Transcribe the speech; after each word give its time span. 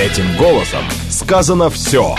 Этим 0.00 0.34
голосом 0.38 0.82
сказано 1.10 1.68
все. 1.68 2.16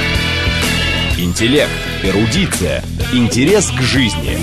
Интеллект, 1.18 1.71
эрудиция, 2.04 2.84
интерес 3.12 3.71
к 3.71 3.81
жизни. 3.81 4.38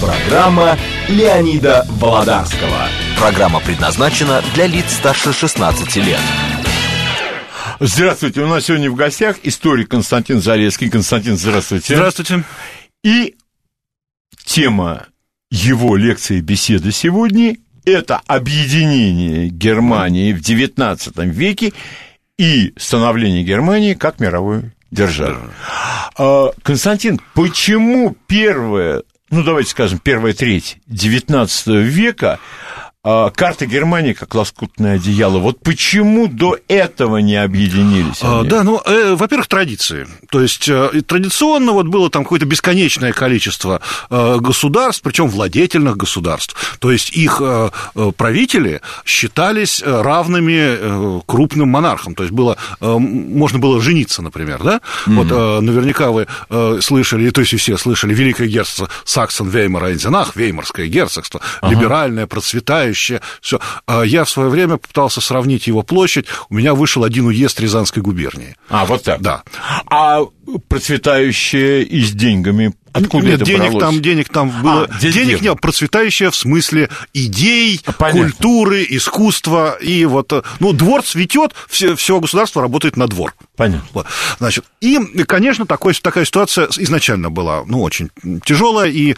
Программа 0.00 0.78
Леонида 1.06 1.86
Володарского. 1.90 2.88
Программа 3.18 3.60
предназначена 3.60 4.42
для 4.54 4.68
лиц 4.68 4.86
старше 4.90 5.34
16 5.34 5.96
лет. 5.96 6.18
Здравствуйте, 7.78 8.40
у 8.40 8.48
нас 8.48 8.64
сегодня 8.64 8.90
в 8.90 8.94
гостях 8.94 9.36
историк 9.42 9.90
Константин 9.90 10.40
Зарецкий. 10.40 10.88
Константин, 10.88 11.36
здравствуйте. 11.36 11.94
Здравствуйте. 11.94 12.42
И 13.04 13.34
тема 14.46 15.08
его 15.50 15.94
лекции 15.96 16.40
беседы 16.40 16.90
сегодня– 16.90 17.54
это 17.84 18.22
объединение 18.26 19.50
Германии 19.50 20.32
в 20.32 20.40
XIX 20.40 21.28
веке 21.28 21.74
и 22.42 22.74
становление 22.76 23.44
Германии 23.44 23.94
как 23.94 24.18
мировой 24.18 24.72
державы. 24.90 25.38
А, 26.18 26.50
Константин, 26.64 27.20
почему 27.34 28.16
первая, 28.26 29.04
ну 29.30 29.44
давайте 29.44 29.70
скажем, 29.70 30.00
первая 30.00 30.32
треть 30.32 30.78
XIX 30.90 31.80
века 31.82 32.40
а, 33.04 33.30
карта 33.30 33.66
Германии 33.66 34.12
как 34.12 34.32
лоскутное 34.32 34.94
одеяло. 34.94 35.38
Вот 35.38 35.58
почему 35.58 36.28
до 36.28 36.56
этого 36.68 37.16
не 37.16 37.34
объединились? 37.34 38.20
А, 38.22 38.40
они? 38.40 38.48
да, 38.48 38.62
ну, 38.62 38.80
э, 38.84 39.16
во-первых, 39.16 39.48
традиции. 39.48 40.06
То 40.30 40.40
есть 40.40 40.68
э, 40.68 41.02
традиционно 41.04 41.72
вот 41.72 41.88
было 41.88 42.10
там 42.10 42.22
какое-то 42.22 42.46
бесконечное 42.46 43.12
количество 43.12 43.80
э, 44.08 44.36
государств, 44.38 45.02
причем 45.02 45.26
владетельных 45.26 45.96
государств. 45.96 46.78
То 46.78 46.92
есть 46.92 47.10
их 47.10 47.40
э, 47.40 47.70
э 47.96 48.12
правители 48.16 48.80
считались 49.04 49.82
э, 49.84 50.00
равными 50.00 50.60
э, 50.60 51.20
крупным 51.26 51.70
монархам. 51.70 52.14
То 52.14 52.22
есть 52.22 52.32
было, 52.32 52.56
э, 52.80 52.86
можно 52.98 53.58
было 53.58 53.82
жениться, 53.82 54.22
например, 54.22 54.62
да? 54.62 54.80
Mm-hmm. 55.06 55.14
Вот 55.14 55.32
э, 55.32 55.60
наверняка 55.60 56.12
вы 56.12 56.28
э, 56.50 56.78
слышали, 56.80 57.30
то 57.30 57.40
есть 57.40 57.58
все 57.58 57.76
слышали, 57.76 58.14
Великое 58.14 58.46
герцогство 58.46 58.88
Саксон, 59.04 59.48
Веймар, 59.48 59.86
Эйнзенах, 59.86 60.36
Веймарское 60.36 60.86
герцогство, 60.86 61.40
ага. 61.60 61.74
либеральное, 61.74 62.28
процветающее 62.28 62.91
все. 62.98 63.60
А 63.86 64.02
я 64.02 64.24
в 64.24 64.30
свое 64.30 64.48
время 64.48 64.76
попытался 64.76 65.20
сравнить 65.20 65.66
его 65.66 65.82
площадь. 65.82 66.26
У 66.48 66.54
меня 66.54 66.74
вышел 66.74 67.04
один 67.04 67.26
уезд 67.26 67.60
Рязанской 67.60 68.02
губернии. 68.02 68.56
А, 68.68 68.84
вот 68.84 69.04
так? 69.04 69.20
Да. 69.20 69.42
А 69.86 70.22
процветающее 70.68 71.82
и 71.82 72.02
с 72.02 72.12
деньгами 72.12 72.74
Откуда 72.92 73.26
Нет, 73.26 73.34
это 73.36 73.44
денег 73.44 73.60
бралось? 73.72 73.80
там, 73.84 74.02
денег 74.02 74.28
там 74.28 74.50
было. 74.62 74.84
А, 74.90 74.98
денег 75.00 75.40
нет, 75.40 75.60
процветающее 75.60 76.30
в 76.30 76.36
смысле 76.36 76.90
идей, 77.14 77.80
Понятно. 77.98 78.22
культуры, 78.30 78.86
искусства. 78.88 79.76
И 79.80 80.04
вот, 80.04 80.32
ну, 80.60 80.72
двор 80.72 81.02
цветет, 81.02 81.52
все, 81.68 81.96
все 81.96 82.20
государство 82.20 82.60
работает 82.62 82.96
на 82.96 83.06
двор. 83.08 83.34
Понятно. 83.56 84.04
Значит, 84.38 84.64
и, 84.80 84.98
конечно, 85.26 85.66
такой, 85.66 85.94
такая 85.94 86.24
ситуация 86.24 86.68
изначально 86.78 87.30
была, 87.30 87.62
ну, 87.66 87.82
очень 87.82 88.10
тяжелая, 88.44 88.90
и 88.90 89.14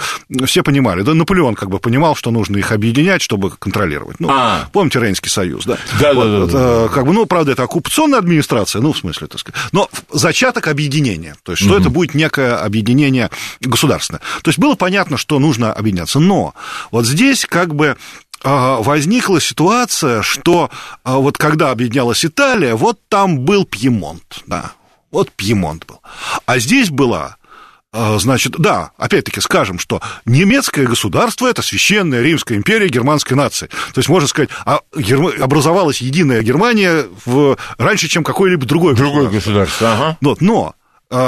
все 0.47 0.63
понимали. 0.63 1.03
Да, 1.03 1.15
Наполеон 1.15 1.55
как 1.55 1.71
бы 1.71 1.79
понимал, 1.79 2.15
что 2.17 2.31
нужно 2.31 2.57
их 2.59 2.73
объединять, 2.73 3.23
чтобы 3.23 3.51
контролировать. 3.51 4.21
Ну, 4.21 4.29
А. 4.31 4.69
помните 4.73 5.01
Рейнский 5.01 5.31
союз, 5.31 5.65
да? 5.65 5.79
Да, 6.01 6.13
вот, 6.15 6.25
да, 6.25 6.39
да, 6.39 6.45
это, 6.85 6.91
Как 6.95 7.07
бы, 7.07 7.13
ну, 7.13 7.27
правда, 7.27 7.53
это 7.53 7.63
оккупационная 7.65 8.19
администрация, 8.19 8.81
ну, 8.83 8.93
в 8.93 8.99
смысле, 8.99 9.27
так 9.29 9.41
сказать. 9.41 9.61
Но 9.73 9.89
зачаток 10.13 10.69
объединения, 10.69 11.37
то 11.43 11.53
есть, 11.53 11.63
что 11.63 11.73
Мгм. 11.75 11.81
это 11.81 11.91
будет 11.91 12.15
некое 12.15 12.57
объединение 12.57 13.31
государственное. 13.67 14.21
То 14.43 14.49
есть, 14.49 14.59
было 14.59 14.75
понятно, 14.75 15.17
что 15.17 15.39
нужно 15.39 15.73
объединяться. 15.73 16.21
Но 16.21 16.55
вот 16.91 17.07
здесь 17.07 17.47
как 17.47 17.75
бы 17.75 17.97
а, 18.43 18.77
возникла 18.83 19.41
ситуация, 19.41 20.23
что 20.23 20.71
а, 21.03 21.17
вот 21.17 21.39
когда 21.39 21.71
объединялась 21.71 22.25
Италия, 22.25 22.75
вот 22.75 22.99
там 23.09 23.41
был 23.41 23.65
Пьемонт, 23.65 24.43
да, 24.47 24.73
вот 25.11 25.33
Пьемонт 25.33 25.87
был. 25.87 26.01
А 26.45 26.59
здесь 26.59 26.91
была 26.91 27.37
а, 27.97 28.19
Значит, 28.19 28.55
да, 28.59 28.91
опять-таки 28.99 29.41
скажем, 29.41 29.79
что 29.79 30.03
немецкое 30.27 30.85
государство– 30.87 31.47
это 31.49 31.63
священная 31.63 32.23
Римская 32.23 32.59
империя 32.59 32.89
германской 32.89 33.37
нации. 33.37 33.69
То 33.69 33.99
есть, 33.99 34.09
можно 34.09 34.29
сказать, 34.29 34.51
образовалась 35.41 36.01
единая 36.01 36.43
Германия 36.43 37.07
в... 37.25 37.57
раньше, 37.79 38.09
чем 38.09 38.25
какое-либо 38.25 38.67
другое 38.67 38.97
Другое 38.97 39.31
государство. 39.31 39.51
государство, 39.51 39.93
ага. 39.93 40.19
Вот, 40.21 40.41
но 40.41 40.75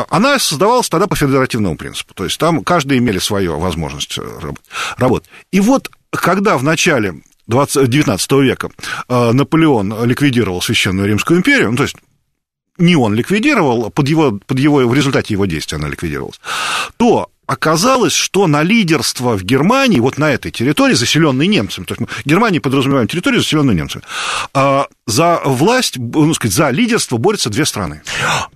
она 0.08 0.38
создавалась 0.38 0.88
тогда 0.88 1.06
по 1.06 1.16
федеративному 1.16 1.76
принципу. 1.76 2.14
То 2.14 2.24
есть 2.24 2.38
там 2.38 2.64
каждый 2.64 2.98
имели 2.98 3.18
свою 3.18 3.58
возможность 3.58 4.18
э, 4.18 4.38
раб- 4.40 4.58
работать. 4.96 5.28
И 5.52 5.60
вот 5.60 5.90
когда 6.10 6.56
в 6.56 6.62
начале 6.62 7.22
20, 7.46 7.88
19 7.88 8.32
века 8.32 8.70
э, 9.08 9.32
Наполеон 9.32 10.04
ликвидировал 10.04 10.60
Священную 10.60 11.08
Римскую 11.08 11.38
империю, 11.38 11.70
ну, 11.70 11.76
то 11.76 11.84
есть 11.84 11.96
не 12.78 12.96
он 12.96 13.14
ликвидировал, 13.14 13.90
под 13.90 14.08
его, 14.08 14.38
под 14.46 14.58
его, 14.58 14.86
в 14.86 14.94
результате 14.94 15.34
его 15.34 15.46
действия 15.46 15.78
она 15.78 15.88
ликвидировалась, 15.88 16.40
то 16.96 17.30
оказалось, 17.46 18.12
что 18.12 18.46
на 18.46 18.62
лидерство 18.62 19.36
в 19.36 19.42
Германии, 19.42 20.00
вот 20.00 20.18
на 20.18 20.32
этой 20.32 20.50
территории, 20.50 20.94
заселенной 20.94 21.46
немцами, 21.46 21.84
то 21.84 21.92
есть 21.92 22.00
мы 22.00 22.06
в 22.06 22.26
Германии 22.26 22.58
подразумеваем 22.58 23.08
территорию, 23.08 23.40
заселенную 23.40 23.76
немцами, 23.76 24.04
а, 24.54 24.86
за 25.06 25.40
власть, 25.44 25.98
ну, 25.98 26.34
сказать, 26.34 26.54
за 26.54 26.70
лидерство 26.70 27.16
борются 27.16 27.48
две 27.48 27.64
страны. 27.64 28.02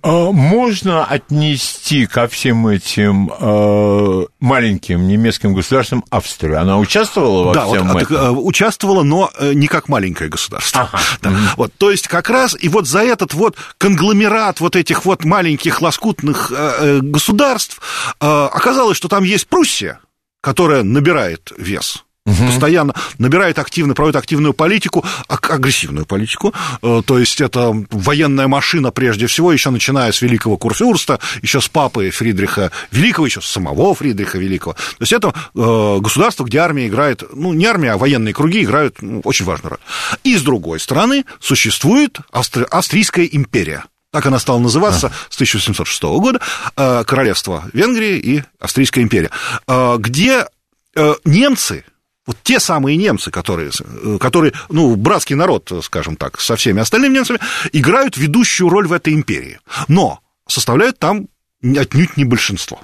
А 0.01 0.31
Можно 0.31 1.05
отнести 1.05 2.05
ко 2.05 2.27
всем 2.27 2.67
этим 2.67 3.31
э, 3.39 4.25
маленьким 4.41 5.07
немецким 5.07 5.53
государствам 5.53 6.03
Австрию? 6.09 6.59
Она 6.59 6.77
участвовала 6.77 7.45
во 7.45 7.53
да, 7.53 7.65
вот, 7.65 7.77
всем 7.77 7.87
так, 7.87 8.11
этом? 8.11 8.15
э, 8.15 8.29
участвовала, 8.31 9.03
но 9.03 9.31
э, 9.39 9.53
не 9.53 9.67
как 9.67 9.87
маленькое 9.87 10.29
государство. 10.29 10.89
Ага. 10.91 10.99
Да. 11.21 11.31
Вот, 11.55 11.71
то 11.77 11.89
есть 11.89 12.09
как 12.09 12.29
раз 12.29 12.57
и 12.59 12.67
вот 12.67 12.85
за 12.85 12.99
этот 12.99 13.33
вот 13.33 13.55
конгломерат 13.77 14.59
вот 14.59 14.75
этих 14.75 15.05
вот 15.05 15.23
маленьких 15.23 15.81
лоскутных 15.81 16.51
э, 16.51 16.71
э, 16.79 16.99
государств 17.01 17.79
э, 18.19 18.25
оказалось, 18.25 18.80
что 18.93 19.07
там 19.07 19.23
есть 19.23 19.47
Пруссия, 19.47 19.99
которая 20.41 20.83
набирает 20.83 21.51
вес. 21.57 22.03
Постоянно 22.23 22.93
набирает 23.17 23.57
активно, 23.57 23.95
проводит 23.95 24.15
активную 24.15 24.53
политику, 24.53 25.03
аг- 25.27 25.49
агрессивную 25.49 26.05
политику. 26.05 26.53
Э, 26.83 27.01
То 27.03 27.17
есть 27.17 27.41
это 27.41 27.73
военная 27.89 28.47
машина 28.47 28.91
прежде 28.91 29.25
всего, 29.25 29.51
еще 29.51 29.71
начиная 29.71 30.11
с 30.11 30.21
великого 30.21 30.55
Курфюрста, 30.57 31.19
еще 31.41 31.61
с 31.61 31.67
папы 31.67 32.11
Фридриха 32.11 32.71
Великого, 32.91 33.25
еще 33.25 33.41
с 33.41 33.47
самого 33.47 33.95
Фридриха 33.95 34.37
Великого. 34.37 34.73
То 34.73 34.97
есть 34.99 35.13
это 35.13 35.33
э, 35.55 35.97
государство, 35.99 36.43
где 36.43 36.59
армия 36.59 36.87
играет, 36.87 37.23
ну, 37.33 37.53
не 37.53 37.65
армия, 37.65 37.93
а 37.93 37.97
военные 37.97 38.35
круги 38.35 38.61
играют 38.63 39.01
ну, 39.01 39.21
очень 39.23 39.45
важную 39.45 39.71
роль. 39.71 39.79
И 40.23 40.37
с 40.37 40.43
другой 40.43 40.79
стороны 40.79 41.25
существует 41.39 42.19
Австри- 42.31 42.65
Австрийская 42.69 43.25
империя. 43.25 43.83
Так 44.11 44.25
она 44.25 44.39
стала 44.39 44.59
называться 44.59 45.11
с 45.29 45.35
1706 45.35 46.03
года, 46.19 46.41
э, 46.75 47.03
Королевство 47.05 47.63
Венгрии 47.71 48.17
и 48.17 48.43
Австрийская 48.59 49.03
империя, 49.03 49.31
э, 49.67 49.95
где 49.99 50.47
э, 50.95 51.15
немцы, 51.23 51.85
вот 52.25 52.37
те 52.43 52.59
самые 52.59 52.97
немцы, 52.97 53.31
которые, 53.31 53.71
которые, 54.19 54.53
ну, 54.69 54.95
братский 54.97 55.35
народ, 55.35 55.71
скажем 55.83 56.17
так, 56.17 56.41
со 56.41 56.57
всеми 56.57 56.81
остальными 56.81 57.15
немцами, 57.15 57.39
играют 57.71 58.17
ведущую 58.17 58.69
роль 58.69 58.87
в 58.87 58.93
этой 58.93 59.13
империи, 59.13 59.59
но 59.87 60.19
составляют 60.45 60.99
там 60.99 61.27
отнюдь 61.63 62.17
не 62.17 62.25
большинство. 62.25 62.81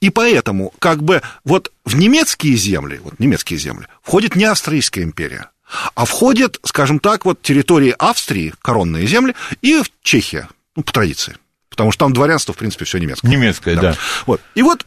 И 0.00 0.10
поэтому, 0.10 0.74
как 0.78 1.02
бы, 1.02 1.22
вот 1.44 1.72
в 1.84 1.96
немецкие 1.96 2.56
земли, 2.56 3.00
вот 3.02 3.18
немецкие 3.20 3.58
земли, 3.58 3.86
входит 4.02 4.36
не 4.36 4.44
Австрийская 4.44 5.04
империя, 5.04 5.50
а 5.94 6.04
входит, 6.04 6.60
скажем 6.64 6.98
так, 6.98 7.24
вот 7.24 7.42
территории 7.42 7.94
Австрии, 7.98 8.54
коронные 8.62 9.06
земли, 9.06 9.34
и 9.62 9.82
в 9.82 9.90
Чехия, 10.02 10.48
ну, 10.76 10.82
по 10.82 10.92
традиции. 10.92 11.36
Потому 11.68 11.90
что 11.90 12.04
там 12.04 12.12
дворянство, 12.12 12.54
в 12.54 12.56
принципе, 12.56 12.84
все 12.84 12.98
немецкое. 12.98 13.30
Немецкая, 13.30 13.76
да. 13.76 13.96
Вот. 14.26 14.40
И 14.54 14.62
вот 14.62 14.86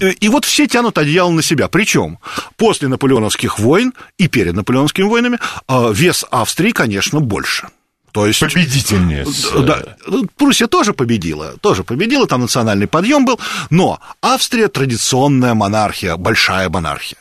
э, 0.00 0.10
и 0.12 0.28
вот 0.28 0.46
все 0.46 0.66
тянут 0.66 0.96
одеяло 0.96 1.30
на 1.30 1.42
себя. 1.42 1.68
Причем 1.68 2.18
после 2.56 2.88
наполеоновских 2.88 3.58
войн 3.58 3.92
и 4.16 4.28
перед 4.28 4.54
наполеоновскими 4.54 5.04
войнами 5.04 5.38
э, 5.68 5.92
вес 5.92 6.24
Австрии, 6.30 6.70
конечно, 6.70 7.20
больше. 7.20 7.68
То 8.12 8.26
есть... 8.26 8.40
Победительница. 8.40 9.60
Да, 9.60 9.96
ну, 10.06 10.26
Пруссия 10.36 10.66
тоже 10.66 10.94
победила, 10.94 11.56
тоже 11.58 11.84
победила, 11.84 12.26
там 12.26 12.40
национальный 12.40 12.86
подъем 12.86 13.24
был, 13.24 13.38
но 13.70 14.00
Австрия 14.20 14.68
традиционная 14.68 15.54
монархия, 15.54 16.16
большая 16.16 16.68
монархия. 16.68 17.18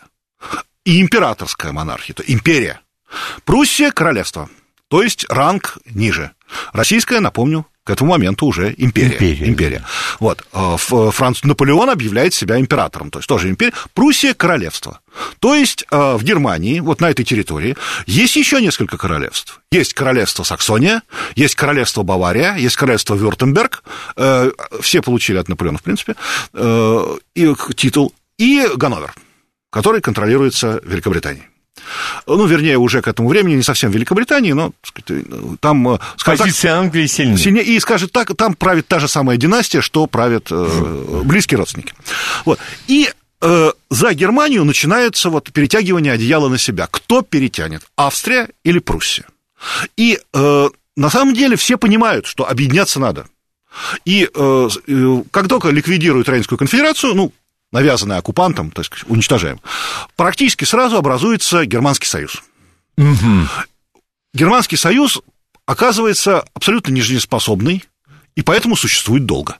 И 0.90 1.02
императорская 1.02 1.72
монархия, 1.72 2.16
то 2.16 2.24
империя. 2.26 2.82
Пруссия– 3.46 3.92
королевство, 3.96 4.50
то 4.88 5.04
есть 5.04 5.26
ранг 5.30 5.78
ниже. 5.86 6.32
Российская, 6.74 7.20
напомню, 7.20 7.68
к 7.84 7.92
этому 7.92 8.12
моменту 8.12 8.48
уже 8.48 8.74
империя. 8.78 9.14
Империя. 9.14 9.48
империя. 9.48 9.86
Вот. 10.20 10.44
э, 10.52 10.74
Ф- 10.76 11.14
Франц 11.14 11.44
Наполеон 11.44 11.92
объявляет 11.92 12.34
себя 12.34 12.60
императором, 12.60 13.12
то 13.12 13.20
есть 13.20 13.30
тоже 13.30 13.50
империя. 13.50 13.74
Пруссия– 13.94 14.34
королевство. 14.36 15.02
То 15.40 15.54
есть 15.54 15.86
э, 15.92 16.16
в 16.16 16.24
Германии, 16.24 16.80
вот 16.80 17.02
на 17.02 17.10
этой 17.12 17.24
территории, 17.24 17.76
есть 18.08 18.36
еще 18.36 18.60
несколько 18.62 18.98
королевств. 18.98 19.62
Есть 19.72 19.94
королевство 19.94 20.44
Саксония, 20.44 21.04
есть 21.36 21.54
королевство 21.54 22.02
Бавария, 22.02 22.56
есть 22.56 22.76
королевство 22.78 23.14
Вюртемберг. 23.14 23.84
Э, 24.16 24.52
Все 24.82 25.02
получили 25.04 25.38
от 25.38 25.50
Наполеона, 25.50 25.78
в 25.78 25.84
принципе, 25.84 26.16
э, 26.54 27.18
и 27.36 27.54
титул. 27.76 28.14
И 28.40 28.68
Ганновер, 28.76 29.14
который 29.70 30.02
контролируется 30.02 30.82
Великобританией. 30.84 31.46
ну, 32.28 32.46
вернее, 32.46 32.78
уже 32.78 33.02
к 33.02 33.08
этому 33.08 33.30
времени, 33.30 33.56
не 33.56 33.64
совсем 33.64 33.92
Великобритании, 33.92 34.52
но 34.52 34.72
сказать, 34.84 35.26
там... 35.60 35.88
э, 35.90 36.00
скажем 36.18 36.38
так, 36.38 36.48
Позиция 36.48 36.76
Англии 36.76 37.08
сильнее. 37.08 37.38
сильнее, 37.38 37.64
и 37.66 37.80
скажет 37.80 38.12
так, 38.12 38.36
там 38.36 38.54
правит 38.54 38.88
та 38.88 39.00
же 39.00 39.08
самая 39.08 39.38
династия, 39.38 39.82
что 39.82 40.08
правят 40.08 40.48
э, 40.52 41.22
близкие 41.24 41.58
родственники. 41.58 41.94
Вот. 42.46 42.60
И 42.88 43.10
э, 43.42 43.72
за 43.90 44.14
Германию 44.14 44.64
начинается 44.66 45.30
вот 45.30 45.52
перетягивание 45.52 46.14
одеяла 46.14 46.50
на 46.50 46.58
себя. 46.58 46.88
Кто 46.90 47.22
перетянет? 47.22 47.84
Австрия 47.96 48.50
или 48.64 48.80
Пруссия? 48.80 49.26
И 49.98 50.20
э, 50.34 50.70
на 50.96 51.10
самом 51.10 51.34
деле 51.34 51.56
все 51.56 51.78
понимают, 51.78 52.26
что 52.26 52.50
объединяться 52.50 53.00
надо. 53.00 53.28
И 54.04 54.28
э, 54.34 54.70
э, 54.88 55.24
как 55.32 55.48
только 55.48 55.70
ликвидируют 55.70 56.28
Рейнскую 56.28 56.58
конфедерацию, 56.58 57.14
ну, 57.14 57.32
навязанная 57.72 58.18
оккупантом, 58.18 58.72
так 58.72 58.86
сказать, 58.86 59.06
уничтожаем, 59.10 59.60
практически 60.16 60.66
сразу 60.66 60.98
образуется 60.98 61.66
Германский 61.66 62.08
союз. 62.08 62.42
Германский 64.34 64.78
союз 64.78 65.22
оказывается 65.66 66.46
абсолютно 66.54 66.92
нежизнеспособный, 66.92 67.84
и 68.36 68.42
поэтому 68.42 68.76
существует 68.76 69.26
долго. 69.26 69.58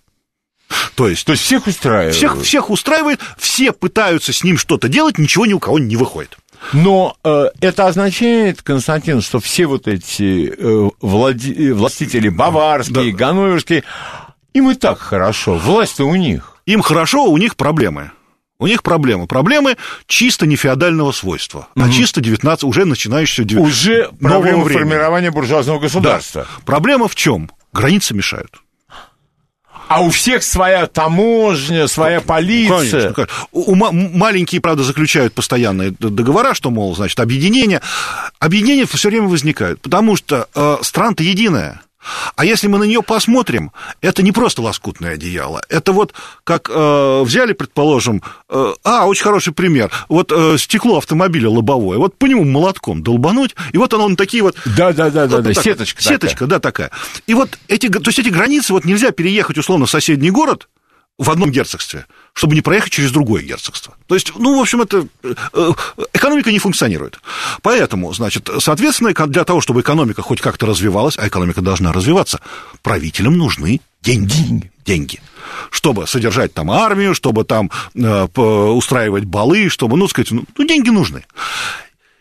То 0.96 1.08
есть, 1.08 1.26
То 1.26 1.32
есть 1.32 1.44
всех 1.44 1.66
устраивает. 1.66 2.14
всех, 2.16 2.42
всех 2.44 2.70
устраивает, 2.70 3.20
все 3.40 3.72
пытаются 3.72 4.32
с 4.34 4.44
ним 4.44 4.58
что-то 4.58 4.88
делать, 4.88 5.18
ничего 5.18 5.46
ни 5.48 5.54
у 5.54 5.60
кого 5.60 5.80
не 5.80 5.96
выходит. 5.96 6.38
Но 6.74 7.16
э, 7.24 7.46
это 7.62 7.88
означает, 7.88 8.62
Константин, 8.62 9.22
что 9.22 9.40
все 9.40 9.66
вот 9.66 9.88
эти 9.88 10.54
э, 10.56 10.90
влади- 11.02 11.70
э, 11.70 11.74
властители 11.74 12.30
баварские, 12.30 13.12
Да. 13.14 13.18
ганноверские, 13.18 13.84
им 14.54 14.70
и 14.70 14.76
так 14.76 15.00
хорошо, 15.00 15.56
власть-то 15.58 16.04
у 16.04 16.16
них. 16.16 16.58
Им 16.70 16.82
хорошо, 16.82 17.26
у 17.26 17.38
них 17.38 17.56
проблемы. 17.56 18.12
У 18.60 18.68
них 18.68 18.84
проблемы. 18.84 19.26
Проблемы 19.26 19.78
чисто 20.06 20.46
не 20.46 20.56
феодального 20.56 21.12
свойства, 21.14 21.68
а 21.76 21.90
чисто 21.90 22.22
19, 22.22 22.64
уже 22.66 22.86
начинающегося 22.86 23.44
дев- 23.44 23.60
Уже 23.62 24.10
нового 24.20 24.42
проблема 24.42 24.64
времени. 24.66 24.84
формирования 24.90 25.32
буржуазного 25.32 25.80
Да. 25.80 25.84
государства. 25.84 26.48
Проблема 26.66 27.08
в 27.08 27.16
чем? 27.16 27.50
Границы 27.74 28.14
мешают. 28.14 28.62
А 29.88 30.02
у 30.02 30.12
всех 30.12 30.44
своя 30.44 30.86
таможня, 30.86 31.88
своя 31.88 32.22
полиция. 32.22 32.92
Конечно, 32.92 33.14
конечно. 33.14 33.36
У, 33.52 33.72
у 33.72 33.76
ма- 33.76 33.92
маленькие, 33.92 34.62
правда, 34.62 34.84
заключают 34.84 35.34
постоянные 35.34 35.90
договора, 35.98 36.54
что, 36.54 36.70
мол, 36.70 36.96
значит, 36.96 37.20
объединение. 37.20 37.82
Объединения 38.38 38.86
все 38.86 39.10
время 39.10 39.28
возникают, 39.28 39.82
потому 39.82 40.16
что 40.16 40.48
э, 40.54 40.78
страна-то 40.84 41.24
единая. 41.24 41.82
А 42.36 42.46
если 42.46 42.68
мы 42.68 42.78
на 42.78 42.86
нее 42.86 43.04
посмотрим, 43.04 43.72
это 44.02 44.24
не 44.24 44.32
просто 44.32 44.62
лоскутное 44.62 45.16
одеяло. 45.16 45.62
Это 45.70 45.92
вот 45.92 46.14
как 46.44 46.70
э, 46.70 47.22
взяли, 47.24 47.54
предположим, 47.54 48.24
э, 48.50 48.74
а, 48.84 49.06
очень 49.06 49.24
хороший 49.24 49.54
пример. 49.54 49.92
Вот 50.08 50.32
э, 50.32 50.58
стекло 50.58 50.98
автомобиля 50.98 51.50
лобовое, 51.50 51.98
вот 51.98 52.18
по 52.18 52.26
нему 52.26 52.46
молотком 52.46 53.04
долбануть, 53.04 53.56
и 53.74 53.78
вот 53.78 53.94
оно 53.94 54.08
на 54.08 54.16
такие 54.16 54.44
вот 54.44 54.56
Да, 54.66 54.94
да, 54.94 55.10
да, 55.10 55.28
да, 55.28 55.38
вот 55.38 55.44
да, 55.44 55.54
так 55.54 55.64
сеточка. 55.64 56.02
Сеточка, 56.02 56.48
да, 56.48 56.60
такая. 56.60 56.92
И 57.28 57.34
вот 57.34 57.50
эти, 57.68 57.90
то 57.90 58.08
есть 58.08 58.20
эти 58.20 58.30
границы, 58.30 58.74
вот 58.74 58.86
нельзя 58.86 59.12
переехать 59.12 59.58
условно 59.58 59.86
в 59.86 59.90
соседний 59.90 60.32
город 60.32 60.70
в 61.20 61.30
одном 61.30 61.52
герцогстве, 61.52 62.06
чтобы 62.34 62.56
не 62.56 62.62
проехать 62.62 62.94
через 62.94 63.12
другое 63.12 63.44
герцогство. 63.44 63.94
То 64.08 64.16
есть, 64.16 64.32
ну, 64.38 64.58
в 64.58 64.62
общем, 64.62 64.82
это 64.82 65.06
э, 65.22 65.34
э, 65.54 65.72
экономика 66.14 66.50
не 66.52 66.60
функционирует. 66.60 67.20
Поэтому, 67.62 68.12
значит, 68.14 68.50
соответственно, 68.60 69.14
для 69.28 69.44
того, 69.44 69.60
чтобы 69.60 69.82
экономика 69.82 70.22
хоть 70.22 70.40
как-то 70.40 70.66
развивалась, 70.66 71.18
а 71.20 71.28
экономика 71.28 71.62
должна 71.62 71.92
развиваться, 71.92 72.40
правителям 72.82 73.38
нужны 73.38 73.82
деньги. 74.02 74.72
Деньги. 74.86 75.20
Чтобы 75.72 76.08
содержать 76.08 76.54
там 76.54 76.72
армию, 76.72 77.14
чтобы 77.14 77.44
там 77.44 77.70
э, 77.96 78.28
устраивать 78.38 79.26
балы, 79.26 79.68
чтобы, 79.68 79.98
ну, 79.98 80.08
сказать, 80.08 80.32
ну, 80.32 80.46
ну, 80.58 80.66
деньги 80.66 80.90
нужны. 80.90 81.26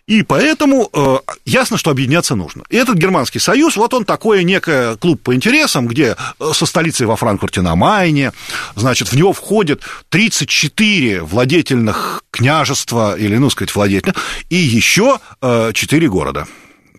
И 0.09 0.23
поэтому 0.23 0.89
э, 0.91 1.19
ясно, 1.45 1.77
что 1.77 1.91
объединяться 1.91 2.35
нужно. 2.35 2.65
И 2.71 2.77
этот 2.77 2.97
германский 2.97 3.39
союз, 3.39 3.77
вот 3.77 3.93
он 3.93 4.07
такой 4.07 4.43
некий 4.43 4.97
клуб 4.97 5.21
по 5.23 5.35
интересам, 5.35 5.87
где 5.87 6.17
э, 6.41 6.51
со 6.55 6.65
столицей 6.65 7.07
во 7.07 7.15
Франкфурте 7.15 7.61
на 7.61 7.77
Майне, 7.77 8.33
значит, 8.75 9.09
в 9.09 9.17
него 9.17 9.35
входит 9.35 9.83
34 10.09 11.23
владетельных 11.23 12.25
княжества, 12.31 13.19
или, 13.19 13.37
ну, 13.37 13.51
сказать, 13.51 13.75
владетельных, 13.75 14.17
и 14.49 14.57
еще 14.57 15.21
4 15.43 16.09
города 16.09 16.49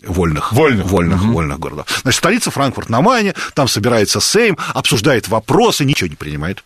вольных. 0.04 0.54
Вольных. 0.54 0.86
Вольных, 0.86 1.24
вольных 1.24 1.60
городов. 1.60 1.88
Значит, 2.04 2.20
столица 2.20 2.52
Франкфурт 2.52 2.90
на 2.90 3.02
Майне, 3.02 3.34
там 3.56 3.68
собирается 3.68 4.20
Сейм, 4.20 4.56
обсуждает 4.76 5.28
вопросы, 5.28 5.84
ничего 5.84 6.10
не 6.10 6.16
принимает. 6.16 6.64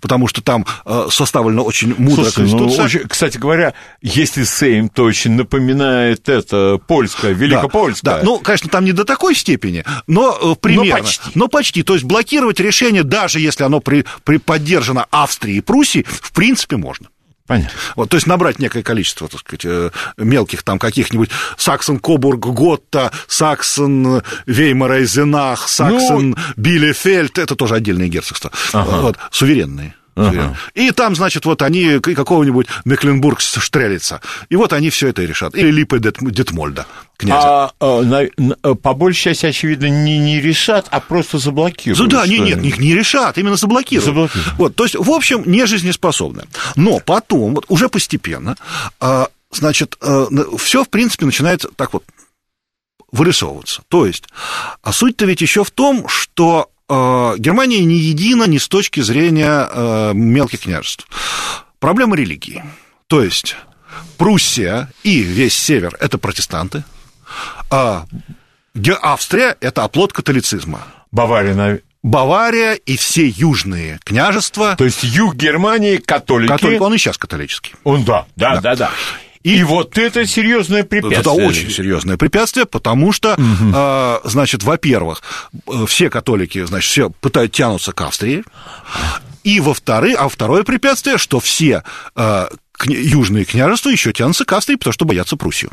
Потому 0.00 0.26
что 0.26 0.42
там 0.42 0.66
э, 0.84 1.08
составлена 1.10 1.62
очень 1.62 1.94
мудрая 1.98 2.30
Слушай, 2.30 2.50
ну, 2.50 2.58
конституция. 2.58 2.84
очень- 2.84 3.08
кстати 3.08 3.38
говоря, 3.38 3.74
если 4.02 4.44
Сейм, 4.44 4.88
то 4.88 5.04
очень 5.04 5.32
напоминает 5.32 6.28
это 6.28 6.80
польское, 6.86 7.32
великопольское. 7.32 8.14
Да, 8.14 8.18
да. 8.18 8.24
ну, 8.24 8.38
конечно, 8.38 8.68
там 8.68 8.84
не 8.84 8.92
до 8.92 9.04
такой 9.04 9.34
степени, 9.34 9.84
но 10.06 10.36
э, 10.40 10.54
примерно. 10.60 11.02
почти. 11.04 11.30
Но 11.34 11.48
почти. 11.48 11.82
То 11.82 11.94
есть 11.94 12.04
блокировать 12.04 12.60
решение, 12.60 13.02
даже 13.02 13.40
если 13.40 13.64
оно 13.64 13.80
при, 13.80 14.04
при 14.24 14.38
поддержано 14.38 15.06
Австрией 15.10 15.58
и 15.58 15.60
Пруссией, 15.60 16.04
в 16.08 16.32
принципе, 16.32 16.76
можно. 16.76 17.08
Понятно. 17.48 17.72
Вот, 17.96 18.10
то 18.10 18.16
есть 18.16 18.26
набрать 18.26 18.58
некое 18.58 18.82
количество, 18.82 19.26
так 19.26 19.40
сказать, 19.40 19.64
э, 19.64 19.90
мелких 20.18 20.62
там 20.62 20.78
каких-нибудь 20.78 21.30
Саксон, 21.56 21.98
Кобург, 21.98 22.46
Готта, 22.46 23.10
Саксон, 23.26 24.22
Веймар, 24.46 24.92
Эйзенах, 24.92 25.66
Саксон, 25.66 26.36
Билефельд, 26.56 27.38
это 27.38 27.56
тоже 27.56 27.74
отдельные 27.74 28.10
герцогства, 28.10 28.52
вот, 28.72 29.16
суверенные. 29.32 29.94
Суверенные. 30.24 30.56
И 30.74 30.90
там, 30.90 31.14
значит, 31.16 31.44
вот 31.44 31.62
они 31.62 31.98
какого-нибудь 32.00 32.66
Мекленбург 32.84 33.40
Штрелица. 33.40 34.20
И 34.48 34.56
вот 34.56 34.72
они 34.72 34.90
все 34.90 35.08
это 35.08 35.22
и 35.22 35.26
решат. 35.26 35.54
Или 35.54 35.70
Липы 35.70 35.98
Дет- 35.98 36.18
Детмольда, 36.20 36.86
князя. 37.16 37.66
А, 37.66 37.72
а, 37.80 38.02
на- 38.02 38.28
на- 38.36 38.74
по 38.74 38.94
большей 38.94 39.22
части, 39.22 39.46
очевидно, 39.46 39.86
не, 39.88 40.18
не 40.18 40.40
решат, 40.40 40.86
а 40.90 41.00
просто 41.00 41.38
заблокируют. 41.38 41.98
Ну 42.00 42.06
Да, 42.06 42.24
что 42.24 42.32
нет, 42.32 42.44
нет, 42.46 42.58
ли. 42.62 42.68
их 42.68 42.78
не 42.78 42.94
решат, 42.94 43.38
именно 43.38 43.56
заблокируют. 43.56 44.04
Заблокируют. 44.06 44.52
Вот, 44.58 44.74
то 44.76 44.84
есть, 44.84 44.96
в 44.96 45.10
общем, 45.10 45.42
не 45.46 45.66
жизнеспособны. 45.66 46.44
Но 46.76 46.98
потом, 47.00 47.54
вот, 47.54 47.64
уже 47.68 47.88
постепенно, 47.88 48.56
а, 49.00 49.28
значит, 49.50 49.96
все, 50.58 50.84
в 50.84 50.88
принципе, 50.88 51.26
начинает 51.26 51.64
так 51.76 51.92
вот 51.92 52.04
вырисовываться. 53.10 53.82
То 53.88 54.06
есть, 54.06 54.24
а 54.82 54.92
суть-то 54.92 55.24
ведь 55.24 55.40
еще 55.40 55.64
в 55.64 55.70
том, 55.70 56.06
что 56.08 56.68
Германия 56.88 57.84
не 57.84 57.96
едина 57.96 58.44
ни 58.44 58.58
с 58.58 58.68
точки 58.68 59.00
зрения 59.00 59.68
а, 59.70 60.12
мелких 60.12 60.60
княжеств. 60.60 61.06
Проблема 61.78 62.16
религии. 62.16 62.64
То 63.08 63.22
есть, 63.22 63.56
Пруссия 64.16 64.90
и 65.02 65.20
весь 65.20 65.56
север– 65.56 65.96
это 66.00 66.18
протестанты, 66.18 66.84
а 67.70 68.06
Австрия– 69.02 69.56
это 69.60 69.84
оплот 69.84 70.12
католицизма. 70.12 70.82
Бавария, 71.10 71.80
Бавария 72.02 72.74
и 72.74 72.96
все 72.96 73.26
южные 73.26 73.98
княжества, 74.04 74.76
то 74.76 74.84
есть 74.84 75.02
юг 75.02 75.34
Германии, 75.34 75.96
католики. 75.96 76.48
католик, 76.48 76.80
он 76.80 76.94
и 76.94 76.98
сейчас 76.98 77.18
католический. 77.18 77.74
Он, 77.84 78.04
да, 78.04 78.26
да, 78.36 78.60
да, 78.60 78.76
да. 78.76 78.90
И, 79.42 79.62
вот 79.62 79.96
это 79.98 80.26
серьезное 80.26 80.84
препятствие. 80.84 81.20
Это 81.20 81.30
очень 81.30 81.70
серьезное 81.70 82.16
препятствие, 82.16 82.66
потому 82.66 83.12
что, 83.12 83.36
э, 83.38 84.28
значит, 84.28 84.62
во-первых, 84.64 85.22
э, 85.66 85.86
все 85.86 86.10
католики, 86.10 86.64
значит, 86.64 86.90
все 86.90 87.10
пытают 87.10 87.52
тянуться 87.52 87.92
к 87.92 88.00
Австрии, 88.00 88.42
и 89.44 89.60
во-вторых, 89.60 90.16
а 90.18 90.28
второе 90.28 90.64
препятствие, 90.64 91.18
что 91.18 91.40
все 91.40 91.82
кня- 92.16 92.50
южные 93.00 93.44
княжества 93.44 93.90
еще 93.90 94.12
тянутся 94.12 94.44
к 94.44 94.52
Австрии, 94.52 94.76
потому 94.76 94.92
что 94.92 95.04
боятся 95.04 95.36
Пруссию. 95.36 95.70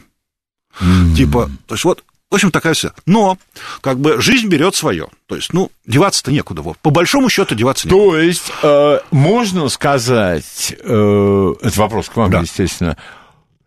Типа, 1.16 1.50
то 1.68 1.76
есть 1.76 1.84
вот, 1.86 2.04
в 2.30 2.36
общем, 2.36 2.52
такая 2.52 2.74
вся. 2.74 2.92
Но, 3.06 3.38
как 3.82 4.00
бы, 4.00 4.22
жизнь 4.22 4.48
берет 4.48 4.76
свое. 4.76 5.08
То 5.28 5.36
есть, 5.36 5.54
ну, 5.54 5.72
деваться-то 5.86 6.32
некуда. 6.32 6.62
Вот. 6.64 6.78
По 6.80 6.90
большому 6.90 7.30
счету 7.30 7.56
деваться 7.56 7.88
некуда. 7.88 8.04
То 8.12 8.20
есть, 8.20 8.52
э, 8.64 9.00
можно 9.12 9.70
сказать, 9.70 10.76
э, 10.78 11.54
это 11.62 11.80
вопрос 11.80 12.10
к 12.10 12.16
вам, 12.18 12.32
Да. 12.32 12.42
естественно, 12.42 12.98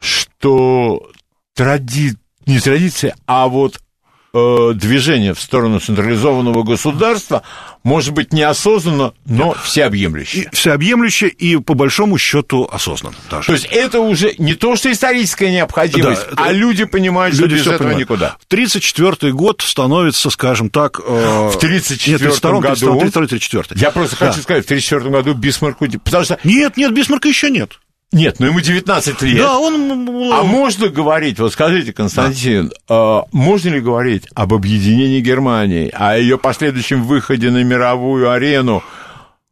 что 0.01 1.11
тради... 1.55 2.15
не 2.47 2.61
традиция, 2.61 3.15
а 3.27 3.49
вот 3.49 3.79
э, 4.35 4.73
движение 4.75 5.35
в 5.35 5.41
сторону 5.41 5.81
централизованного 5.81 6.63
государства 6.63 7.43
может 7.85 8.13
быть 8.13 8.33
неосознанно, 8.33 9.15
но 9.25 9.55
всеобъемлюще. 9.63 10.41
И 10.41 10.49
всеобъемлюще 10.55 11.29
и, 11.29 11.57
по 11.57 11.75
большому 11.75 12.19
счету, 12.19 12.69
осознанно 12.71 13.17
даже. 13.31 13.47
То 13.47 13.53
есть 13.55 13.65
это 13.71 14.01
уже 14.01 14.35
не 14.39 14.55
то, 14.55 14.77
что 14.77 14.91
историческая 14.93 15.51
необходимость, 15.51 16.23
Да, 16.33 16.45
а 16.45 16.53
люди 16.53 16.85
понимают, 16.85 17.35
что 17.35 17.45
Люди 17.45 17.55
без 17.55 17.61
всё 17.63 17.71
этого 17.73 17.89
понимают. 17.89 18.09
никуда. 18.11 18.37
В 18.41 18.45
1934 18.53 19.33
год 19.33 19.63
становится, 19.65 20.29
скажем 20.31 20.69
так... 20.71 21.01
э, 21.01 21.03
В 21.03 21.57
1934 21.57 22.31
нет, 22.31 22.43
32-м, 22.43 22.61
году... 22.61 23.01
32-34. 23.01 23.79
Я 23.79 23.91
просто 23.91 24.17
Да. 24.21 24.27
хочу 24.29 24.43
сказать, 24.43 24.65
в 24.65 24.67
1934 24.67 25.11
году 25.11 25.35
Бисмарку... 25.35 25.87
Потому 26.05 26.25
что... 26.25 26.39
Нет, 26.45 26.77
нет, 26.77 26.93
Бисмарка 26.93 27.29
еще 27.29 27.49
нет. 27.51 27.79
Нет, 28.11 28.37
ну 28.39 28.47
ему 28.47 28.61
19 28.61 29.23
лет. 29.23 29.39
Да, 29.39 29.59
он... 29.59 30.09
А 30.33 30.43
можно 30.43 30.89
говорить, 30.89 31.39
вот 31.39 31.53
скажите, 31.53 31.93
Константин, 31.93 32.73
а 32.89 33.25
можно 33.33 33.69
ли 33.69 33.81
говорить 33.81 34.25
об 34.35 34.55
объединении 34.55 35.21
Германии, 35.21 35.91
о 35.93 36.17
ее 36.17 36.39
последующем 36.39 37.03
выходе 37.03 37.51
на 37.51 37.63
мировую 37.63 38.31
арену 38.31 38.83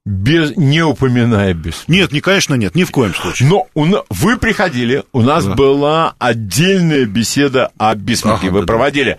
без, 0.06 0.56
не 0.56 0.82
упоминая 0.82 1.52
без. 1.52 1.84
Нет, 1.88 2.12
не, 2.12 2.20
конечно, 2.20 2.54
нет, 2.54 2.75
ни 2.75 2.84
в 2.84 2.92
коем 2.92 3.12
случае. 3.14 3.48
Но 3.48 3.66
у, 3.75 3.86
вы 4.08 4.36
приходили, 4.38 5.02
у 5.12 5.20
нас 5.20 5.44
Да. 5.44 5.54
была 5.54 6.14
отдельная 6.18 7.04
беседа 7.06 7.72
о 7.76 7.94
Бисмарке. 7.94 8.46
Ага, 8.46 8.54
вы 8.54 8.60
да-да. 8.60 8.72
проводили. 8.72 9.18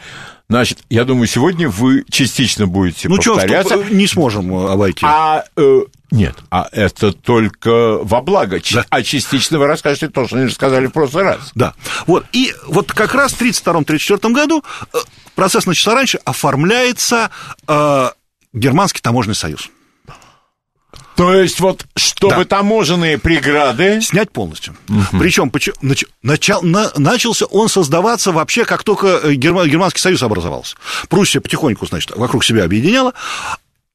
Значит, 0.49 0.79
я 0.89 1.03
думаю, 1.03 1.27
сегодня 1.27 1.67
вы 1.67 2.05
частично 2.09 2.67
будете 2.67 3.09
Ну 3.09 3.21
что, 3.21 3.33
повторяться. 3.33 3.75
не 3.91 4.07
сможем 4.07 4.55
э, 4.55 4.71
обойти. 4.71 5.05
А 5.05 5.43
э, 5.57 5.79
нет, 6.11 6.35
а 6.49 6.69
это 6.71 7.11
только 7.11 7.97
во 8.01 8.21
благо. 8.21 8.59
Ч- 8.61 8.83
А 8.89 9.03
частично 9.03 9.59
вы 9.59 9.67
расскажете 9.67 10.07
то, 10.09 10.25
что 10.27 10.37
не 10.37 10.45
рассказали 10.45 10.87
в 10.87 10.91
прошлый 10.91 11.23
раз. 11.23 11.51
Да. 11.55 11.73
Вот. 12.05 12.25
И 12.31 12.53
вот 12.67 12.91
как 12.93 13.13
раз 13.13 13.33
в 13.33 13.41
1932-1934 13.41 14.31
году 14.33 14.63
э, 14.93 14.97
процесс 15.35 15.65
начался 15.65 15.93
раньше, 15.93 16.19
оформляется 16.23 17.29
э, 17.67 18.09
Германский 18.53 19.01
таможенный 19.01 19.35
союз. 19.35 19.69
То 21.15 21.33
есть 21.33 21.59
вот, 21.59 21.85
чтобы 21.95 22.45
Да. 22.45 22.57
таможенные 22.57 23.17
преграды... 23.17 23.99
Снять 24.01 24.31
полностью. 24.31 24.77
Причем 25.19 25.51
начался 26.21 27.45
он 27.47 27.69
создаваться 27.69 28.31
вообще, 28.31 28.65
как 28.65 28.83
только 28.83 29.07
э, 29.23 29.33
Герма- 29.33 29.67
Германский 29.67 29.99
союз 29.99 30.21
образовался. 30.21 30.75
Пруссия 31.09 31.41
потихоньку, 31.41 31.87
значит, 31.87 32.11
вокруг 32.15 32.45
себя 32.45 32.63
объединяла. 32.65 33.13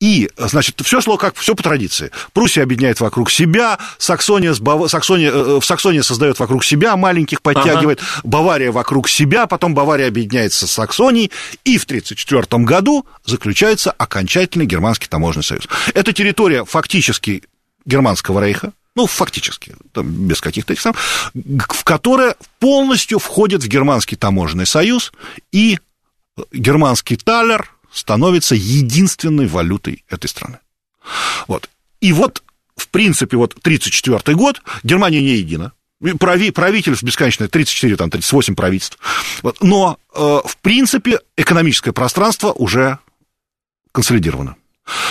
И, 0.03 0.29
значит, 0.37 0.81
все 0.85 1.01
шло 1.01 1.17
как 1.17 1.37
все 1.37 1.55
по 1.55 1.63
традиции. 1.63 2.11
Пруссия 2.33 2.65
объединяет 2.65 2.99
вокруг 2.99 3.31
себя, 3.31 3.79
Саксония, 3.99 4.53
с 4.53 4.59
Бава- 4.59 4.89
Саксония, 4.89 5.31
э, 5.31 5.61
в 5.61 5.65
Саксония 5.65 6.03
создает 6.03 6.41
вокруг 6.41 6.65
себя 6.65 6.97
маленьких, 6.97 7.41
подтягивает, 7.41 8.01
Бавария 8.25 8.73
вокруг 8.73 9.09
себя, 9.09 9.47
потом 9.47 9.77
Бавария 9.77 10.09
объединяется 10.09 10.67
с 10.67 10.73
Саксонией, 10.73 11.31
и 11.65 11.79
в 11.79 11.85
1934 11.85 12.65
году 12.65 13.07
заключается 13.25 13.93
окончательный 13.93 14.67
Германский 14.67 15.07
таможенный 15.07 15.45
союз. 15.45 15.69
Это 15.95 16.13
территория 16.13 16.65
фактически 16.65 17.45
Германского 17.87 18.45
рейха, 18.45 18.73
ну, 18.97 19.07
фактически, 19.07 19.77
там, 19.93 20.09
без 20.09 20.41
каких-то 20.41 20.73
этих 20.73 20.83
сам, 20.83 20.97
в 21.33 21.85
которая 21.85 22.35
полностью 22.59 23.21
входит 23.21 23.63
в 23.63 23.69
Германский 23.69 24.17
таможенный 24.17 24.67
союз, 24.67 25.13
и 25.53 25.79
германский 26.53 27.15
талер 27.15 27.71
становится 27.93 28.55
единственной 28.55 29.47
валютой 29.47 30.05
этой 30.09 30.27
страны. 30.27 30.59
Вот. 31.47 31.69
И 32.01 32.13
вот, 32.13 32.43
в 32.77 32.89
принципе, 32.89 33.37
вот 33.37 33.53
1934 33.53 34.37
год, 34.37 34.63
Германия 34.83 35.21
не 35.21 35.37
едина. 35.37 35.73
Прави, 36.19 36.51
правительств 36.51 37.05
бесконечное, 37.05 37.47
34, 37.47 37.97
там, 37.97 38.11
38 38.11 38.57
правительств. 38.57 38.99
Вот. 39.43 39.63
Но, 39.63 39.99
э, 40.15 40.19
в 40.19 40.57
принципе, 40.61 41.21
экономическое 41.37 41.93
пространство 41.93 42.53
уже 42.53 42.99
консолидировано. 43.93 44.57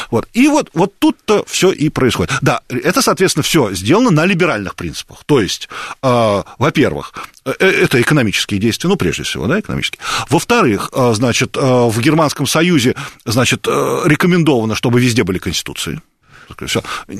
Вот. 0.09 0.27
И 0.33 0.47
вот, 0.47 0.69
вот 0.73 0.93
тут-то 0.99 1.43
все 1.47 1.71
и 1.71 1.87
происходит. 1.89 2.33
Да, 2.41 2.61
это, 2.69 3.01
соответственно, 3.01 3.43
все 3.43 3.73
сделано 3.73 4.11
на 4.11 4.25
либеральных 4.25 4.75
принципах. 4.75 5.23
То 5.25 5.39
есть, 5.41 5.69
э, 6.03 6.43
во-первых, 6.57 7.13
э, 7.45 7.51
это 7.59 8.01
экономические 8.01 8.59
действия, 8.59 8.89
ну, 8.89 8.97
прежде 8.97 9.23
всего, 9.23 9.47
да, 9.47 9.59
экономические. 9.59 9.99
Во-вторых, 10.29 10.89
э, 10.93 11.13
значит, 11.15 11.55
э, 11.55 11.61
в 11.61 11.99
Германском 12.01 12.45
Союзе, 12.47 12.95
значит, 13.25 13.65
э, 13.67 14.01
рекомендовано, 14.05 14.75
чтобы 14.75 14.99
везде 14.99 15.23
были 15.23 15.37
конституции. 15.37 16.01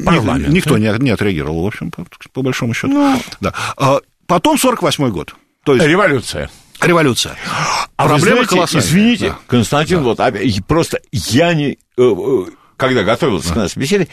Парламент, 0.06 0.50
Никто 0.50 0.78
не, 0.78 0.94
не 1.00 1.10
отреагировал, 1.12 1.64
в 1.64 1.68
общем, 1.68 1.90
по, 1.92 2.06
по 2.34 2.42
большому 2.42 2.74
счету. 2.74 3.18
Да. 3.40 3.54
А, 3.78 4.00
Потом 4.28 4.58
48 4.58 5.10
год. 5.10 5.36
То 5.64 5.74
есть 5.76 5.86
Революция. 5.86 6.50
революция. 6.82 7.36
А 7.98 8.04
вы 8.04 8.10
Проблемы 8.10 8.36
знаете, 8.46 8.56
колоссальные. 8.56 8.88
извините, 8.90 9.30
Да. 9.30 9.40
Константин, 9.48 10.02
вот 10.04 10.20
опять- 10.20 10.44
и 10.46 10.62
просто 10.62 11.00
я 11.12 11.54
не... 11.54 11.78
э, 12.02 12.48
э, 12.48 12.52
Когда 12.78 13.04
готовился 13.04 13.54
к 13.54 13.56
нашей 13.56 13.80
беседе, 13.80 14.08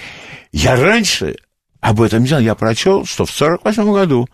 я 0.52 0.76
раньше 0.76 1.36
об 1.80 2.00
этом 2.00 2.22
не 2.22 2.28
знал. 2.28 2.40
Я 2.40 2.54
прочел, 2.54 3.04
что 3.06 3.24
в 3.24 3.30
48 3.30 3.92
году 3.92 4.28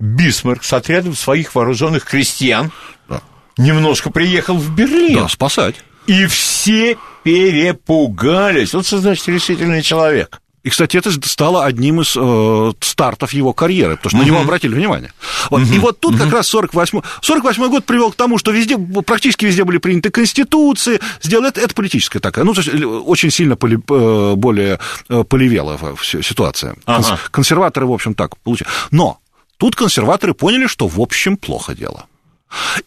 Бисмарк 0.00 0.64
с 0.64 0.72
отрядом 0.72 1.14
своих 1.14 1.54
вооруженных 1.54 2.04
крестьян 2.04 2.70
Да. 3.08 3.20
немножко 3.56 4.10
приехал 4.10 4.56
в 4.56 4.74
Берлин. 4.74 5.14
Да, 5.20 5.28
спасать. 5.28 5.76
И 6.06 6.26
все 6.26 6.96
перепугались. 7.24 8.72
Вот 8.74 8.86
что 8.86 8.98
значит 8.98 9.28
решительный 9.28 9.82
человек. 9.82 10.40
И, 10.64 10.70
кстати, 10.70 10.96
это 10.96 11.10
стало 11.26 11.64
одним 11.64 12.00
из 12.00 12.14
э, 12.16 12.72
стартов 12.80 13.32
его 13.32 13.52
карьеры, 13.52 13.96
потому 13.96 14.10
что 14.10 14.18
на 14.18 14.22
него 14.24 14.40
обратили 14.40 14.74
внимание. 14.74 15.12
Вот. 15.50 15.62
И 15.62 15.78
вот 15.78 16.00
тут 16.00 16.18
как 16.18 16.32
раз 16.32 16.48
48 16.48 17.00
48 17.22 17.68
год 17.68 17.84
привел 17.84 18.10
к 18.12 18.16
тому, 18.16 18.38
что 18.38 18.50
везде, 18.50 18.76
практически 18.76 19.44
везде 19.46 19.64
были 19.64 19.78
приняты 19.78 20.10
конституции, 20.10 21.00
сделали 21.22 21.48
это, 21.48 21.60
это 21.60 21.74
политическая 21.74 22.18
такая, 22.18 22.44
ну, 22.44 22.54
то 22.54 22.60
есть, 22.60 22.84
очень 23.06 23.30
сильно 23.30 23.54
поли- 23.54 23.82
э, 23.88 24.34
более 24.34 24.78
э, 25.08 25.24
полевела 25.24 25.78
ситуация. 26.02 26.76
Ага. 26.86 27.18
Консерваторы, 27.30 27.86
в 27.86 27.92
общем, 27.92 28.14
так 28.14 28.36
получили. 28.38 28.68
Но 28.90 29.18
тут 29.58 29.76
консерваторы 29.76 30.34
поняли, 30.34 30.66
что, 30.66 30.88
в 30.88 31.00
общем, 31.00 31.36
плохо 31.36 31.74
дело. 31.74 32.06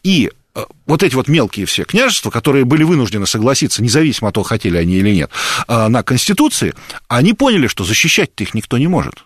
И 0.03 0.29
э, 0.29 0.31
вот 0.85 1.03
эти 1.03 1.15
вот 1.15 1.27
мелкие 1.27 1.65
все 1.65 1.83
княжества, 1.85 2.29
которые 2.29 2.65
были 2.65 2.83
вынуждены 2.83 3.25
согласиться, 3.25 3.81
независимо 3.81 4.29
от 4.29 4.35
того, 4.35 4.43
хотели 4.43 4.77
они 4.77 4.95
или 4.95 5.11
нет, 5.15 5.31
э, 5.67 5.87
на 5.87 6.03
Конституции, 6.03 6.73
они 7.07 7.33
поняли, 7.33 7.67
что 7.67 7.83
защищать-то 7.83 8.43
их 8.43 8.53
никто 8.53 8.77
не 8.77 8.87
может. 8.87 9.23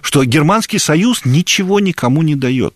Что 0.00 0.24
Германский 0.24 0.78
союз 0.78 1.24
ничего 1.24 1.80
никому 1.80 2.22
не 2.22 2.36
дает. 2.36 2.74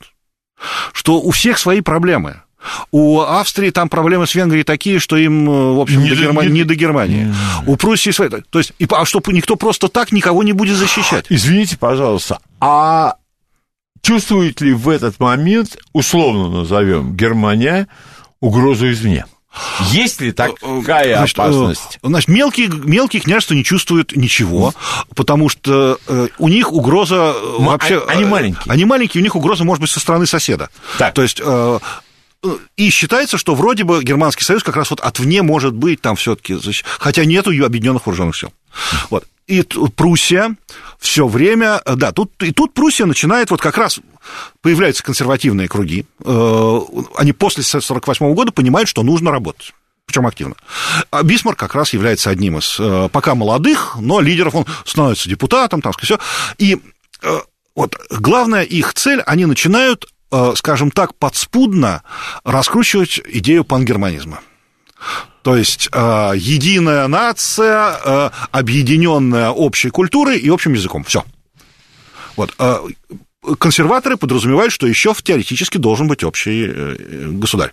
Что 0.93 1.21
у 1.21 1.31
всех 1.31 1.59
свои 1.59 1.81
проблемы. 1.81 2.43
У 2.91 3.21
Австрии 3.21 3.71
там 3.71 3.89
проблемы 3.89 4.27
с 4.27 4.35
Венгрией 4.35 4.65
такие, 4.65 4.99
что 4.99 5.17
им, 5.17 5.49
э, 5.49 5.73
в 5.75 5.81
общем, 5.81 6.03
Не 6.03 6.11
до 6.11 6.17
Германии, 6.17 6.49
не- 6.51 6.55
не 6.59 6.65
до 6.65 6.75
Германии. 6.75 7.33
У 7.67 7.77
Пруссии 7.77 8.11
свои. 8.11 8.29
То 8.29 8.59
есть, 8.59 8.73
и, 8.79 8.87
а 8.91 9.05
что 9.05 9.23
никто 9.29 9.57
просто 9.57 9.89
так 9.89 10.11
никого 10.13 10.43
не 10.43 10.53
будет 10.53 10.77
защищать. 10.77 11.27
Извините, 11.29 11.77
пожалуйста, 11.77 12.41
а 12.61 13.17
чувствует 14.07 14.61
ли 14.61 14.73
в 14.73 14.89
этот 14.89 15.19
момент, 15.19 15.77
условно 15.93 16.49
назовем, 16.61 17.17
Германия 17.17 17.89
угрозу 18.41 18.89
извне? 18.93 19.27
Есть 19.91 20.21
ли 20.21 20.31
такая 20.31 21.17
Значит, 21.17 21.39
э, 21.39 21.43
опасность? 21.43 21.99
Значит, 22.03 22.29
мелкие, 22.29 22.69
мелкие 22.69 23.21
княжества 23.21 23.55
не 23.55 23.65
чувствуют 23.65 24.15
ничего, 24.15 24.75
потому 25.17 25.49
что 25.49 25.99
э, 26.07 26.29
у 26.39 26.49
них 26.49 26.73
угроза 26.73 27.35
э, 27.35 27.57
вообще... 27.59 27.99
а- 27.99 28.13
они 28.13 28.23
э, 28.23 28.27
маленькие. 28.27 28.73
Они 28.73 28.85
маленькие, 28.85 29.23
у 29.23 29.25
них 29.25 29.35
угроза 29.35 29.65
может 29.65 29.81
быть 29.81 29.91
со 29.91 29.99
стороны 29.99 30.27
соседа. 30.27 30.69
Так. 30.99 31.15
То 31.15 31.23
есть... 31.23 31.41
и 32.77 32.91
считается, 32.91 33.39
что 33.39 33.55
вроде 33.55 33.85
бы 33.85 34.03
Германский 34.03 34.45
союз 34.45 34.63
как 34.63 34.77
раз 34.77 34.91
вот 34.91 35.01
отвне 35.01 35.43
может 35.43 35.75
быть 35.75 36.01
там 36.01 36.17
все-таки, 36.17 36.57
хотя 36.99 37.25
нету 37.25 37.51
ее 37.51 37.67
объединенных 37.67 38.07
вооруженных 38.07 38.37
сил. 38.37 38.53
Вот. 39.11 39.25
И 39.47 39.63
Пруссия 39.95 40.57
все 40.99 41.27
время, 41.27 41.81
э, 41.85 41.95
да, 41.95 42.13
тут, 42.13 42.33
и 42.43 42.53
тут 42.53 42.75
Пруссия 42.75 43.07
начинает 43.07 43.51
вот 43.51 43.61
как 43.61 43.79
раз 43.79 44.01
появляются 44.61 45.05
консервативные 45.05 45.69
круги, 45.69 46.05
э, 46.25 46.81
они 47.17 47.33
после 47.33 47.63
1948 47.63 48.35
года 48.35 48.53
понимают, 48.53 48.89
что 48.89 49.03
нужно 49.03 49.31
работать 49.31 49.73
причем 50.07 50.27
активно. 50.27 50.55
А 51.11 51.25
Бисмарк 51.25 51.59
как 51.59 51.75
раз 51.75 51.93
является 51.93 52.31
одним 52.31 52.59
из 52.59 52.77
э, 52.79 53.09
пока 53.11 53.35
молодых, 53.35 53.97
но 54.01 54.21
лидеров, 54.21 54.55
он 54.55 54.65
становится 54.85 55.29
депутатом, 55.29 55.83
там, 55.83 55.93
все. 56.01 56.19
И 56.59 56.79
э, 57.23 57.39
вот 57.75 57.97
главная 58.11 58.63
их 58.63 58.95
цель, 58.95 59.21
они 59.23 59.47
начинают, 59.47 60.07
скажем 60.57 60.91
так, 60.91 61.15
подспудно 61.15 62.03
раскручивать 62.45 63.21
идею 63.27 63.65
пангерманизма. 63.65 64.41
То 65.43 65.57
есть 65.57 65.89
э, 65.93 66.33
единая 66.37 67.07
нация, 67.07 67.99
э, 68.05 68.31
объединенная 68.51 69.51
общей 69.51 69.91
культурой 69.91 70.39
и 70.39 70.49
общим 70.49 70.73
языком. 70.73 71.05
Все. 71.05 71.25
Вот. 72.37 72.55
э, 72.59 72.79
консерваторы 73.59 74.17
подразумевают, 74.17 74.73
что 74.73 74.87
еще 74.87 75.15
теоретически 75.15 75.79
должен 75.79 76.09
быть 76.09 76.25
общий 76.25 76.67
э, 76.69 76.97
государь. 77.31 77.73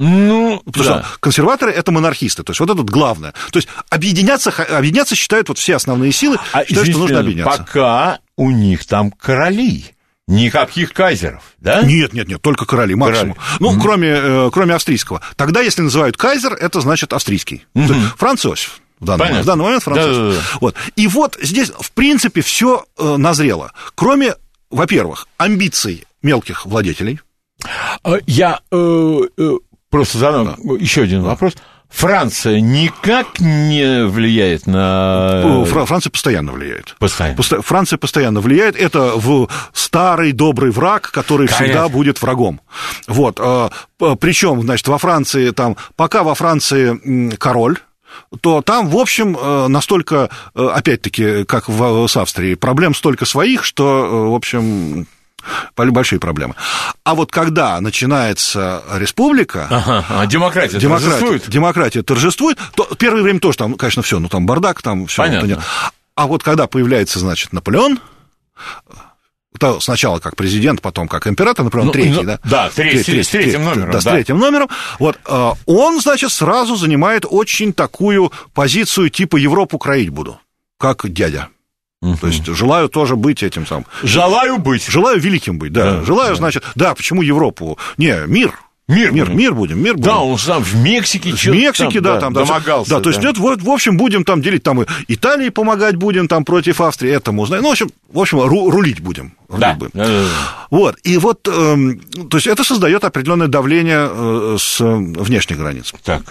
Ну, 0.00 0.62
Потому 0.64 0.84
да. 0.84 1.02
что 1.02 1.18
консерваторы 1.18 1.72
это 1.72 1.90
монархисты, 1.90 2.44
то 2.44 2.52
есть 2.52 2.60
вот 2.60 2.70
это 2.70 2.82
главное. 2.84 3.34
То 3.50 3.58
есть 3.58 3.68
объединяться, 3.90 4.50
объединяться 4.50 5.16
считают 5.16 5.48
вот 5.48 5.58
все 5.58 5.74
основные 5.74 6.12
силы, 6.12 6.38
А, 6.52 6.64
считают, 6.64 6.90
что 6.90 6.98
нужно 6.98 7.18
объединяться. 7.18 7.58
Пока 7.58 8.20
у 8.36 8.50
них 8.52 8.84
там 8.86 9.10
короли, 9.10 9.86
никаких 10.28 10.92
кайзеров, 10.92 11.42
да? 11.58 11.82
Нет, 11.82 12.12
нет, 12.12 12.28
нет, 12.28 12.40
только 12.40 12.66
короли, 12.66 12.94
максимум. 12.94 13.36
Ну, 13.58 13.80
кроме, 13.80 14.08
э, 14.08 14.50
кроме 14.52 14.74
австрийского. 14.74 15.20
Тогда, 15.34 15.60
если 15.62 15.82
называют 15.82 16.16
кайзер, 16.16 16.52
это 16.52 16.80
значит 16.80 17.12
австрийский. 17.12 17.66
Есть 17.74 17.92
Франц 18.16 18.46
Иосиф. 18.46 18.80
В 19.00 19.04
данный, 19.04 19.18
Понятно. 19.18 19.32
момент, 19.32 19.44
в 19.44 19.46
данный 19.46 19.64
момент 19.64 19.82
Франц 19.82 19.98
Иосиф. 19.98 20.16
Да-да-да. 20.16 20.58
Вот. 20.60 20.74
И 20.94 21.08
вот 21.08 21.38
здесь, 21.42 21.70
в 21.70 21.90
принципе, 21.92 22.42
все 22.42 22.84
назрело. 22.98 23.72
Кроме, 23.94 24.34
во-первых, 24.70 25.26
амбиций 25.36 26.04
мелких 26.22 26.66
владетелей. 26.66 27.20
А, 28.04 28.18
Я 28.26 28.60
э, 28.70 29.20
э, 29.36 29.50
просто 29.90 30.18
задам 30.18 30.56
еще 30.78 31.02
один 31.02 31.22
вопрос. 31.22 31.54
Франция 31.88 32.60
никак 32.60 33.40
не 33.40 34.04
влияет 34.06 34.66
на... 34.66 35.64
Фра- 35.66 35.86
Франция 35.86 36.10
постоянно 36.10 36.52
влияет. 36.52 36.94
Постоянно. 36.98 37.36
Посто- 37.36 37.62
Франция 37.62 37.98
постоянно 37.98 38.40
влияет. 38.40 38.76
Это 38.76 39.12
в 39.16 39.48
старый 39.72 40.32
добрый 40.32 40.70
враг, 40.70 41.10
который 41.10 41.46
Конечно. 41.48 41.64
всегда 41.64 41.88
будет 41.88 42.20
врагом. 42.20 42.60
Вот. 43.06 43.40
Причем, 44.20 44.62
значит, 44.62 44.86
во 44.86 44.98
Франции 44.98 45.50
там, 45.50 45.76
пока 45.96 46.22
во 46.22 46.34
Франции 46.34 47.34
король, 47.36 47.78
то 48.40 48.62
там, 48.62 48.88
в 48.88 48.96
общем, 48.96 49.36
э, 49.40 49.68
настолько, 49.68 50.28
э, 50.54 50.66
опять-таки, 50.66 51.44
как 51.44 51.68
в, 51.68 52.06
с 52.06 52.16
Австрией, 52.16 52.56
проблем 52.56 52.94
столько 52.94 53.24
своих, 53.26 53.64
что, 53.64 54.04
э, 54.04 54.30
в 54.30 54.34
общем, 54.34 55.06
большие 55.76 56.18
проблемы. 56.18 56.54
А 57.04 57.14
вот 57.14 57.30
когда 57.30 57.80
начинается 57.80 58.82
республика... 58.94 59.66
Ага, 59.70 60.04
а 60.08 60.26
демократия, 60.26 60.78
демократия 60.78 61.10
торжествует? 61.10 61.50
Демократия 61.50 62.02
торжествует, 62.02 62.58
то 62.74 62.84
первое 62.96 63.22
время 63.22 63.40
тоже 63.40 63.58
там, 63.58 63.74
конечно, 63.74 64.02
все, 64.02 64.18
ну 64.18 64.28
там 64.28 64.46
бардак, 64.46 64.82
там 64.82 65.06
все. 65.06 65.22
Понятно. 65.22 65.62
А 66.14 66.26
вот 66.26 66.42
когда 66.42 66.66
появляется, 66.66 67.20
значит, 67.20 67.52
Наполеон, 67.52 68.00
то 69.58 69.80
сначала 69.80 70.18
как 70.18 70.36
президент, 70.36 70.80
потом 70.82 71.08
как 71.08 71.26
император, 71.26 71.64
например, 71.64 71.86
ну, 71.86 71.92
третий, 71.92 72.10
ну, 72.10 72.22
да? 72.22 72.40
Да, 72.44 72.70
третий, 72.70 73.04
третий, 73.04 73.22
с 73.22 73.28
третьим 73.28 73.64
номером. 73.64 73.90
Да, 73.90 74.00
с 74.00 74.04
третьим 74.04 74.38
номером. 74.38 74.68
Вот, 74.98 75.18
э, 75.26 75.50
он, 75.66 76.00
значит, 76.00 76.32
сразу 76.32 76.76
занимает 76.76 77.24
очень 77.28 77.72
такую 77.72 78.32
позицию 78.54 79.10
типа 79.10 79.36
«Европу 79.36 79.78
кроить 79.78 80.10
буду», 80.10 80.40
как 80.78 81.08
дядя. 81.12 81.48
Угу. 82.00 82.16
То 82.18 82.26
есть 82.28 82.46
желаю 82.46 82.88
тоже 82.88 83.16
быть 83.16 83.42
этим 83.42 83.66
самым. 83.66 83.86
Желаю 84.02 84.58
быть. 84.58 84.86
Желаю 84.86 85.20
великим 85.20 85.58
быть, 85.58 85.72
да. 85.72 85.98
да 85.98 86.04
желаю, 86.04 86.30
да. 86.30 86.36
значит, 86.36 86.62
да, 86.74 86.94
почему 86.94 87.22
Европу? 87.22 87.78
Не, 87.96 88.26
мир, 88.26 88.54
Мир, 88.88 89.12
мир, 89.12 89.28
мир 89.28 89.52
будем, 89.52 89.82
мир 89.82 89.96
будем. 89.96 90.06
Да, 90.06 90.18
он 90.20 90.38
сам 90.38 90.62
в 90.62 90.74
Мексике 90.76 91.32
В 91.32 91.46
Мексике, 91.48 92.00
да, 92.00 92.18
там, 92.18 92.32
да, 92.32 92.46
домогался. 92.46 92.90
Да, 92.90 93.00
то 93.00 93.10
есть, 93.10 93.22
нет, 93.22 93.36
вот, 93.36 93.60
в 93.60 93.68
общем, 93.68 93.98
будем 93.98 94.24
там 94.24 94.40
делить, 94.40 94.62
там, 94.62 94.82
Италии 95.08 95.50
помогать 95.50 95.96
будем, 95.96 96.26
там, 96.26 96.42
против 96.42 96.80
Австрии, 96.80 97.12
этому, 97.12 97.44
знаем. 97.44 97.64
Ну, 97.64 97.68
в 97.68 97.72
общем, 97.72 97.90
в 98.10 98.18
общем, 98.18 98.40
ру, 98.40 98.70
рулить 98.70 99.00
будем. 99.00 99.34
Рулить 99.48 99.60
да. 99.60 99.74
будем. 99.74 100.26
Вот, 100.70 100.96
и 101.04 101.18
вот, 101.18 101.46
э, 101.46 101.76
то 102.30 102.38
есть, 102.38 102.46
это 102.46 102.64
создает 102.64 103.04
определенное 103.04 103.48
давление 103.48 104.08
э, 104.10 104.56
с 104.58 104.80
внешних 104.80 105.58
границ. 105.58 105.92
Так. 106.02 106.22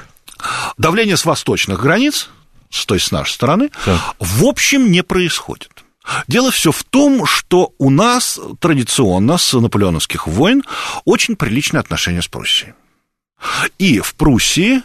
Давление 0.79 1.15
с 1.15 1.25
восточных 1.25 1.79
границ, 1.79 2.31
то 2.69 2.93
есть, 2.95 3.07
с 3.07 3.11
нашей 3.11 3.33
стороны, 3.33 3.69
так. 3.85 4.15
в 4.19 4.45
общем, 4.45 4.91
не 4.91 5.03
происходит. 5.03 5.71
Дело 6.27 6.51
все 6.51 6.71
в 6.71 6.83
том, 6.83 7.25
что 7.25 7.73
у 7.77 7.89
нас 7.89 8.39
традиционно 8.59 9.37
с 9.37 9.53
наполеоновских 9.53 10.27
войн 10.27 10.63
очень 11.05 11.35
приличные 11.35 11.81
отношения 11.81 12.21
с 12.21 12.27
Пруссией. 12.27 12.73
И 13.77 13.99
в 13.99 14.15
Пруссии 14.15 14.81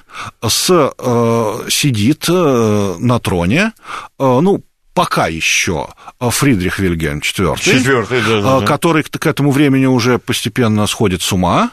с, 0.46 0.70
э, 0.70 1.68
сидит 1.70 2.26
э, 2.28 2.96
на 2.98 3.18
троне, 3.18 3.72
э, 4.18 4.38
ну, 4.40 4.62
пока 4.94 5.26
еще 5.26 5.88
Фридрих 6.20 6.78
Вильгельм 6.78 7.18
IV, 7.18 7.58
Четвертый, 7.58 8.22
да, 8.22 8.40
да, 8.40 8.60
да. 8.60 8.66
который 8.66 9.02
к 9.02 9.26
этому 9.26 9.50
времени 9.50 9.86
уже 9.86 10.18
постепенно 10.18 10.86
сходит 10.86 11.22
с 11.22 11.32
ума, 11.32 11.70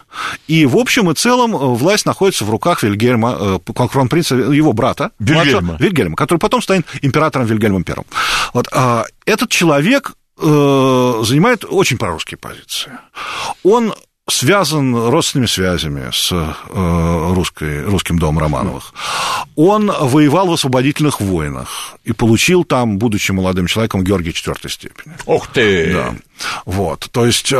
и 0.48 0.66
в 0.66 0.78
общем 0.78 1.12
и 1.12 1.16
целом 1.16 1.52
власть 1.52 2.06
находится 2.06 2.46
в 2.46 2.50
руках 2.50 2.84
Вильгельма, 2.84 3.60
кронпринца, 3.92 4.36
его 4.36 4.74
брата, 4.74 5.12
Вильгельма. 5.20 5.78
Вильгельма, 5.80 6.16
который 6.16 6.38
потом 6.38 6.62
станет 6.62 6.86
императором 7.02 7.46
Вильгельмом 7.46 7.86
I. 7.88 7.96
Вот, 8.54 8.68
а 8.72 9.06
этот 9.26 9.50
человек 9.50 10.14
э, 10.38 11.22
занимает 11.24 11.66
очень 11.66 11.98
прорусские 11.98 12.38
позиции. 12.38 12.92
Он 13.64 13.94
связан 14.29 14.95
родственными 14.95 15.48
связями 15.48 16.09
с 16.12 16.31
э, 16.31 17.33
русской, 17.33 17.83
русским 17.83 18.19
домом 18.19 18.39
Романовых. 18.39 18.93
Он 19.55 19.91
воевал 19.91 20.48
в 20.48 20.53
освободительных 20.53 21.21
войнах 21.21 21.98
и 22.03 22.13
получил 22.13 22.63
там, 22.63 22.98
будучи 22.98 23.31
молодым 23.31 23.67
человеком, 23.67 24.03
Георгия 24.03 24.33
четвертой 24.33 24.71
степени. 24.71 25.15
Ух 25.25 25.48
ты! 25.48 25.93
Да. 25.93 26.15
Вот, 26.65 27.09
то 27.12 27.25
есть 27.25 27.51
э, 27.51 27.57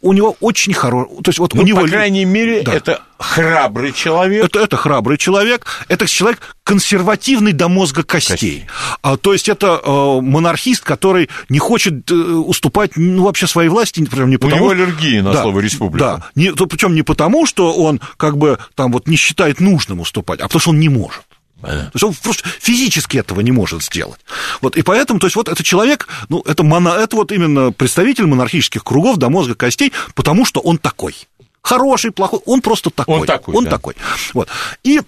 у 0.00 0.12
него 0.12 0.36
очень 0.40 0.72
хороший... 0.72 1.22
То 1.22 1.28
есть 1.30 1.38
вот 1.38 1.54
ну, 1.54 1.62
у 1.62 1.64
него... 1.64 1.80
по 1.80 1.88
крайней 1.88 2.24
мере, 2.24 2.62
да. 2.62 2.74
это 2.74 3.02
храбрый 3.18 3.92
человек. 3.92 4.44
Это, 4.44 4.60
это 4.60 4.76
храбрый 4.76 5.18
человек, 5.18 5.66
это 5.88 6.06
человек 6.06 6.56
консервативный 6.64 7.52
до 7.52 7.68
мозга 7.68 8.02
костей. 8.02 8.32
костей. 8.32 8.66
А, 9.02 9.16
то 9.16 9.32
есть 9.32 9.48
это 9.48 9.80
э, 9.82 10.20
монархист, 10.20 10.84
который 10.84 11.28
не 11.48 11.58
хочет 11.58 12.10
э, 12.10 12.14
уступать 12.14 12.96
ну, 12.96 13.24
вообще 13.24 13.46
своей 13.46 13.68
власти, 13.68 14.04
прям 14.04 14.30
не 14.30 14.36
потому... 14.36 14.56
У 14.56 14.58
него 14.58 14.70
аллергия 14.70 15.22
на 15.22 15.32
да, 15.32 15.42
слово 15.42 15.60
республика. 15.60 16.04
Да, 16.04 16.30
не, 16.34 16.52
причем 16.52 16.94
не 16.94 17.02
потому, 17.02 17.46
что 17.46 17.72
он 17.74 18.00
как 18.16 18.36
бы 18.36 18.58
там 18.74 18.92
вот 18.92 19.06
не 19.08 19.16
считает 19.16 19.60
нужным 19.60 20.00
уступать, 20.00 20.40
а 20.40 20.44
потому 20.44 20.60
что 20.60 20.70
он 20.70 20.80
не 20.80 20.88
может. 20.88 21.22
То 21.66 21.90
есть 21.94 22.04
он 22.04 22.14
просто 22.14 22.48
физически 22.60 23.18
этого 23.18 23.40
не 23.40 23.52
может 23.52 23.82
сделать. 23.82 24.20
Вот, 24.60 24.76
и 24.76 24.82
поэтому, 24.82 25.18
то 25.18 25.26
есть 25.26 25.36
вот 25.36 25.48
этот 25.48 25.64
человек, 25.66 26.08
ну, 26.28 26.42
это, 26.46 26.62
моно, 26.62 26.94
это 26.94 27.16
вот 27.16 27.32
именно 27.32 27.72
представитель 27.72 28.26
монархических 28.26 28.84
кругов 28.84 29.16
до 29.16 29.28
мозга 29.28 29.54
костей, 29.54 29.92
потому 30.14 30.44
что 30.44 30.60
он 30.60 30.78
такой. 30.78 31.14
Хороший, 31.62 32.12
плохой, 32.12 32.40
он 32.46 32.60
просто 32.60 32.90
такой. 32.90 33.20
Он 33.20 33.26
такой, 33.26 33.54
Он 33.54 33.64
да. 33.64 33.70
такой. 33.70 33.96
Вот. 34.34 34.48
И 34.84 35.00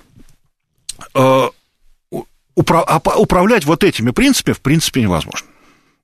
э, 1.15 1.49
упра- 2.57 3.15
управлять 3.17 3.65
вот 3.65 3.85
этими 3.85 4.11
принципами, 4.11 4.55
в 4.55 4.61
принципе, 4.61 5.03
невозможно. 5.03 5.47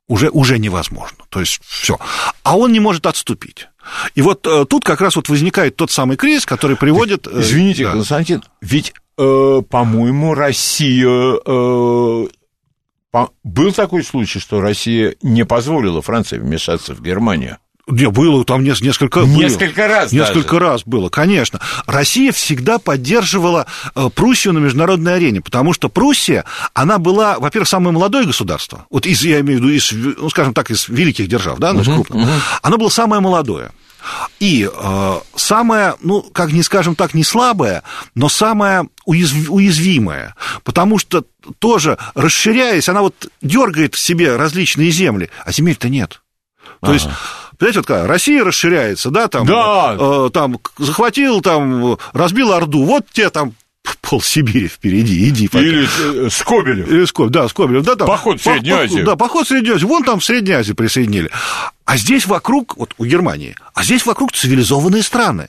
Уже, 0.06 0.28
уже 0.28 0.58
невозможно. 0.58 1.18
То 1.30 1.40
есть 1.40 1.60
все. 1.66 1.98
А 2.42 2.58
он 2.58 2.72
не 2.72 2.80
может 2.80 3.06
отступить. 3.06 3.68
И 4.14 4.22
вот 4.22 4.46
э, 4.46 4.66
тут 4.68 4.84
как 4.84 5.00
раз 5.00 5.16
вот 5.16 5.28
возникает 5.28 5.76
тот 5.76 5.90
самый 5.90 6.16
кризис, 6.16 6.46
который 6.46 6.76
приводит... 6.76 7.26
Э, 7.26 7.40
Извините, 7.40 7.84
да. 7.84 7.92
Константин, 7.92 8.44
ведь 8.60 8.92
э, 9.16 9.62
по-моему, 9.68 10.34
Россия... 10.34 11.38
Э, 11.46 12.26
по, 13.10 13.30
был 13.44 13.72
такой 13.72 14.02
случай, 14.02 14.40
что 14.40 14.60
Россия 14.60 15.14
не 15.22 15.44
позволила 15.44 16.02
Франции 16.02 16.38
вмешаться 16.38 16.94
в 16.94 17.02
Германию? 17.02 17.58
Не, 17.86 18.08
было 18.08 18.44
там 18.44 18.64
несколько... 18.64 19.20
Несколько 19.20 19.82
было. 19.82 19.88
раз 19.88 20.12
Несколько 20.12 20.54
даже. 20.54 20.64
раз 20.64 20.82
было, 20.84 21.10
конечно. 21.10 21.60
Россия 21.86 22.32
всегда 22.32 22.78
поддерживала 22.78 23.66
э, 23.94 24.08
Пруссию 24.14 24.54
на 24.54 24.58
международной 24.58 25.16
арене, 25.16 25.42
потому 25.42 25.74
что 25.74 25.90
Пруссия, 25.90 26.44
она 26.72 26.98
была, 26.98 27.38
во-первых, 27.38 27.68
самое 27.68 27.92
молодое 27.92 28.24
государство, 28.24 28.86
вот 28.88 29.04
из, 29.04 29.22
я 29.22 29.40
имею 29.40 29.60
в 29.60 29.62
виду, 29.62 29.74
из, 29.74 29.92
ну, 29.92 30.30
скажем 30.30 30.54
так, 30.54 30.70
из 30.70 30.88
великих 30.88 31.28
держав, 31.28 31.58
да, 31.58 31.72
uh-huh, 31.72 31.84
крупных, 31.84 32.26
uh-huh. 32.26 32.40
оно 32.62 32.78
было 32.78 32.88
самое 32.88 33.20
молодое. 33.20 33.70
И 34.40 34.68
э, 34.70 35.20
самое, 35.34 35.94
ну, 36.00 36.22
как 36.22 36.52
не 36.52 36.62
скажем 36.62 36.94
так, 36.94 37.14
не 37.14 37.24
слабое, 37.24 37.82
но 38.14 38.28
самое 38.28 38.88
уязв, 39.04 39.50
уязвимое, 39.50 40.34
потому 40.62 40.98
что 40.98 41.24
тоже 41.58 41.98
расширяясь, 42.14 42.88
она 42.88 43.02
вот 43.02 43.28
дергает 43.42 43.94
в 43.94 43.98
себе 43.98 44.36
различные 44.36 44.90
земли, 44.90 45.30
а 45.44 45.52
земель-то 45.52 45.88
нет. 45.88 46.22
То 46.80 46.88
ага. 46.88 46.92
есть 46.94 47.08
Понимаете, 47.58 47.78
вот 47.80 47.86
как, 47.86 48.06
Россия 48.06 48.44
расширяется, 48.44 49.10
да, 49.10 49.28
там, 49.28 49.46
да. 49.46 49.96
Э, 49.98 50.30
там 50.32 50.58
захватил, 50.76 51.40
там, 51.40 51.96
разбил 52.12 52.52
Орду, 52.52 52.84
вот 52.84 53.06
те 53.12 53.30
там 53.30 53.54
пол 54.00 54.22
Сибири 54.22 54.68
впереди, 54.68 55.28
иди. 55.28 55.48
Пока. 55.48 55.64
Или 55.64 56.26
э, 56.26 56.30
Скобелев. 56.30 56.88
Или 56.88 57.04
Скобелев, 57.04 57.32
да, 57.32 57.48
Скобелев. 57.48 57.84
Да, 57.84 57.96
там, 57.96 58.06
поход 58.06 58.40
в 58.40 58.44
Среднюю 58.44 58.78
Азию. 58.78 59.04
Да, 59.04 59.16
поход 59.16 59.46
в 59.46 59.48
Среднюю 59.48 59.76
Азию. 59.76 59.88
Вон 59.88 60.04
там 60.04 60.20
в 60.20 60.24
Среднюю 60.24 60.58
Азию 60.58 60.76
присоединили. 60.76 61.30
А 61.84 61.96
здесь 61.96 62.26
вокруг, 62.26 62.76
вот 62.76 62.94
у 62.98 63.04
Германии, 63.04 63.56
а 63.74 63.82
здесь 63.82 64.06
вокруг 64.06 64.32
цивилизованные 64.32 65.02
страны. 65.02 65.48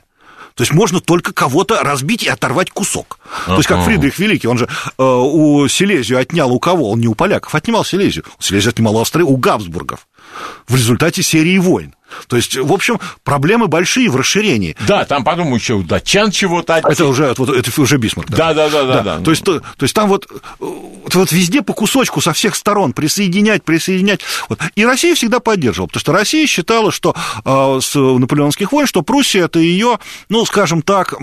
То 0.55 0.63
есть 0.63 0.73
можно 0.73 1.01
только 1.01 1.33
кого-то 1.33 1.83
разбить 1.83 2.23
и 2.23 2.29
оторвать 2.29 2.71
кусок. 2.71 3.19
Uh-huh. 3.25 3.47
То 3.47 3.55
есть 3.57 3.67
как 3.67 3.83
Фридрих 3.83 4.17
Великий, 4.19 4.47
он 4.47 4.57
же 4.57 4.69
э, 4.97 5.03
у 5.03 5.67
Силезию 5.67 6.17
отнял 6.17 6.49
у 6.51 6.59
кого? 6.59 6.91
Он 6.91 6.99
не 6.99 7.07
у 7.07 7.13
поляков 7.13 7.53
отнимал 7.55 7.83
Силезию. 7.83 8.23
Силезию 8.39 8.69
отнимал 8.69 8.95
у 8.95 9.01
Австрии, 9.01 9.23
у 9.23 9.35
Габсбургов 9.35 10.07
в 10.67 10.75
результате 10.75 11.23
серии 11.23 11.57
войн. 11.57 11.93
То 12.27 12.35
есть, 12.35 12.55
в 12.55 12.71
общем, 12.71 12.99
проблемы 13.23 13.67
большие 13.67 14.09
в 14.09 14.15
расширении. 14.15 14.75
Да, 14.87 15.05
там, 15.05 15.23
подумаю, 15.23 15.55
еще 15.55 15.73
у 15.73 15.83
датчан 15.83 16.31
чего-то... 16.31 16.75
Это 16.75 17.05
уже, 17.05 17.33
вот, 17.37 17.49
это 17.49 17.81
уже 17.81 17.97
Бисмарк. 17.97 18.29
Да, 18.29 18.53
да, 18.53 18.69
да, 18.69 18.83
да. 18.83 18.93
да, 18.93 19.03
да. 19.17 19.19
То, 19.19 19.31
есть, 19.31 19.43
то, 19.43 19.59
то 19.59 19.83
есть 19.83 19.93
там 19.93 20.07
вот, 20.07 20.27
вот 20.59 21.31
везде 21.31 21.61
по 21.61 21.73
кусочку 21.73 22.21
со 22.21 22.33
всех 22.33 22.55
сторон 22.55 22.93
присоединять, 22.93 23.63
присоединять. 23.63 24.21
Вот. 24.49 24.59
И 24.75 24.85
Россия 24.85 25.15
всегда 25.15 25.39
поддерживала, 25.39 25.87
потому 25.87 26.01
что 26.01 26.13
Россия 26.13 26.47
считала, 26.47 26.91
что 26.91 27.15
э, 27.43 27.79
с 27.81 27.95
наполеонских 27.95 28.71
войн, 28.71 28.87
что 28.87 29.01
Пруссия 29.01 29.45
это 29.45 29.59
ее, 29.59 29.99
ну, 30.29 30.45
скажем 30.45 30.81
так, 30.81 31.15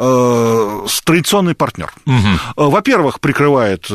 э, 0.00 0.86
традиционный 1.04 1.54
партнер. 1.54 1.92
Угу. 2.06 2.70
Во-первых, 2.70 3.20
прикрывает 3.20 3.86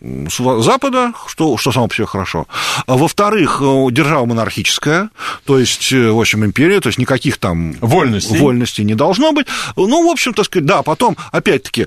Запада, 0.00 1.12
что, 1.28 1.56
что 1.56 1.72
само 1.72 1.86
по 1.86 1.94
себе 1.94 2.06
хорошо. 2.06 2.46
А 2.86 2.96
во-вторых, 2.96 3.62
э, 3.62 3.86
держава 3.92 4.26
монархическая, 4.26 5.10
то 5.44 5.58
есть, 5.58 5.92
э, 5.92 6.10
в 6.10 6.20
общем, 6.20 6.44
империя, 6.44 6.80
то 6.80 6.88
есть 6.88 6.98
никаких 6.98 7.38
там 7.38 7.74
вольностей, 7.80 8.36
вольностей 8.38 8.84
не 8.84 8.94
должно 8.94 9.32
быть. 9.32 9.46
Ну, 9.76 10.06
в 10.06 10.10
общем, 10.10 10.34
так 10.34 10.46
сказать, 10.46 10.66
да, 10.66 10.82
потом, 10.82 11.16
опять-таки, 11.30 11.86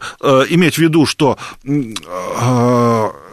иметь 0.49 0.75
в 0.75 0.79
виду, 0.79 1.05
что 1.05 1.38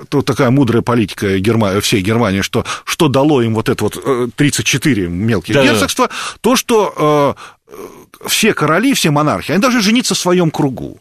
тут 0.09 0.27
такая 0.27 0.51
мудрая 0.51 0.83
политика 0.83 1.39
Германии, 1.39 1.81
всей 1.81 2.03
Германии, 2.03 2.43
что, 2.43 2.65
что 2.85 3.09
дало 3.09 3.41
им 3.43 3.55
вот 3.55 3.69
это 3.69 3.85
вот 3.85 4.35
34 4.35 5.09
мелких 5.09 5.55
да, 5.55 5.63
герцогства, 5.63 6.09
да. 6.09 6.15
то, 6.41 6.57
что 6.57 7.37
все 8.27 8.55
короли, 8.55 8.95
все 8.95 9.11
монархи, 9.11 9.53
они 9.53 9.61
должны 9.61 9.81
жениться 9.81 10.15
в 10.15 10.19
своем 10.19 10.51
кругу. 10.51 11.01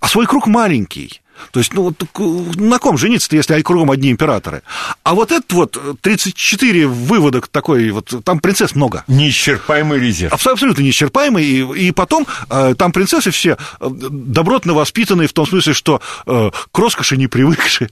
А 0.00 0.08
свой 0.08 0.26
круг 0.26 0.46
маленький. 0.46 1.20
То 1.50 1.60
есть, 1.60 1.72
ну, 1.72 1.82
вот 1.82 2.02
э, 2.02 2.60
на 2.60 2.78
ком 2.78 2.98
жениться-то, 2.98 3.36
если 3.36 3.60
кругом 3.62 3.90
одни 3.90 4.10
императоры? 4.10 4.62
А 5.02 5.14
вот 5.14 5.32
этот 5.32 5.52
вот 5.52 5.76
34 6.00 6.86
выводок 6.86 7.48
такой, 7.48 7.90
вот 7.90 8.12
там 8.24 8.40
принцесс 8.40 8.74
много. 8.74 9.04
Неисчерпаемый 9.08 9.98
резерв. 9.98 10.32
Абсолютно 10.32 10.82
неисчерпаемый. 10.82 11.44
И, 11.44 11.88
и 11.88 11.92
потом 11.92 12.26
э, 12.50 12.74
там 12.76 12.92
принцессы 12.92 13.30
все 13.30 13.56
э, 13.80 13.88
добротно 13.88 14.74
воспитанные 14.74 15.28
в 15.28 15.32
том 15.32 15.46
смысле, 15.46 15.74
что 15.74 16.00
э, 16.26 16.50
к 16.70 16.78
роскоши 16.78 17.16
не 17.16 17.26
привыкшие. 17.26 17.90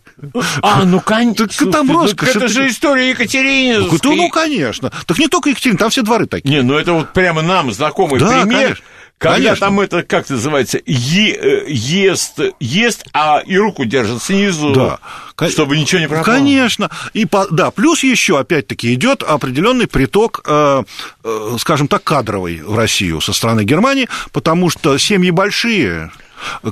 А, 0.62 0.84
ну, 0.84 1.00
конечно. 1.00 1.46
Так 1.46 1.70
там 1.72 1.90
роскошь. 1.90 2.36
Это 2.36 2.48
же 2.48 2.68
история 2.68 3.10
Екатерины. 3.10 3.88
Ну, 4.02 4.14
ну, 4.14 4.28
конечно. 4.28 4.92
Так 5.06 5.18
не 5.18 5.28
только 5.28 5.50
Екатерина, 5.50 5.78
там 5.78 5.90
все 5.90 6.02
дворы 6.02 6.26
такие. 6.26 6.50
Не, 6.50 6.62
ну 6.62 6.74
это 6.74 6.92
вот 6.92 7.12
прямо 7.12 7.42
нам 7.42 7.72
знакомый 7.72 8.20
Да, 8.20 8.42
пример. 8.42 8.46
конечно. 8.46 8.84
Когда 9.18 9.36
Конечно. 9.36 9.66
там 9.68 9.80
это, 9.80 10.02
как 10.02 10.28
называется, 10.28 10.78
е- 10.84 11.34
э, 11.34 11.64
ест, 11.70 12.38
ест, 12.60 13.04
а 13.14 13.38
и 13.46 13.56
руку 13.56 13.86
держит 13.86 14.22
снизу, 14.22 14.72
Да. 14.74 14.98
Чтобы 15.48 15.78
ничего 15.78 16.00
не 16.02 16.06
пропало. 16.08 16.36
Конечно. 16.36 16.90
И 17.14 17.24
по- 17.24 17.46
да, 17.50 17.70
плюс 17.70 18.02
еще, 18.02 18.38
опять-таки, 18.38 18.92
идет 18.92 19.22
определенный 19.22 19.86
приток, 19.86 20.42
э, 20.46 20.82
э, 21.24 21.56
скажем 21.58 21.88
так, 21.88 22.04
кадровый 22.04 22.60
в 22.62 22.76
Россию 22.76 23.20
со 23.22 23.32
стороны 23.32 23.64
Германии, 23.64 24.06
потому 24.32 24.68
что 24.68 24.98
семьи 24.98 25.30
большие. 25.30 26.10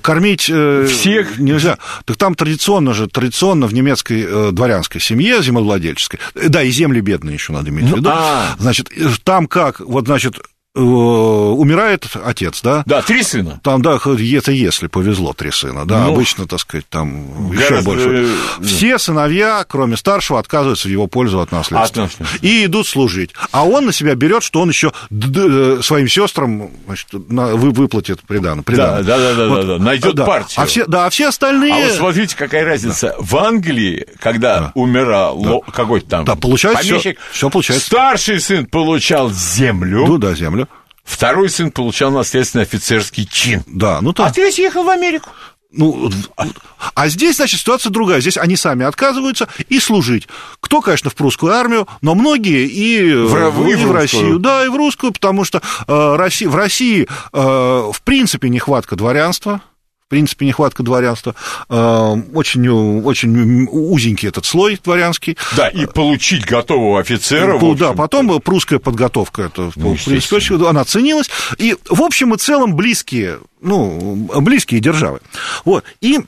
Кормить 0.02 0.50
э, 0.50 0.86
Всех? 0.86 1.38
нельзя. 1.38 1.78
Так 2.04 2.18
там 2.18 2.34
традиционно 2.34 2.92
же, 2.92 3.06
традиционно 3.06 3.66
в 3.66 3.72
немецкой 3.72 4.22
э, 4.28 4.50
дворянской 4.52 5.00
семье, 5.00 5.42
землевладельческой, 5.42 6.20
да, 6.48 6.62
и 6.62 6.70
земли 6.70 7.00
бедные 7.00 7.34
еще 7.34 7.52
надо 7.54 7.70
иметь 7.70 7.86
в 7.86 7.90
Ну, 7.90 7.96
виду. 7.96 8.10
а. 8.12 8.54
Значит, 8.58 8.90
там 9.24 9.46
как, 9.46 9.80
вот, 9.80 10.04
значит, 10.04 10.38
умирает 10.82 12.06
отец, 12.24 12.60
да? 12.62 12.82
Да, 12.86 13.02
три 13.02 13.22
сына. 13.22 13.60
Там, 13.62 13.80
да, 13.82 13.96
это 13.96 14.52
если 14.52 14.88
повезло 14.88 15.32
три 15.32 15.50
сына, 15.50 15.84
да, 15.86 16.04
Ну, 16.04 16.12
обычно, 16.14 16.46
так 16.46 16.60
сказать, 16.60 16.88
там 16.88 17.52
еще 17.52 17.80
больше. 17.82 18.26
э, 18.60 18.64
Все 18.64 18.98
сыновья, 18.98 19.64
кроме 19.68 19.96
старшего, 19.96 20.38
отказываются 20.40 20.88
в 20.88 20.90
его 20.90 21.06
пользу 21.06 21.40
от 21.40 21.52
наследства. 21.52 22.04
От 22.04 22.10
наследства. 22.10 22.38
И 22.46 22.64
идут 22.64 22.86
служить. 22.86 23.30
А 23.52 23.64
он 23.64 23.86
на 23.86 23.92
себя 23.92 24.14
берет, 24.14 24.42
что 24.42 24.60
он 24.60 24.68
еще 24.70 24.92
своим 25.82 26.08
сестрам 26.08 26.70
значит, 26.86 27.08
на- 27.30 27.54
вы- 27.54 27.70
выплатит 27.70 28.20
приданое. 28.22 28.64
Да, 28.66 29.02
да, 29.02 29.18
да, 29.18 29.34
да, 29.34 29.48
да, 29.48 29.62
да. 29.62 29.78
Найдет 29.78 30.16
партию. 30.16 30.62
А 30.62 30.66
все, 30.66 30.84
да, 30.86 31.06
а 31.06 31.10
все 31.10 31.28
остальные... 31.28 31.72
А 31.72 31.86
вот 31.86 31.92
смотрите, 31.92 32.36
какая 32.36 32.64
разница. 32.64 33.14
В 33.18 33.36
Англии, 33.36 34.06
когда 34.20 34.72
умирал 34.74 35.38
ло- 35.38 35.60
какой-то 35.60 36.06
там 36.08 36.24
Да, 36.24 36.34
получается 36.34 36.82
помещик, 36.88 37.18
всё- 37.30 37.32
всё 37.32 37.50
получается. 37.50 37.86
старший 37.86 38.40
сын 38.40 38.66
получал 38.66 39.30
землю, 39.30 40.04
Ну 40.06 40.18
да, 40.18 40.34
землю. 40.34 40.63
Второй 41.04 41.48
сын 41.50 41.70
получал 41.70 42.10
наследственный 42.10 42.64
офицерский 42.64 43.26
чин. 43.30 43.62
Да, 43.66 44.00
ну 44.00 44.10
А 44.10 44.14
так. 44.14 44.34
третий 44.34 44.62
ехал 44.62 44.82
в 44.84 44.88
Америку. 44.88 45.30
Ну, 45.76 46.08
а 46.94 47.08
здесь, 47.08 47.34
значит, 47.36 47.58
ситуация 47.58 47.90
другая. 47.90 48.20
Здесь 48.20 48.36
они 48.36 48.54
сами 48.54 48.84
отказываются 48.84 49.48
и 49.68 49.80
служить. 49.80 50.28
Кто, 50.60 50.80
конечно, 50.80 51.10
в 51.10 51.16
прусскую 51.16 51.52
армию, 51.52 51.88
но 52.00 52.14
многие 52.14 52.66
и 52.68 53.12
в, 53.12 53.66
и 53.68 53.72
и 53.72 53.74
в 53.74 53.88
в. 53.88 53.92
Россию. 53.92 54.38
Да, 54.38 54.64
и 54.64 54.68
в 54.68 54.76
русскую, 54.76 55.12
потому 55.12 55.42
что 55.42 55.58
э, 55.88 55.92
Росси- 56.16 56.46
в 56.46 56.54
России, 56.54 57.08
э, 57.32 57.36
в 57.92 58.00
принципе, 58.04 58.48
нехватка 58.50 58.94
дворянства. 58.94 59.62
В 60.14 60.16
принципе, 60.16 60.46
нехватка 60.46 60.84
дворянства. 60.84 61.34
Э, 61.68 62.16
очень, 62.34 62.68
очень 62.68 63.66
узенький 63.68 64.28
этот 64.28 64.46
слой 64.46 64.78
дворянский. 64.82 65.36
Да, 65.56 65.66
и 65.66 65.86
получить 65.86 66.44
готового 66.46 67.00
офицера. 67.00 67.58
Ну, 67.58 67.74
да, 67.74 67.94
потом 67.94 68.40
прусская 68.40 68.78
подготовка, 68.78 69.42
это, 69.42 69.72
Ну, 69.74 69.96
в 69.96 70.04
принципе, 70.04 70.68
она 70.68 70.84
ценилась, 70.84 71.28
и, 71.58 71.76
в 71.88 72.00
общем 72.00 72.32
и 72.32 72.38
целом, 72.38 72.76
близкие, 72.76 73.40
ну, 73.60 74.28
близкие 74.40 74.80
державы. 74.80 75.20
Вот, 75.64 75.84
и 76.00 76.20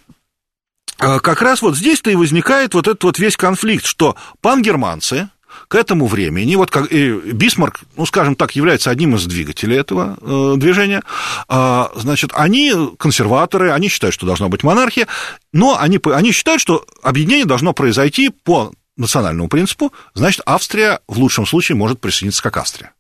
э, 0.99 1.19
как 1.21 1.41
раз 1.41 1.63
вот 1.63 1.77
здесь-то 1.77 2.11
и 2.11 2.17
возникает 2.17 2.75
вот 2.75 2.89
этот 2.89 3.05
вот 3.05 3.21
весь 3.21 3.37
конфликт, 3.37 3.87
что 3.87 4.17
пангерманцы 4.41 5.29
к 5.69 5.75
этому 5.75 6.07
времени, 6.07 6.55
вот 6.55 6.71
как 6.71 6.93
и 6.93 7.13
Бисмарк, 7.33 7.81
ну, 7.97 8.07
скажем 8.07 8.37
так, 8.37 8.55
является 8.55 8.91
одним 8.91 9.17
из 9.17 9.27
двигателей 9.27 9.77
этого 9.77 10.17
э, 10.21 10.55
движения, 10.57 11.03
а, 11.49 11.91
значит, 11.97 12.31
они 12.35 12.73
консерваторы, 12.99 13.73
они 13.73 13.89
считают, 13.89 14.15
что 14.15 14.27
должна 14.27 14.49
быть 14.49 14.63
монархия, 14.63 15.07
но 15.53 15.79
они, 15.79 16.01
они 16.05 16.33
считают, 16.33 16.61
что 16.61 16.85
объединение 17.03 17.47
должно 17.47 17.73
произойти 17.73 18.31
по 18.31 18.73
национальному 18.97 19.49
принципу, 19.49 19.93
значит, 20.15 20.43
Австрия 20.47 21.01
в 21.09 21.19
лучшем 21.19 21.47
случае 21.47 21.77
может 21.77 22.01
присоединиться 22.01 22.43
как 22.43 22.57
Австрия. 22.57 22.93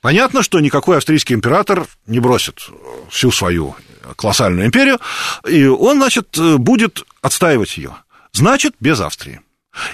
Понятно, 0.00 0.42
что 0.42 0.60
никакой 0.60 0.98
австрийский 0.98 1.34
император 1.34 1.86
не 2.06 2.20
бросит 2.20 2.68
всю 3.08 3.32
свою 3.32 3.74
колоссальную 4.16 4.66
империю, 4.66 5.00
и 5.48 5.64
он, 5.66 5.96
значит, 5.98 6.38
будет 6.58 7.04
отстаивать 7.22 7.76
ее. 7.76 7.96
Значит, 8.32 8.74
без 8.78 9.00
Австрии. 9.00 9.40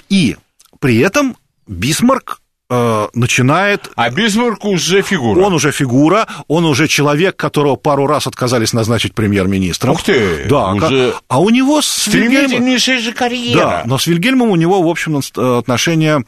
И 0.09 0.37
при 0.79 0.97
этом 0.99 1.37
Бисмарк 1.67 2.39
э, 2.69 3.07
начинает 3.13 3.89
А 3.95 4.09
Бисмарк 4.09 4.65
уже 4.65 5.01
фигура. 5.01 5.41
он 5.41 5.53
уже 5.53 5.71
фигура, 5.71 6.27
он 6.47 6.65
уже 6.65 6.87
человек, 6.87 7.35
которого 7.35 7.75
пару 7.75 8.07
раз 8.07 8.27
отказались 8.27 8.73
назначить 8.73 9.13
премьер-министром. 9.13 9.93
Ух 9.93 10.03
ты, 10.03 10.45
Да, 10.49 10.71
уже 10.73 11.13
а 11.27 11.39
у 11.41 11.49
него 11.49 11.81
с 11.81 12.07
Вильгельмом... 12.07 12.77
Же 12.77 13.11
карьера. 13.13 13.59
Да, 13.59 13.83
но 13.85 13.97
с 13.97 14.07
Вильгельмом 14.07 14.49
у 14.49 14.55
него, 14.55 14.81
в 14.81 14.87
общем, 14.87 15.19
э, 15.19 15.57
отношения 15.59 16.23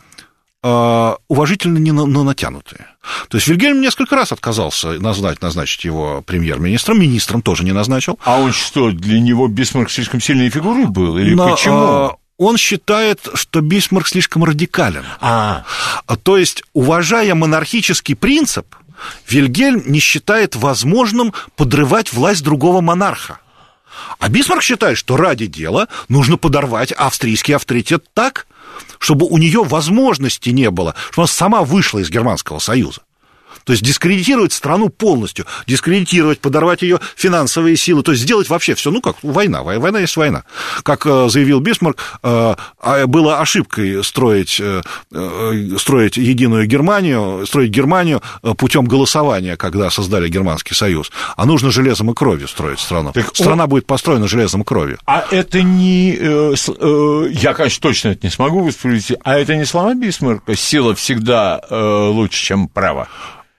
э, 0.64 1.14
уважительно 1.28 1.78
не 1.78 1.92
на- 1.92 2.06
но 2.06 2.24
натянутые. 2.24 2.88
То 3.30 3.38
есть 3.38 3.48
Вильгельм 3.48 3.82
несколько 3.82 4.16
раз 4.16 4.32
отказался 4.32 4.94
назначить, 5.00 5.42
назначить 5.42 5.86
его 5.86 6.24
премьер-министром, 6.26 7.00
министром 7.00 7.42
тоже 7.44 7.64
не 7.64 7.72
назначил. 7.72 8.18
А 8.24 8.40
он 8.40 8.52
что, 8.52 8.90
для 8.92 9.20
него 9.20 9.48
Бисмарк 9.48 9.92
слишком 9.92 10.20
сильной 10.22 10.50
фигурой 10.50 10.86
был? 10.86 11.18
Или 11.20 11.36
Но, 11.36 11.52
почему? 11.52 12.18
Он 12.38 12.58
считает, 12.58 13.28
что 13.34 13.62
Бисмарк 13.62 14.08
слишком 14.08 14.44
радикален. 14.44 15.06
А, 15.22 15.64
А, 16.06 16.18
То 16.18 16.38
есть, 16.38 16.64
уважая 16.74 17.36
монархический 17.36 18.16
принцип, 18.16 18.76
Вильгельм 19.28 19.84
не 19.86 20.00
считает 20.00 20.56
возможным 20.56 21.34
подрывать 21.56 22.14
власть 22.14 22.44
другого 22.44 22.82
монарха. 22.82 23.40
А 24.20 24.30
Бисмарк 24.30 24.62
считает, 24.62 24.98
что 24.98 25.18
ради 25.18 25.48
дела 25.48 25.88
нужно 26.10 26.38
подорвать 26.38 26.92
австрийский 26.92 27.56
авторитет 27.56 28.06
так, 28.14 28.48
чтобы 29.00 29.26
у 29.26 29.38
нее 29.38 29.64
возможности 29.64 30.50
не 30.50 30.70
было, 30.70 30.96
чтобы 31.12 31.24
она 31.24 31.28
сама 31.28 31.64
вышла 31.64 32.00
из 32.00 32.10
Германского 32.10 32.60
союза. 32.60 33.02
То 33.66 33.74
есть 33.74 33.84
дискредитировать 33.84 34.54
страну 34.54 34.90
полностью, 34.90 35.46
дискредитировать, 35.68 36.40
подорвать 36.40 36.84
ее 36.84 37.00
финансовые 37.16 37.76
силы, 37.76 38.04
то 38.04 38.12
есть 38.12 38.24
сделать 38.24 38.48
вообще 38.48 38.76
все, 38.76 38.92
ну 38.92 39.02
как 39.02 39.18
война, 39.24 39.64
вой- 39.64 39.80
война 39.80 40.00
есть 40.00 40.16
война. 40.18 40.44
Как 40.84 41.06
э, 41.06 41.28
заявил 41.30 41.60
Бисмарк, 41.60 41.98
э, 42.24 42.56
а 42.80 43.08
было 43.08 43.40
ошибкой 43.40 44.04
строить, 44.04 44.62
э, 44.62 44.82
строить 45.80 46.18
единую 46.18 46.68
Германию, 46.68 47.46
строить 47.48 47.72
Германию 47.72 48.22
путем 48.58 48.86
голосования, 48.86 49.58
когда 49.58 49.90
создали 49.90 50.30
Германский 50.30 50.76
союз, 50.76 51.12
а 51.36 51.46
нужно 51.46 51.72
железом 51.72 52.12
и 52.12 52.14
кровью 52.14 52.48
строить 52.48 52.80
страну. 52.80 53.12
Так 53.14 53.36
Страна 53.36 53.66
будет 53.66 53.88
построена 53.88 54.28
железом 54.28 54.62
и 54.62 54.64
кровью. 54.64 55.00
а 55.08 55.26
это 55.32 55.64
не... 55.64 56.12
я, 57.32 57.54
конечно, 57.54 57.82
точно 57.82 58.10
это 58.10 58.28
не 58.28 58.32
смогу 58.32 58.64
воспроизвести, 58.64 59.18
а 59.24 59.40
это 59.40 59.56
не 59.56 59.66
слова 59.66 59.96
Бисмарка? 59.96 60.56
Сила 60.56 60.94
всегда 60.94 61.62
лучше, 61.70 62.44
чем 62.44 62.68
право? 62.68 63.08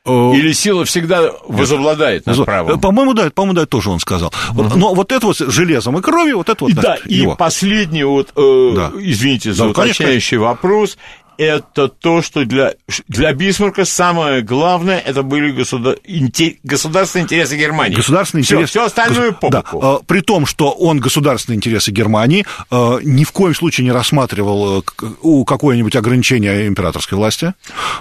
Или 0.06 0.52
сила 0.52 0.84
всегда 0.84 1.32
возобладает 1.48 2.26
над 2.26 2.38
Э, 2.38 2.44
правом? 2.44 2.80
По-моему, 2.80 3.12
да, 3.14 3.30
по-моему, 3.30 3.54
да, 3.54 3.66
тоже 3.66 3.90
он 3.90 3.98
сказал. 3.98 4.32
Вот, 4.50 4.74
Но 4.76 4.94
вот 4.94 5.10
это 5.12 5.26
вот 5.26 5.36
железом 5.36 5.98
и 5.98 6.02
кровью, 6.02 6.38
вот 6.38 6.48
это 6.48 6.62
вот 6.64 6.70
И 6.70 6.74
да, 6.74 6.96
и 7.04 7.14
его. 7.16 7.34
последний 7.36 8.04
вот, 8.04 8.28
э, 8.36 8.72
Да. 8.74 8.92
извините 9.00 9.52
за 9.52 9.64
Да, 9.68 9.72
конечно, 9.72 10.04
уточняющий 10.04 10.36
вопрос, 10.36 10.96
это 11.38 11.88
то, 11.88 12.22
что 12.22 12.44
для, 12.44 12.74
для 13.08 13.32
Бисмарка 13.32 13.84
самое 13.84 14.42
главное, 14.42 14.98
это 14.98 15.22
были 15.22 15.50
государ... 15.52 15.96
инте- 16.06 16.58
государственные 16.62 17.24
интересы 17.24 17.56
Германии. 17.56 17.94
Государственные 17.96 18.44
Всё, 18.44 18.56
интересы. 18.56 18.70
Все 18.70 18.84
остальное 18.86 19.32
по 19.32 19.50
Да, 19.50 19.62
боку. 19.62 20.00
э, 20.02 20.04
при 20.06 20.20
том, 20.20 20.46
что 20.46 20.70
он 20.70 20.98
государственные 21.00 21.56
интересы 21.56 21.90
Германии 21.90 22.44
э, 22.70 22.98
ни 23.02 23.24
в 23.24 23.32
коем 23.32 23.54
случае 23.54 23.84
не 23.84 23.92
рассматривал 23.92 24.80
э, 24.80 25.44
какое-нибудь 25.46 25.94
ограничение 25.96 26.66
императорской 26.66 27.16
власти. 27.18 27.54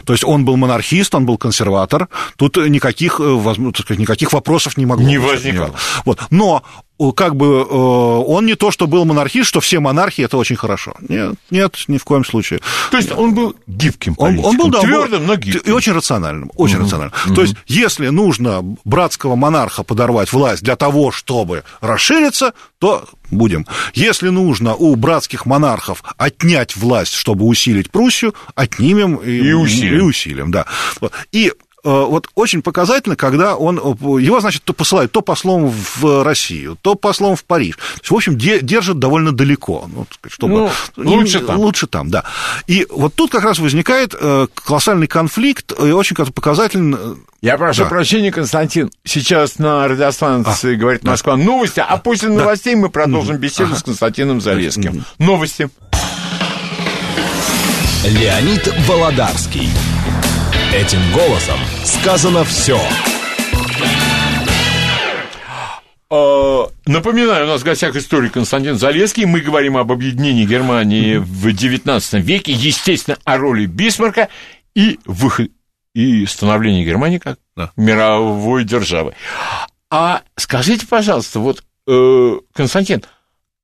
То 0.05 0.13
есть 0.13 0.23
он 0.23 0.45
был 0.45 0.57
монархист, 0.57 1.13
он 1.15 1.25
был 1.25 1.37
консерватор. 1.37 2.07
Тут 2.37 2.57
никаких, 2.57 3.17
так 3.19 3.77
сказать, 3.85 3.99
никаких 3.99 4.33
вопросов 4.33 4.77
не 4.77 4.85
могло 4.85 5.05
Не 5.07 5.17
возникало. 5.17 5.75
Вот. 6.05 6.19
Но 6.29 6.63
как 7.15 7.35
бы 7.35 7.65
он 7.65 8.45
не 8.45 8.55
то, 8.55 8.71
что 8.71 8.87
был 8.87 9.05
монархист, 9.05 9.47
что 9.47 9.59
все 9.59 9.79
монархии 9.79 10.23
это 10.23 10.37
очень 10.37 10.55
хорошо. 10.55 10.95
Нет, 11.07 11.35
нет, 11.49 11.83
ни 11.87 11.97
в 11.97 12.03
коем 12.03 12.23
случае. 12.23 12.61
То 12.91 12.97
есть 12.97 13.11
он 13.11 13.33
был 13.33 13.55
гибким 13.67 14.15
политиком, 14.15 14.49
он 14.49 14.57
был, 14.57 14.69
да, 14.69 14.79
был 14.79 14.87
твердым, 14.87 15.27
но 15.27 15.35
гибким. 15.35 15.61
И 15.65 15.71
очень 15.71 15.93
рациональным, 15.93 16.51
очень 16.55 16.79
рациональным. 16.79 17.13
То 17.35 17.41
есть, 17.41 17.55
если 17.67 18.07
нужно 18.07 18.63
братского 18.85 19.35
монарха 19.35 19.83
подорвать 19.83 20.31
власть 20.31 20.63
для 20.63 20.75
того, 20.75 21.11
чтобы 21.11 21.63
расшириться, 21.81 22.53
то 22.79 23.05
будем. 23.31 23.65
Если 23.93 24.29
нужно 24.29 24.75
у 24.75 24.95
братских 24.95 25.45
монархов 25.45 26.03
отнять 26.17 26.75
власть, 26.75 27.13
чтобы 27.13 27.45
усилить 27.45 27.91
Пруссию, 27.91 28.35
отнимем 28.53 29.15
и, 29.15 29.31
И 29.31 29.53
усилим. 29.53 29.97
И 29.97 30.01
усилим, 30.01 30.51
да. 30.51 30.65
И 31.31 31.51
вот 31.85 32.29
очень 32.35 32.61
показательно, 32.61 33.15
когда 33.15 33.55
он, 33.55 33.77
его, 33.77 34.39
значит, 34.39 34.63
то 34.63 34.73
посылают 34.73 35.11
то 35.11 35.21
послом 35.21 35.69
в 35.69 36.23
Россию, 36.23 36.77
то 36.81 36.95
послом 36.95 37.35
в 37.35 37.45
Париж. 37.45 37.75
То 37.75 37.99
есть, 38.01 38.11
в 38.11 38.15
общем, 38.15 38.37
держат 38.37 38.99
довольно 38.99 39.31
далеко, 39.31 39.87
ну, 39.93 40.07
чтобы... 40.27 40.71
Ну, 40.97 41.11
лучше 41.11 41.39
там. 41.39 41.59
Лучше 41.59 41.87
там, 41.87 42.09
да. 42.09 42.23
И 42.67 42.87
вот 42.89 43.13
тут 43.15 43.31
как 43.31 43.43
раз 43.43 43.59
возникает 43.59 44.15
колоссальный 44.53 45.07
конфликт, 45.07 45.71
и 45.71 45.91
очень 45.91 46.15
показательный 46.15 46.97
я 47.45 47.57
прошу 47.57 47.83
да. 47.83 47.89
прощения, 47.89 48.31
Константин. 48.31 48.89
Сейчас 49.03 49.59
на 49.59 49.87
радиостанции 49.87 50.73
а, 50.73 50.77
говорит 50.77 51.03
Москва 51.03 51.35
да. 51.35 51.43
новости, 51.43 51.79
а 51.79 51.97
после 51.97 52.29
да. 52.29 52.35
новостей 52.35 52.73
мы 52.73 52.89
продолжим 52.89 53.37
беседу 53.37 53.69
ага. 53.69 53.79
с 53.79 53.83
Константином 53.83 54.41
Залеским. 54.41 55.05
Новости. 55.19 55.69
Леонид 58.03 58.73
Володарский. 58.87 59.69
Этим 60.75 60.99
голосом 61.13 61.57
сказано 61.85 62.43
все. 62.43 62.77
А, 66.09 66.69
напоминаю, 66.85 67.45
у 67.45 67.47
нас 67.47 67.61
в 67.61 67.63
гостях 67.63 67.95
историк 67.95 68.33
Константин 68.33 68.77
Залеский. 68.77 69.23
Мы 69.23 69.39
говорим 69.39 69.77
об 69.77 69.93
объединении 69.93 70.45
Германии 70.45 71.15
в 71.15 71.47
XIX 71.47 72.19
веке, 72.19 72.51
естественно, 72.51 73.17
о 73.23 73.37
роли 73.37 73.67
Бисмарка 73.67 74.27
и 74.75 74.99
выход 75.05 75.49
и 75.93 76.25
становление 76.25 76.83
Германии 76.83 77.19
как 77.19 77.39
да. 77.55 77.71
мировой 77.77 78.65
державы. 78.65 79.13
А 79.89 80.23
скажите, 80.35 80.85
пожалуйста, 80.85 81.39
вот, 81.39 81.63
э, 81.87 82.39
Константин, 82.53 83.01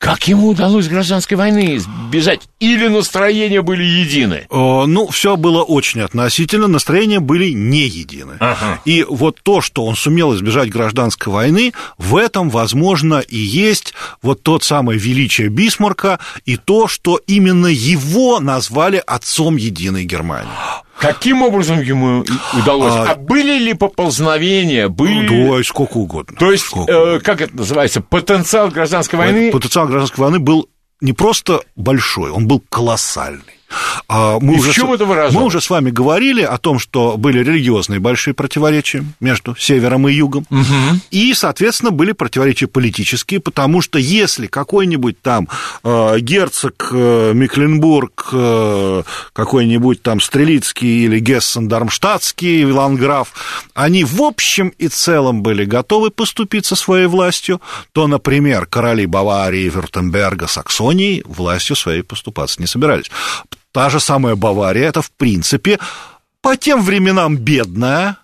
как 0.01 0.27
ему 0.27 0.47
удалось 0.47 0.87
гражданской 0.87 1.37
войны 1.37 1.75
избежать? 1.75 2.41
Или 2.59 2.87
настроения 2.87 3.61
были 3.61 3.83
едины? 3.83 4.47
О, 4.49 4.87
ну, 4.87 5.07
все 5.09 5.37
было 5.37 5.61
очень 5.61 6.01
относительно, 6.01 6.65
настроения 6.65 7.19
были 7.19 7.51
не 7.51 7.85
едины. 7.85 8.37
Ага. 8.39 8.81
И 8.83 9.05
вот 9.07 9.39
то, 9.43 9.61
что 9.61 9.85
он 9.85 9.95
сумел 9.95 10.33
избежать 10.33 10.71
гражданской 10.71 11.31
войны, 11.31 11.73
в 11.99 12.15
этом, 12.15 12.49
возможно, 12.49 13.19
и 13.19 13.37
есть 13.37 13.93
вот 14.23 14.41
тот 14.41 14.63
самый 14.63 14.97
величие 14.97 15.49
Бисмарка 15.49 16.17
и 16.47 16.57
то, 16.57 16.87
что 16.87 17.21
именно 17.27 17.67
его 17.67 18.39
назвали 18.39 19.03
отцом 19.05 19.55
единой 19.55 20.05
Германии. 20.05 20.49
Каким 20.97 21.41
образом 21.41 21.81
ему 21.81 22.23
удалось? 22.53 22.93
А, 22.93 23.11
а 23.11 23.15
были 23.15 23.57
ли 23.57 23.73
поползновения? 23.73 24.87
Были... 24.87 25.57
Да, 25.57 25.63
сколько 25.63 25.97
угодно. 25.97 26.37
То 26.37 26.51
есть, 26.51 26.65
э, 26.87 27.19
как 27.23 27.41
это 27.41 27.55
называется, 27.55 28.01
потенциал 28.01 28.69
гражданской 28.69 29.17
войны? 29.17 29.51
Потенциал 29.51 29.87
гражданской 29.87 30.23
войны 30.23 30.39
был 30.39 30.69
не 31.01 31.13
просто 31.13 31.61
большой, 31.75 32.29
он 32.31 32.47
был 32.47 32.63
колоссальный. 32.69 33.60
А, 34.07 34.39
мы 34.39 34.55
И 34.55 34.59
уже 34.59 34.71
в 34.71 34.75
чем 34.75 34.91
с... 34.91 34.95
это 34.95 35.05
выражалось? 35.05 35.35
Мы 35.35 35.43
уже 35.43 35.61
с 35.61 35.69
вами 35.69 35.91
говорили 35.91 36.41
о 36.41 36.57
том, 36.57 36.79
что 36.79 37.17
были 37.17 37.39
религиозные 37.39 37.99
большие 37.99 38.33
противоречия 38.33 39.03
между 39.19 39.55
севером 39.55 40.07
и 40.07 40.13
югом, 40.13 40.45
угу. 40.49 40.99
и, 41.11 41.33
соответственно, 41.33 41.91
были 41.91 42.11
противоречия 42.11 42.67
политические, 42.67 43.39
потому 43.39 43.81
что 43.81 43.99
если 43.99 44.47
какой-нибудь 44.47 45.21
там 45.21 45.47
э, 45.83 46.19
герцог 46.19 46.89
э, 46.91 47.33
Мекленбург, 47.33 48.29
э, 48.31 49.03
какой-нибудь 49.33 50.01
там 50.01 50.19
Стрелицкий 50.19 51.05
или 51.05 51.19
Гессен-Дармштадтский, 51.19 52.71
Ланграф, 52.71 53.33
они 53.73 54.03
в 54.03 54.21
общем 54.21 54.69
и 54.77 54.87
целом 54.87 55.41
были 55.41 55.65
готовы 55.65 56.11
поступиться 56.11 56.75
своей 56.75 57.07
властью, 57.07 57.61
то, 57.91 58.07
например, 58.07 58.65
короли 58.65 59.05
Баварии, 59.05 59.69
Вюртемберга, 59.69 60.47
Саксонии 60.47 61.23
властью 61.25 61.75
своей 61.75 62.03
поступаться 62.03 62.61
не 62.61 62.67
собирались. 62.67 63.09
Та 63.71 63.89
же 63.89 63.99
самая 63.99 64.35
Бавария, 64.35 64.89
это, 64.89 65.01
в 65.01 65.11
принципе, 65.11 65.79
по 66.41 66.57
тем 66.57 66.81
временам 66.81 67.37
бедная, 67.37 68.17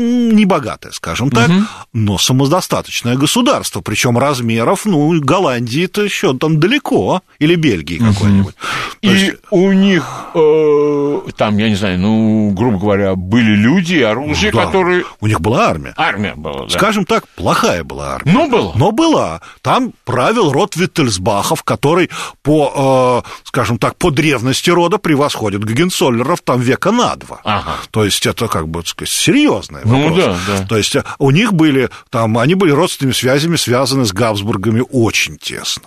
небогатое, 0.00 0.92
скажем 0.92 1.30
так, 1.30 1.48
угу. 1.48 1.60
но 1.92 2.18
самодостаточное 2.18 3.16
государство, 3.16 3.80
причем 3.80 4.18
размеров, 4.18 4.84
ну, 4.84 5.20
Голландии-то 5.20 6.02
еще 6.02 6.36
там 6.36 6.58
далеко, 6.58 7.22
или 7.38 7.54
Бельгии 7.54 8.00
угу. 8.00 8.12
какой-нибудь. 8.12 8.54
И 9.02 9.08
есть... 9.08 9.36
у 9.50 9.72
них 9.72 10.04
э, 10.34 11.20
там, 11.36 11.58
я 11.58 11.68
не 11.68 11.74
знаю, 11.74 11.98
ну, 11.98 12.50
грубо 12.50 12.78
говоря, 12.78 13.14
были 13.14 13.54
люди, 13.54 13.96
оружие, 13.96 14.52
да. 14.52 14.66
которые... 14.66 15.04
У 15.20 15.26
них 15.26 15.40
была 15.40 15.68
армия. 15.68 15.94
Армия 15.96 16.34
была, 16.34 16.64
да. 16.64 16.70
Скажем 16.70 17.04
так, 17.04 17.26
плохая 17.28 17.84
была 17.84 18.14
армия. 18.14 18.32
Но 18.32 18.48
была. 18.48 18.72
Но 18.74 18.92
была. 18.92 19.40
Там 19.62 19.92
правил 20.04 20.52
род 20.52 20.76
Виттельсбахов, 20.76 21.62
который 21.62 22.10
по, 22.42 23.22
э, 23.24 23.30
скажем 23.44 23.78
так, 23.78 23.96
по 23.96 24.10
древности 24.10 24.70
рода 24.70 24.98
превосходит 24.98 25.64
Гагенцоллеров 25.64 26.40
там 26.42 26.60
века 26.60 26.90
на 26.92 27.16
два. 27.16 27.40
Ага. 27.44 27.76
То 27.90 28.04
есть 28.04 28.26
это 28.26 28.48
как 28.48 28.68
бы, 28.68 28.80
так 28.80 28.88
сказать, 28.88 29.12
серьезный 29.12 29.84
вопрос. 29.90 30.16
Ну, 30.16 30.16
да, 30.16 30.38
да. 30.46 30.66
То 30.66 30.76
есть 30.76 30.96
э, 30.96 31.04
у 31.18 31.30
них 31.30 31.52
были 31.52 31.90
там, 32.10 32.38
они 32.38 32.54
были 32.54 32.72
родственными 32.72 33.14
связями 33.14 33.56
связаны 33.56 34.04
с 34.04 34.12
Габсбургами 34.12 34.82
очень 34.90 35.36
тесно. 35.36 35.84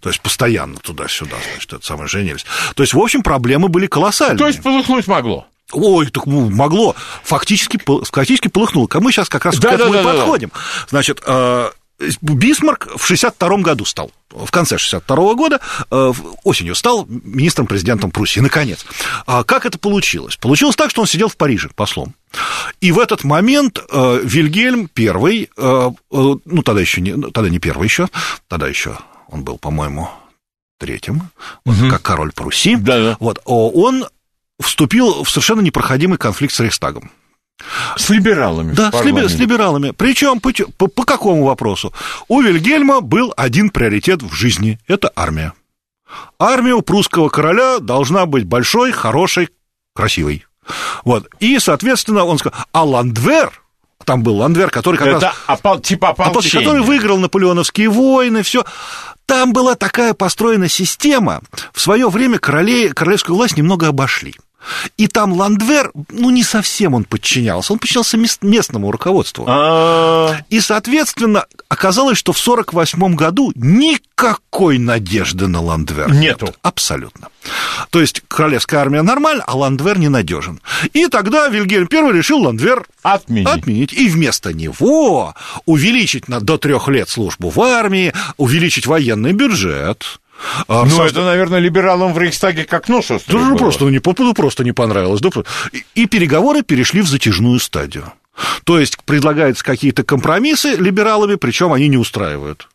То 0.00 0.10
есть 0.10 0.20
постоянно 0.20 0.76
туда-сюда, 0.76 1.36
значит, 1.52 1.72
это 1.72 1.84
самое 1.84 2.08
женились. 2.08 2.44
То 2.74 2.82
есть, 2.82 2.94
в 2.94 2.98
общем, 2.98 3.22
проблемы 3.22 3.68
были 3.68 3.86
колоссальные. 3.86 4.38
То 4.38 4.46
есть 4.46 4.62
полыхнуть 4.62 5.06
могло? 5.06 5.46
Ой, 5.72 6.06
так 6.10 6.26
ну, 6.26 6.50
могло. 6.50 6.94
Фактически, 7.24 7.80
фактически 8.04 8.48
полыхнуло. 8.48 8.88
Мы 8.94 9.10
сейчас 9.10 9.28
как 9.28 9.44
раз 9.44 9.58
да, 9.58 9.70
к 9.70 9.72
этому 9.72 9.92
да, 9.92 10.00
и 10.00 10.04
да, 10.04 10.12
подходим. 10.12 10.50
Да. 10.52 10.60
Значит, 10.88 11.22
э, 11.26 11.70
Бисмарк 12.20 12.88
в 12.96 13.04
62 13.04 13.58
году 13.58 13.84
стал, 13.84 14.10
в 14.30 14.50
конце 14.50 14.78
62 14.78 15.34
года, 15.34 15.60
э, 15.90 16.12
осенью 16.44 16.74
стал 16.74 17.06
министром-президентом 17.08 18.10
Пруссии, 18.10 18.40
наконец. 18.40 18.84
А 19.26 19.44
как 19.44 19.66
это 19.66 19.78
получилось? 19.78 20.36
Получилось 20.36 20.76
так, 20.76 20.90
что 20.90 21.00
он 21.00 21.06
сидел 21.06 21.28
в 21.28 21.36
Париже 21.36 21.70
послом. 21.74 22.14
И 22.80 22.92
в 22.92 22.98
этот 22.98 23.24
момент 23.24 23.78
э, 23.90 24.20
Вильгельм 24.24 24.90
I, 24.96 25.48
э, 25.56 25.90
ну, 26.10 26.62
тогда 26.64 26.80
еще 26.80 27.00
не, 27.00 27.12
тогда 27.30 27.48
не 27.48 27.58
первый 27.58 27.84
еще, 27.84 28.08
тогда 28.48 28.68
еще 28.68 28.98
он 29.28 29.44
был, 29.44 29.58
по-моему, 29.58 30.10
третьим, 30.78 31.30
угу. 31.64 31.88
как 31.90 32.02
король 32.02 32.32
Пруссии, 32.32 32.74
да, 32.74 32.98
да. 32.98 33.16
Вот, 33.20 33.40
он 33.44 34.06
вступил 34.60 35.24
в 35.24 35.30
совершенно 35.30 35.60
непроходимый 35.60 36.18
конфликт 36.18 36.54
с 36.54 36.60
Рейхстагом. 36.60 37.10
С 37.96 38.10
либералами. 38.10 38.72
Да, 38.72 38.90
с, 38.90 39.04
либер, 39.04 39.28
с 39.28 39.34
либералами. 39.34 39.92
Причем 39.96 40.40
по, 40.40 40.50
по, 40.76 40.86
по 40.88 41.04
какому 41.04 41.44
вопросу? 41.44 41.92
У 42.28 42.40
Вильгельма 42.40 43.00
был 43.00 43.32
один 43.36 43.70
приоритет 43.70 44.22
в 44.22 44.32
жизни– 44.32 44.78
это 44.88 45.12
армия. 45.14 45.52
Армия 46.38 46.74
у 46.74 46.82
прусского 46.82 47.28
короля 47.28 47.78
должна 47.78 48.26
быть 48.26 48.44
большой, 48.44 48.92
хорошей, 48.92 49.48
красивой. 49.94 50.44
Вот. 51.04 51.28
И, 51.40 51.58
соответственно, 51.58 52.24
он 52.24 52.38
сказал, 52.38 52.58
а 52.72 52.84
Ландвер, 52.84 53.62
там 54.04 54.22
был 54.22 54.36
Ландвер, 54.36 54.70
который 54.70 54.96
как 54.96 55.06
Это 55.08 55.20
раз... 55.20 55.34
Опол... 55.46 55.80
типа 55.80 56.10
ополчения. 56.10 56.64
Который 56.64 56.82
выиграл 56.82 57.18
наполеоновские 57.18 57.88
войны, 57.88 58.42
все. 58.42 58.64
Там 59.26 59.52
была 59.52 59.76
такая 59.76 60.14
построена 60.14 60.68
система. 60.68 61.40
В 61.72 61.80
свое 61.80 62.08
время 62.08 62.38
королей, 62.38 62.88
королевскую 62.90 63.36
власть 63.36 63.56
немного 63.56 63.88
обошли. 63.88 64.34
И 64.96 65.08
там 65.08 65.32
Ландвер, 65.32 65.90
ну, 66.10 66.30
не 66.30 66.42
совсем 66.42 66.94
он 66.94 67.04
подчинялся, 67.04 67.72
он 67.72 67.78
подчинялся 67.78 68.16
местному 68.42 68.90
руководству. 68.90 69.44
А. 69.48 70.36
И, 70.50 70.60
соответственно, 70.60 71.46
оказалось, 71.68 72.18
что 72.18 72.32
в 72.32 72.40
1948 72.40 73.14
году 73.14 73.52
никакой 73.54 74.78
надежды 74.78 75.48
на 75.48 75.60
Ландвер 75.60 76.12
нету. 76.12 76.46
Нет. 76.46 76.58
Абсолютно. 76.62 77.28
То 77.90 78.00
есть 78.00 78.22
королевская 78.28 78.80
армия 78.80 79.02
нормальна, 79.02 79.44
а 79.46 79.56
Ландвер 79.56 79.98
ненадежен. 79.98 80.60
И 80.92 81.06
тогда 81.08 81.48
Вильгельм 81.48 81.88
I 81.90 82.12
решил 82.12 82.42
Ландвер 82.42 82.86
отменить. 83.02 83.48
отменить. 83.48 83.92
И 83.92 84.08
вместо 84.08 84.52
него 84.52 85.34
увеличить 85.66 86.28
на, 86.28 86.40
до 86.40 86.58
трех 86.58 86.88
лет 86.88 87.08
службу 87.08 87.50
в 87.50 87.60
армии, 87.60 88.12
увеличить 88.36 88.86
военный 88.86 89.32
бюджет, 89.32 90.20
а, 90.68 90.84
ну, 90.84 90.90
созда... 90.90 91.06
это, 91.06 91.24
наверное, 91.24 91.58
либералам 91.58 92.12
в 92.12 92.18
Рейхстаге 92.18 92.64
как 92.64 92.88
нос 92.88 93.08
Да 93.08 93.18
ну, 93.28 93.56
просто, 93.56 93.84
не, 93.86 94.00
ну, 94.04 94.34
просто 94.34 94.64
не 94.64 94.72
понравилось. 94.72 95.20
Да, 95.20 95.30
и, 95.72 95.84
и 95.94 96.06
переговоры 96.06 96.62
перешли 96.62 97.02
в 97.02 97.08
затяжную 97.08 97.58
стадию. 97.60 98.12
То 98.64 98.78
есть 98.78 99.02
предлагаются 99.04 99.64
какие-то 99.64 100.04
компромиссы 100.04 100.74
либералами, 100.76 101.34
причем 101.34 101.72
они 101.72 101.88
не 101.88 101.96
устраивают 101.96 102.68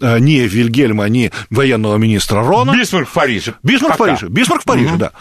э, 0.00 0.18
ни 0.18 0.40
Вильгельма, 0.40 1.08
ни 1.08 1.30
военного 1.48 1.96
министра 1.96 2.42
Рона. 2.42 2.72
Бисмарк 2.72 3.08
в 3.08 3.12
Париже. 3.12 3.54
Бисмарк 3.62 3.96
Пока. 3.96 4.04
в 4.04 4.08
Париже. 4.08 4.28
Бисмарк 4.28 4.62
в 4.62 4.64
Париже, 4.64 4.90
угу. 4.90 4.98
да. 4.98 5.12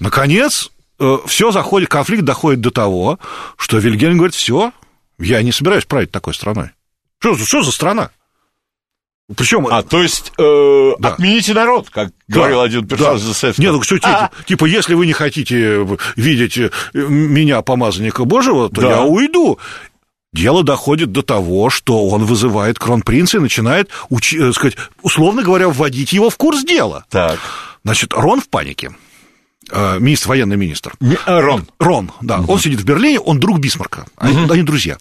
Наконец, 0.00 0.70
э, 1.00 1.16
все 1.26 1.50
заходит, 1.50 1.88
конфликт 1.88 2.24
доходит 2.24 2.60
до 2.60 2.70
того, 2.70 3.18
что 3.56 3.78
Вильгельм 3.78 4.18
говорит, 4.18 4.34
все, 4.34 4.72
я 5.18 5.42
не 5.42 5.52
собираюсь 5.52 5.84
править 5.84 6.10
такой 6.10 6.34
страной. 6.34 6.70
Что, 7.20 7.36
что 7.36 7.62
за 7.62 7.72
страна? 7.72 8.10
Причем... 9.36 9.66
А, 9.66 9.82
то 9.82 10.02
есть, 10.02 10.32
э, 10.38 10.92
да. 10.98 11.10
отмените 11.10 11.52
народ, 11.52 11.90
как 11.90 12.12
да, 12.28 12.34
говорил 12.34 12.62
один 12.62 12.86
персонаж 12.86 13.20
да. 13.20 13.32
ЗСФ. 13.32 13.58
Нет, 13.58 13.72
ну 13.72 13.82
что, 13.82 13.98
а. 14.02 14.30
типа, 14.46 14.64
если 14.64 14.94
вы 14.94 15.06
не 15.06 15.12
хотите 15.12 15.86
видеть 16.16 16.56
э, 16.56 16.70
меня, 16.94 17.60
помазанника 17.60 18.24
Божьего, 18.24 18.70
то 18.70 18.80
да. 18.80 18.88
я 18.88 19.02
уйду. 19.02 19.58
Дело 20.32 20.62
доходит 20.62 21.12
до 21.12 21.22
того, 21.22 21.68
что 21.68 22.08
он 22.08 22.24
вызывает 22.24 22.78
кронпринца 22.78 23.36
и 23.36 23.40
начинает, 23.40 23.90
учи, 24.08 24.38
э, 24.38 24.52
сказать, 24.52 24.76
условно 25.02 25.42
говоря, 25.42 25.68
вводить 25.68 26.12
его 26.12 26.30
в 26.30 26.36
курс 26.36 26.64
дела. 26.64 27.04
Так. 27.10 27.38
Значит, 27.84 28.14
Рон 28.14 28.40
в 28.40 28.48
панике. 28.48 28.92
Э, 29.70 29.98
министр, 29.98 30.28
военный 30.28 30.56
министр. 30.56 30.94
Э, 31.00 31.40
Рон. 31.40 31.66
Рон, 31.78 32.12
да. 32.20 32.40
Он 32.46 32.58
сидит 32.58 32.80
в 32.80 32.84
Берлине, 32.84 33.20
он 33.20 33.38
друг 33.40 33.58
Бисмарка. 33.58 34.06
Они, 34.16 34.50
они 34.50 34.62
друзья. 34.62 34.98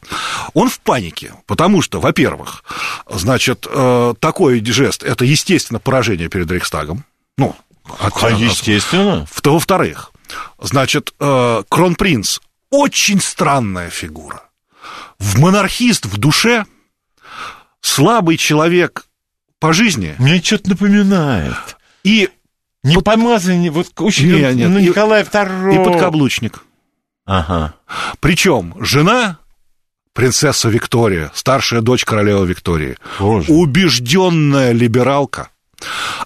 Он 0.54 0.70
в 0.70 0.80
панике, 0.80 1.34
потому 1.46 1.82
что, 1.82 2.00
во-первых, 2.00 2.64
значит, 3.10 3.68
э, 3.70 4.14
такой 4.20 4.64
жест 4.66 5.04
это, 5.04 5.26
естественно, 5.26 5.80
поражение 5.80 6.30
перед 6.30 6.50
Рейхстагом. 6.52 7.04
Ну, 7.38 7.56
от- 8.00 8.24
А, 8.24 8.30
естественно. 8.30 9.28
Во-вторых, 9.44 10.12
значит, 10.60 11.14
э, 11.20 11.64
кронпринц 11.70 12.40
очень 12.70 13.22
странная 13.22 13.90
фигура. 13.90 14.44
В 15.20 15.40
монархист 15.40 16.06
в 16.06 16.18
душе, 16.18 16.66
слабый 17.82 18.38
человек 18.38 19.06
по 19.60 19.74
жизни 19.74 20.16
Мне 20.20 20.42
что-то 20.42 20.70
напоминает. 20.72 21.56
и, 22.04 22.30
Не 22.84 22.98
помазание, 23.02 23.72
вот 23.72 23.88
очень, 24.00 24.28
Не, 24.32 24.54
нет, 24.54 24.70
ну, 24.70 24.80
Николай 24.80 25.24
II. 25.24 25.74
и 25.76 25.84
подкаблучник. 25.84 26.64
Ага. 27.26 27.74
Причем 28.20 28.76
жена 28.80 29.40
принцесса 30.14 30.70
Виктория, 30.70 31.32
старшая 31.34 31.82
дочь 31.82 32.06
королевы 32.06 32.48
Виктории, 32.48 32.98
Боже. 33.20 33.52
убежденная 33.52 34.72
либералка, 34.72 35.50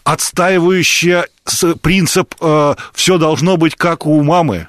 отстаивающая 0.04 1.28
принцип 1.82 2.36
все 2.94 3.18
должно 3.18 3.58
быть 3.58 3.76
как 3.76 4.06
у 4.06 4.22
мамы. 4.24 4.68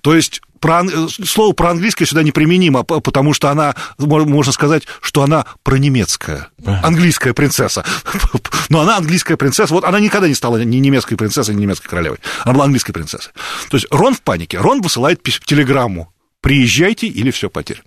То 0.00 0.14
есть 0.14 0.42
про, 0.62 0.84
слово 1.08 1.52
про-английское 1.52 2.06
сюда 2.06 2.22
неприменимо, 2.22 2.84
потому 2.84 3.34
что 3.34 3.50
она, 3.50 3.74
мо- 3.98 4.24
можно 4.24 4.52
сказать, 4.52 4.84
что 5.02 5.22
она 5.22 5.44
пронемецкая, 5.64 6.48
английская 6.64 7.34
принцесса. 7.34 7.84
Но 8.70 8.80
она 8.80 8.96
английская 8.96 9.36
принцесса, 9.36 9.74
вот 9.74 9.84
она 9.84 10.00
никогда 10.00 10.28
не 10.28 10.34
стала 10.34 10.62
ни 10.62 10.76
немецкой 10.76 11.16
принцессой, 11.16 11.54
ни 11.56 11.62
немецкой 11.62 11.88
королевой. 11.88 12.18
Она 12.44 12.54
была 12.54 12.64
английской 12.64 12.92
принцессой. 12.92 13.32
То 13.68 13.76
есть 13.76 13.86
Рон 13.90 14.14
в 14.14 14.22
панике, 14.22 14.58
Рон 14.58 14.80
высылает 14.80 15.22
телеграмму, 15.22 16.12
приезжайте 16.40 17.08
или 17.08 17.30
все 17.30 17.50
потеряно. 17.50 17.84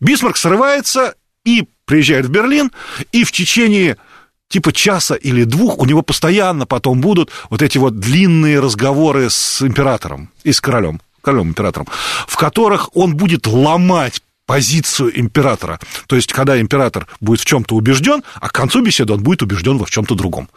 Бисмарк 0.00 0.36
срывается 0.36 1.14
и 1.44 1.68
приезжает 1.84 2.26
в 2.26 2.30
Берлин, 2.30 2.70
и 3.12 3.24
в 3.24 3.32
течение 3.32 3.96
типа 4.48 4.72
часа 4.72 5.14
или 5.16 5.44
двух 5.44 5.78
у 5.78 5.84
него 5.84 6.02
постоянно 6.02 6.66
потом 6.66 7.00
будут 7.00 7.30
вот 7.50 7.62
эти 7.62 7.78
вот 7.78 7.98
длинные 7.98 8.60
разговоры 8.60 9.28
с 9.28 9.60
императором 9.62 10.30
и 10.44 10.52
с 10.52 10.60
королем, 10.60 11.00
королем 11.24 11.48
императором, 11.48 11.88
в 12.26 12.36
которых 12.36 12.94
он 12.96 13.16
будет 13.16 13.46
ломать 13.46 14.20
позицию 14.46 15.18
императора. 15.18 15.80
То 16.06 16.16
есть, 16.16 16.32
когда 16.32 16.60
император 16.60 17.06
будет 17.20 17.40
в 17.40 17.44
чем-то 17.46 17.74
убежден, 17.74 18.22
а 18.40 18.48
к 18.48 18.52
концу 18.52 18.82
беседы 18.82 19.12
он 19.14 19.22
будет 19.22 19.42
убежден 19.42 19.78
во 19.78 19.86
в 19.86 19.90
чем-то 19.90 20.14
другом. 20.14 20.48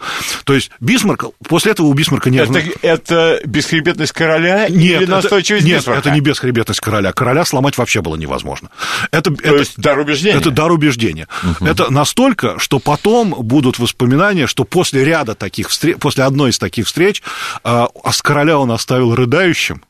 То 0.43 0.53
есть, 0.53 0.71
Бисмарк, 0.79 1.25
после 1.47 1.71
этого 1.71 1.87
у 1.87 1.93
Бисмарка 1.93 2.29
не 2.29 2.37
Это, 2.39 2.61
это 2.81 3.39
бесхребетность 3.45 4.11
короля 4.11 4.67
нет, 4.67 4.71
или 4.71 5.03
это- 5.03 5.11
настойчивость 5.11 5.65
нет, 5.65 5.79
Бисмарка? 5.79 5.99
это 5.99 6.11
не 6.11 6.19
бесхребетность 6.19 6.81
короля. 6.81 7.13
Короля 7.13 7.45
сломать 7.45 7.77
вообще 7.77 8.01
было 8.01 8.15
невозможно. 8.15 8.69
Это, 9.11 9.33
То 9.33 9.55
есть 9.55 9.77
дар 9.77 9.97
убеждения? 9.99 10.37
Это 10.37 10.51
дар 10.51 10.71
убеждения. 10.71 11.27
Это 11.61 11.91
настолько, 11.91 12.59
что 12.59 12.79
потом 12.79 13.29
будут 13.39 13.79
воспоминания, 13.79 14.47
что 14.47 14.65
после 14.65 15.05
ряда 15.05 15.33
таких 15.33 15.69
встреч, 15.69 15.97
после 15.97 16.25
одной 16.25 16.49
из 16.49 16.59
таких 16.59 16.87
встреч, 16.87 17.23
а 17.63 17.87
а 18.03 18.11
с 18.11 18.21
короля 18.21 18.59
он 18.59 18.71
оставил 18.71 19.15
рыдающим, 19.15 19.81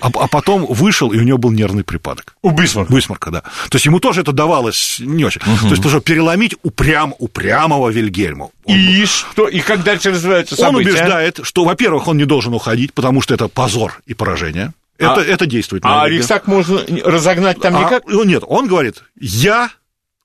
а, 0.00 0.08
а 0.14 0.28
потом 0.28 0.66
вышел, 0.66 1.12
и 1.12 1.18
у 1.18 1.22
него 1.22 1.38
был 1.38 1.50
нервный 1.50 1.82
припадок. 1.84 2.34
У 2.42 2.50
Бисмарка. 2.50 2.92
Бисмарка, 2.94 3.30
да. 3.30 3.40
То 3.40 3.76
есть 3.76 3.86
ему 3.86 4.00
тоже 4.00 4.20
это 4.20 4.32
давалось 4.32 4.98
не 5.00 5.24
очень. 5.24 5.40
То 5.40 5.68
есть 5.68 5.82
тоже 5.82 6.00
переломить 6.00 6.54
упрям, 6.62 7.14
упрямого 7.18 7.88
Вильгельма. 7.90 8.50
Он- 8.64 8.74
И 8.76 9.04
что? 9.06 9.48
И 9.48 9.60
как 9.60 9.82
дальше 9.82 10.10
развиваются 10.10 10.54
он 10.56 10.72
события? 10.72 10.90
убеждает, 10.90 11.40
что, 11.42 11.64
во-первых, 11.64 12.06
он 12.08 12.16
не 12.18 12.24
должен 12.26 12.52
уходить, 12.54 12.92
потому 12.92 13.22
что 13.22 13.34
это 13.34 13.48
позор 13.48 14.02
и 14.06 14.14
поражение. 14.14 14.72
Это, 14.98 15.14
А- 15.14 15.24
это 15.24 15.46
действует. 15.46 15.84
на 15.84 15.90
А 15.90 15.94
Вильгельма. 16.04 16.16
Рейхстаг 16.18 16.46
можно 16.46 16.80
разогнать 17.04 17.60
там 17.60 17.74
А, 17.76 17.80
никак? 17.84 18.06
нет, 18.08 18.44
он 18.46 18.68
говорит, 18.68 19.02
я 19.18 19.70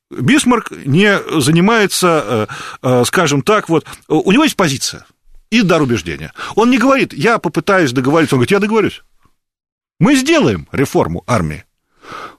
Бисмарк 0.10 0.72
не 0.86 1.20
занимается, 1.40 2.24
э, 2.28 2.48
э, 2.82 3.04
скажем 3.06 3.42
так, 3.42 3.68
вот, 3.70 3.86
у 4.08 4.32
него 4.32 4.44
есть 4.44 4.56
позиция 4.56 5.06
и 5.50 5.62
дар 5.62 5.82
убеждения. 5.82 6.32
Он 6.56 6.70
не 6.70 6.78
говорит, 6.78 7.14
я 7.14 7.40
попытаюсь 7.40 7.92
договориться, 7.92 8.36
он 8.36 8.40
говорит, 8.40 8.52
я 8.52 8.60
договорюсь. 8.60 9.02
Мы 10.00 10.16
сделаем 10.16 10.68
реформу 10.72 11.24
армии. 11.28 11.64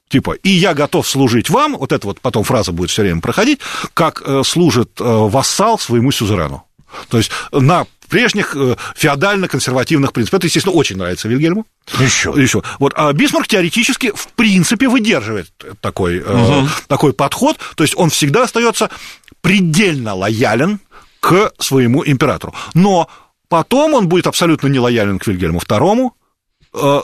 Типа, 0.09 0.33
и 0.33 0.49
я 0.49 0.73
готов 0.73 1.07
служить 1.07 1.51
вам, 1.51 1.77
вот 1.77 1.93
эта 1.93 2.07
вот 2.07 2.21
потом 2.21 2.43
фраза 2.43 2.73
будет 2.73 2.91
все 2.91 3.03
время 3.03 3.21
проходить, 3.21 3.61
как 3.93 4.23
э, 4.25 4.43
служит 4.45 4.99
э, 5.01 5.05
вассал 5.05 5.79
своему 5.79 6.11
сюзерену. 6.13 6.65
То 7.11 7.19
есть 7.19 7.31
на 7.53 7.87
прежних 8.09 8.57
э, 8.57 8.77
феодально-консервативных 8.97 10.13
принципах. 10.13 10.39
Это, 10.39 10.47
естественно, 10.47 10.75
очень 10.75 10.97
нравится 10.97 11.29
Вильгельму. 11.29 11.67
Еще. 12.01 12.33
Еще. 12.37 12.63
Вот, 12.79 12.93
а 12.97 13.13
Бисмарк 13.13 13.47
теоретически, 13.47 14.13
в 14.15 14.29
принципе, 14.29 14.89
выдерживает 14.89 15.51
такой, 15.81 16.23
э, 16.25 16.67
такой 16.89 17.13
подход. 17.13 17.59
То 17.77 17.85
есть 17.85 17.95
он 17.97 18.11
всегда 18.11 18.45
остается 18.45 18.91
предельно 19.41 20.15
лоялен 20.15 20.81
к 21.21 21.53
своему 21.59 22.03
императору. 22.05 22.55
Но 22.75 23.09
потом 23.49 23.95
он 23.95 24.09
будет 24.09 24.27
абсолютно 24.27 24.69
не 24.69 24.79
лоялен 24.79 25.19
к 25.19 25.27
Вильгельму 25.27 25.61
II, 25.61 26.07
э, 26.07 26.11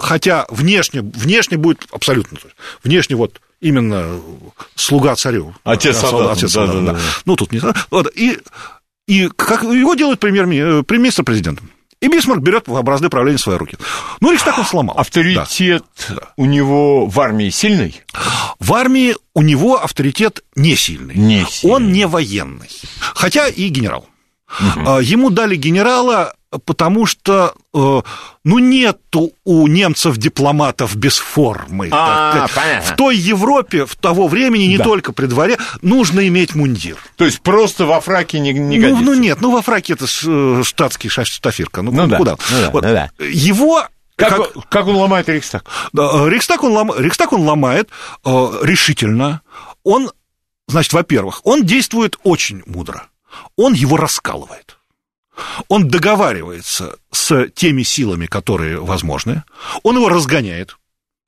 хотя 0.01 0.47
внешне, 0.51 1.01
внешне 1.03 1.57
будет 1.57 1.87
абсолютно. 1.91 2.39
Внешне 2.83 3.17
вот 3.17 3.41
именно 3.61 4.21
слуга 4.75 5.15
царю. 5.17 5.55
Отец 5.65 6.01
Да, 6.01 6.09
солдата, 6.09 6.33
отец 6.33 6.53
да, 6.53 6.67
солдата, 6.67 6.81
да, 6.81 6.93
да. 6.93 6.99
да. 6.99 7.05
Ну, 7.25 7.37
тут 7.37 7.53
не. 7.53 7.61
Вот, 7.91 8.11
и, 8.15 8.39
и 9.07 9.29
как 9.35 9.63
его 9.63 9.95
делает 9.95 10.21
премьер-ми- 10.21 10.81
э, 10.81 10.83
премьер-министр-президентом. 10.83 11.71
И 12.01 12.09
Бисмарк 12.09 12.43
берет 12.43 12.69
в 12.69 12.75
образы 12.75 13.09
правления 13.09 13.39
в 13.39 13.41
свои 13.41 13.57
руки. 13.57 13.79
Ну, 14.21 14.31
Рейхстаг 14.31 14.59
он 14.59 14.67
сломал. 14.67 14.99
Авторитет 14.99 15.85
у 16.37 16.45
него 16.45 17.07
в 17.07 17.19
армии 17.19 17.49
сильный? 17.49 18.03
В 18.59 18.75
армии 18.75 19.17
у 19.33 19.41
него 19.41 19.83
авторитет 19.83 20.45
не 20.55 20.77
сильный. 20.77 21.15
Не 21.15 21.47
сильный. 21.49 21.75
Он 21.77 21.93
не 21.93 22.07
военный. 22.07 22.69
Хотя 23.01 23.49
и 23.49 23.69
генерал. 23.69 24.07
А, 24.87 24.99
Ему 24.99 25.31
дали 25.31 25.57
генерала, 25.57 26.35
потому 26.65 27.07
что, 27.07 27.55
э, 27.75 28.03
ну, 28.45 28.59
нету 28.59 29.33
у 29.45 29.67
немцев 29.67 30.17
дипломатов 30.17 30.97
без 30.97 31.19
формы. 31.19 31.89
А, 31.93 32.33
сказать. 32.49 32.53
понятно. 32.55 32.93
В 32.93 32.97
той 32.97 33.17
Европе 33.17 33.85
в 33.87 33.97
того 33.97 34.29
времени, 34.29 34.65
не 34.65 34.79
Да. 34.79 34.85
только 34.85 35.13
при 35.13 35.27
дворе, 35.27 35.59
нужно 35.83 36.27
иметь 36.29 36.55
мундир. 36.55 36.97
То 37.17 37.25
есть 37.25 37.41
просто 37.41 37.87
во 37.87 38.01
фраке 38.01 38.39
не, 38.41 38.53
не 38.53 38.79
Ну, 38.79 38.83
годится? 38.83 39.05
ну, 39.05 39.15
нет, 39.15 39.41
ну 39.41 39.51
во 39.51 39.63
фраке 39.63 39.95
это 39.95 40.07
э, 40.07 40.63
штатский 40.65 41.09
штафирка. 41.11 41.83
Ну, 41.83 41.91
Ну 41.93 42.07
да, 42.07 42.17
куда? 42.19 42.37
ну 42.51 42.61
да, 42.61 42.71
Вот. 42.71 42.85
ну 42.85 42.93
да. 42.93 43.11
Его 43.19 43.87
Как, 44.17 44.69
как 44.69 44.87
он 44.87 44.95
ломает 44.97 45.29
Рейхстаг? 45.29 45.65
Да, 45.93 46.09
э, 46.13 46.29
Рейхстаг 46.29 46.63
он, 46.63 46.73
лом- 46.73 46.97
Рейхстаг 46.97 47.33
он 47.33 47.43
ломает 47.43 47.89
э, 48.25 48.51
решительно. 48.63 49.41
Он, 49.83 50.11
значит, 50.69 50.93
во-первых, 50.93 51.41
он 51.45 51.65
действует 51.65 52.17
очень 52.23 52.63
мудро. 52.67 53.09
Он 53.57 53.73
его 53.75 53.97
раскалывает. 53.97 54.79
Он 55.69 55.89
договаривается 55.89 56.97
с 57.11 57.49
теми 57.55 57.83
силами, 57.83 58.27
которые 58.27 58.79
возможны. 58.81 59.43
Он 59.83 59.97
его 59.97 60.09
разгоняет. 60.09 60.77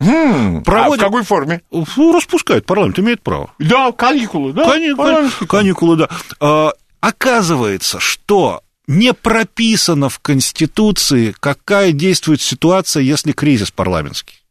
М, 0.00 0.62
Проводит- 0.62 1.02
А 1.02 1.06
в 1.06 1.10
какой 1.10 1.22
форме? 1.24 1.62
Ну, 1.70 2.12
распускает. 2.12 2.66
Парламент 2.66 2.98
имеет 2.98 3.22
право. 3.22 3.52
Да, 3.58 3.92
каникулы, 3.92 4.52
да? 4.52 4.64
Кани- 4.70 4.94
Парламентские 4.94 5.48
каникулы, 5.48 5.96
да. 5.96 6.08
А, 6.40 6.72
Оказывается, 7.00 8.00
что 8.00 8.62
не 8.88 9.14
прописано 9.14 10.08
в 10.08 10.18
Конституции, 10.18 11.34
какая 11.38 11.92
действует 11.92 12.40
ситуация, 12.40 13.02
если 13.02 13.32
кризис 13.32 13.70
парламентский. 13.70 14.42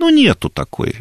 Ну, 0.00 0.08
нету 0.10 0.48
такой. 0.48 0.94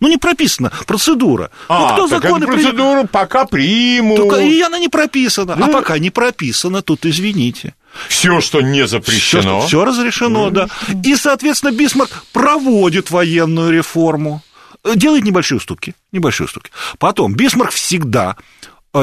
Ну, 0.00 0.08
не 0.08 0.16
прописано. 0.16 0.72
Процедура. 0.86 1.50
ну, 1.68 1.74
А, 1.74 1.92
кто 1.92 2.08
так 2.08 2.22
законы 2.22 2.46
процедуру 2.46 3.06
пока 3.06 3.44
примут. 3.44 4.16
Только 4.16 4.36
и 4.38 4.60
она 4.62 4.78
не 4.78 4.88
прописана. 4.88 5.52
А 5.52 5.56
Да. 5.56 5.66
пока 5.68 5.98
не 5.98 6.10
прописано, 6.10 6.82
тут 6.82 7.04
извините. 7.06 7.74
Все, 8.08 8.40
что 8.40 8.60
не 8.60 8.86
запрещено. 8.86 9.60
Все, 9.60 9.84
разрешено, 9.84 10.50
да. 10.50 10.68
И, 11.04 11.16
соответственно, 11.16 11.72
Бисмарк 11.72 12.24
проводит 12.32 13.10
военную 13.10 13.72
реформу, 13.72 14.42
э, 14.84 14.92
делает 14.94 15.24
небольшие 15.24 15.58
уступки, 15.58 15.94
небольшие 16.12 16.46
уступки. 16.46 16.70
Потом 16.98 17.34
Бисмарк 17.34 17.72
всегда 17.72 18.36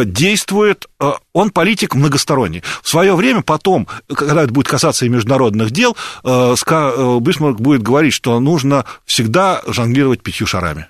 действует, 0.06 0.88
э, 1.00 1.12
он 1.34 1.50
политик 1.50 1.96
многосторонний. 1.96 2.64
В 2.82 2.90
свое 2.90 3.16
время 3.16 3.42
потом, 3.42 3.88
когда 4.08 4.44
это 4.44 4.54
будет 4.54 4.68
касаться 4.68 5.06
и 5.06 5.10
международных 5.10 5.72
дел, 5.72 5.96
э, 6.24 6.56
э, 6.56 7.20
Бисмарк 7.22 7.60
будет 7.60 7.82
говорить, 7.82 8.14
что 8.14 8.40
нужно 8.40 8.86
всегда 9.06 9.62
жонглировать 9.66 10.22
пятью 10.22 10.48
шарами. 10.48 10.88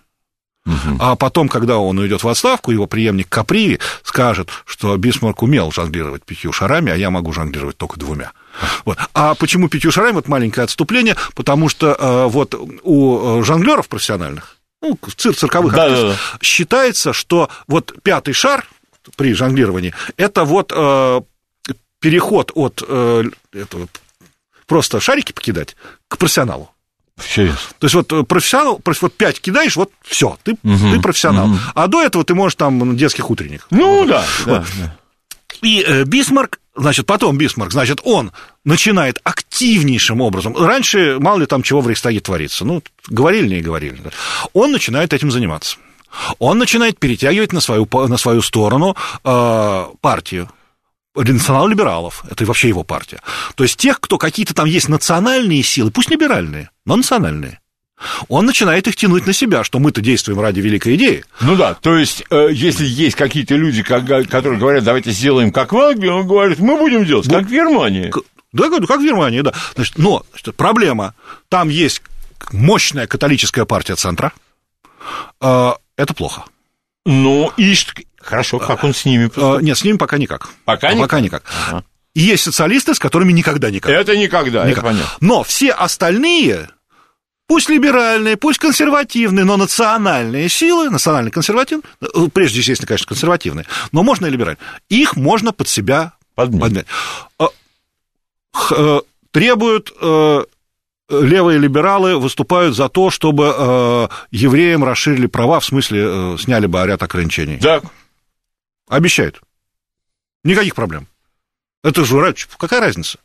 А 1.00 1.16
потом, 1.16 1.48
когда 1.48 1.78
он 1.78 1.98
уйдет 1.98 2.24
в 2.24 2.28
отставку, 2.28 2.72
его 2.72 2.88
преемник 2.88 3.30
Каприви 3.30 3.80
скажет, 4.04 4.50
что 4.66 4.98
Бисмарк 4.98 5.42
умел 5.42 5.72
жонглировать 5.72 6.26
пятью 6.26 6.52
шарами, 6.52 6.92
а 6.92 6.96
я 6.96 7.10
могу 7.10 7.32
жонглировать 7.32 7.78
только 7.78 7.98
двумя. 7.98 8.34
Вот. 8.84 8.98
А 9.14 9.36
почему 9.36 9.70
пятью 9.70 9.92
шарами? 9.92 10.16
Вот 10.16 10.28
маленькое 10.28 10.66
отступление, 10.66 11.16
потому 11.36 11.70
что 11.70 11.95
э, 11.98 12.26
вот 12.28 12.54
у 12.84 13.43
жонглеров 13.43 13.88
профессиональных, 13.88 14.58
ну, 14.82 14.98
цир, 15.16 15.36
цирковых 15.36 15.74
Да, 15.74 15.86
артистов, 15.86 16.10
да, 16.10 16.16
да. 16.34 16.39
считается, 16.41 17.14
что 17.14 17.50
вот 17.68 17.93
пятый 18.04 18.34
шар 18.34 18.68
при 19.16 19.34
жонглировании 19.34 19.93
это 20.18 20.43
вот 20.45 20.72
э, 20.76 21.22
переход 21.99 22.51
от 22.55 22.84
э, 22.88 23.24
этого 23.53 23.88
просто 24.66 24.99
шарики 24.99 25.32
покидать 25.32 25.76
к 26.08 26.18
профессионалу. 26.18 26.70
Серьезно. 27.20 27.58
То 27.80 27.86
есть 27.86 27.95
вот 27.95 28.14
э, 28.14 28.24
профессионал, 28.24 28.78
проф- 28.80 29.01
вот 29.01 29.14
5 29.16 29.41
кидаешь, 29.41 29.76
вот 29.76 29.91
все, 30.03 30.38
ты, 30.43 30.55
ты 30.62 31.01
профессионал. 31.01 31.49
А 31.74 31.88
до 31.88 32.03
этого 32.03 32.24
ты 32.24 32.36
можешь 32.36 32.55
там 32.55 32.95
детских 32.95 33.30
утренник. 33.32 33.66
Ну 33.72 34.05
да, 34.05 34.24
да, 34.45 34.64
да. 34.80 34.95
И 35.64 35.82
э, 35.82 36.03
Бисмарк, 36.03 36.60
значит, 36.76 37.08
потом 37.08 37.38
Бисмарк, 37.39 37.72
значит, 37.72 38.01
он 38.03 38.32
начинает 38.64 39.18
активнейшим 39.24 40.22
образом. 40.22 40.55
Раньше 40.55 41.18
мало 41.20 41.39
ли 41.39 41.45
там 41.47 41.64
чего 41.64 41.82
в 41.82 41.88
Рейхстаге 41.88 42.20
творится. 42.20 42.64
Ну, 42.66 42.84
говорили, 43.08 43.55
не 43.55 43.62
говорили. 43.62 43.99
Он 44.53 44.72
начинает 44.72 45.14
этим 45.14 45.32
заниматься. 45.32 45.78
Он 46.39 46.58
начинает 46.58 46.99
перетягивать 46.99 47.53
на 47.53 47.62
свою, 47.62 47.88
на 47.91 48.18
свою 48.18 48.41
сторону 48.41 48.95
э, 49.24 49.86
партию 50.01 50.49
национал-либералов, 51.16 52.24
это 52.30 52.45
вообще 52.45 52.68
его 52.68 52.84
партия. 52.84 53.20
То 53.55 53.64
есть 53.64 53.78
тех, 53.78 53.99
кто 53.99 54.20
какие-то 54.20 54.53
там 54.53 54.66
есть 54.68 54.88
национальные 54.88 55.64
силы, 55.64 55.89
пусть 55.89 56.12
либеральные, 56.12 56.70
но 56.86 56.95
национальные. 56.95 57.60
Он 58.28 58.45
начинает 58.45 58.88
их 58.88 58.95
тянуть 58.95 59.26
на 59.26 59.34
себя, 59.34 59.64
что 59.64 59.80
мы-то 59.80 60.01
действуем 60.01 60.39
ради 60.39 60.60
великой 60.60 60.95
идеи. 60.95 61.26
Ну 61.41 61.55
да, 61.55 61.74
то 61.74 61.97
есть, 61.97 62.24
э, 62.30 62.49
если 62.51 62.86
есть 62.86 63.16
какие-то 63.16 63.55
люди, 63.55 63.82
которые 63.82 64.60
говорят, 64.60 64.84
давайте 64.84 65.10
сделаем 65.10 65.51
как 65.51 65.74
в 65.74 65.78
Англии, 65.78 66.10
он 66.10 66.28
говорит, 66.28 66.60
мы 66.60 66.78
будем 66.78 67.05
делать 67.05 67.28
как 67.28 67.45
в 67.45 67.49
Германии. 67.49 68.14
Да, 68.53 68.70
как 68.70 68.99
в 68.99 69.03
Германии, 69.03 69.41
да. 69.41 69.53
Значит, 69.74 69.97
но 69.97 70.24
значит, 70.32 70.55
проблема, 70.55 71.16
там 71.49 71.70
есть 71.70 72.03
мощная 72.51 73.08
католическая 73.08 73.66
партия 73.66 73.95
центра, 73.95 74.32
Э, 75.41 75.74
это 75.98 76.14
плохо. 76.14 76.45
Ну, 77.06 77.52
и 77.58 77.74
хорошо, 78.22 78.60
как 78.60 78.84
он 78.84 78.93
с 78.93 79.04
ними 79.06 79.26
Э, 79.26 79.28
поступает? 79.28 79.64
Нет, 79.64 79.78
с 79.78 79.84
ними 79.84 79.98
пока 79.98 80.18
никак. 80.18 80.50
Пока 80.66 80.91
никак? 80.93 81.02
Пока 81.10 81.20
никак. 81.20 81.43
Ага. 81.70 81.84
И 82.14 82.22
есть 82.22 82.43
социалисты, 82.43 82.95
с 82.95 83.00
которыми 83.00 83.32
никогда 83.32 83.70
никак. 83.70 83.91
Это 83.91 84.18
никогда, 84.18 84.62
это 84.62 84.70
Никак. 84.70 84.84
понятно. 84.84 85.10
Но 85.22 85.43
все 85.43 85.72
остальные, 85.72 86.70
пусть 87.48 87.70
либеральные, 87.70 88.38
пусть 88.38 88.60
консервативные, 88.60 89.45
но 89.45 89.56
национальные 89.56 90.50
силы, 90.50 90.89
национально-консервативные, 90.89 91.84
э, 92.02 92.28
прежде, 92.34 92.60
естественно, 92.60 92.88
конечно, 92.88 93.08
консервативные, 93.08 93.66
но 93.91 94.02
можно 94.04 94.26
и 94.26 94.30
либеральные, 94.32 94.58
их 94.89 95.16
можно 95.16 95.54
под 95.54 95.68
себя 95.70 96.14
Подмять. 96.36 96.62
подмять. 96.62 96.86
Э, 97.39 97.45
э, 98.72 99.02
Требуют 99.32 99.91
левые 101.10 101.60
либералы 101.60 102.18
выступают 102.18 102.76
за 102.76 102.89
то, 102.89 103.10
чтобы 103.10 103.53
э, 103.58 104.08
евреям 104.32 104.84
расширили 104.84 105.28
права, 105.28 105.60
в 105.60 105.66
смысле, 105.66 106.03
э, 106.05 106.38
сняли 106.39 106.66
бы 106.66 106.84
ряд 106.86 107.03
ограничений. 107.03 107.58
Так, 107.58 107.84
Обещают. 108.89 109.41
Никаких 110.43 110.76
проблем. 110.76 111.08
Это 111.84 112.05
же 112.05 112.34
какая 112.58 112.80
разница? 112.80 113.20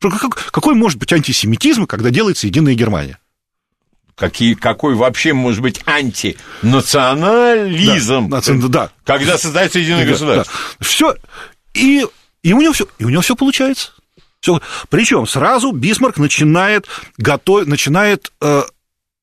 Какой 0.00 0.74
может 0.74 0.98
быть 0.98 1.12
антисемитизм, 1.12 1.86
когда 1.86 2.10
делается 2.10 2.46
единая 2.46 2.74
Германия? 2.74 3.18
какие, 4.14 4.54
какой 4.54 4.94
вообще 4.96 5.32
может 5.32 5.62
быть 5.62 5.80
антинационализм, 5.86 8.28
Да, 8.28 8.38
наци- 8.38 8.68
да. 8.68 8.90
когда 9.04 9.38
создается 9.38 9.78
единое 9.78 10.04
государство? 10.06 10.52
Все. 10.80 11.14
И, 11.74 12.04
и 12.42 12.52
у 12.52 12.60
него 12.60 12.72
все, 12.72 12.88
и 12.98 13.04
у 13.04 13.10
него 13.10 13.22
все 13.22 13.36
получается. 13.36 13.92
Всё. 14.40 14.60
Причем 14.88 15.26
сразу 15.26 15.72
Бисмарк 15.72 16.18
начинает, 16.18 16.86
готов, 17.16 17.66
начинает 17.66 18.32
э, 18.40 18.62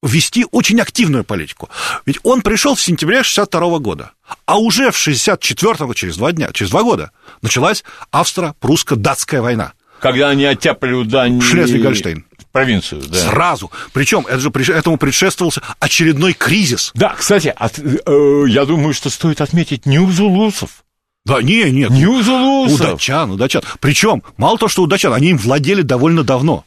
вести 0.04 0.46
очень 0.52 0.80
активную 0.82 1.24
политику. 1.24 1.70
Ведь 2.06 2.20
он 2.24 2.42
пришел 2.42 2.76
в 2.76 2.82
сентябре 2.82 3.24
62 3.24 3.80
года, 3.80 4.12
а 4.46 4.58
уже 4.58 4.92
в 4.92 4.96
64-го, 5.08 5.94
через 5.94 6.18
два 6.18 6.32
дня, 6.32 6.50
через 6.54 6.72
два 6.72 6.84
года, 6.84 7.12
началась 7.42 7.84
австро-прусско-датская 8.12 9.42
война. 9.42 9.74
Когда 10.00 10.30
они 10.30 10.46
оттяпали 10.46 10.94
у 10.94 11.04
Дании... 11.04 11.42
Шлезвиг-Гольштейн. 11.42 12.24
Провинцию, 12.52 13.02
да. 13.08 13.18
Сразу. 13.18 13.72
Причем 13.92 14.26
это 14.28 14.40
же, 14.40 14.50
этому 14.74 14.98
предшествовался 14.98 15.62
очередной 15.80 16.34
кризис. 16.34 16.92
Да, 16.94 17.14
кстати, 17.18 17.54
от- 17.56 17.80
э, 17.80 18.44
я 18.48 18.66
думаю, 18.66 18.94
что 18.94 19.10
стоит 19.10 19.42
отметить 19.42 19.86
не 19.86 20.00
у 20.00 20.10
зулусов. 20.10 20.85
Да, 21.26 21.42
не, 21.42 21.72
нет. 21.72 21.90
Не 21.90 22.06
у 22.06 22.22
зулусов. 22.22 22.80
У 22.80 22.84
датчан, 22.92 23.32
у 23.32 23.36
датчан. 23.36 23.64
Причем, 23.80 24.22
мало 24.38 24.58
того, 24.58 24.70
что 24.70 24.84
у 24.84 24.88
датчан, 24.88 25.12
они 25.12 25.30
им 25.30 25.38
владели 25.38 25.82
довольно 25.82 26.24
давно. 26.24 26.66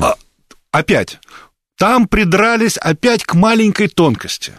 А, 0.00 0.16
опять, 0.70 1.18
там 1.78 2.06
придрались 2.06 2.76
опять 2.76 3.24
к 3.24 3.34
маленькой 3.34 3.88
тонкости. 3.88 4.52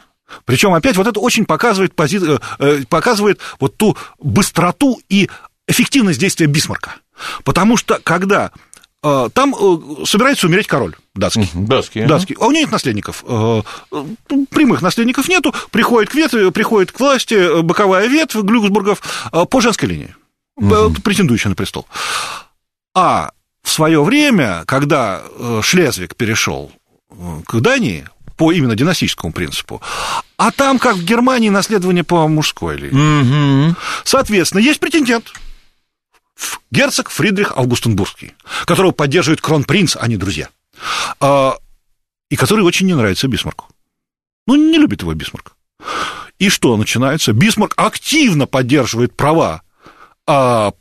Причем 0.46 0.74
опять 0.74 0.98
вот 0.98 1.06
это 1.08 1.20
очень 1.20 1.46
показывает, 1.46 1.94
пози... 1.96 2.20
э, 2.20 2.40
э, 2.60 2.84
показывает 2.90 3.40
вот 3.60 3.78
ту 3.78 3.96
быстроту 4.20 5.00
и 5.10 5.30
эффективность 5.68 6.20
действия 6.20 6.48
Бисмарка. 6.48 6.96
Потому 7.44 7.78
что 7.78 8.00
когда 8.04 8.52
там 9.34 9.54
э, 9.54 10.06
собирается 10.06 10.48
умереть 10.48 10.68
король 10.68 10.96
датский, 11.14 11.48
Датские. 11.54 12.08
датский, 12.08 12.36
а 12.40 12.48
у 12.48 12.52
него 12.52 12.62
нет 12.62 12.72
наследников, 12.72 13.24
э, 13.28 13.62
э, 13.92 14.06
прямых 14.50 14.82
наследников 14.82 15.28
нету, 15.30 15.54
приходит 15.72 16.10
к, 16.10 16.16
ветви, 16.16 16.50
приходит 16.50 16.92
к 16.92 17.00
власти 17.00 17.62
боковая 17.62 18.08
ветвь 18.08 18.36
Глюксбургов 18.36 19.02
по 19.50 19.62
женской 19.62 19.90
линии, 19.90 20.16
э, 20.60 20.90
претендующая 21.04 21.50
на 21.50 21.56
престол. 21.56 21.86
А 22.96 23.32
в 23.62 23.70
свое 23.70 24.04
время, 24.04 24.64
когда 24.66 25.22
Шлезвиг 25.62 26.16
перешел 26.16 26.72
к 27.46 27.60
Дании, 27.60 28.08
по 28.38 28.52
именно 28.52 28.76
династическому 28.76 29.32
принципу, 29.32 29.82
а 30.38 30.52
там, 30.52 30.78
как 30.80 30.96
в 30.96 31.06
Германии, 31.06 31.50
наследование 31.50 32.04
по 32.04 32.28
мужской 32.28 32.76
линии. 32.78 32.94
Мгм. 32.94 33.78
Соответственно, 34.04 34.62
есть 34.62 34.80
претендент. 34.80 35.32
Герцог 36.72 37.10
Фридрих 37.10 37.54
Августенбургский, 37.56 38.34
которого 38.66 38.92
поддерживает 38.92 39.42
кронпринц, 39.42 39.96
а 40.00 40.08
не 40.08 40.18
друзья. 40.18 40.50
А, 41.20 41.58
и 42.30 42.36
который 42.36 42.66
очень 42.66 42.88
не 42.88 42.96
нравится 42.96 43.28
Бисмарку. 43.28 43.68
Ну, 44.48 44.56
не 44.56 44.78
любит 44.78 45.02
его 45.02 45.14
Бисмарк. 45.14 45.56
И 46.38 46.50
что 46.50 46.76
начинается? 46.76 47.34
Бисмарк 47.34 47.74
активно 47.78 48.46
поддерживает 48.46 49.16
права 49.16 49.62
а, 50.28 50.74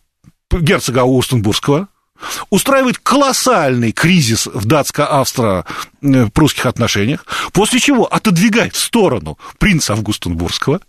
герцога 0.51 1.03
Августенбургского, 1.03 1.89
устраивает 2.51 2.99
колоссальный 2.99 3.93
кризис 3.93 4.47
в 4.47 4.67
датско-австро-прусских 4.67 6.67
отношениях, 6.67 7.25
после 7.53 7.81
чего 7.81 8.13
отодвигает 8.13 8.75
в 8.75 8.81
сторону 8.81 9.39
принца 9.59 9.93
Августенбургского 9.93 10.81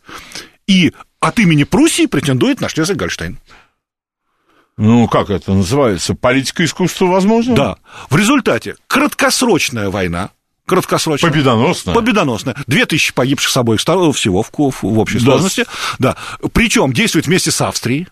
и 0.67 0.93
от 1.19 1.39
имени 1.39 1.63
Пруссии 1.63 2.05
претендует 2.05 2.61
на 2.61 2.67
Шлезвиг-Гольштейн. 2.67 3.37
Ну, 4.77 5.07
как 5.07 5.29
это 5.29 5.53
называется? 5.53 6.15
Политика 6.15 6.63
искусства, 6.65 7.05
возможно? 7.05 7.55
Да. 7.55 7.75
В 8.09 8.17
результате 8.17 8.75
краткосрочная 8.87 9.89
война, 9.89 10.31
краткосрочная, 10.65 11.31
Победоносно. 11.31 11.93
победоносная, 11.93 12.55
две 12.67 12.85
тысячи 12.85 13.13
погибших 13.13 13.51
с 13.51 13.57
обоих 13.57 13.79
сторон 13.79 14.11
всего 14.11 14.43
в, 14.43 14.51
в- 14.51 14.73
в 14.83 14.99
общей 14.99 15.19
Да. 15.19 15.25
сложности, 15.25 15.65
да. 15.99 16.17
Причем 16.53 16.91
действует 16.91 17.27
вместе 17.27 17.51
с 17.51 17.61
Австрией. 17.61 18.07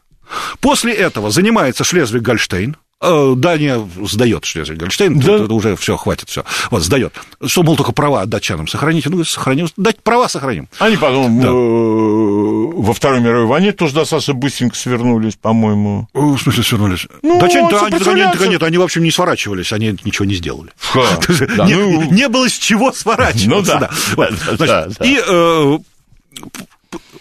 После 0.61 0.93
этого 0.93 1.31
занимается 1.31 1.83
Шлезвиг-Гольштейн. 1.83 2.75
Э, 3.05 3.33
Дания 3.35 3.85
сдает 4.01 4.43
Шлезвиг-Гольштейн, 4.45 5.15
Да. 5.19 5.37
тут 5.37 5.41
это 5.45 5.53
уже 5.53 5.75
все, 5.75 5.97
хватит, 5.97 6.29
все. 6.29 6.45
Вот, 6.71 6.81
сдает. 6.83 7.13
Что, 7.45 7.63
мол, 7.63 7.75
только 7.75 7.91
права 7.91 8.25
датчанам 8.25 8.67
сохраните. 8.67 9.09
Ну, 9.09 9.23
сохраним, 9.25 9.67
дать 9.75 10.01
права 10.01 10.29
сохраним. 10.29 10.69
Они 10.79 10.95
потом 10.95 11.41
Да. 11.41 11.47
э, 11.49 11.51
во 11.51 12.93
Второй 12.93 13.19
мировой 13.19 13.45
войне 13.45 13.73
тоже 13.73 13.93
достаточно 13.93 14.33
быстренько 14.33 14.75
свернулись, 14.77 15.35
по-моему. 15.35 16.07
Э, 16.13 16.19
В 16.19 16.37
смысле 16.39 16.63
свернулись? 16.63 17.07
Ну, 17.21 17.39
Датчане-то, 17.41 17.85
они, 17.85 17.97
сопротивляться. 17.97 18.43
они- 18.43 18.51
нет, 18.53 18.63
они, 18.63 18.77
в 18.77 18.81
общем, 18.81 19.03
не 19.03 19.11
сворачивались, 19.11 19.73
они 19.73 19.97
ничего 20.05 20.23
не 20.25 20.35
сделали. 20.35 20.71
Ха, 20.79 21.01
да, 21.57 21.65
не, 21.65 21.75
ну, 21.75 22.03
не 22.09 22.29
было 22.29 22.47
с 22.47 22.53
чего 22.53 22.91
сворачиваться. 22.93 23.49
Ну 23.49 23.61
да, 23.79 23.89
Вот, 24.15 24.29
да, 24.47 24.55
значит, 24.55 24.67
да, 24.67 24.87
да. 24.99 25.05
И 25.05 25.19
э, 25.27 25.77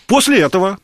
после 0.06 0.40
этого 0.40 0.78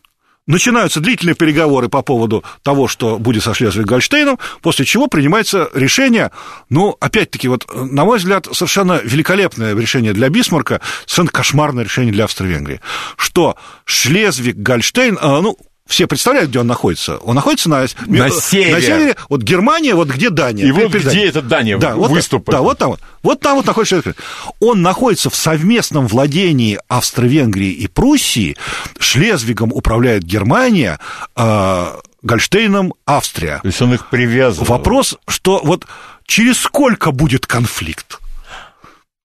начинаются 0.49 0.99
длительные 0.99 1.37
переговоры 1.37 1.89
по 1.89 2.03
поводу 2.03 2.43
того, 2.63 2.89
что 2.89 3.19
будет 3.19 3.45
со 3.45 3.53
Шлезвиг-Гольштейном, 3.53 4.41
после 4.63 4.85
чего 4.85 5.07
принимается 5.07 5.69
решение, 5.75 6.33
ну, 6.71 6.97
опять-таки, 6.99 7.47
вот, 7.47 7.69
на 7.73 8.05
мой 8.05 8.19
взгляд, 8.19 8.49
совершенно 8.51 9.01
великолепное 9.05 9.77
решение 9.77 10.13
для 10.13 10.29
Бисмарка, 10.31 10.81
совершенно 11.07 11.31
кошмарное 11.31 11.85
решение 11.85 12.13
для 12.13 12.25
Австро-Венгрии, 12.25 12.81
что 13.17 13.57
Шлезвиг-Гольштейн, 13.87 15.19
э, 15.21 15.41
ну, 15.43 15.57
все 15.89 16.07
представляют, 16.07 16.51
где 16.51 16.61
он 16.61 16.67
находится. 16.67 17.17
Он 17.17 17.35
находится 17.35 17.71
на, 17.71 17.87
На 18.07 18.31
севере. 18.31 18.75
На 18.75 18.81
севере. 18.81 19.17
Вот 19.31 19.43
Германия, 19.43 19.95
вот 19.95 20.09
где 20.09 20.29
Дания. 20.29 20.67
И 20.67 20.71
вот 20.71 20.93
где 20.93 21.01
Данией. 21.01 21.29
эта 21.29 21.43
Дания 21.43 21.79
да, 21.79 21.97
вот. 21.97 22.11
Да, 22.47 22.61
вот 22.61 22.79
там 22.79 22.91
вот. 22.91 23.01
Вот 23.23 23.41
там 23.41 23.57
вот 23.57 23.67
находится. 23.67 24.15
Он 24.61 24.83
находится 24.83 25.31
в 25.31 25.35
совместном 25.35 26.07
владении 26.07 26.79
Австро-Венгрии 26.89 27.73
и 27.73 27.87
Пруссии. 27.89 28.57
Шлезвигом 28.99 29.73
управляет 29.73 30.25
Германия, 30.25 31.01
а 31.35 31.99
Гольштейном 32.23 32.93
Австрия. 33.07 33.61
То 33.63 33.69
есть 33.69 33.81
он 33.81 33.95
их 33.95 34.07
привязывал. 34.11 34.67
Вопрос, 34.67 35.17
что 35.27 35.61
вот 35.65 35.87
через 36.27 36.59
сколько 36.59 37.13
будет 37.13 37.47
конфликт? 37.47 38.19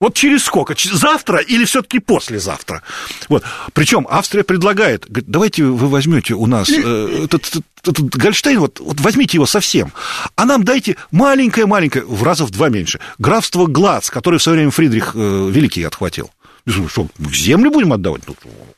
Вот 0.03 0.15
через 0.15 0.43
сколько? 0.43 0.75
Завтра 0.77 1.37
или 1.39 1.63
все-таки 1.63 1.99
послезавтра? 1.99 2.81
Вот. 3.29 3.41
Причем 3.71 4.05
Австрия 4.09 4.43
предлагает, 4.43 5.05
говорит, 5.07 5.29
давайте 5.29 5.63
вы 5.63 5.87
возьмете 5.87 6.33
у 6.33 6.45
нас 6.45 6.69
э, 6.69 7.21
этот, 7.23 7.47
этот, 7.47 7.63
этот 7.83 8.09
Гольштейн, 8.09 8.59
вот, 8.59 8.81
вот 8.81 8.99
возьмите 8.99 9.37
его 9.37 9.45
совсем, 9.45 9.93
а 10.35 10.43
нам 10.43 10.65
дайте 10.65 10.97
маленькое-маленькое, 11.11 12.03
в 12.03 12.21
раза 12.21 12.43
в 12.43 12.51
два 12.51 12.67
меньше, 12.67 12.99
графство 13.17 13.65
Глац, 13.65 14.09
которое 14.09 14.39
в 14.39 14.43
свое 14.43 14.57
время 14.57 14.71
Фридрих 14.71 15.13
э, 15.15 15.49
Великий 15.49 15.83
отхватил. 15.83 16.31
Что, 16.65 17.07
землю 17.31 17.71
будем 17.71 17.91
отдавать? 17.91 18.21
Ну, 18.27 18.35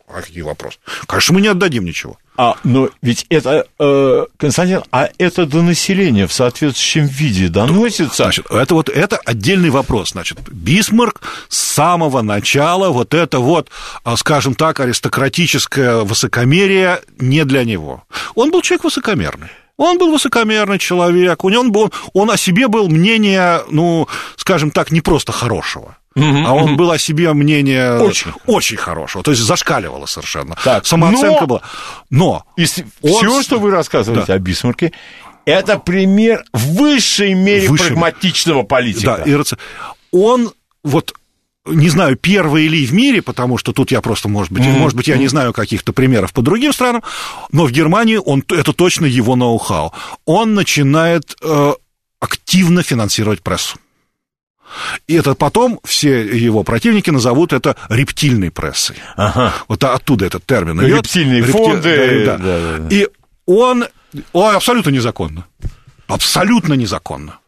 а 0.08 0.22
какие 0.22 0.42
вопросы? 0.42 0.78
Конечно, 1.06 1.36
мы 1.36 1.42
не 1.42 1.50
отдадим 1.50 1.86
ничего. 1.86 2.18
А, 2.36 2.58
но 2.64 2.90
ведь 3.02 3.28
это, 3.30 3.68
э, 3.80 4.26
Константин, 4.38 4.82
а 4.92 5.10
это 5.20 5.46
до 5.46 5.62
населения 5.62 6.26
в 6.26 6.34
соответствующем 6.34 7.06
виде 7.06 7.48
доносится? 7.48 8.24
Значит, 8.24 8.48
это 8.50 8.74
вот 8.74 8.90
это 8.90 9.18
отдельный 9.18 9.70
вопрос. 9.70 10.12
Значит, 10.12 10.40
Бисмарк 10.50 11.22
с 11.48 11.58
самого 11.58 12.22
начала 12.24 12.90
вот 12.90 13.14
это 13.14 13.40
вот, 13.40 13.70
а, 14.04 14.18
скажем 14.18 14.56
так, 14.56 14.80
аристократическое 14.80 16.02
высокомерие 16.02 17.02
не 17.20 17.46
для 17.46 17.64
него. 17.64 18.04
Он 18.34 18.52
был 18.52 18.62
человек 18.62 18.86
высокомерный. 18.86 19.50
Он 19.78 19.98
был 19.98 20.12
высокомерный 20.12 20.80
человек, 20.80 21.44
у 21.44 21.50
него 21.50 21.66
был, 21.66 21.94
он 22.14 22.32
о 22.32 22.38
себе 22.38 22.68
был 22.68 22.88
мнение, 22.88 23.62
ну, 23.70 24.08
скажем 24.38 24.72
так, 24.72 24.92
не 24.92 25.02
просто 25.02 25.34
хорошего. 25.34 25.98
А 26.16 26.54
он 26.54 26.78
был 26.78 26.92
о 26.92 26.98
себе 26.98 27.34
мнение 27.34 27.98
очень, 27.98 28.32
очень 28.46 28.78
хорошего, 28.78 29.24
то 29.24 29.32
есть 29.32 29.44
зашкаливало 29.44 30.06
совершенно. 30.06 30.56
Так, 30.64 30.86
Самооценка 30.86 31.42
но... 31.42 31.48
была. 31.48 31.62
Но 32.10 32.46
и 32.56 32.66
он... 33.02 33.18
все, 33.18 33.44
что 33.44 33.60
вы 33.60 33.72
рассказываете 33.72 34.28
да. 34.28 34.34
о 34.36 34.40
Бисмарке, 34.40 34.94
это 35.46 35.78
пример 35.78 36.44
в 36.54 36.76
высшей 36.76 37.34
мере 37.34 37.68
Высший... 37.68 37.88
прагматичного 37.88 38.64
политика. 38.64 39.18
Да, 39.18 39.24
и 39.24 39.38
он 40.12 40.52
вот 40.84 41.14
не 41.68 41.90
знаю, 41.90 42.16
первый 42.16 42.68
ли 42.68 42.86
в 42.86 42.94
мире, 42.94 43.22
потому 43.22 43.58
что 43.58 43.74
тут 43.74 43.92
я 43.92 44.00
просто, 44.02 44.30
может 44.30 44.52
быть, 44.52 44.64
mm-hmm. 44.64 44.78
может 44.78 44.96
быть, 44.96 45.08
я 45.08 45.18
не 45.18 45.28
знаю 45.28 45.52
каких-то 45.52 45.94
примеров 45.94 46.32
по 46.32 46.44
другим 46.44 46.72
странам, 46.72 47.02
но 47.52 47.66
в 47.66 47.72
Германии 47.72 48.20
он, 48.24 48.44
это 48.50 48.72
точно 48.72 49.06
его 49.06 49.36
ноу-хау. 49.36 49.92
Он 50.26 50.54
начинает 50.54 51.36
э, 51.42 51.74
активно 52.20 52.84
финансировать 52.84 53.42
прессу. 53.42 53.78
И 55.08 55.16
это 55.16 55.36
потом 55.36 55.80
все 55.84 56.22
его 56.22 56.64
противники 56.64 57.10
назовут 57.10 57.54
это 57.54 57.76
рептильной 57.90 58.52
прессой. 58.52 58.98
Ага. 59.16 59.54
Вот 59.68 59.84
оттуда 59.84 60.26
этот 60.26 60.46
термин 60.46 60.80
идет. 60.82 60.98
Рептильные 60.98 61.40
Репти... 61.40 61.52
фонды. 61.52 62.26
Да, 62.26 62.38
да. 62.38 62.44
Да, 62.44 62.78
да. 62.80 62.96
И 62.96 63.08
он, 63.46 63.86
он 64.34 64.56
абсолютно 64.56 64.90
незаконно. 64.90 65.46
Абсолютно 66.08 66.74
незаконно 66.74 67.40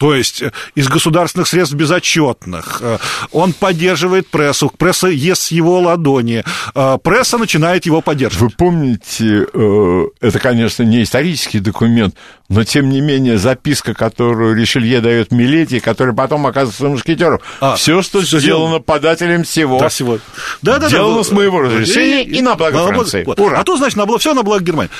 то 0.00 0.14
есть 0.14 0.40
э, 0.40 0.50
из 0.74 0.88
государственных 0.88 1.46
средств 1.46 1.76
безотчетных. 1.76 2.78
Э, 2.80 2.98
он 3.32 3.52
поддерживает 3.52 4.28
прессу, 4.28 4.72
пресса 4.76 5.08
ест 5.08 5.52
его 5.52 5.78
ладони, 5.78 6.42
э, 6.74 6.98
пресса 7.02 7.36
начинает 7.36 7.84
его 7.84 8.00
поддерживать. 8.00 8.40
Вы 8.40 8.56
помните, 8.56 9.46
это, 10.20 10.38
конечно, 10.38 10.84
не 10.84 11.02
исторический 11.02 11.58
документ, 11.58 12.14
но, 12.48 12.64
тем 12.64 12.88
не 12.88 13.00
менее, 13.00 13.38
записка, 13.38 13.94
которую 13.94 14.56
Ришелье 14.56 15.00
дает 15.00 15.32
Милете, 15.32 15.80
которая 15.80 16.14
потом 16.14 16.46
оказывается 16.46 16.88
мушкетером. 16.88 17.40
А, 17.60 17.76
все, 17.76 18.00
что 18.02 18.22
все 18.22 18.40
сделано 18.40 18.66
сделано. 18.66 18.80
подателем 18.80 19.44
всего, 19.44 19.78
да, 19.78 19.88
всего. 19.88 20.18
Да, 20.62 20.78
да, 20.78 20.88
сделано 20.88 21.18
да, 21.18 21.24
с 21.24 21.30
моего 21.30 21.60
разрешения 21.60 22.24
и, 22.24 22.30
и, 22.30 22.38
и 22.38 22.42
на 22.42 22.56
благо 22.56 22.86
Франции. 22.86 23.22
Вот. 23.24 23.38
Ура. 23.38 23.60
А 23.60 23.64
то, 23.64 23.76
значит, 23.76 23.96
на 23.98 24.06
благо, 24.06 24.18
все 24.18 24.34
на 24.34 24.42
благо 24.42 24.64
Германии. 24.64 24.90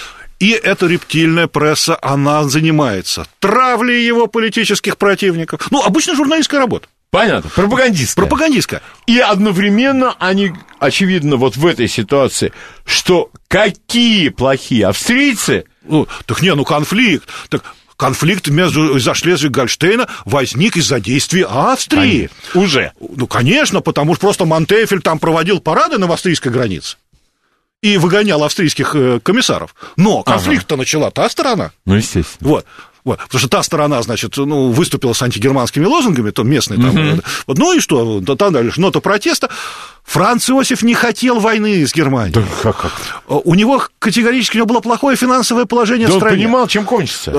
И 0.40 0.52
эта 0.52 0.86
рептильная 0.86 1.46
пресса, 1.46 1.98
она 2.00 2.44
занимается 2.44 3.26
травлей 3.38 4.04
его 4.04 4.26
политических 4.26 4.96
противников. 4.96 5.70
Ну, 5.70 5.84
обычно 5.84 6.16
журналистская 6.16 6.60
работа. 6.60 6.88
Понятно, 7.10 7.50
пропагандистская. 7.50 8.24
Пропагандистская. 8.24 8.82
И 9.06 9.18
одновременно 9.18 10.14
они, 10.18 10.52
очевидно, 10.78 11.36
вот 11.36 11.56
в 11.56 11.66
этой 11.66 11.88
ситуации, 11.88 12.52
что 12.86 13.30
какие 13.48 14.30
плохие 14.30 14.86
австрийцы... 14.86 15.64
Ну, 15.82 16.08
так 16.24 16.40
не, 16.40 16.54
ну 16.54 16.64
конфликт. 16.64 17.28
Так 17.50 17.62
конфликт 17.96 18.48
между 18.48 18.98
за 18.98 19.10
Шлезвиг-Гольштейна 19.10 20.08
возник 20.24 20.76
из-за 20.76 21.00
действий 21.00 21.44
Австрии. 21.46 22.30
Конечно. 22.54 22.60
Уже. 22.62 22.92
Ну, 23.00 23.26
конечно, 23.26 23.82
потому 23.82 24.14
что 24.14 24.22
просто 24.22 24.46
Монтефель 24.46 25.02
там 25.02 25.18
проводил 25.18 25.60
парады 25.60 25.98
на 25.98 26.10
австрийской 26.10 26.50
границе 26.50 26.96
и 27.82 27.96
выгонял 27.96 28.42
австрийских 28.44 28.94
э, 28.94 29.20
комиссаров. 29.20 29.74
Но 29.96 30.22
конфликт-то 30.22 30.74
ага. 30.74 30.80
начала 30.80 31.10
та 31.10 31.28
сторона. 31.28 31.72
Ну, 31.86 31.94
естественно. 31.94 32.50
Вот. 32.50 32.66
Вот, 33.04 33.18
потому 33.18 33.38
что 33.38 33.48
та 33.48 33.62
сторона, 33.62 34.02
значит, 34.02 34.36
ну, 34.36 34.70
выступила 34.70 35.12
с 35.12 35.22
антигерманскими 35.22 35.84
лозунгами, 35.84 36.30
то 36.30 36.42
местные 36.42 36.80
там. 36.80 36.90
Угу. 36.90 37.20
Вот, 37.46 37.58
ну 37.58 37.72
и 37.74 37.80
что? 37.80 38.20
Там 38.20 38.52
дали 38.52 38.72
нота 38.76 39.00
протеста. 39.00 39.48
Франц 40.04 40.50
Иосиф 40.50 40.82
не 40.82 40.94
хотел 40.94 41.38
войны 41.38 41.86
с 41.86 41.94
Германией. 41.94 42.34
Да, 42.34 42.42
как, 42.62 42.76
как? 42.78 42.92
У 43.28 43.54
него 43.54 43.80
категорически 44.00 44.56
у 44.56 44.58
него 44.58 44.66
было 44.66 44.80
плохое 44.80 45.16
финансовое 45.16 45.66
положение 45.66 46.08
да 46.08 46.14
в 46.14 46.16
стране. 46.16 46.34
он 46.34 46.40
понимал, 46.40 46.66
чем 46.66 46.84
кончится. 46.84 47.32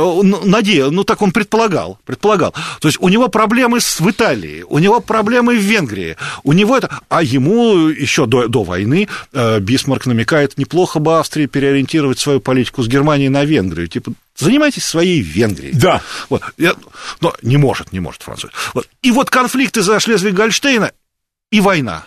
Надеял, 0.45 0.89
ну 0.89 1.03
так 1.03 1.21
он 1.21 1.31
предполагал, 1.33 1.99
предполагал. 2.05 2.53
То 2.79 2.87
есть 2.87 2.97
у 3.01 3.09
него 3.09 3.27
проблемы 3.27 3.81
с, 3.81 3.99
в 3.99 4.09
Италии, 4.09 4.63
у 4.69 4.79
него 4.79 5.01
проблемы 5.01 5.57
в 5.57 5.61
Венгрии, 5.61 6.15
у 6.43 6.53
него 6.53 6.77
это... 6.77 6.89
А 7.09 7.21
ему 7.23 7.89
еще 7.89 8.25
до, 8.25 8.47
до 8.47 8.63
войны 8.63 9.09
э, 9.33 9.59
Бисмарк 9.59 10.05
намекает, 10.05 10.57
неплохо 10.57 10.99
бы 10.99 11.19
Австрии 11.19 11.47
переориентировать 11.47 12.19
свою 12.19 12.39
политику 12.39 12.83
с 12.83 12.87
Германии 12.87 13.27
на 13.27 13.43
Венгрию. 13.43 13.89
Типа, 13.89 14.13
Занимайтесь 14.45 14.85
своей 14.85 15.21
Венгрией. 15.21 15.73
Да. 15.73 16.01
Вот. 16.29 16.41
Я, 16.57 16.75
но 17.19 17.33
не 17.41 17.57
может, 17.57 17.91
не 17.91 17.99
может 17.99 18.21
француз. 18.21 18.51
Вот. 18.73 18.87
И 19.01 19.11
вот 19.11 19.29
конфликты 19.29 19.81
за 19.81 19.97
Шлезвиг-Гольштейна 19.97 20.91
и 21.51 21.61
война 21.61 22.05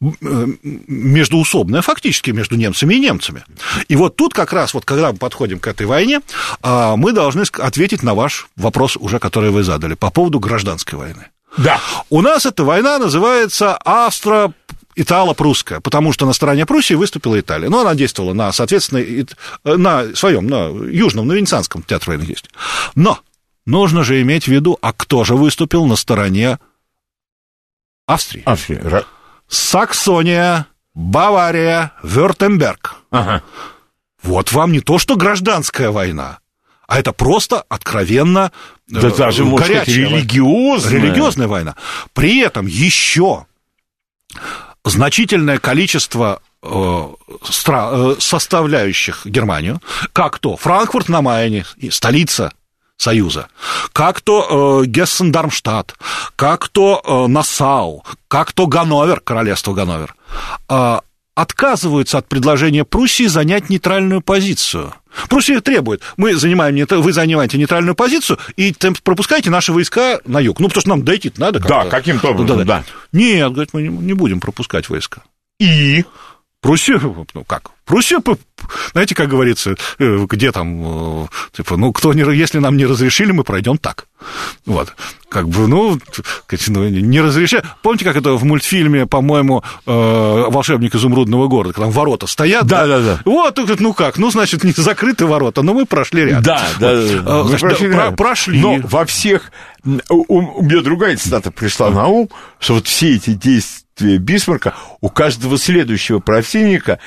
э, 0.00 0.46
междуусобная, 0.62 1.82
фактически 1.82 2.30
между 2.30 2.56
немцами 2.56 2.94
и 2.94 3.00
немцами. 3.00 3.44
И 3.88 3.96
вот 3.96 4.16
тут 4.16 4.34
как 4.34 4.52
раз, 4.52 4.74
вот 4.74 4.84
когда 4.84 5.12
мы 5.12 5.18
подходим 5.18 5.58
к 5.58 5.66
этой 5.66 5.86
войне, 5.86 6.20
а, 6.62 6.96
мы 6.96 7.12
должны 7.12 7.44
ответить 7.58 8.02
на 8.02 8.14
ваш 8.14 8.46
вопрос 8.56 8.96
уже, 8.96 9.18
который 9.18 9.50
вы 9.50 9.62
задали, 9.62 9.94
по 9.94 10.10
поводу 10.10 10.40
гражданской 10.40 10.98
войны. 10.98 11.28
Да. 11.58 11.80
У 12.08 12.22
нас 12.22 12.46
эта 12.46 12.64
война 12.64 12.98
называется 12.98 13.76
Австро 13.76 14.54
итало-прусская, 14.94 15.80
потому 15.80 16.12
что 16.12 16.26
на 16.26 16.32
стороне 16.32 16.66
Пруссии 16.66 16.94
выступила 16.94 17.38
Италия. 17.38 17.68
Но 17.68 17.80
она 17.80 17.94
действовала 17.94 18.32
на, 18.32 18.52
соответственно, 18.52 19.26
на 19.64 20.14
своем, 20.14 20.46
на 20.46 20.68
южном, 20.68 21.28
на 21.28 21.32
Венецианском 21.32 21.82
театре 21.82 22.10
военных 22.10 22.28
действий. 22.28 22.50
Но 22.94 23.20
нужно 23.66 24.04
же 24.04 24.20
иметь 24.22 24.44
в 24.44 24.48
виду, 24.48 24.78
а 24.80 24.92
кто 24.92 25.24
же 25.24 25.34
выступил 25.34 25.86
на 25.86 25.96
стороне 25.96 26.58
Австрии? 28.06 28.42
Австрия. 28.44 29.04
Саксония, 29.48 30.66
Бавария, 30.94 31.92
Вюртемберг. 32.02 32.96
Ага. 33.10 33.42
Вот 34.22 34.52
вам 34.52 34.72
не 34.72 34.80
то, 34.80 34.98
что 34.98 35.16
гражданская 35.16 35.90
война, 35.90 36.38
а 36.86 36.98
это 36.98 37.12
просто 37.12 37.64
откровенно 37.68 38.52
да 38.86 39.08
э, 39.08 39.16
даже, 39.16 39.44
горячая 39.44 39.82
сказать, 39.82 39.88
религиозная. 39.88 40.92
религиозная 40.92 41.48
война. 41.48 41.76
При 42.12 42.40
этом 42.40 42.66
еще 42.66 43.46
значительное 44.84 45.58
количество 45.58 46.40
э, 46.62 47.08
э, 47.66 48.14
составляющих 48.18 49.26
Германию, 49.26 49.80
как 50.12 50.38
то 50.38 50.56
Франкфурт 50.56 51.08
на 51.08 51.22
Майне, 51.22 51.64
столица 51.90 52.52
Союза, 52.96 53.48
как 53.92 54.20
то 54.20 54.82
э, 54.84 54.86
Гессен-Дармштадт, 54.86 55.94
как 56.36 56.68
то 56.68 57.26
Нассау, 57.28 58.04
как 58.28 58.52
то 58.52 58.66
Ганновер, 58.66 59.20
королевство 59.20 59.72
Ганновер, 59.72 60.14
э, 60.68 60.98
отказываются 61.34 62.18
от 62.18 62.28
предложения 62.28 62.84
Пруссии 62.84 63.26
занять 63.26 63.70
нейтральную 63.70 64.20
позицию. 64.20 64.94
Пруссия 65.28 65.60
требует, 65.60 66.02
мы 66.16 66.34
занимаем, 66.34 66.86
вы 66.88 67.12
занимаете 67.12 67.58
нейтральную 67.58 67.94
позицию 67.94 68.38
и 68.56 68.74
пропускаете 69.02 69.50
наши 69.50 69.72
войска 69.72 70.20
на 70.24 70.40
юг. 70.40 70.60
Ну, 70.60 70.68
потому 70.68 70.80
что 70.80 70.90
нам 70.90 71.04
дойти 71.04 71.32
надо. 71.36 71.60
Да, 71.60 71.86
каким-то 71.86 72.30
образом, 72.30 72.58
да, 72.58 72.64
да. 72.64 72.84
Нет, 73.12 73.52
говорит, 73.52 73.70
мы 73.72 73.82
не 73.82 74.12
будем 74.14 74.40
пропускать 74.40 74.88
войска. 74.88 75.22
И? 75.58 76.04
Пруссия, 76.60 77.00
ну 77.00 77.44
как, 77.44 77.70
Пруссия, 77.84 78.20
знаете, 78.92 79.14
как 79.14 79.28
говорится, 79.28 79.74
э, 79.98 80.26
где 80.28 80.52
там, 80.52 81.24
э, 81.24 81.26
типа, 81.52 81.76
ну, 81.76 81.92
кто 81.92 82.12
не, 82.12 82.22
если 82.36 82.58
нам 82.58 82.76
не 82.76 82.86
разрешили, 82.86 83.32
мы 83.32 83.42
пройдем 83.44 83.76
так. 83.76 84.06
Вот. 84.66 84.94
Как 85.28 85.48
бы, 85.48 85.66
ну, 85.66 85.98
ну 86.68 86.88
не 86.88 87.20
разрешали. 87.20 87.64
Помните, 87.82 88.04
как 88.04 88.16
это 88.16 88.32
в 88.32 88.44
мультфильме, 88.44 89.06
по-моему, 89.06 89.64
э, 89.86 89.90
«Волшебник 89.90 90.94
изумрудного 90.94 91.48
города», 91.48 91.74
когда 91.74 91.86
там 91.86 91.92
ворота 91.92 92.26
стоят? 92.26 92.66
Да, 92.66 92.86
да, 92.86 93.00
да. 93.00 93.20
Вот, 93.24 93.58
ну 93.80 93.94
как, 93.94 94.18
ну, 94.18 94.30
значит, 94.30 94.62
не 94.62 94.72
закрыты 94.72 95.26
ворота, 95.26 95.62
но 95.62 95.74
мы 95.74 95.86
прошли 95.86 96.26
рядом. 96.26 96.42
Да, 96.42 96.62
да, 96.78 96.94
да. 96.94 97.44
Мы 97.44 97.58
прошли, 97.58 97.88
рядом. 97.88 98.16
прошли. 98.16 98.60
Но 98.60 98.76
во 98.82 99.04
всех... 99.06 99.50
У, 100.08 100.36
у 100.36 100.62
меня 100.62 100.80
другая 100.82 101.16
цитата 101.16 101.50
пришла 101.50 101.90
на 101.90 102.06
ум, 102.06 102.28
что 102.60 102.74
вот 102.74 102.86
все 102.86 103.16
эти 103.16 103.30
действия 103.30 104.18
Бисмарка 104.18 104.74
у 105.00 105.08
каждого 105.08 105.58
следующего 105.58 106.20
противника 106.20 106.98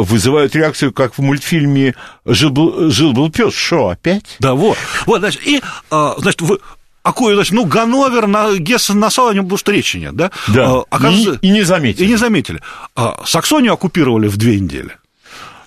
вызывают 0.00 0.54
реакцию, 0.54 0.92
как 0.92 1.14
в 1.16 1.22
мультфильме 1.22 1.94
«Жил 2.24 2.50
был, 2.50 2.90
жил 2.90 3.12
был 3.12 3.30
пес». 3.30 3.54
Что, 3.54 3.88
опять? 3.88 4.36
Да, 4.38 4.54
вот. 4.54 4.76
Вот, 5.06 5.20
значит, 5.20 5.46
и, 5.46 5.62
а, 5.90 6.14
значит, 6.18 6.40
вы, 6.42 6.58
А 7.02 7.12
кое, 7.12 7.34
значит, 7.34 7.52
ну, 7.52 7.64
Ганновер, 7.64 8.26
на, 8.28 8.54
Гессен, 8.56 9.00
Нассау, 9.00 9.28
о 9.28 9.34
нем 9.34 9.44
потому 9.44 9.58
что 9.58 9.72
речи 9.72 9.96
нет, 9.96 10.14
да? 10.14 10.30
Да, 10.48 10.66
А, 10.70 10.84
оказывается- 10.90 11.38
и, 11.42 11.48
и 11.48 11.50
не 11.50 11.62
заметили. 11.62 12.04
И 12.04 12.08
не 12.08 12.16
заметили. 12.16 12.60
А, 12.94 13.22
Саксонию 13.24 13.72
оккупировали 13.72 14.28
в 14.28 14.36
две 14.36 14.60
недели. 14.60 14.96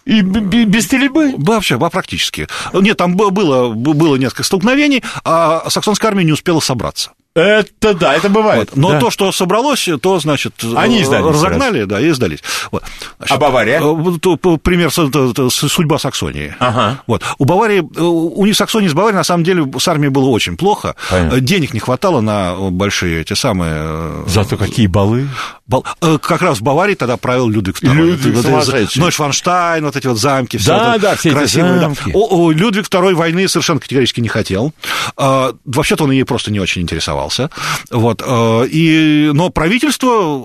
И 0.06 0.22
без 0.22 0.86
стрельбы? 0.86 1.34
Вообще, 1.36 1.80
практически. 1.80 2.48
Нет, 2.74 2.96
там 2.98 3.16
было, 3.16 3.74
было 3.74 4.16
несколько 4.18 4.44
столкновений, 4.44 5.04
а 5.24 5.68
саксонская 5.70 6.12
армия 6.12 6.24
не 6.24 6.32
успела 6.32 6.60
собраться. 6.60 7.12
Это 7.36 7.94
да, 7.94 8.16
это 8.16 8.30
бывает. 8.30 8.70
Вот. 8.72 8.78
Но 8.78 8.92
да. 8.92 9.00
то, 9.02 9.12
что 9.12 9.30
собралось, 9.34 9.90
то, 10.02 10.20
значит, 10.20 10.54
Они 10.76 11.04
сдались 11.04 11.26
разогнали, 11.26 11.84
да, 11.84 12.00
и 12.00 12.10
сдались. 12.12 12.40
Вот. 12.72 12.82
Значит, 13.18 13.36
А 13.36 13.38
Бавария? 13.38 13.80
э, 13.82 14.58
пример 14.64 14.90
судьба 14.90 16.00
Саксонии. 16.00 16.56
Ага. 16.60 17.02
Вот. 17.08 17.24
У 17.38 17.44
Баварии, 17.44 17.80
э, 17.80 18.02
у 18.02 18.46
них 18.46 18.56
Саксонии 18.56 18.88
с 18.88 18.94
Баварией, 18.94 19.18
на 19.18 19.26
самом 19.26 19.44
деле, 19.44 19.66
с 19.78 19.88
армией 19.88 20.10
было 20.12 20.30
очень 20.30 20.56
плохо. 20.56 20.96
Понятно. 21.10 21.42
Денег 21.42 21.74
не 21.74 21.80
хватало 21.82 22.22
на 22.22 22.56
большие 22.72 23.22
эти 23.22 23.34
самые... 23.34 23.74
э, 23.76 24.24
Зато 24.28 24.56
какие 24.56 24.88
балы. 24.88 25.28
Бал- 25.68 25.86
Как 26.22 26.42
раз 26.42 26.60
в 26.60 26.62
Баварии 26.62 26.96
тогда 26.96 27.18
правил 27.18 27.50
Людвиг 27.50 27.84
II. 27.84 27.94
Людвиг 27.94 28.36
Вот 28.36 28.46
эти 28.46 28.50
сумасшедший. 28.52 29.02
Нойшванштайн, 29.02 29.84
вот 29.84 29.96
эти 29.98 30.08
вот 30.08 30.18
замки. 30.20 30.58
всё 30.58 30.70
Да, 30.70 30.98
да, 31.00 31.16
все 31.16 31.30
эти 31.30 31.38
красивые, 31.38 31.74
да. 31.74 31.80
замки. 31.82 32.12
О, 32.14 32.52
Людвиг 32.52 32.86
II 32.88 33.14
войны 33.14 33.48
совершенно 33.50 33.82
категорически 33.82 34.22
не 34.22 34.30
хотел. 34.30 34.74
А, 35.18 35.54
Вообще-то 35.66 36.06
он 36.06 36.12
ей 36.12 36.24
просто 36.24 36.52
не 36.52 36.60
очень 36.62 36.82
интересовался. 37.26 37.50
Вот. 37.92 38.22
э, 38.26 38.68
И, 38.70 39.32
но 39.34 39.50
правительство, 39.50 40.44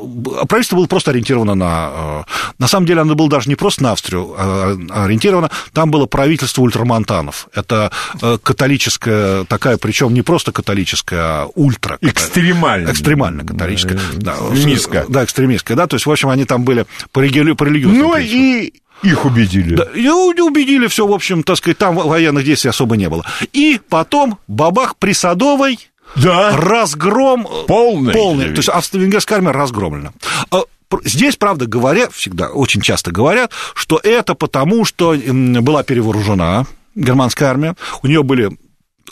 правительство 0.48 0.76
было 0.76 0.86
просто 0.86 1.10
ориентировано 1.10 1.54
на... 1.54 1.90
э, 1.92 2.22
На 2.58 2.68
самом 2.68 2.86
деле 2.86 3.00
оно 3.02 3.14
было 3.14 3.28
даже 3.28 3.48
не 3.48 3.54
просто 3.56 3.82
на 3.82 3.92
Австрию 3.92 4.34
а 4.38 4.76
ориентировано, 5.04 5.50
там 5.72 5.90
было 5.90 6.06
правительство 6.06 6.62
ультрамонтанов. 6.62 7.48
Это 7.54 7.90
э, 8.22 8.38
католическая 8.42 9.44
такая, 9.44 9.76
причем 9.78 10.14
не 10.14 10.22
просто 10.22 10.52
католическая, 10.52 11.20
а 11.20 11.48
ультра. 11.54 11.98
Экстремально. 12.00 12.90
Экстремально 12.90 13.44
католическая. 13.44 13.98
Да, 14.16 14.34
Экстремистская. 14.50 15.04
Да, 15.08 15.24
экстремистская, 15.24 15.76
да, 15.76 15.86
то 15.86 15.96
есть, 15.96 16.06
в 16.06 16.10
общем, 16.10 16.28
они 16.28 16.44
там 16.44 16.64
были 16.64 16.86
по, 17.12 17.20
религию- 17.20 17.54
по 17.56 17.64
религиозному 17.64 18.08
Ну 18.08 18.14
принципу. 18.14 18.36
и 18.38 18.72
их 19.02 19.24
убедили. 19.24 19.76
Да, 19.76 19.84
и 19.94 20.06
убедили 20.08 20.86
все, 20.86 21.06
в 21.06 21.12
общем, 21.12 21.42
так 21.42 21.56
сказать, 21.56 21.78
там 21.78 21.94
военных 21.96 22.44
действий 22.44 22.68
особо 22.70 22.96
не 22.96 23.08
было. 23.08 23.24
И 23.52 23.80
потом 23.88 24.38
бабах 24.46 24.96
при 24.96 25.12
Садовой 25.14 25.78
Да. 26.16 26.56
разгром 26.56 27.46
э, 27.46 27.66
Полный. 27.66 28.12
полный. 28.12 28.46
То 28.46 28.56
есть 28.56 28.68
австро-венгерская 28.68 29.38
армия 29.38 29.50
разгромлена. 29.52 30.12
А, 30.50 30.62
Здесь, 31.04 31.36
правда, 31.36 31.66
говорят, 31.66 32.12
всегда, 32.12 32.48
очень 32.48 32.80
часто 32.80 33.12
говорят, 33.12 33.52
что 33.74 34.00
это 34.02 34.34
потому, 34.34 34.84
что 34.84 35.14
была 35.14 35.84
перевооружена 35.84 36.66
германская 36.96 37.48
армия, 37.48 37.76
у 38.02 38.08
нее 38.08 38.24
были 38.24 38.50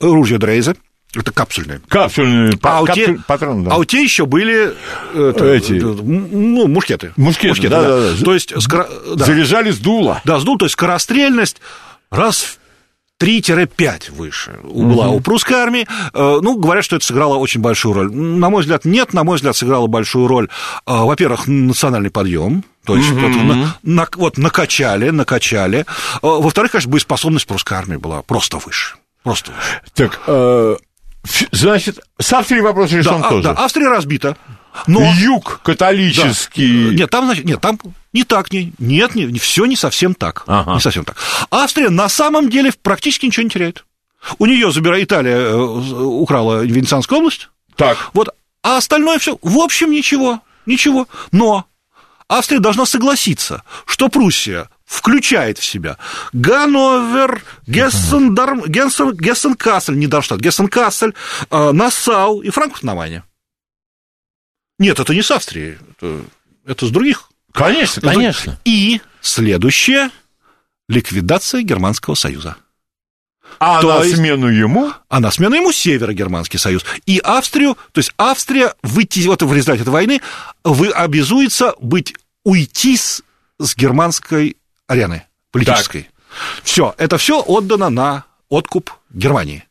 ружья 0.01 0.38
Дрейза, 0.38 0.74
это 1.14 1.30
капсульные. 1.30 1.80
Капсульные 1.88 2.59
А 2.62 2.82
у, 2.82 2.86
те, 2.88 3.07
капсуль- 3.07 3.20
патроны, 3.28 3.64
да. 3.64 3.74
а 3.74 3.78
у 3.78 3.84
те 3.84 4.03
еще 4.03 4.26
были 4.26 4.74
э, 5.14 5.32
это, 5.36 5.44
Эти. 5.44 5.74
ну, 5.74 6.66
мушкеты. 6.66 7.12
Мушкеты, 7.16 7.68
да, 7.68 7.82
да, 7.82 8.11
да. 8.12 8.24
То 8.24 8.34
есть, 8.34 8.53
скоро- 8.61 8.88
да. 9.14 9.24
Заряжали 9.24 9.70
с 9.70 9.78
дула. 9.78 10.20
Да, 10.24 10.40
сдул, 10.40 10.59
то 10.59 10.64
есть 10.66 10.72
скорострельность 10.72 11.59
раз 12.11 12.42
в 12.42 12.57
3-5 13.20 14.12
выше 14.12 14.58
была 14.62 15.08
у 15.08 15.20
прусской 15.20 15.56
армии. 15.56 15.86
Э, 16.14 16.38
Ну, 16.40 16.56
говорят, 16.56 16.84
что 16.84 16.96
это 16.96 17.04
сыграло 17.04 17.36
очень 17.36 17.60
большую 17.60 17.94
роль. 17.94 18.12
На 18.14 18.48
мой 18.48 18.62
взгляд, 18.62 18.84
нет. 18.84 19.12
На 19.12 19.24
мой 19.24 19.36
взгляд, 19.36 19.56
сыграло 19.56 19.86
большую 19.88 20.28
роль, 20.28 20.46
э, 20.46 20.48
во-первых, 20.86 21.46
национальный 21.48 22.10
подъем. 22.10 22.64
То 22.84 22.96
есть 22.96 23.10
вот, 23.10 23.30
на- 23.30 23.74
на- 23.82 24.08
вот 24.16 24.38
накачали, 24.38 25.10
накачали. 25.10 25.78
Э, 25.80 25.84
Во-вторых, 26.22 26.72
конечно, 26.72 26.90
боеспособность 26.90 27.46
прусской 27.46 27.76
армии 27.76 27.96
была 27.96 28.22
просто 28.22 28.58
выше. 28.58 28.96
Просто 29.24 29.50
выше. 29.52 29.80
Так, 29.94 30.20
э, 30.26 30.76
значит, 31.52 31.98
с 32.20 32.32
Австрией 32.32 32.62
вопрос 32.62 32.92
решен 32.92 33.20
Да, 33.20 33.26
а- 33.26 33.30
тоже. 33.30 33.42
да, 33.42 33.50
Австрия 33.52 33.88
разбита. 33.88 34.36
Но 34.86 35.00
Юг 35.16 35.60
католический. 35.64 36.94
Нет, 36.94 37.10
там, 37.10 37.24
значит, 37.24 37.44
нет, 37.44 37.60
там 37.60 37.78
не 38.18 38.24
так, 38.24 38.52
не, 38.52 38.72
нет, 38.78 39.14
не, 39.14 39.38
все 39.38 39.64
не 39.66 39.76
совсем 39.76 40.14
так. 40.14 40.42
Ага. 40.46 40.74
Не 40.74 40.80
совсем 40.80 41.04
так. 41.04 41.16
Австрия 41.50 41.88
на 41.88 42.08
самом 42.08 42.50
деле 42.50 42.72
практически 42.82 43.26
ничего 43.26 43.44
не 43.44 43.50
теряет. 43.50 43.84
У 44.38 44.46
нее 44.46 44.72
забирает 44.72 45.04
Италия 45.04 45.36
э, 45.36 45.54
украла 45.54 46.64
Венецианскую 46.64 47.20
область, 47.20 47.48
Так, 47.76 47.96
вот, 48.12 48.30
а 48.62 48.76
остальное 48.76 49.18
все, 49.18 49.38
в 49.40 49.58
общем, 49.58 49.92
ничего, 49.92 50.40
ничего. 50.66 51.06
Но 51.30 51.64
Австрия 52.28 52.58
должна 52.58 52.86
согласиться, 52.86 53.62
что 53.86 54.08
Пруссия 54.08 54.68
включает 54.84 55.58
в 55.58 55.64
себя 55.64 55.96
Ганновер, 56.32 57.44
Гессен, 57.68 58.34
Гессен, 58.34 59.10
Гессен-Кассель, 59.12 59.94
не 59.94 60.08
Дармштадт, 60.08 60.40
Гессен-Кассель, 60.40 61.14
э, 61.50 61.72
Нассау 61.72 62.40
и 62.40 62.50
Франкфурт 62.50 62.82
на 62.82 62.96
Майне. 62.96 63.22
Нет, 64.80 64.98
это 64.98 65.14
не 65.14 65.22
с 65.22 65.30
Австрии, 65.30 65.78
это, 65.92 66.22
это 66.66 66.86
с 66.86 66.90
других. 66.90 67.28
Конечно, 67.59 68.02
конечно. 68.02 68.59
И 68.64 69.00
следующее– 69.20 70.11
ликвидация 70.88 71.62
Германского 71.62 72.14
союза. 72.14 72.56
А 73.61 73.80
То 73.80 73.98
на 73.98 74.04
есть- 74.04 74.16
смену 74.16 74.48
ему 74.48 74.92
А 75.09 75.20
на 75.20 75.30
смену 75.30 75.56
ему 75.56 75.72
Северо-Германский 75.72 76.59
союз. 76.59 76.84
И 77.06 77.18
Австрию, 77.18 77.76
то 77.92 77.98
есть 77.98 78.12
Австрия 78.16 78.74
выйти, 78.82 79.26
вот 79.26 79.42
в 79.42 79.52
результате 79.52 79.82
этой 79.82 79.90
войны 79.90 80.20
вы 80.64 80.90
обязуется 80.90 81.74
быть, 81.80 82.14
уйти 82.44 82.96
с, 82.96 83.22
с 83.59 83.76
германской 83.76 84.56
арены 84.86 85.24
политической. 85.50 86.09
Все, 86.62 86.94
это 86.98 87.18
все 87.18 87.40
отдано 87.40 87.90
на 87.90 88.24
откуп 88.48 88.92
Германии. 89.11 89.64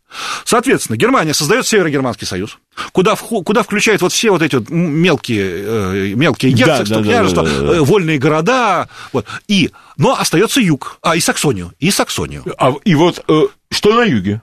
Соответственно, 0.45 0.95
Германия 0.95 1.33
создает 1.33 1.67
Северо-Германский 1.67 2.25
союз, 2.25 2.57
куда, 2.91 3.15
куда 3.15 3.63
включает 3.63 4.01
вот 4.01 4.13
все 4.13 4.31
вот 4.31 4.41
эти 4.41 4.55
вот 4.55 4.69
мелкие, 4.69 5.63
э, 5.65 6.13
мелкие 6.15 6.51
герцогства, 6.53 6.97
да, 6.97 7.03
да, 7.03 7.09
княжества, 7.09 7.43
да, 7.43 7.49
да, 7.49 7.59
да. 7.59 7.73
э, 7.75 7.79
вольные 7.81 8.17
города, 8.17 8.87
вот, 9.11 9.25
и, 9.47 9.71
но 9.97 10.17
остается 10.17 10.61
юг, 10.61 10.97
а, 11.01 11.15
и 11.15 11.19
Саксонию, 11.19 11.73
и 11.79 11.91
Саксонию. 11.91 12.45
А, 12.57 12.73
и 12.83 12.95
вот 12.95 13.23
э, 13.27 13.41
что 13.71 13.93
на 13.93 14.03
юге? 14.03 14.41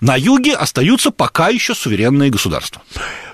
На 0.00 0.16
юге 0.16 0.54
остаются 0.54 1.10
пока 1.10 1.48
еще 1.48 1.74
суверенные 1.74 2.30
государства. 2.30 2.82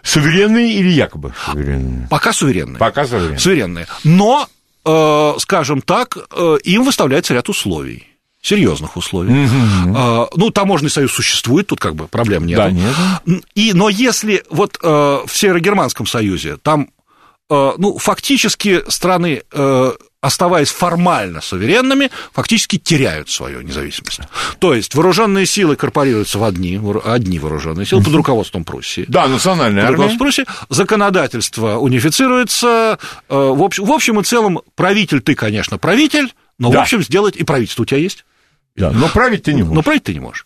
Суверенные 0.03 0.73
или 0.73 0.89
якобы 0.89 1.35
суверенные? 1.47 2.09
Пока 2.09 2.33
суверенные. 2.33 2.79
Пока 2.79 3.07
суверенные. 3.07 3.39
Суверенные. 3.39 3.87
Но, 4.05 4.49
э, 4.85 5.35
скажем 5.39 5.83
так, 5.83 6.17
э, 6.17 6.57
им 6.65 6.85
выставляется 6.85 7.35
ряд 7.35 7.49
условий. 7.51 8.12
Серьезных 8.43 8.97
условий. 8.97 9.47
Э, 9.95 10.27
ну, 10.35 10.51
таможенный 10.51 10.91
союз 10.91 11.13
существует, 11.13 11.69
тут 11.69 11.79
как 11.79 11.95
бы 11.95 12.09
проблем 12.09 12.45
нет. 12.45 12.57
Да, 12.59 12.71
нет. 12.73 12.93
И, 13.55 13.73
но 13.73 13.89
если 13.89 14.43
вот 14.51 14.79
э, 14.83 14.87
в 15.25 15.31
Северогерманском 15.33 16.09
союзе 16.09 16.57
там, 16.61 16.89
э, 17.49 17.73
ну, 17.79 17.99
фактически 17.99 18.83
страны, 18.89 19.43
э, 19.53 19.93
оставаясь 20.21 20.71
формально 20.71 21.41
суверенными, 21.41 22.11
фактически 22.33 22.79
теряют 22.79 23.31
свою 23.31 23.61
независимость. 23.63 24.21
То 24.59 24.75
есть 24.75 24.97
вооруженные 24.97 25.47
силы 25.47 25.77
корпорируются 25.77 26.41
в 26.41 26.45
одни, 26.45 26.81
одни 27.05 27.39
вооруженные 27.39 27.87
силы 27.87 28.03
под 28.03 28.15
руководством 28.15 28.65
Пруссии. 28.65 29.05
Да, 29.07 29.29
национальная 29.29 29.87
Под 29.89 30.01
армия. 30.01 30.19
Пруссии. 30.19 30.47
Законодательство 30.69 31.77
унифицируется. 31.79 32.99
В 33.29 33.63
общем, 33.63 33.85
в 33.85 33.93
общем 33.93 34.19
и 34.21 34.25
целом, 34.25 34.61
правитель 34.75 35.21
ты, 35.21 35.35
конечно, 35.37 35.79
правитель, 35.79 36.33
но, 36.59 36.71
в 36.71 36.73
Да. 36.73 36.83
общем, 36.83 37.03
сделать 37.03 37.37
и 37.37 37.43
правительство 37.45 37.83
у 37.83 37.87
тебя 37.87 37.99
есть. 37.99 38.25
Да, 38.75 38.91
но 38.91 39.09
править 39.09 39.45
ты 39.45 39.53
не 39.53 39.63
можешь. 39.63 39.75
Но 39.77 39.83
править 39.83 40.05
ты 40.05 40.15
не 40.15 40.21
можешь. 40.21 40.45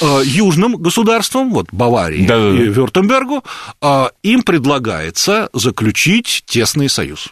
Э, 0.00 0.22
Южным 0.24 0.76
государствам, 0.76 1.52
вот 1.52 1.66
Баварии 1.72 2.26
Да-да-да. 2.26 2.56
и 2.56 2.68
Вюртембергу, 2.68 3.42
э, 3.80 4.06
им 4.22 4.42
предлагается 4.42 5.48
заключить 5.52 6.44
тесный 6.46 6.88
союз 6.88 7.28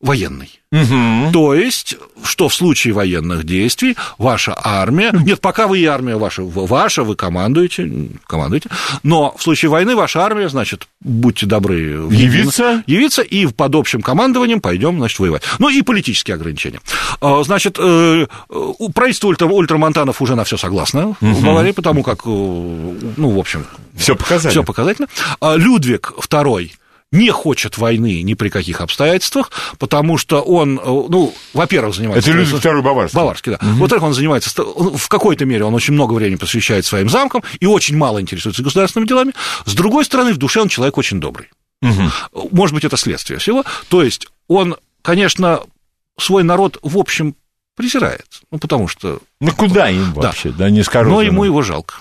военный. 0.00 0.60
Мгм. 0.70 1.32
То 1.32 1.54
есть, 1.54 1.96
что 2.22 2.48
в 2.50 2.54
случае 2.54 2.92
военных 2.92 3.44
действий 3.44 3.96
ваша 4.18 4.54
армия... 4.62 5.10
Нет, 5.12 5.40
пока 5.40 5.66
вы 5.66 5.78
и 5.78 5.86
армия 5.86 6.16
ваша, 6.16 6.42
ваша, 6.42 7.04
вы 7.04 7.16
командуете, 7.16 7.90
командуете, 8.26 8.68
но 9.02 9.34
в 9.36 9.42
случае 9.42 9.70
войны 9.70 9.96
ваша 9.96 10.20
армия, 10.22 10.48
значит, 10.50 10.86
будьте 11.00 11.46
добры... 11.46 11.78
Явиться? 12.10 12.82
Явиться, 12.86 13.22
и 13.22 13.46
под 13.46 13.74
общим 13.76 14.02
командованием 14.02 14.60
пойдем, 14.60 14.98
значит, 14.98 15.18
воевать. 15.18 15.42
Ну, 15.58 15.70
и 15.70 15.80
политические 15.82 16.34
ограничения. 16.34 16.80
А, 17.20 17.42
Значит, 17.42 17.78
э, 17.78 18.26
у 18.50 18.90
правительства 18.90 19.28
ультра, 19.28 19.46
ультрамонтанов 19.46 20.20
уже 20.20 20.36
на 20.36 20.44
все 20.44 20.58
согласно 20.58 21.16
в 21.20 21.44
Баварии, 21.44 21.72
потому 21.72 22.02
как, 22.02 22.20
э, 22.26 22.28
ну, 22.28 23.30
в 23.30 23.38
общем, 23.38 23.64
Все 23.96 24.14
показали. 24.14 24.52
все 24.52 24.62
показательно. 24.62 25.08
А 25.40 25.56
Людвиг 25.56 26.12
II 26.18 26.72
не 27.10 27.30
хочет 27.30 27.78
войны 27.78 28.22
ни 28.22 28.34
при 28.34 28.48
каких 28.48 28.80
обстоятельствах, 28.80 29.50
потому 29.78 30.18
что 30.18 30.40
он, 30.40 30.78
э, 30.78 30.82
ну, 30.84 31.34
во-первых, 31.54 31.94
занимается... 31.94 32.30
Это 32.30 32.38
Людвиг 32.38 32.64
II 32.64 32.82
Баварский. 32.82 33.16
Баварский, 33.16 33.52
да. 33.52 33.58
Во-вторых, 33.60 34.04
он 34.04 34.12
занимается, 34.14 34.62
он 34.62 34.96
в 34.96 35.08
какой-то 35.08 35.44
мере 35.46 35.64
он 35.64 35.74
очень 35.74 35.94
много 35.94 36.12
времени 36.12 36.36
посвящает 36.36 36.84
своим 36.84 37.08
замкам 37.08 37.42
и 37.60 37.66
очень 37.66 37.96
мало 37.96 38.20
интересуется 38.20 38.62
государственными 38.62 39.08
делами. 39.08 39.32
С 39.64 39.74
другой 39.74 40.04
стороны, 40.04 40.34
в 40.34 40.38
душе 40.38 40.60
он 40.60 40.68
человек 40.68 40.98
очень 40.98 41.20
добрый. 41.20 41.48
Может 41.80 42.74
быть, 42.74 42.84
это 42.84 42.96
следствие 42.96 43.38
всего. 43.38 43.64
То 43.88 44.02
есть 44.02 44.26
он, 44.48 44.76
конечно, 45.02 45.60
свой 46.18 46.42
народ 46.42 46.78
в 46.82 46.98
общем 46.98 47.36
презирает, 47.76 48.26
ну, 48.50 48.58
потому 48.58 48.88
что... 48.88 49.20
Ну 49.40 49.52
куда 49.52 49.88
им 49.88 50.12
вообще, 50.12 50.50
да, 50.50 50.68
не 50.68 50.82
скажу. 50.82 51.10
Но 51.10 51.22
ему 51.22 51.44
его 51.44 51.62
жалко. 51.62 51.94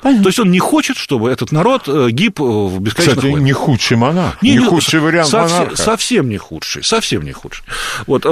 Понятно. 0.00 0.24
То 0.24 0.28
есть 0.28 0.38
он 0.38 0.50
не 0.50 0.58
хочет, 0.58 0.96
чтобы 0.96 1.30
этот 1.30 1.52
народ 1.52 1.88
э, 1.88 2.10
гиб 2.10 2.40
в 2.40 2.80
бесконечных 2.80 3.24
Кстати, 3.24 3.34
не 3.34 3.52
худший 3.52 3.96
монарх, 3.96 4.42
не, 4.42 4.52
не 4.52 4.64
худший 4.64 5.00
вариант 5.00 5.28
совсем, 5.28 5.58
монарха. 5.58 5.82
Совсем 5.82 6.28
не 6.28 6.38
худший, 6.38 6.84
совсем 6.84 7.22
не 7.22 7.32
худший. 7.32 7.64
Вот, 8.06 8.22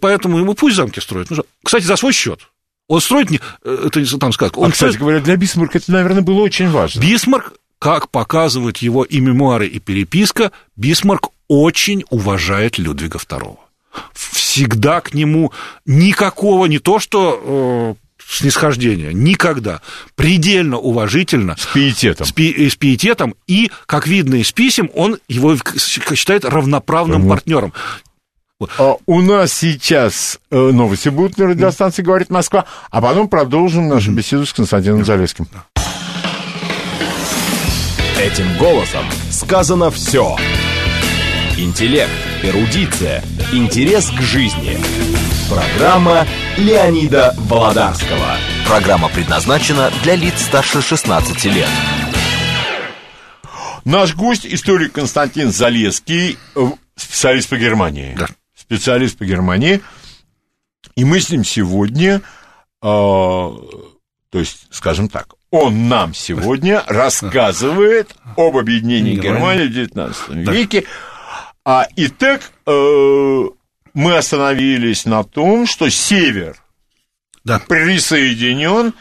поэтому 0.00 0.38
ему 0.38 0.54
пусть 0.54 0.76
замки 0.76 1.00
строят. 1.00 1.28
Кстати, 1.62 1.84
за 1.84 1.96
свой 1.96 2.12
счет. 2.12 2.40
Он 2.88 3.00
строит 3.00 3.30
не... 3.30 3.40
Это 3.64 4.18
там 4.18 4.32
сказка. 4.32 4.58
Он 4.58 4.68
а, 4.68 4.72
кстати 4.72 4.90
строит... 4.90 5.00
говоря, 5.00 5.20
для 5.20 5.36
Бисмарка 5.36 5.78
это, 5.78 5.90
наверное, 5.92 6.22
было 6.22 6.40
очень 6.40 6.68
важно. 6.68 7.00
Бисмарк, 7.00 7.54
как 7.78 8.10
показывают 8.10 8.78
его 8.78 9.04
и 9.04 9.20
мемуары, 9.20 9.66
и 9.66 9.78
переписка, 9.78 10.52
Бисмарк 10.76 11.30
очень 11.48 12.04
уважает 12.10 12.78
Людвига 12.78 13.18
II. 13.18 13.56
Всегда 14.12 15.00
к 15.00 15.14
нему 15.14 15.52
никакого, 15.86 16.66
не 16.66 16.78
то 16.78 16.98
что 16.98 17.96
э, 18.32 18.42
снисхождения, 18.42 19.12
никогда. 19.12 19.80
Предельно 20.14 20.78
уважительно. 20.78 21.56
С 21.58 21.66
пиететом. 21.66 22.26
С, 22.26 22.32
пи, 22.32 22.68
с 22.68 22.76
пиететом. 22.76 23.34
И, 23.46 23.70
как 23.86 24.06
видно 24.06 24.36
из 24.36 24.52
писем, 24.52 24.90
он 24.94 25.18
его 25.28 25.56
считает 26.14 26.44
равноправным 26.44 27.22
угу. 27.22 27.30
партнером. 27.30 27.72
А 28.78 28.96
у 29.06 29.20
нас 29.20 29.52
сейчас 29.52 30.38
э, 30.50 30.56
новости 30.56 31.08
будут 31.08 31.38
на 31.38 31.48
радиостанции 31.48 32.02
«Говорит 32.02 32.30
Москва», 32.30 32.64
а 32.90 33.00
потом 33.00 33.28
продолжим 33.28 33.88
нашу 33.88 34.12
беседу 34.12 34.46
с 34.46 34.52
Константином 34.52 35.04
Залеским. 35.04 35.48
Этим 38.20 38.56
голосом 38.56 39.04
сказано 39.30 39.90
все. 39.90 40.36
Интеллект, 41.58 42.12
эрудиция, 42.42 43.24
интерес 43.52 44.10
к 44.10 44.20
жизни. 44.20 44.78
Программа 45.54 46.26
Леонида 46.56 47.34
Володарского. 47.38 48.36
Программа 48.66 49.08
предназначена 49.08 49.90
для 50.02 50.16
лиц 50.16 50.42
старше 50.42 50.82
16 50.82 51.44
лет. 51.46 51.68
Наш 53.84 54.14
гость, 54.14 54.46
историк 54.46 54.92
Константин 54.92 55.50
Залеский, 55.50 56.38
э, 56.54 56.60
специалист 56.96 57.48
по 57.48 57.56
Германии. 57.56 58.14
Да 58.18 58.26
специалист 58.72 59.18
по 59.18 59.24
Германии, 59.24 59.82
и 60.96 61.04
мы 61.04 61.20
с 61.20 61.30
ним 61.30 61.44
сегодня, 61.44 62.16
э, 62.16 62.22
то 62.82 63.58
есть, 64.32 64.66
скажем 64.70 65.08
так, 65.08 65.34
он 65.50 65.88
нам 65.88 66.14
сегодня 66.14 66.82
рассказывает 66.86 68.14
об 68.36 68.56
объединении 68.56 69.16
Германии 69.16 69.66
в 69.66 69.72
XIX 69.72 70.50
веке. 70.50 70.84
А, 71.64 71.86
итак, 71.96 72.50
э, 72.66 73.44
мы 73.94 74.16
остановились 74.16 75.04
на 75.04 75.24
том, 75.24 75.66
что 75.66 75.90
север 75.90 76.56
да. 77.44 77.60
присоединен, 77.60 78.94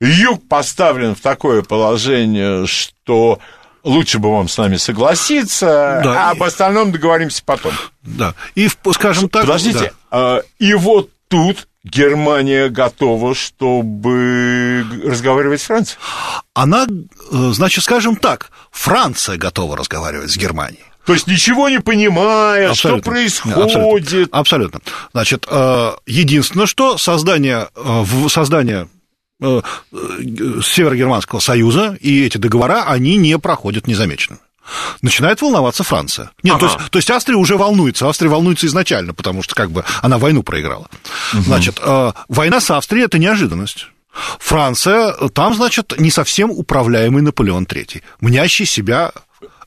юг 0.00 0.46
поставлен 0.48 1.14
в 1.14 1.20
такое 1.20 1.62
положение, 1.62 2.66
что 2.66 3.38
лучше 3.84 4.18
бы 4.18 4.30
вам 4.30 4.48
с 4.48 4.58
нами 4.58 4.76
согласиться, 4.76 6.00
да, 6.04 6.30
а 6.30 6.32
и... 6.32 6.36
об 6.36 6.42
остальном 6.42 6.92
договоримся 6.92 7.42
потом. 7.44 7.72
Да, 8.02 8.34
и, 8.54 8.68
скажем 8.92 9.28
так... 9.28 9.42
Подождите, 9.42 9.92
да. 10.10 10.42
и 10.58 10.74
вот 10.74 11.10
тут 11.28 11.68
Германия 11.84 12.68
готова, 12.68 13.34
чтобы 13.34 14.84
разговаривать 15.04 15.60
с 15.60 15.64
Францией? 15.64 15.98
Она, 16.54 16.86
э, 16.86 17.50
значит, 17.52 17.84
скажем 17.84 18.16
так, 18.16 18.50
Франция 18.70 19.36
готова 19.36 19.76
разговаривать 19.76 20.30
с 20.30 20.36
Германией. 20.36 20.87
То 21.08 21.14
есть 21.14 21.26
ничего 21.26 21.68
не 21.68 21.80
понимая, 21.80 22.70
абсолютно. 22.70 23.02
что 23.02 23.10
происходит. 23.10 24.28
Абсолютно. 24.30 24.38
абсолютно. 24.38 24.80
Значит, 25.12 25.46
э, 25.50 25.92
единственное, 26.06 26.66
что 26.66 26.98
создание, 26.98 27.68
э, 27.74 28.04
создание 28.28 28.88
Э, 29.40 29.60
Северогерманского 29.92 31.38
союза, 31.38 31.96
и 32.00 32.24
эти 32.24 32.38
договора, 32.38 32.84
они 32.88 33.16
не 33.16 33.38
проходят 33.38 33.86
незамеченными. 33.86 34.40
Начинает 35.00 35.40
волноваться 35.40 35.84
Франция. 35.84 36.32
Нет, 36.42 36.56
ага. 36.56 36.66
то, 36.66 36.74
есть, 36.74 36.90
то 36.90 36.98
есть 36.98 37.10
Австрия 37.10 37.36
уже 37.36 37.56
волнуется. 37.56 38.08
Австрия 38.08 38.28
волнуется 38.28 38.66
изначально, 38.66 39.14
потому 39.14 39.42
что 39.44 39.54
как 39.54 39.70
бы 39.70 39.84
она 40.02 40.18
войну 40.18 40.42
проиграла. 40.42 40.88
Угу. 41.34 41.42
Значит, 41.42 41.80
война 42.28 42.60
с 42.60 42.70
Австрией 42.70 43.04
это 43.04 43.18
неожиданность. 43.18 43.86
Франция, 44.40 45.12
там, 45.32 45.54
значит, 45.54 45.94
не 45.98 46.10
совсем 46.10 46.50
управляемый 46.50 47.22
Наполеон 47.22 47.64
III, 47.64 48.02
мнящий 48.20 48.66
себя 48.66 49.12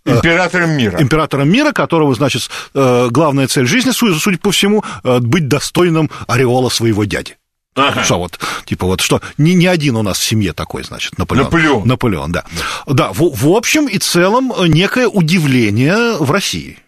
Императором 0.06 0.72
мира. 0.72 1.02
Императором 1.02 1.50
мира, 1.50 1.72
которого, 1.72 2.14
значит, 2.16 2.50
главная 2.74 3.48
цель 3.48 3.68
жизни, 3.68 3.92
судя 3.92 4.38
по 4.38 4.52
всему, 4.52 4.84
быть 5.04 5.48
достойным 5.48 6.10
ореола 6.28 6.70
своего 6.70 7.04
дяди. 7.04 7.38
Ага. 7.74 8.04
Что 8.04 8.20
вот, 8.20 8.38
типа 8.66 8.86
вот, 8.86 9.00
что 9.00 9.22
не, 9.38 9.54
не 9.54 9.66
один 9.66 9.96
у 9.96 10.04
нас 10.04 10.20
в 10.20 10.24
семье 10.24 10.52
такой, 10.52 10.84
значит, 10.84 11.18
Наполеон. 11.18 11.46
Наполеон. 11.46 11.88
Наполеон, 11.88 12.32
да. 12.34 12.44
Да, 12.86 13.14
в, 13.14 13.34
в 13.34 13.48
общем 13.56 13.88
и 13.88 13.98
целом 13.98 14.52
э, 14.52 14.68
некое 14.68 15.08
удивление 15.08 16.18
в 16.18 16.30
России. 16.32 16.80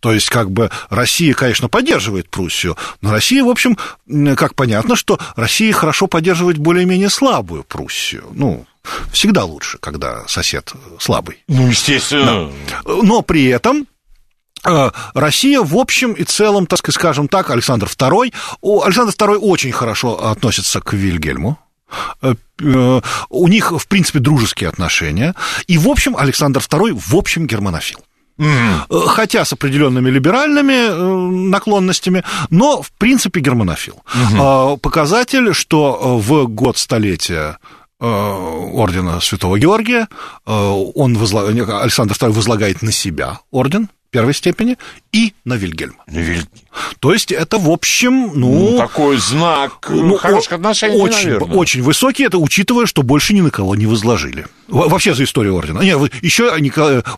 То 0.00 0.12
есть, 0.12 0.28
как 0.28 0.50
бы, 0.50 0.70
Россия, 0.90 1.32
конечно, 1.32 1.68
поддерживает 1.68 2.28
Пруссию, 2.28 2.76
но 3.00 3.10
Россия, 3.10 3.42
в 3.42 3.48
общем, 3.48 3.78
как 4.36 4.54
понятно, 4.54 4.96
что 4.96 5.18
Россия 5.34 5.72
хорошо 5.72 6.08
поддерживает 6.08 6.58
более-менее 6.58 7.08
слабую 7.08 7.64
Пруссию. 7.64 8.26
Ну, 8.32 8.66
всегда 9.12 9.44
лучше, 9.44 9.78
когда 9.78 10.26
сосед 10.28 10.72
слабый. 10.98 11.42
Ну, 11.48 11.68
естественно. 11.68 12.50
Да. 12.84 12.92
Но 13.02 13.22
при 13.22 13.46
этом 13.46 13.86
Э, 14.66 14.90
Россия, 15.14 15.60
в 15.60 15.76
общем 15.76 16.12
и 16.12 16.24
целом, 16.24 16.66
так 16.66 16.80
скажем 16.92 17.28
так, 17.28 17.50
Александр 17.50 17.86
II, 17.86 18.32
Александр 18.84 19.12
II 19.12 19.36
очень 19.38 19.72
хорошо 19.72 20.30
относится 20.30 20.80
к 20.80 20.92
Вильгельму, 20.92 21.58
э, 22.22 22.34
э, 22.60 23.00
у 23.28 23.48
них, 23.48 23.72
в 23.72 23.86
принципе, 23.86 24.18
дружеские 24.18 24.68
отношения, 24.68 25.34
и, 25.68 25.78
в 25.78 25.88
общем, 25.88 26.16
Александр 26.16 26.60
II, 26.60 26.94
в 26.94 27.14
общем, 27.14 27.46
германофил. 27.46 28.00
Mm-hmm. 28.38 29.06
Хотя 29.06 29.46
с 29.46 29.54
определенными 29.54 30.10
либеральными 30.10 31.48
наклонностями, 31.48 32.22
но 32.50 32.82
в 32.82 32.92
принципе 32.92 33.40
германофил. 33.40 34.02
Mm-hmm. 34.14 34.78
Показатель, 34.80 35.54
что 35.54 36.18
в 36.18 36.46
год 36.46 36.76
столетия 36.76 37.58
ордена 37.98 39.20
Святого 39.20 39.58
Георгия 39.58 40.08
он 40.44 41.16
возлаг... 41.16 41.48
Александр 41.48 42.14
II 42.14 42.30
возлагает 42.30 42.82
на 42.82 42.92
себя 42.92 43.40
орден 43.50 43.88
первой 44.10 44.34
степени 44.34 44.78
и 45.12 45.34
на 45.44 45.54
Вильгельма. 45.54 46.04
Виль... 46.06 46.46
То 47.00 47.12
есть 47.12 47.32
это, 47.32 47.58
в 47.58 47.68
общем, 47.68 48.30
ну... 48.34 48.70
ну 48.70 48.78
такой 48.78 49.18
знак 49.18 49.86
ну, 49.90 50.16
хороших 50.16 50.52
отношений, 50.52 50.96
очень, 50.98 51.24
наверное. 51.26 51.56
Очень 51.56 51.82
высокий, 51.82 52.24
это 52.24 52.38
учитывая, 52.38 52.86
что 52.86 53.02
больше 53.02 53.34
ни 53.34 53.40
на 53.40 53.50
кого 53.50 53.74
не 53.74 53.86
возложили. 53.86 54.46
Вообще 54.68 55.14
за 55.14 55.24
историю 55.24 55.54
ордена. 55.56 55.80
Нет, 55.80 55.98
еще 56.22 56.50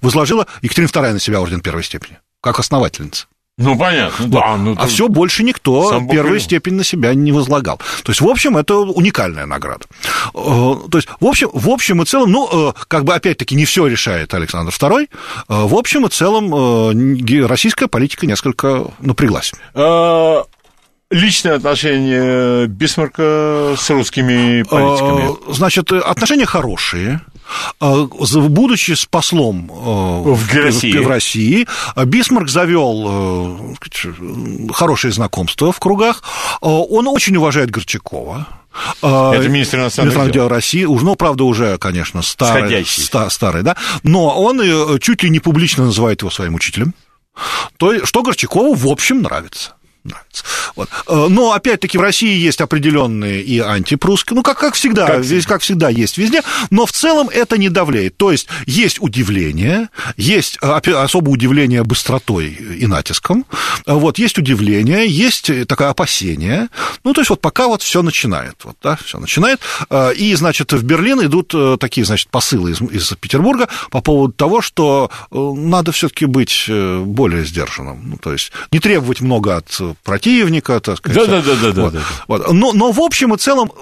возложила 0.00 0.46
Екатерина 0.62 0.88
II 0.88 1.12
на 1.12 1.20
себя 1.20 1.40
орден 1.40 1.60
первой 1.60 1.84
степени, 1.84 2.18
как 2.40 2.58
основательница. 2.58 3.26
Ну, 3.58 3.76
понятно, 3.76 4.26
да. 4.28 4.56
Ну, 4.56 4.76
а 4.78 4.86
все 4.86 5.08
больше 5.08 5.42
никто 5.42 6.00
первую 6.10 6.34
Бог 6.34 6.42
степень 6.42 6.74
на 6.74 6.84
себя 6.84 7.12
не 7.14 7.32
возлагал. 7.32 7.78
То 8.04 8.12
есть, 8.12 8.20
в 8.20 8.28
общем, 8.28 8.56
это 8.56 8.76
уникальная 8.76 9.46
награда. 9.46 9.84
Э, 10.32 10.74
то 10.90 10.98
есть, 10.98 11.08
в 11.18 11.26
общем, 11.26 11.50
в 11.52 11.68
общем 11.68 12.00
и 12.00 12.04
целом, 12.04 12.30
ну, 12.30 12.70
э, 12.70 12.72
как 12.86 13.02
бы, 13.02 13.14
опять-таки, 13.14 13.56
не 13.56 13.64
все 13.64 13.88
решает 13.88 14.32
Александр 14.32 14.72
II. 14.72 15.08
Э, 15.08 15.08
в 15.48 15.74
общем 15.74 16.06
и 16.06 16.08
целом, 16.08 16.48
российская 17.46 17.88
политика 17.88 18.26
несколько 18.26 18.86
напряглась. 19.00 19.52
А, 19.74 20.44
личные 21.10 21.54
отношения 21.54 22.66
Бисмарка 22.66 23.74
с 23.76 23.90
русскими 23.90 24.62
политиками? 24.62 25.52
Значит, 25.52 25.90
отношения 25.92 26.46
хорошие. 26.46 27.20
Э, 27.80 28.06
будучи 28.48 28.92
с 28.92 29.06
послом 29.06 29.70
э, 29.70 30.32
в 30.32 30.54
России, 30.54 30.98
в 30.98 31.08
России 31.08 31.66
Бисмарк 31.96 32.48
завел 32.48 33.76
э, 33.80 34.72
хорошие 34.72 35.12
знакомства 35.12 35.72
в 35.72 35.78
кругах. 35.78 36.22
Он 36.60 37.08
очень 37.08 37.36
уважает 37.36 37.70
Горчакова. 37.70 38.48
Это 39.00 39.48
министр 39.48 39.78
иностранных 39.80 40.30
дел. 40.30 40.48
России, 40.48 40.84
уж, 40.84 41.02
ну, 41.02 41.16
правда, 41.16 41.44
уже, 41.44 41.78
конечно, 41.78 42.22
старый, 42.22 42.84
ста, 42.84 43.28
старый, 43.30 43.62
да, 43.62 43.76
но 44.02 44.40
он 44.40 44.98
чуть 45.00 45.22
ли 45.22 45.30
не 45.30 45.40
публично 45.40 45.86
называет 45.86 46.20
его 46.20 46.30
своим 46.30 46.54
учителем, 46.54 46.94
то, 47.76 48.04
что 48.04 48.22
Горчакову, 48.22 48.74
в 48.74 48.86
общем, 48.86 49.22
нравится 49.22 49.72
нравится. 50.08 50.44
Вот. 50.78 50.88
Э, 51.08 51.26
но, 51.28 51.52
опять-таки, 51.52 51.98
в 51.98 52.00
России 52.00 52.38
есть 52.38 52.60
определенные 52.60 53.42
и 53.42 53.58
антипрусские, 53.58 54.36
ну, 54.36 54.42
как, 54.42 54.58
как 54.58 54.74
всегда, 54.74 55.06
как 55.06 55.24
здесь, 55.24 55.44
как 55.44 55.60
всегда, 55.62 55.88
есть 55.88 56.18
везде, 56.18 56.42
но 56.70 56.86
в 56.86 56.92
целом 56.92 57.28
это 57.28 57.58
не 57.58 57.68
давляет. 57.68 58.16
То 58.16 58.30
есть 58.30 58.46
есть 58.66 59.00
удивление, 59.00 59.88
есть 60.16 60.58
э, 60.62 60.92
особое 60.92 61.32
удивление 61.32 61.82
быстротой 61.82 62.46
и 62.48 62.86
натиском, 62.86 63.44
вот, 63.86 64.18
есть 64.18 64.38
удивление, 64.38 65.08
есть 65.08 65.50
такое 65.66 65.88
опасение, 65.88 66.68
ну, 67.04 67.12
то 67.12 67.20
есть 67.20 67.30
вот 67.30 67.40
пока 67.40 67.66
вот 67.66 67.82
все 67.82 68.02
начинает, 68.02 68.54
вот, 68.64 68.76
да, 68.82 68.96
все 69.04 69.18
начинает, 69.18 69.60
э, 69.90 70.14
и, 70.14 70.34
значит, 70.34 70.72
в 70.72 70.82
Берлин 70.84 71.22
идут 71.22 71.54
такие, 71.80 72.04
значит, 72.04 72.28
посылы 72.28 72.70
из, 72.70 72.80
из 72.80 73.12
Петербурга 73.20 73.68
по 73.90 74.00
поводу 74.00 74.32
того, 74.32 74.62
что 74.62 75.10
надо 75.30 75.90
все-таки 75.90 76.26
быть 76.26 76.66
более 76.68 77.44
сдержанным, 77.44 78.10
ну, 78.10 78.16
то 78.16 78.32
есть 78.32 78.52
не 78.70 78.78
требовать 78.78 79.20
много 79.20 79.56
от 79.56 79.80
противника, 80.04 80.80
так 80.80 80.98
сказать. 80.98 81.28
Да, 81.28 81.40
да, 81.40 81.54
да, 81.54 81.72
да, 81.72 81.82
вот. 81.82 81.92
да, 81.92 82.00
Вот. 82.26 82.52
Но, 82.52 82.72
но 82.72 82.92
в 82.92 83.00
общем 83.00 83.34
и 83.34 83.38
целом 83.38 83.72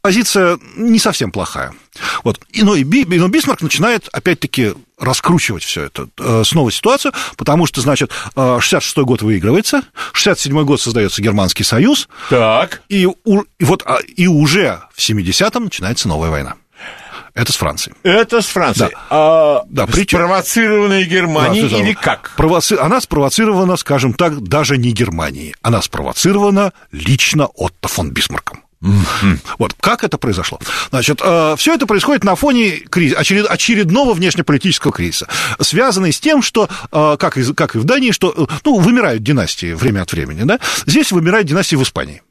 позиция 0.00 0.58
не 0.76 0.98
совсем 0.98 1.30
плохая. 1.30 1.74
Вот. 2.24 2.40
И, 2.52 2.62
но, 2.62 2.74
и 2.74 2.82
Би, 2.84 3.04
но 3.04 3.28
Бисмарк 3.28 3.60
начинает, 3.60 4.08
опять-таки, 4.12 4.72
раскручивать 4.98 5.62
все 5.62 5.84
это, 5.84 6.08
э, 6.18 6.42
снова 6.44 6.72
ситуацию, 6.72 7.12
потому 7.36 7.66
что, 7.66 7.80
значит, 7.80 8.10
66-й 8.34 9.04
год 9.04 9.22
выигрывается, 9.22 9.82
67-й 10.14 10.64
год 10.64 10.80
создается 10.80 11.22
Германский 11.22 11.64
союз, 11.64 12.08
Так. 12.30 12.82
и, 12.88 13.06
у, 13.06 13.42
и, 13.42 13.64
вот, 13.64 13.82
а, 13.84 13.98
и 13.98 14.26
уже 14.26 14.80
в 14.94 14.98
70-м 15.00 15.64
начинается 15.64 16.08
новая 16.08 16.30
война. 16.30 16.54
Это 17.38 17.52
с 17.52 17.56
Францией. 17.56 17.94
Это 18.02 18.40
с 18.42 18.46
Францией. 18.46 18.90
Да. 18.90 18.98
А 19.10 19.62
Да, 19.68 19.86
причем- 19.86 20.18
спровоцированной 20.18 21.04
Германией 21.04 21.68
Да, 21.68 21.76
или 21.78 21.92
как? 21.94 22.32
Провоци- 22.36 22.76
Она 22.78 23.00
спровоцирована, 23.00 23.76
скажем 23.76 24.12
так, 24.14 24.42
даже 24.42 24.76
не 24.76 24.90
Германией. 24.90 25.54
Она 25.62 25.80
спровоцирована 25.82 26.72
лично 26.92 27.46
Отто 27.46 27.88
фон 27.88 28.10
Бисмарком. 28.10 28.64
Вот 29.58 29.74
как 29.80 30.04
это 30.04 30.18
произошло? 30.18 30.60
Значит, 30.90 31.18
все 31.20 31.74
это 31.74 31.86
происходит 31.86 32.22
на 32.24 32.34
фоне 32.36 32.78
криз- 32.88 33.14
очеред- 33.14 33.46
очередного 33.46 34.14
внешнеполитического 34.14 34.92
кризиса, 34.92 35.26
связанный 35.60 36.12
с 36.12 36.20
тем, 36.20 36.42
что, 36.42 36.68
э, 36.92 37.16
как 37.18 37.36
и, 37.38 37.54
как 37.54 37.74
и 37.74 37.78
в 37.78 37.84
Дании, 37.84 38.12
что 38.12 38.32
э, 38.36 38.46
ну, 38.64 38.78
вымирают 38.78 39.22
династии 39.24 39.72
время 39.74 40.02
от 40.02 40.12
времени. 40.12 40.42
Да? 40.44 40.60
Здесь 40.86 41.10
вымирает 41.10 41.46
династия 41.46 41.76
в 41.76 41.82
Испании. 41.82 42.22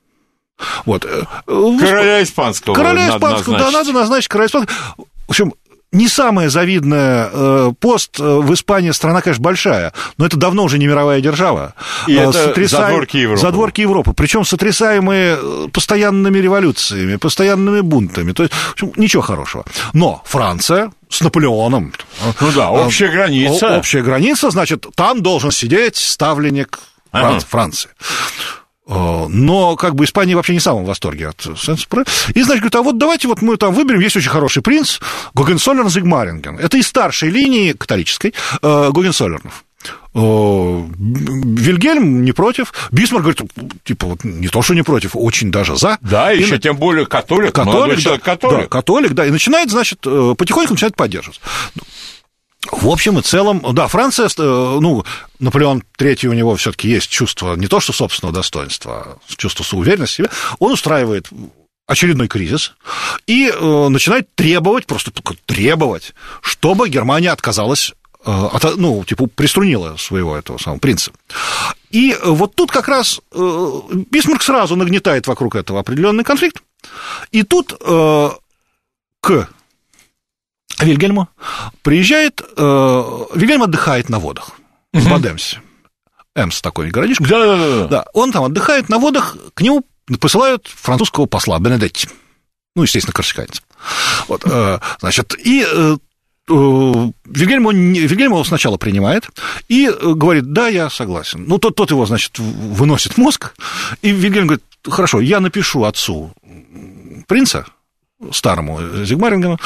Вот. 0.86 1.05
э, 1.05 1.24
Короля 1.45 2.24
испанского. 2.24 2.74
Короля 2.74 3.08
надо 3.08 3.18
испанского, 3.18 3.58
да, 3.58 3.66
назначить. 3.66 3.88
надо 3.88 3.99
назначить 3.99 4.28
короля 4.28 4.47
испанского. 4.47 4.78
В 4.97 5.30
общем, 5.30 5.53
не 5.93 6.08
самая 6.10 6.49
завидная 6.49 7.30
э, 7.32 7.72
пост 7.80 8.20
э, 8.20 8.24
в 8.24 8.53
Испании 8.53 8.91
страна, 8.91 9.22
конечно, 9.22 9.41
большая, 9.41 9.93
но 10.18 10.26
это 10.26 10.36
давно 10.36 10.64
уже 10.66 10.80
не 10.80 10.88
мировая 10.88 11.22
держава. 11.22 11.76
И 12.08 12.14
это 12.14 12.34
сотрясаем- 12.34 12.88
задворки 12.88 13.18
Европы. 13.18 13.41
Задворки 13.41 13.82
Европы, 13.82 14.14
причем 14.14 14.43
сотрясаемые 14.43 15.70
постоянными 15.72 16.39
революциями, 16.39 17.16
постоянными 17.16 17.80
бунтами. 17.82 18.34
То 18.34 18.43
есть, 18.43 18.53
в 18.53 18.72
общем, 18.74 18.91
ничего 18.97 19.22
хорошего. 19.22 19.64
Но 19.93 20.22
Франция 20.26 20.91
с 21.10 21.22
Наполеоном. 21.22 21.93
Ну 22.41 22.51
да, 22.53 22.70
общая 22.72 23.08
граница. 23.08 23.78
Общая 23.78 24.01
граница, 24.01 24.49
значит, 24.49 24.86
там 24.95 25.24
должен 25.24 25.51
сидеть 25.51 25.95
ставленник 25.95 26.80
Ага. 27.12 27.39
Франции. 27.39 27.89
Э, 28.88 29.25
Но 29.29 29.75
как 29.75 29.95
бы 29.95 30.05
Испания 30.05 30.35
вообще 30.35 30.53
не 30.53 30.59
в 30.59 30.63
самом 30.63 30.85
восторге 30.85 31.27
от 31.29 31.38
Сенс-Пре. 31.41 32.05
И, 32.33 32.41
значит, 32.41 32.61
говорит, 32.61 32.75
а 32.75 32.81
вот 32.81 32.97
давайте 32.97 33.27
вот 33.27 33.41
мы 33.41 33.57
там 33.57 33.73
выберем, 33.73 33.99
есть 33.99 34.15
очень 34.15 34.29
хороший 34.29 34.61
принц, 34.61 34.99
Гогенцоллерн-Зигмаринген. 35.34 36.57
Это 36.59 36.77
из 36.77 36.88
старшей 36.88 37.29
линии 37.29 37.73
католической 37.73 38.33
э, 38.61 38.89
Гогенцоллернов. 38.91 39.63
Э, 40.15 40.19
Вильгельм 40.97 42.23
не 42.23 42.31
против. 42.31 42.73
Бисмарк 42.91 43.23
говорит, 43.25 43.41
типа, 43.83 44.07
вот 44.07 44.23
не 44.23 44.47
то, 44.47 44.61
что 44.61 44.73
не 44.73 44.81
против, 44.83 45.11
очень 45.15 45.51
даже 45.51 45.75
за. 45.77 45.97
Да, 46.01 46.31
И 46.33 46.41
еще 46.41 46.53
на- 46.53 46.59
тем 46.59 46.77
более 46.77 47.05
католик, 47.05 47.53
Католик, 47.53 47.95
да, 47.97 48.01
человек 48.01 48.23
да, 48.23 48.31
католик. 48.35 48.69
католик, 48.69 49.13
да, 49.13 49.25
и 49.25 49.31
начинает, 49.31 49.69
значит, 49.69 49.99
потихоньку 50.01 50.73
начинает 50.73 50.95
поддерживать. 50.95 51.39
В 52.72 52.89
общем 52.89 53.18
и 53.20 53.22
целом, 53.22 53.64
да, 53.74 53.88
Франция, 53.88 54.28
э, 54.28 54.30
ну, 54.38 55.05
Наполеон 55.39 55.84
III, 55.97 56.28
у 56.28 56.34
него 56.34 56.55
все-таки 56.55 56.89
есть 56.89 57.10
чувство 57.10 57.55
не 57.55 57.68
то 57.68 57.80
что 57.80 57.93
собственного 57.93 58.34
достоинства, 58.36 59.20
а 59.30 59.36
чувство 59.36 59.78
уверенности 59.78 60.14
в 60.14 60.18
себе. 60.18 60.30
Он 60.60 60.74
устраивает 60.74 61.28
очередной 61.86 62.28
кризис 62.28 62.74
и 63.26 63.49
э, 63.49 63.88
начинает 63.88 64.34
требовать, 64.36 64.86
просто 64.86 65.12
требовать, 65.45 66.14
чтобы 66.41 66.89
Германия 66.89 67.32
отказалась 67.32 67.93
э, 68.26 68.32
от, 68.32 68.76
ну, 68.76 69.03
типа, 69.05 69.28
приструнила 69.28 69.95
своего 69.95 70.36
этого 70.36 70.58
самого 70.58 70.80
принца. 70.80 71.12
И 71.91 72.18
вот 72.22 72.55
тут 72.55 72.72
как 72.72 72.89
раз 72.89 73.22
э, 73.32 73.82
Бисмарк 74.12 74.41
сразу 74.41 74.76
нагнетает 74.76 75.28
вокруг 75.28 75.55
этого 75.55 75.80
определенный 75.80 76.26
конфликт, 76.26 76.62
и 77.32 77.43
тут 77.43 77.74
э, 77.80 78.30
к 79.22 79.47
Вильгельму 80.80 81.28
приезжает, 81.82 82.41
э, 82.41 83.25
Вильгельм 83.36 83.63
отдыхает 83.63 84.09
на 84.09 84.19
водах 84.19 84.51
в 84.93 85.09
Бадемсе. 85.09 85.61
Эмс 86.36 86.61
такой 86.61 86.89
городишко. 86.91 87.23
Да, 87.28 87.39
да, 87.45 87.57
да, 87.57 87.88
да. 87.88 88.05
Он 88.13 88.32
там 88.32 88.43
отдыхает 88.43 88.89
на 88.89 88.99
водах, 88.99 89.36
к 89.55 89.61
нему 89.61 89.84
посылают 90.19 90.67
французского 90.67 91.25
посла 91.25 91.57
Бенедетти. 91.59 92.07
Ну, 92.75 92.84
естественно, 92.84 93.13
корсиканец. 93.13 93.61
Вот, 94.28 94.43
э, 94.45 94.80
значит, 94.99 95.36
и 95.43 95.65
э, 95.67 95.97
э, 96.47 96.53
Вильгельм, 97.25 97.65
он 97.65 97.75
Вильгельм 97.93 98.34
его 98.34 98.43
сначала 98.43 98.78
принимает 98.78 99.28
и 99.67 99.88
э, 99.88 100.13
говорит, 100.13 100.53
да, 100.53 100.67
я 100.67 100.89
согласен. 100.91 101.45
Ну, 101.47 101.57
тот, 101.57 101.75
тот 101.75 101.89
его, 101.89 102.05
значит, 102.05 102.38
в- 102.38 102.73
выносит 102.75 103.17
мозг, 103.17 103.55
и 104.03 104.11
Вильгельм 104.11 104.45
говорит, 104.47 104.63
хорошо, 104.88 105.19
я 105.21 105.39
напишу 105.39 105.84
отцу 105.86 106.32
принца, 107.28 107.65
старому 108.32 108.80
Зигмарингену, 109.05 109.59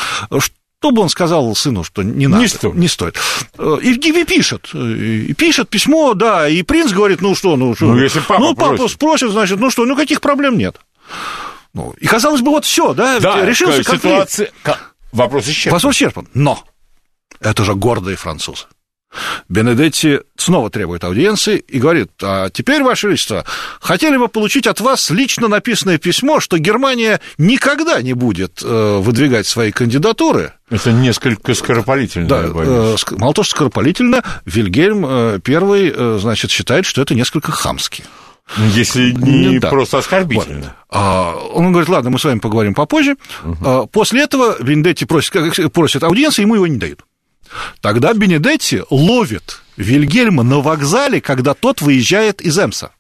чтобы 0.82 1.04
он 1.04 1.10
сказал 1.10 1.56
сыну, 1.56 1.84
что 1.84 2.02
не 2.02 2.26
надо, 2.26 2.48
стоит. 2.48 2.74
не 2.74 2.88
стоит. 2.88 3.16
Э, 3.60 3.78
И, 3.84 3.94
и 3.94 4.26
пишет, 4.26 4.72
э, 4.74 4.78
и 4.80 5.34
пишет 5.36 5.70
письмо, 5.70 6.16
да, 6.16 6.50
и 6.50 6.64
принц 6.64 6.92
говорит, 6.92 7.22
ну 7.22 7.36
что, 7.36 7.56
ну 7.56 7.76
что, 7.76 7.86
Ну, 7.86 8.00
если 8.00 8.20
папа 8.20 8.40
ну, 8.42 8.56
папа 8.56 8.78
просит. 8.78 8.96
спросит, 8.96 9.30
значит, 9.30 9.60
ну 9.60 9.70
что, 9.70 9.86
ну 9.86 9.96
каких 9.96 10.22
проблем 10.22 10.58
нет. 10.58 10.78
Ну, 11.76 11.94
и 12.00 12.08
казалось 12.08 12.42
бы, 12.42 12.50
вот 12.50 12.66
все, 12.66 12.96
да, 12.96 13.20
Да, 13.20 13.46
решился 13.46 13.84
конфликт. 13.84 14.32
ситуация... 14.32 14.52
Вопрос 15.12 15.48
исчерпан. 15.48 15.78
Вопрос 15.78 15.96
исчерпан. 15.96 16.28
Но 16.34 16.64
это 17.40 17.64
же 17.64 17.76
гордые 17.76 18.18
французы. 18.18 18.66
Бенедетти 19.50 20.20
снова 20.38 20.70
требует 20.70 21.04
аудиенции 21.04 21.58
и 21.58 21.80
говорит, 21.80 22.12
а 22.22 22.50
теперь, 22.50 22.84
Ваше 22.84 23.08
Величество, 23.08 23.46
хотели 23.80 24.18
бы 24.18 24.28
получить 24.28 24.68
от 24.68 24.80
вас 24.80 25.10
лично 25.10 25.48
написанное 25.48 25.98
письмо, 25.98 26.40
что 26.40 26.58
Германия 26.58 27.20
никогда 27.38 28.02
не 28.02 28.14
будет 28.14 28.62
э, 28.64 28.98
выдвигать 29.02 29.48
свои 29.48 29.72
кандидатуры. 29.72 30.54
Это 30.70 30.92
несколько 30.94 31.54
скоропалительно, 31.54 32.28
Да, 32.28 32.44
э, 32.46 32.96
мало 33.18 33.34
того, 33.34 33.44
что 33.44 33.52
скоропалительно, 33.52 34.24
Вильгельм 34.46 35.06
э, 35.06 35.40
первый, 35.44 35.92
э, 35.94 36.18
значит, 36.22 36.50
считает, 36.52 36.86
что 36.86 37.02
это 37.02 37.14
несколько 37.14 37.52
хамски. 37.52 38.06
Если 38.74 39.12
не 39.12 39.60
Да. 39.60 39.70
просто 39.70 39.98
оскорбительно. 40.00 40.76
А, 40.90 41.36
Он 41.54 41.72
говорит, 41.72 41.90
ладно, 41.90 42.10
мы 42.10 42.20
с 42.20 42.24
вами 42.24 42.40
поговорим 42.40 42.74
попозже. 42.74 43.16
А, 43.64 43.86
После 43.86 44.24
этого 44.24 44.62
Бенедетти 44.62 45.06
просит, 45.06 45.72
просит 45.72 46.04
аудиенции, 46.04 46.42
ему 46.42 46.56
его 46.56 46.68
не 46.68 46.78
дают. 46.78 47.02
Тогда 47.82 48.14
Бенедетти 48.14 48.82
ловит 48.90 49.62
Вильгельма 49.78 50.44
на 50.44 50.60
вокзале, 50.60 51.22
когда 51.22 51.54
тот 51.54 51.82
выезжает 51.82 52.42
из 52.42 52.58
Эмса. 52.58 52.92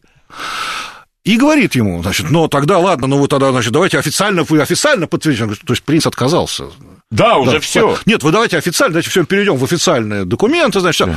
И 1.23 1.37
говорит 1.37 1.75
ему, 1.75 2.01
значит, 2.01 2.31
ну 2.31 2.47
тогда 2.47 2.79
ладно, 2.79 3.05
ну 3.05 3.19
вы 3.19 3.27
тогда, 3.27 3.51
значит, 3.51 3.71
давайте 3.71 3.99
официально, 3.99 4.43
вы 4.43 4.59
официально 4.59 5.05
подтвердите. 5.05 5.47
То 5.63 5.73
есть 5.73 5.83
принц 5.83 6.07
отказался. 6.07 6.65
Да, 7.11 7.37
уже 7.37 7.51
Да, 7.51 7.59
все. 7.59 7.97
Нет, 8.05 8.23
вы 8.23 8.31
давайте 8.31 8.57
официально, 8.57 8.93
давайте 8.93 9.09
все 9.09 9.23
перейдем 9.23 9.55
в 9.55 9.63
официальные 9.63 10.25
документы, 10.25 10.79
значит, 10.79 11.07
всё. 11.07 11.15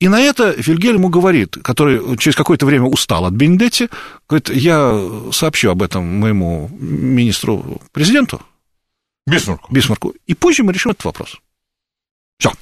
И 0.00 0.08
на 0.08 0.20
это 0.20 0.50
Вильгельм 0.50 0.96
ему 0.96 1.08
говорит, 1.08 1.56
который 1.62 2.18
через 2.18 2.36
какое-то 2.36 2.66
время 2.66 2.84
устал 2.86 3.24
от 3.24 3.32
Бенедетти, 3.32 3.88
говорит, 4.28 4.50
я 4.50 5.00
сообщу 5.32 5.70
об 5.70 5.82
этом 5.82 6.04
моему 6.04 6.68
министру-президенту 6.78 8.42
Бисмарку. 9.26 9.72
Бисмарку, 9.72 10.14
и 10.26 10.34
позже 10.34 10.64
мы 10.64 10.72
решим 10.74 10.90
этот 10.90 11.04
вопрос. 11.04 11.36
Все. 12.38 12.52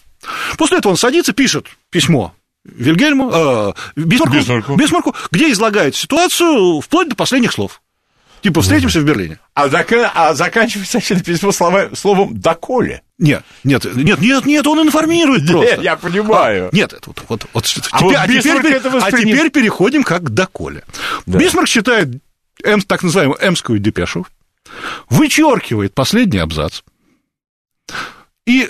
После 0.59 0.79
этого 0.79 0.93
он 0.93 0.97
садится, 0.97 1.33
пишет 1.33 1.67
письмо 1.91 2.35
Вильгельму, 2.65 3.31
э, 3.33 3.73
Бисмарку, 3.97 4.37
Бисмарку. 4.37 4.77
Бисмарку, 4.77 5.15
где 5.31 5.51
излагает 5.51 5.97
ситуацию 5.97 6.81
вплоть 6.81 7.09
до 7.09 7.17
последних 7.17 7.53
слов. 7.53 7.81
Типа, 8.41 8.61
встретимся 8.61 9.01
в 9.01 9.05
Берлине. 9.05 9.39
А, 9.55 9.69
зака- 9.69 10.11
а 10.15 10.35
заканчивается 10.35 10.99
это 10.99 11.23
письмо 11.23 11.53
слова- 11.53 11.91
словом 11.95 12.37
«доколе». 12.41 13.03
Нет, 13.19 13.45
нет, 13.63 13.85
нет, 13.95 14.21
нет, 14.21 14.45
нет, 14.47 14.67
он 14.67 14.85
информирует 14.85 15.47
просто. 15.49 15.81
я 15.81 15.95
понимаю. 15.97 16.67
А, 16.67 16.71
нет, 16.77 16.93
это 16.93 17.03
вот, 17.07 17.23
вот, 17.29 17.47
вот 17.53 17.65
А 17.65 17.69
теперь, 17.69 18.01
вот 18.01 18.15
а, 18.17 18.27
теперь, 18.27 18.73
это 18.73 18.89
а 18.89 18.93
воспринят- 18.93 19.37
теперь 19.37 19.51
переходим 19.51 20.03
как 20.03 20.25
к 20.25 20.29
доколе. 20.31 20.83
Бисмарк 21.27 21.69
считает 21.69 22.09
эм, 22.65 22.83
так 22.83 23.05
называемую 23.05 23.39
эмскую 23.41 23.79
депешу, 23.79 24.27
вычеркивает 25.09 25.95
последний 25.95 26.39
абзац, 26.39 26.83
и, 28.47 28.69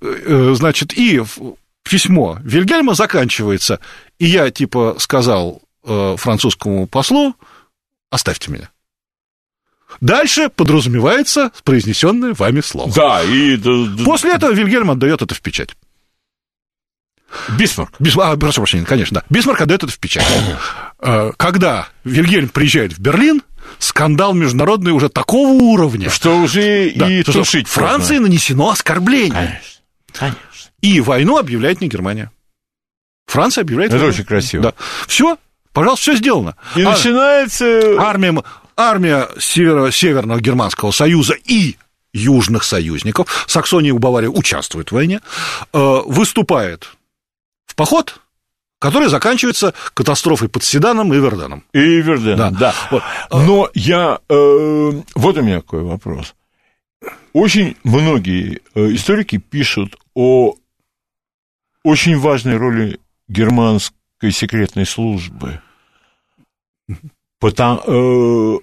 э, 0.00 0.54
значит, 0.56 0.92
и 0.96 1.22
письмо 1.82 2.38
Вильгельма 2.42 2.94
заканчивается, 2.94 3.80
и 4.18 4.26
я, 4.26 4.50
типа, 4.50 4.96
сказал 4.98 5.62
э, 5.84 6.16
французскому 6.18 6.86
послу, 6.86 7.34
оставьте 8.10 8.50
меня. 8.50 8.70
Дальше 10.00 10.48
подразумевается 10.48 11.52
произнесенное 11.64 12.34
вами 12.34 12.60
слово. 12.60 12.92
Да, 12.94 13.22
и... 13.22 13.56
После 14.04 14.32
этого 14.32 14.52
Вильгельм 14.52 14.90
отдает 14.90 15.22
это 15.22 15.34
в 15.34 15.40
печать. 15.40 15.70
Бисмарк. 17.58 17.92
Бис... 17.98 18.16
А, 18.16 18.36
прошу 18.36 18.60
прощения, 18.60 18.84
конечно, 18.84 19.20
да. 19.20 19.24
Бисмарк 19.30 19.60
отдает 19.60 19.82
это 19.82 19.92
в 19.92 19.98
печать. 19.98 20.26
Э, 20.98 21.32
Когда 21.36 21.88
Вильгельм 22.04 22.48
приезжает 22.48 22.92
в 22.92 23.00
Берлин, 23.00 23.42
скандал 23.78 24.34
международный 24.34 24.92
уже 24.92 25.08
такого 25.08 25.48
уровня, 25.52 26.10
Что 26.10 26.36
уже 26.38 26.92
да, 26.96 27.10
и 27.10 27.22
что 27.22 27.32
тушить 27.32 27.68
Франции 27.68 28.14
можно. 28.14 28.28
нанесено 28.28 28.70
оскорбление. 28.70 29.30
Конечно, 29.30 29.82
конечно. 30.12 30.70
И 30.80 31.00
войну 31.00 31.38
объявляет 31.38 31.80
не 31.80 31.88
Германия. 31.88 32.30
Франция 33.26 33.62
объявляет 33.62 33.92
Это 33.92 33.98
войну. 34.00 34.14
очень 34.14 34.24
красиво. 34.24 34.62
Да. 34.64 34.74
Все, 35.06 35.38
пожалуйста, 35.72 36.02
все 36.02 36.16
сделано. 36.16 36.56
И 36.76 36.82
А- 36.82 36.90
начинается... 36.90 37.96
Армия, 38.00 38.42
армия 38.76 39.28
Северо- 39.38 39.90
Северного 39.92 40.40
Германского 40.40 40.90
Союза 40.90 41.34
и 41.44 41.76
южных 42.12 42.64
союзников, 42.64 43.44
Саксония 43.48 43.90
и 43.94 43.96
Бавария 43.98 44.28
участвуют 44.28 44.90
в 44.90 44.94
войне, 44.94 45.20
э, 45.72 46.00
выступает 46.04 46.88
в 47.66 47.74
поход, 47.74 48.20
который 48.82 49.08
заканчивается 49.08 49.74
катастрофой 49.94 50.48
под 50.48 50.64
Седаном 50.64 51.14
и 51.14 51.16
Верденом. 51.16 51.62
И 51.72 51.78
Верден, 51.78 52.36
да. 52.36 52.50
Да. 52.50 52.74
Вот. 52.90 53.02
Но 53.30 53.70
я... 53.74 54.18
э, 54.28 55.02
вот 55.14 55.38
у 55.38 55.42
меня 55.42 55.60
какой 55.60 55.84
вопрос. 55.84 56.34
Очень 57.32 57.76
многие 57.84 58.60
э, 58.74 58.92
историки 58.92 59.38
пишут 59.38 59.96
о 60.14 60.56
очень 61.84 62.18
важной 62.18 62.56
роли 62.56 62.98
германской 63.28 64.32
секретной 64.32 64.84
службы. 64.84 65.60
Потому, 67.38 67.80
э, 67.86 68.58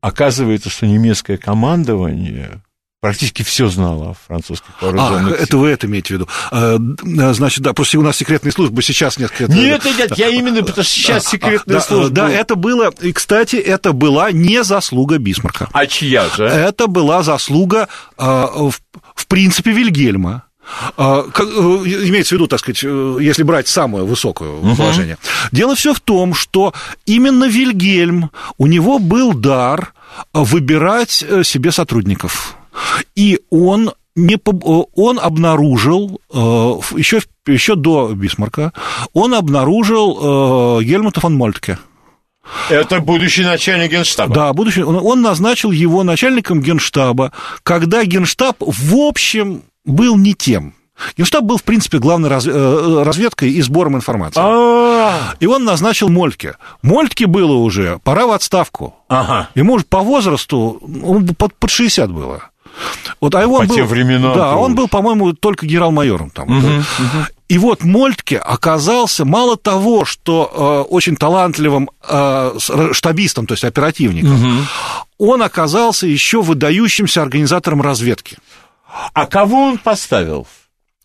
оказывается, 0.00 0.70
что 0.70 0.86
немецкое 0.86 1.36
командование 1.36 2.62
практически 3.00 3.42
все 3.42 3.68
знало 3.68 4.10
о 4.10 4.14
французских 4.26 4.68
А, 4.80 4.84
вооруженных 4.86 5.26
силах. 5.34 5.40
это 5.42 5.56
вы 5.58 5.68
это 5.68 5.86
имеете 5.86 6.08
в 6.08 6.10
виду. 6.18 6.28
Э, 6.50 6.76
д- 6.78 7.34
Значит, 7.34 7.60
да, 7.62 7.72
просто 7.72 7.98
у 7.98 8.02
нас 8.02 8.16
секретные 8.16 8.52
службы 8.52 8.82
сейчас 8.82 9.18
несколько... 9.18 9.52
Нет, 9.52 9.84
нет, 9.84 9.98
нет, 9.98 10.18
я 10.18 10.28
именно, 10.28 10.60
потому 10.62 10.82
что 10.82 10.92
сейчас 10.92 11.26
секретная 11.26 11.76
да, 11.76 11.80
служба. 11.80 12.10
Да, 12.10 12.30
это 12.30 12.54
было, 12.56 12.90
и, 13.00 13.12
кстати, 13.12 13.56
это 13.56 13.92
была 13.92 14.32
не 14.32 14.64
заслуга 14.64 15.18
Бисмарка. 15.18 15.68
А 15.72 15.86
чья 15.86 16.28
же? 16.28 16.44
Это 16.44 16.86
была 16.86 17.22
заслуга, 17.22 17.88
э, 18.18 18.22
в, 18.24 18.72
в 19.14 19.26
принципе, 19.26 19.72
Вильгельма. 19.72 20.44
Э, 20.96 21.22
э, 21.38 21.42
Имеется 21.42 22.30
в 22.34 22.38
виду, 22.38 22.48
так 22.48 22.58
сказать, 22.60 22.80
э, 22.82 23.18
если 23.20 23.44
брать 23.44 23.68
самое 23.68 24.04
высокое 24.04 24.48
положение. 24.74 25.18
Дело 25.52 25.76
все 25.76 25.94
в 25.94 26.00
том, 26.00 26.34
что 26.34 26.74
именно 27.04 27.44
Вильгельм, 27.44 28.30
у 28.58 28.66
него 28.66 28.98
был 28.98 29.32
дар 29.32 29.92
э, 30.34 30.40
выбирать 30.40 31.24
э, 31.28 31.44
себе 31.44 31.70
сотрудников. 31.70 32.56
И 33.14 33.40
он 33.50 33.92
не, 34.14 34.34
э, 34.36 34.82
он 34.94 35.18
обнаружил, 35.20 36.20
еще, 36.32 37.20
еще 37.46 37.74
до 37.74 38.12
Бисмарка, 38.14 38.72
он 39.12 39.34
обнаружил 39.34 40.78
э, 40.80 40.84
Гельмута 40.84 41.20
фон 41.20 41.34
Мольтке. 41.34 41.78
Это 42.70 43.00
будущий 43.00 43.44
начальник 43.44 43.90
генштаба. 43.90 44.34
Да, 44.34 44.52
будущий. 44.52 44.82
Он, 44.82 44.96
он 44.96 45.20
назначил 45.20 45.70
его 45.72 46.04
начальником 46.04 46.60
генштаба, 46.60 47.32
когда 47.62 48.04
генштаб, 48.04 48.56
в 48.60 48.94
общем, 48.96 49.62
был 49.84 50.16
не 50.16 50.34
тем. 50.34 50.74
Генштаб 51.18 51.42
был, 51.44 51.58
в 51.58 51.62
принципе, 51.62 51.98
главной 51.98 52.30
раз- 52.30 52.46
э, 52.46 53.02
разведкой 53.04 53.50
и 53.50 53.60
сбором 53.62 53.96
информации. 53.96 54.40
А, 54.42 55.34
И 55.40 55.46
он 55.46 55.64
назначил 55.64 56.08
Мольтке. 56.08 56.54
Мольтке 56.82 57.26
было 57.26 57.52
уже, 57.54 57.98
пора 58.02 58.26
в 58.26 58.30
отставку. 58.30 58.94
Ага. 59.08 59.50
Ему 59.54 59.74
уже 59.74 59.84
по 59.84 60.00
возрасту, 60.00 60.80
он 61.04 61.26
под, 61.34 61.54
под 61.56 61.70
60 61.70 62.10
было. 62.10 62.44
Вот, 63.20 63.34
а 63.34 63.42
его 63.42 63.58
По 63.58 63.66
был, 63.66 63.74
тем 63.74 63.86
временам 63.86 64.34
Да, 64.36 64.52
то 64.52 64.56
он 64.58 64.74
был, 64.74 64.88
по-моему, 64.88 65.32
только 65.32 65.66
генерал-майором 65.66 66.30
там. 66.30 66.84
И 67.48 67.58
вот 67.58 67.84
Мольтке 67.84 68.38
оказался 68.38 69.24
мало 69.24 69.56
того, 69.56 70.04
что 70.04 70.84
э, 70.88 70.92
очень 70.92 71.16
талантливым 71.16 71.90
э, 72.08 72.58
штабистом, 72.92 73.46
то 73.46 73.54
есть 73.54 73.64
оперативником, 73.64 74.66
он 75.18 75.42
оказался 75.42 76.06
еще 76.06 76.42
выдающимся 76.42 77.22
организатором 77.22 77.80
разведки. 77.82 78.38
А 79.12 79.26
кого 79.26 79.62
он 79.62 79.78
поставил? 79.78 80.46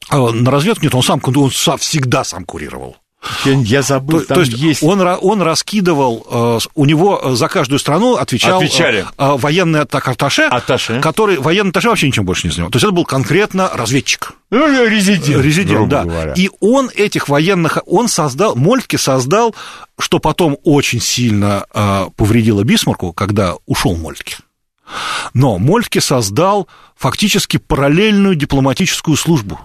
А 0.09 0.17
На 0.31 0.49
разведку 0.51 0.83
нет, 0.83 0.95
он 0.95 1.03
сам, 1.03 1.21
он 1.23 1.51
сам- 1.51 1.77
всегда 1.77 2.23
сам 2.23 2.43
курировал. 2.43 2.97
Я, 3.45 3.83
забыл, 3.83 4.21
То, 4.21 4.25
там 4.25 4.35
то 4.35 4.41
есть, 4.41 4.53
есть... 4.53 4.83
Он, 4.83 4.99
он 4.99 5.41
раскидывал, 5.43 6.25
э, 6.29 6.59
у 6.73 6.85
него 6.85 7.21
э, 7.23 7.35
за 7.35 7.47
каждую 7.49 7.77
страну 7.77 8.15
отвечал 8.15 8.57
Отвечали. 8.57 9.05
э, 9.15 9.35
военный 9.37 9.81
атак 9.81 10.07
атташе, 10.07 10.43
Атташе. 10.43 10.99
который 11.01 11.37
военный 11.37 11.69
атташе 11.69 11.89
вообще 11.89 12.07
ничем 12.07 12.25
больше 12.25 12.47
не 12.47 12.51
занимал. 12.53 12.71
То 12.71 12.77
есть 12.77 12.83
это 12.83 12.93
был 12.93 13.05
конкретно 13.05 13.69
разведчик. 13.73 14.33
Ну, 14.49 14.87
резидент, 14.87 15.43
Резидент, 15.43 15.87
да. 15.87 16.03
говоря. 16.03 16.33
И 16.33 16.49
он 16.59 16.89
этих 16.95 17.29
военных, 17.29 17.77
он 17.85 18.07
создал, 18.07 18.55
Мольтке 18.55 18.97
создал, 18.97 19.55
что 19.99 20.17
потом 20.17 20.57
очень 20.63 20.99
сильно 20.99 21.65
повредило 22.17 22.63
Бисмарку, 22.63 23.13
когда 23.13 23.53
ушел 23.67 23.95
Мольтке. 23.95 24.37
Но 25.33 25.57
Мольтке 25.57 26.01
создал 26.01 26.67
фактически 26.97 27.57
параллельную 27.57 28.35
дипломатическую 28.35 29.15
службу. 29.15 29.59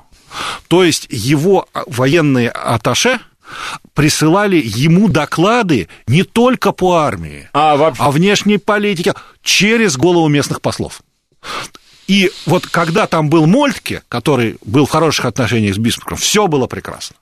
То 0.68 0.84
есть 0.84 1.06
его 1.10 1.66
военные 1.86 2.50
аташе 2.50 3.18
присылали 3.94 4.60
ему 4.64 5.08
доклады 5.08 5.88
не 6.06 6.22
только 6.22 6.72
по 6.72 6.94
армии, 6.96 7.48
А 7.52 7.76
вообще... 7.76 8.02
о 8.02 8.10
внешней 8.10 8.58
политике 8.58 9.14
через 9.42 9.96
голову 9.96 10.28
местных 10.28 10.60
послов. 10.60 11.00
И 12.06 12.30
вот 12.46 12.66
когда 12.66 13.06
там 13.06 13.28
был 13.28 13.46
Мольтке, 13.46 14.02
который 14.08 14.58
был 14.64 14.86
в 14.86 14.90
хороших 14.90 15.24
отношениях 15.24 15.74
с 15.74 15.78
Бисмарком, 15.78 16.16
все 16.16 16.46
было 16.46 16.66
прекрасно. 16.66 17.16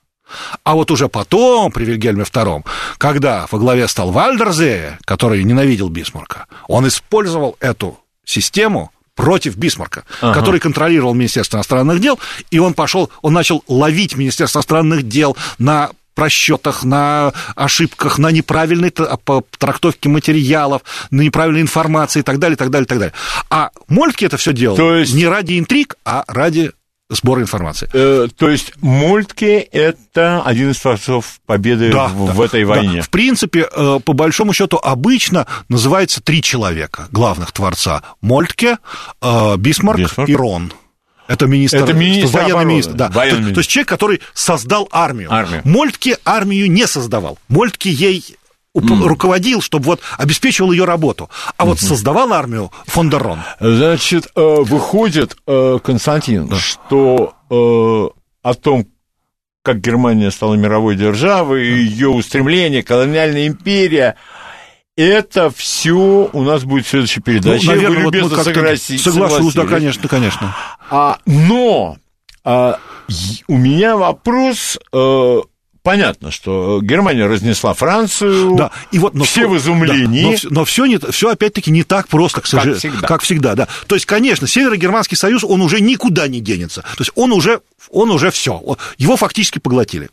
А 0.63 0.73
вот 0.73 0.89
уже 0.91 1.07
потом, 1.07 1.71
при 1.71 1.85
Вильгельме 1.85 2.23
II, 2.23 2.65
когда 2.97 3.47
во 3.51 3.59
главе 3.59 3.87
стал 3.87 4.11
Вальдерзее, 4.11 4.97
который 5.05 5.43
ненавидел 5.43 5.89
Бисмарка, 5.89 6.47
он 6.67 6.87
использовал 6.87 7.57
эту 7.59 7.99
систему 8.25 8.91
против 9.15 9.55
Бисмарка, 9.55 10.03
Ага. 10.21 10.33
который 10.33 10.59
контролировал 10.59 11.13
Министерство 11.13 11.57
иностранных 11.57 11.99
дел, 12.01 12.19
и 12.51 12.59
он 12.59 12.73
пошел, 12.73 13.09
он 13.21 13.33
начал 13.33 13.63
ловить 13.67 14.15
Министерство 14.17 14.59
иностранных 14.59 15.07
дел 15.07 15.37
на 15.57 15.91
просчетах, 16.15 16.83
на 16.83 17.33
ошибках, 17.55 18.17
на 18.17 18.31
неправильной 18.31 18.91
по- 18.91 19.43
трактовке 19.59 20.09
материалов, 20.09 20.81
на 21.11 21.21
неправильной 21.21 21.61
информации 21.61 22.21
и 22.21 22.23
так 22.23 22.39
далее, 22.39 22.57
так 22.57 22.69
далее, 22.71 22.87
так 22.87 22.97
далее. 22.97 23.13
А 23.49 23.69
Мольтке 23.87 24.25
это 24.25 24.37
все 24.37 24.53
делал 24.53 24.75
То 24.77 24.95
есть- 24.95 25.13
не 25.13 25.27
ради 25.27 25.59
интриг, 25.59 25.95
а 26.05 26.23
ради 26.27 26.71
сбора 27.09 27.41
информации. 27.41 27.87
Э, 27.93 28.27
то 28.35 28.49
есть 28.49 28.73
Мольтке– 28.81 29.59
это 29.71 30.41
один 30.43 30.71
из 30.71 30.79
творцов 30.79 31.39
победы 31.45 31.91
Да, 31.91 32.07
в, 32.07 32.25
да, 32.27 32.33
в 32.33 32.41
этой 32.41 32.63
да. 32.63 32.69
войне. 32.69 33.01
В 33.03 33.11
принципе, 33.11 33.67
э, 33.71 33.99
по 34.03 34.13
большому 34.13 34.53
счету, 34.53 34.77
обычно 34.81 35.45
называется 35.69 36.19
три 36.23 36.41
человека 36.41 37.07
главных 37.11 37.51
творца: 37.51 38.01
Мольтке, 38.21 38.79
э, 39.21 39.55
Бисмарк, 39.57 39.99
Бисмарк. 39.99 40.29
и 40.29 40.35
Роон. 40.35 40.73
Это 41.27 41.47
министр, 41.47 41.77
Это 41.83 41.93
министр 41.93 42.27
военный 42.37 42.51
обороны, 42.51 42.71
министр, 42.71 42.93
да. 42.93 43.09
военный 43.09 43.31
то, 43.31 43.39
министр. 43.41 43.53
то 43.55 43.59
есть 43.59 43.69
человек, 43.69 43.89
который 43.89 44.21
создал 44.33 44.87
армию. 44.91 45.31
Армию. 45.33 45.61
Мольтке 45.63 46.17
армию 46.23 46.71
не 46.71 46.87
создавал. 46.87 47.37
Мольтке 47.49 47.89
ей 47.89 48.23
уп- 48.75 49.07
руководил, 49.07 49.61
чтобы 49.61 49.85
вот 49.85 50.01
обеспечивал 50.17 50.71
ее 50.71 50.85
работу. 50.85 51.29
А 51.57 51.65
вот 51.65 51.79
создавал 51.79 52.31
армию 52.33 52.71
фон 52.85 53.09
дер 53.09 53.23
Роон. 53.23 53.39
Значит, 53.59 54.27
э, 54.35 54.41
выходит, 54.61 55.35
э, 55.47 55.79
Константин, 55.83 56.53
что 56.55 57.33
э, 57.49 58.19
о 58.43 58.53
том, 58.53 58.85
как 59.63 59.81
Германия 59.81 60.29
стала 60.29 60.53
мировой 60.53 60.95
державой, 60.95 61.65
ее 61.65 62.09
устремление, 62.09 62.83
колониальная 62.83 63.47
империя, 63.47 64.15
это 64.97 65.49
все 65.49 66.29
у 66.31 66.43
нас 66.43 66.63
будет 66.63 66.85
в 66.85 66.89
следующей 66.89 67.21
передаче. 67.21 67.67
Вы 67.67 67.79
вот 67.87 68.13
любезно 68.13 68.35
как-то 68.37 68.51
согласи- 68.51 68.97
соглашусь, 68.97 69.53
да, 69.53 69.61
согласились. 69.63 69.97
конечно, 69.97 70.07
конечно. 70.07 70.55
А, 70.89 71.17
но 71.25 71.97
а, 72.43 72.79
у 73.47 73.57
меня 73.57 73.97
вопрос. 73.97 74.77
э, 74.93 75.41
понятно, 75.83 76.31
что 76.31 76.79
Германия 76.81 77.25
разнесла 77.27 77.73
Францию. 77.73 78.55
Да, 78.55 78.71
и 78.91 78.99
вот, 78.99 79.13
но 79.13 79.23
все 79.23 79.41
всё- 79.41 79.49
в 79.49 79.57
изумлении. 79.57 80.37
да, 80.41 80.49
но 80.49 80.65
все, 80.65 80.85
не, 80.85 80.97
все 81.11 81.29
опять-таки 81.29 81.71
не 81.71 81.83
так 81.83 82.07
просто, 82.07 82.41
к 82.41 82.47
сожалению. 82.47 82.79
всегда. 82.79 83.07
Как 83.07 83.21
всегда, 83.21 83.55
да. 83.55 83.67
То 83.87 83.95
есть, 83.95 84.05
конечно, 84.05 84.47
Северо-Германский 84.47 85.15
союз, 85.15 85.43
он 85.43 85.61
уже 85.61 85.81
никуда 85.81 86.27
не 86.27 86.39
денется. 86.39 86.81
То 86.81 87.01
есть 87.01 87.11
он 87.15 87.31
уже, 87.33 87.61
он 87.91 88.09
уже 88.11 88.31
все, 88.31 88.61
его 88.97 89.17
фактически 89.17 89.59
поглотили. 89.59 90.09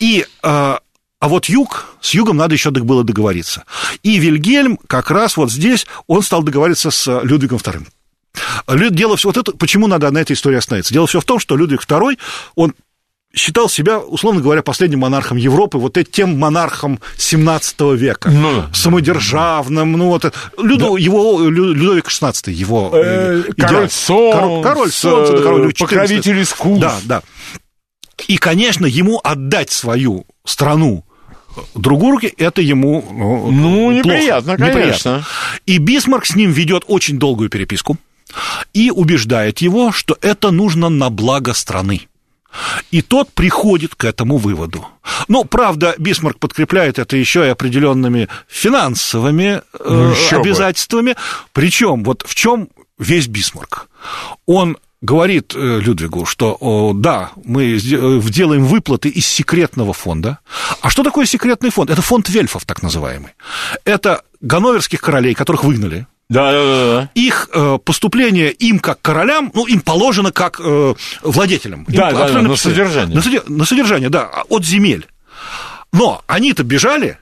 И 0.00 0.26
э, 0.42 0.76
а 1.20 1.28
вот 1.28 1.46
юг, 1.46 1.96
с 2.00 2.14
югом 2.14 2.36
надо 2.36 2.54
еще 2.54 2.70
было 2.70 3.02
договориться. 3.04 3.64
И 4.02 4.18
Вильгельм 4.18 4.78
как 4.86 5.10
раз 5.10 5.36
вот 5.36 5.50
здесь, 5.50 5.86
он 6.06 6.22
стал 6.22 6.42
договориться 6.42 6.90
с 6.90 7.22
Людвигом 7.22 7.58
II. 7.58 7.86
Дело 8.90 9.16
все, 9.16 9.28
вот 9.30 9.36
это, 9.36 9.52
почему 9.52 9.86
надо 9.88 10.10
на 10.10 10.18
этой 10.18 10.32
истории 10.34 10.56
остановиться? 10.58 10.92
Дело 10.94 11.06
все 11.06 11.20
в 11.20 11.24
том, 11.24 11.38
что 11.40 11.56
Людвиг 11.56 11.82
II, 11.84 12.18
он 12.54 12.74
считал 13.34 13.68
себя, 13.68 13.98
условно 13.98 14.40
говоря, 14.40 14.62
последним 14.62 15.00
монархом 15.00 15.36
Европы, 15.36 15.76
вот 15.78 15.96
этим 15.98 16.38
монархом 16.38 17.00
17 17.16 17.80
века, 17.94 18.30
Ну, 18.30 18.64
самодержавным, 18.72 19.92
ну 19.92 20.06
вот, 20.08 20.24
это. 20.24 20.36
Люду- 20.56 20.96
его, 20.96 21.40
Лю- 21.40 21.72
Людовик 21.74 22.06
XVI, 22.08 22.50
его 22.52 22.90
Э, 22.94 23.42
идеал. 23.48 23.68
король 23.68 23.90
солнца, 23.90 24.38
Король, 24.38 24.62
король 24.62 24.90
солнца, 24.92 25.32
да, 25.32 25.42
король 25.42 25.66
XIV. 25.68 25.78
покровитель 25.78 26.42
искусств. 26.42 26.80
Да, 26.80 26.96
да. 27.04 27.22
И, 28.28 28.36
конечно, 28.38 28.86
ему 28.86 29.20
отдать 29.22 29.70
свою 29.70 30.24
страну 30.44 31.04
в 31.74 31.79
другие 31.79 32.10
руки, 32.10 32.32
это 32.36 32.60
ему 32.62 33.04
ну, 33.10 33.50
Ну, 33.50 34.02
плохо, 34.02 34.16
неприятно, 34.16 34.56
конечно. 34.56 35.24
И 35.66 35.78
Бисмарк 35.78 36.26
с 36.26 36.34
ним 36.34 36.50
ведет 36.50 36.84
очень 36.86 37.18
долгую 37.18 37.50
переписку 37.50 37.96
и 38.74 38.90
убеждает 38.90 39.58
его, 39.58 39.92
что 39.92 40.16
это 40.20 40.50
нужно 40.50 40.88
на 40.88 41.10
благо 41.10 41.54
страны. 41.54 42.02
И 42.90 43.02
тот 43.02 43.30
приходит 43.32 43.94
к 43.94 44.04
этому 44.04 44.38
выводу. 44.38 44.86
Ну, 45.28 45.44
правда, 45.44 45.94
Бисмарк 45.98 46.38
подкрепляет 46.38 46.98
это 46.98 47.16
еще 47.16 47.46
и 47.46 47.50
определенными 47.50 48.28
финансовыми 48.48 49.62
Ну, 49.84 50.12
э, 50.12 50.30
бы. 50.30 50.36
обязательствами. 50.36 51.14
Причем, 51.52 52.04
вот 52.04 52.24
в 52.26 52.34
чем 52.34 52.68
весь 52.98 53.28
Бисмарк? 53.28 53.88
Он 54.46 54.78
говорит 55.00 55.54
э, 55.54 55.80
Людвигу, 55.80 56.26
что 56.26 56.56
о, 56.60 56.92
да, 56.92 57.30
мы 57.44 57.76
э, 57.76 57.78
делаем 57.78 58.64
выплаты 58.64 59.08
из 59.08 59.26
секретного 59.26 59.92
фонда. 59.92 60.38
А 60.80 60.90
что 60.90 61.02
такое 61.02 61.24
секретный 61.26 61.70
фонд? 61.70 61.90
Это 61.90 62.02
фонд 62.02 62.28
вельфов, 62.28 62.64
так 62.64 62.82
называемый. 62.82 63.32
Это 63.84 64.22
ганноверских 64.40 65.00
королей, 65.00 65.34
которых 65.34 65.64
выгнали, 65.64 66.06
Да, 66.28 66.50
да, 66.52 66.58
да, 66.64 67.00
да. 67.00 67.10
их 67.14 67.48
э, 67.54 67.78
поступление 67.84 68.50
им 68.52 68.78
как 68.80 69.00
королям, 69.00 69.50
ну, 69.54 69.66
им 69.66 69.80
положено 69.80 70.32
как 70.32 70.60
э, 70.62 70.94
владетелям. 71.22 71.84
Им 71.84 71.94
Да, 71.94 72.10
да, 72.10 72.16
да, 72.16 72.22
определенно 72.22 72.48
на 72.48 72.54
писали. 72.54 72.72
содержание. 72.74 73.16
На, 73.48 73.56
на 73.56 73.64
содержание, 73.64 74.08
да, 74.10 74.24
от 74.48 74.64
земель. 74.64 75.06
Но 75.92 76.22
они-то 76.26 76.64
бежали, 76.64 77.18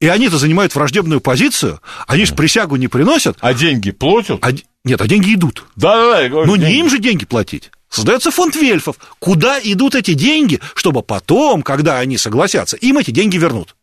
и 0.00 0.08
они-то 0.08 0.38
занимают 0.38 0.74
враждебную 0.74 1.20
позицию, 1.20 1.80
они 2.06 2.24
же 2.24 2.34
присягу 2.34 2.76
не 2.76 2.88
приносят, 2.88 3.38
А 3.40 3.54
деньги 3.54 3.90
платят? 3.90 4.38
а, 4.44 4.50
нет, 4.84 5.00
а 5.00 5.06
деньги 5.06 5.34
идут. 5.34 5.64
Да, 5.76 5.96
да, 5.96 6.10
да. 6.12 6.20
я 6.20 6.28
говорю, 6.28 6.46
Ну, 6.48 6.56
не 6.56 6.62
деньги. 6.66 6.76
им 6.78 6.90
же 6.90 6.98
деньги 6.98 7.24
платить. 7.24 7.70
Создается 7.88 8.30
фонд 8.30 8.56
вельфов. 8.56 8.96
Куда 9.20 9.58
идут 9.62 9.94
эти 9.94 10.14
деньги, 10.14 10.60
чтобы 10.74 11.02
потом, 11.02 11.62
когда 11.62 11.98
они 12.00 12.18
согласятся, 12.18 12.76
им 12.76 12.98
эти 12.98 13.12
деньги 13.12 13.36
вернут? 13.36 13.76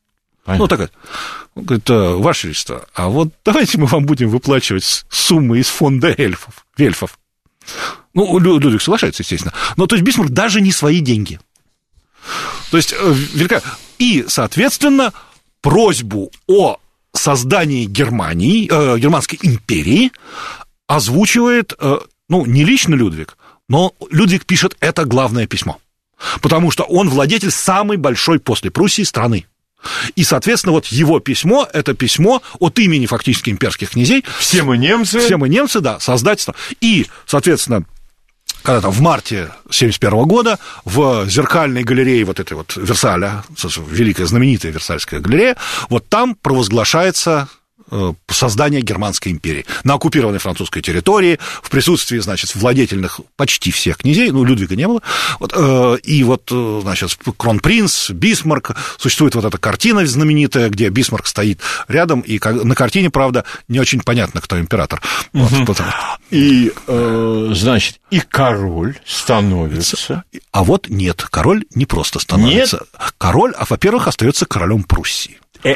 Понятно. 0.43 0.63
Ну, 0.63 0.67
так 0.67 0.79
это. 0.81 0.91
Он 1.55 1.63
говорит, 1.63 1.89
«А, 1.89 2.17
Ваше 2.17 2.47
Величество, 2.47 2.85
а 2.93 3.07
вот 3.09 3.29
давайте 3.45 3.77
мы 3.77 3.85
вам 3.85 4.05
будем 4.05 4.29
выплачивать 4.29 5.05
суммы 5.09 5.59
из 5.59 5.67
фонда 5.67 6.13
эльфов, 6.17 6.65
вельфов. 6.77 7.17
Ну, 8.13 8.37
Лю- 8.39 8.57
Людвиг 8.59 8.81
соглашается, 8.81 9.21
естественно. 9.23 9.53
Но 9.77 9.87
то 9.87 9.95
есть 9.95 10.03
Бисмарк 10.05 10.31
даже 10.31 10.59
не 10.61 10.71
свои 10.71 10.99
деньги. 10.99 11.39
То 12.69 12.77
есть, 12.77 12.93
э, 12.93 13.13
велика... 13.33 13.61
И, 13.99 14.25
соответственно, 14.27 15.13
просьбу 15.61 16.31
о 16.47 16.77
создании 17.13 17.85
Германии, 17.85 18.67
э, 18.69 18.99
Германской 18.99 19.39
империи 19.41 20.11
озвучивает, 20.87 21.73
э, 21.79 21.99
ну, 22.29 22.45
не 22.45 22.63
лично 22.63 22.95
Людвиг, 22.95 23.37
но 23.69 23.93
Людвиг 24.09 24.45
пишет 24.45 24.75
это 24.79 25.05
главное 25.05 25.47
письмо. 25.47 25.79
Потому 26.41 26.71
что 26.71 26.83
он 26.83 27.09
владетель 27.09 27.51
самой 27.51 27.97
большой 27.97 28.39
после 28.39 28.69
Пруссии 28.69 29.03
страны. 29.03 29.45
И, 30.15 30.23
соответственно, 30.23 30.73
вот 30.73 30.85
его 30.87 31.19
письмо– 31.19 31.67
это 31.73 31.93
письмо 31.93 32.43
от 32.59 32.77
имени 32.77 33.07
фактически 33.07 33.49
имперских 33.49 33.91
князей. 33.91 34.23
Все 34.37 34.63
мы 34.63 34.77
немцы. 34.77 35.19
Все 35.19 35.37
мы 35.37 35.49
немцы, 35.49 35.79
да, 35.79 35.99
создательство. 35.99 36.55
И, 36.81 37.07
соответственно, 37.25 37.85
когда 38.63 38.81
там 38.81 38.91
в 38.91 39.01
марте 39.01 39.43
1971 39.65 40.27
года 40.27 40.59
в 40.85 41.27
зеркальной 41.27 41.83
галерее 41.83 42.23
вот 42.25 42.39
этой 42.39 42.53
вот 42.53 42.75
Версаля, 42.75 43.43
великая 43.89 44.25
знаменитая 44.25 44.71
Версальская 44.71 45.19
галерея, 45.19 45.57
вот 45.89 46.07
там 46.09 46.35
провозглашается 46.35 47.49
э, 47.91 48.13
создание 48.29 48.81
Германской 48.81 49.31
империи 49.31 49.65
на 49.83 49.95
оккупированной 49.95 50.39
французской 50.39 50.81
территории, 50.81 51.39
в 51.61 51.69
присутствии, 51.69 52.19
значит, 52.19 52.55
владетельных 52.55 53.19
почти 53.35 53.71
всех 53.71 53.97
князей, 53.97 54.31
ну, 54.31 54.43
Людвига 54.43 54.75
не 54.75 54.87
было, 54.87 55.01
вот, 55.39 55.53
э, 55.55 55.97
и 56.03 56.23
вот, 56.23 56.49
э, 56.51 56.79
значит, 56.81 57.17
кронпринц, 57.37 58.09
Бисмарк, 58.11 58.71
существует 58.97 59.35
вот 59.35 59.45
эта 59.45 59.57
картина 59.57 60.05
знаменитая, 60.05 60.69
где 60.69 60.89
Бисмарк 60.89 61.27
стоит 61.27 61.59
рядом, 61.87 62.21
и 62.21 62.39
на 62.39 62.75
картине, 62.75 63.09
правда, 63.09 63.45
не 63.67 63.79
очень 63.79 64.01
понятно, 64.01 64.41
кто 64.41 64.59
император. 64.59 65.01
Вот, 65.33 65.51
потому- 65.65 65.91
И, 66.29 66.71
э, 66.87 67.51
значит, 67.53 67.99
и 68.09 68.19
король 68.19 68.97
становится. 69.05 70.23
А 70.51 70.63
вот 70.63 70.87
нет, 70.89 71.25
король 71.29 71.65
не 71.75 71.85
просто 71.85 72.19
становится. 72.19 72.85
Король, 73.17 73.53
а, 73.57 73.65
во-первых, 73.69 74.07
остается 74.07 74.45
королем 74.45 74.83
Пруссии. 74.83 75.39
Э, 75.63 75.75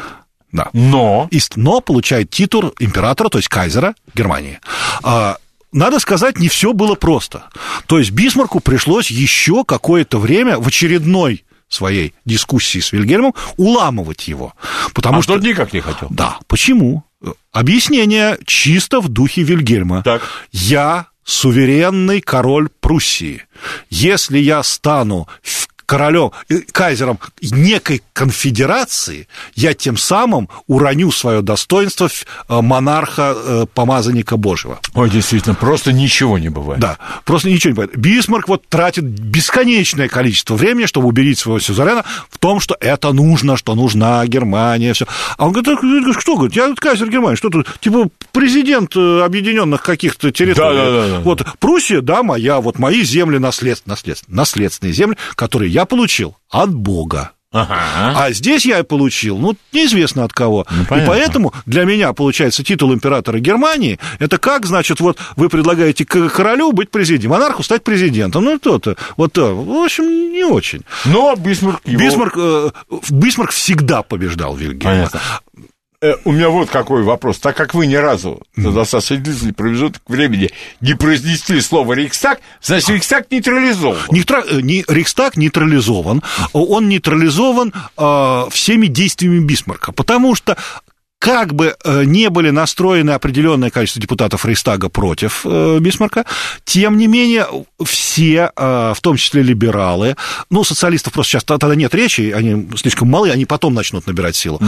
Да. 0.55 0.69
но 0.71 1.29
но 1.55 1.81
получает 1.81 2.29
титул 2.29 2.73
императора, 2.79 3.29
то 3.29 3.37
есть 3.37 3.49
кайзера 3.49 3.93
Германии. 4.13 4.59
А, 5.03 5.37
надо 5.73 5.99
сказать, 5.99 6.39
не 6.39 6.47
все 6.47 6.71
было 6.71 6.95
просто. 6.95 7.43
То 7.87 7.99
есть 7.99 8.11
Бисмарку 8.11 8.61
пришлось 8.61 9.11
еще 9.11 9.65
какое-то 9.65 10.17
время 10.17 10.57
в 10.57 10.67
очередной 10.67 11.43
своей 11.67 12.13
дискуссии 12.23 12.79
с 12.79 12.93
Вильгельмом 12.93 13.33
уламывать 13.57 14.29
его. 14.29 14.53
Потому 14.93 15.19
а 15.19 15.21
что... 15.23 15.33
тот 15.33 15.43
никак 15.43 15.73
не 15.73 15.81
хотел. 15.81 16.07
Да, 16.09 16.37
почему? 16.47 17.03
Объяснение 17.51 18.37
чисто 18.45 19.01
в 19.01 19.09
духе 19.09 19.43
Вильгельма. 19.43 20.03
Так. 20.03 20.21
Я 20.51 21.07
суверенный 21.25 22.21
король 22.21 22.69
Пруссии. 22.79 23.43
Если 23.89 24.37
я 24.37 24.63
стану 24.63 25.27
в- 25.41 25.67
королем, 25.85 26.31
э, 26.49 26.59
кайзером 26.71 27.19
некой 27.41 28.01
конфедерации, 28.13 29.27
я 29.55 29.73
тем 29.73 29.97
самым 29.97 30.49
уроню 30.67 31.11
свое 31.11 31.41
достоинство 31.41 32.07
э, 32.07 32.61
монарха, 32.61 33.33
э, 33.35 33.65
помазанника 33.73 34.37
Божьего. 34.37 34.79
Ой, 34.93 35.09
действительно, 35.09 35.55
просто 35.55 35.93
ничего 35.93 36.37
не 36.37 36.49
бывает. 36.49 36.79
Да, 36.79 36.97
просто 37.23 37.49
ничего 37.49 37.71
не 37.71 37.75
понятно. 37.75 37.97
Бисмарк 37.99 38.47
вот 38.47 38.67
тратит 38.67 39.03
бесконечное 39.03 40.07
количество 40.07 40.55
времени, 40.55 40.85
чтобы 40.85 41.07
убедить 41.07 41.39
своего 41.39 41.59
сюзерена 41.59 42.03
в 42.29 42.37
том, 42.37 42.59
что 42.59 42.75
это 42.79 43.11
нужно, 43.11 43.57
что 43.57 43.75
нужна 43.75 44.25
Германия, 44.27 44.93
все. 44.93 45.05
А 45.37 45.45
он 45.45 45.51
говорит, 45.51 45.79
«Так, 45.79 46.21
что, 46.21 46.35
говорит, 46.35 46.55
я 46.55 46.67
тут 46.67 46.79
кайзер 46.79 47.09
Германии, 47.09 47.35
что 47.35 47.49
тут, 47.49 47.67
типа, 47.79 48.09
президент 48.31 48.95
объединенных 48.95 49.81
каких-то 49.81 50.31
территорий. 50.31 50.77
Да-да-да-да. 50.77 51.19
Вот 51.19 51.45
Пруссия, 51.59 52.01
да, 52.01 52.23
моя, 52.23 52.59
вот 52.61 52.79
мои 52.79 53.03
земли 53.03 53.37
наслед... 53.37 53.81
наслед... 53.85 54.19
наследственные 54.27 54.93
земли, 54.93 55.17
которые 55.35 55.71
я 55.75 55.85
получил 55.85 56.37
от 56.49 56.73
Бога. 56.73 57.31
Ага. 57.51 58.13
А 58.15 58.31
здесь 58.31 58.65
я 58.65 58.83
получил, 58.85 59.37
ну, 59.37 59.55
неизвестно 59.73 60.23
от 60.23 60.31
кого. 60.31 60.61
и 60.61 60.85
понятно. 60.85 61.05
поэтому 61.05 61.53
для 61.65 61.83
меня, 61.83 62.13
получается, 62.13 62.63
титул 62.63 62.93
императора 62.93 63.39
Германии, 63.39 63.99
это 64.19 64.37
как, 64.37 64.65
значит, 64.65 65.01
вот 65.01 65.17
вы 65.35 65.49
предлагаете 65.49 66.05
королю 66.05 66.71
быть 66.71 66.91
президентом, 66.91 67.31
монарху 67.31 67.61
стать 67.61 67.83
президентом. 67.83 68.45
Ну, 68.45 68.57
то-то. 68.57 68.95
Вот, 69.17 69.33
то. 69.33 69.53
в 69.53 69.83
общем, 69.83 70.05
не 70.31 70.45
очень. 70.45 70.83
Но 71.05 71.35
Бисмарк 71.35 71.81
его... 71.85 71.99
Бисмарк, 71.99 72.33
э, 72.37 72.69
Бисмарк 73.09 73.51
всегда 73.51 74.01
побеждал 74.01 74.55
Вильгельма. 74.55 75.09
Понятно. 75.09 75.21
Э, 76.01 76.13
У 76.25 76.31
меня 76.31 76.49
вот 76.49 76.69
какой 76.69 77.03
вопрос. 77.03 77.39
Так 77.39 77.55
как 77.55 77.73
вы 77.73 77.87
ни 77.87 77.95
разу 77.95 78.41
за 78.55 78.71
достаточно 78.71 79.17
длительный 79.17 79.53
промежуток 79.53 80.01
времени 80.07 80.51
не 80.81 80.93
произнесли 80.93 81.61
слово 81.61 81.93
«Рейхстаг», 81.93 82.41
значит, 82.61 82.89
Рейхстаг 82.89 83.31
нейтрализован. 83.31 83.97
Нейтра- 84.11 84.43
э, 84.47 84.61
не- 84.61 84.83
Рейхстаг 84.87 85.37
нейтрализован. 85.37 86.21
Он 86.53 86.89
нейтрализован 86.89 87.73
э, 87.97 88.45
всеми 88.51 88.87
действиями 88.87 89.39
Бисмарка, 89.39 89.91
потому 89.93 90.35
что 90.35 90.57
как 91.19 91.55
бы 91.55 91.75
э, 91.83 92.03
не 92.05 92.29
были 92.29 92.49
настроены 92.49 93.11
определенное 93.11 93.69
количество 93.69 94.01
депутатов 94.01 94.45
Рейхстага 94.45 94.89
против 94.89 95.41
э, 95.45 95.79
Бисмарка, 95.79 96.25
тем 96.65 96.97
не 96.97 97.07
менее 97.07 97.47
все, 97.83 98.51
э, 98.55 98.93
в 98.95 99.01
том 99.01 99.17
числе 99.17 99.41
либералы, 99.41 100.15
ну, 100.49 100.63
социалистов 100.63 101.13
просто 101.13 101.31
сейчас 101.31 101.43
тогда 101.43 101.73
нет 101.73 101.95
речи, 101.95 102.31
они 102.35 102.69
слишком 102.77 103.09
малы, 103.09 103.31
они 103.31 103.45
потом 103.45 103.73
начнут 103.73 104.05
набирать 104.07 104.35
силу, 104.35 104.59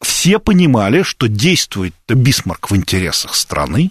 все 0.00 0.38
понимали, 0.38 1.02
что 1.02 1.28
действует 1.28 1.94
Бисмарк 2.08 2.70
в 2.70 2.76
интересах 2.76 3.34
страны, 3.34 3.90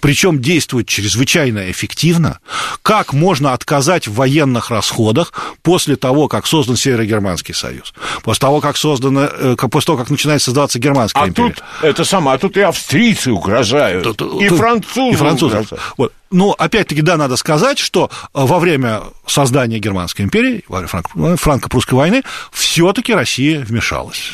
причем 0.00 0.40
действует 0.40 0.88
чрезвычайно 0.88 1.70
эффективно. 1.70 2.38
Как 2.82 3.12
можно 3.12 3.52
отказать 3.52 4.08
в 4.08 4.14
военных 4.14 4.70
расходах 4.70 5.32
после 5.62 5.96
того, 5.96 6.28
как 6.28 6.46
создан 6.46 6.76
Северогерманский 6.76 7.54
союз, 7.54 7.92
после 8.22 8.40
того, 8.40 8.60
как 8.60 8.76
создано, 8.76 9.22
э, 9.24 9.56
после 9.70 9.86
того, 9.86 9.98
как 9.98 10.10
начинает 10.10 10.42
создаваться 10.42 10.78
Германская 10.78 11.24
А 11.24 11.28
империя? 11.28 11.50
тут 11.54 11.62
это 11.82 12.04
самое, 12.04 12.36
а 12.36 12.38
тут 12.38 12.56
и 12.56 12.60
австрийцы 12.60 13.32
угрожают, 13.32 14.04
Тут- 14.04 14.42
и 14.42 14.48
тут- 14.48 14.58
французы, 14.58 15.12
и 15.14 15.16
французы. 15.16 15.56
угрожают. 15.56 15.82
Вот. 15.96 16.12
Но, 16.30 16.52
опять-таки, 16.52 17.02
да, 17.02 17.16
надо 17.18 17.36
сказать, 17.36 17.78
что 17.78 18.10
э, 18.34 18.44
во 18.44 18.58
время 18.58 19.02
создания 19.26 19.78
Германской 19.78 20.24
империи, 20.24 20.64
во 20.68 20.78
время 20.78 20.88
франко- 20.88 21.36
франко-прусской 21.36 21.96
войны, 21.96 22.22
все-таки 22.52 23.12
Россия 23.14 23.60
вмешалась. 23.60 24.32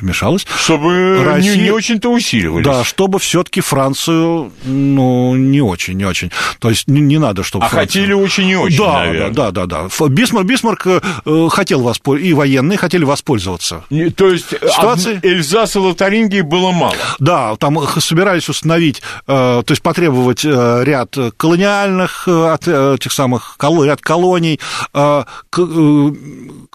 Вмешалась. 0.00 0.46
Чтобы 0.56 1.22
Россия- 1.24 1.56
не, 1.56 1.62
не 1.64 1.70
очень-то 1.70 2.10
усиливались. 2.12 2.64
Да, 2.64 2.84
чтобы 2.84 3.18
все-таки 3.18 3.60
Францию, 3.60 4.52
ну, 4.64 5.34
не 5.34 5.60
очень, 5.60 5.94
не 5.94 6.04
очень. 6.04 6.30
То 6.60 6.70
есть 6.70 6.86
не, 6.88 7.00
не 7.00 7.18
надо, 7.18 7.42
чтобы 7.42 7.64
А 7.64 7.68
Францию- 7.68 8.02
хотели 8.02 8.12
очень 8.12 8.48
и 8.48 8.56
очень, 8.56 8.78
да, 8.78 8.92
наверное. 9.00 9.30
да, 9.30 9.50
да, 9.50 9.66
да, 9.66 9.88
да. 9.98 10.06
Бисмарк, 10.08 10.46
Бисмарк 10.46 10.86
э, 10.86 11.00
э, 11.24 11.48
хотел 11.50 11.80
воспользоваться, 11.82 12.28
и 12.30 12.32
военные 12.34 12.78
хотели 12.78 13.04
воспользоваться. 13.04 13.84
Не- 13.90 14.10
То 14.10 14.28
есть 14.28 14.46
Ситуации? 14.50 15.16
од- 15.16 15.24
Эльзаса 15.24 15.78
и 15.78 15.82
Лотарингии 15.82 16.40
было 16.42 16.70
мало. 16.70 16.94
Да, 17.18 17.56
там 17.56 17.78
собирались 17.98 18.48
установить, 18.48 19.02
э, 19.26 19.62
то 19.66 19.70
есть 19.72 19.82
потребовать 19.82 20.44
э, 20.44 20.82
ряд 20.84 21.16
колониальных, 21.36 22.28
э, 22.28 22.48
от 22.52 22.68
э, 22.68 22.94
этих 22.94 23.12
самых, 23.12 23.56
коло- 23.58 23.84
ряд 23.84 24.00
колоний, 24.00 24.60
э, 24.94 25.24
к- 25.50 25.58
э, 25.60 26.12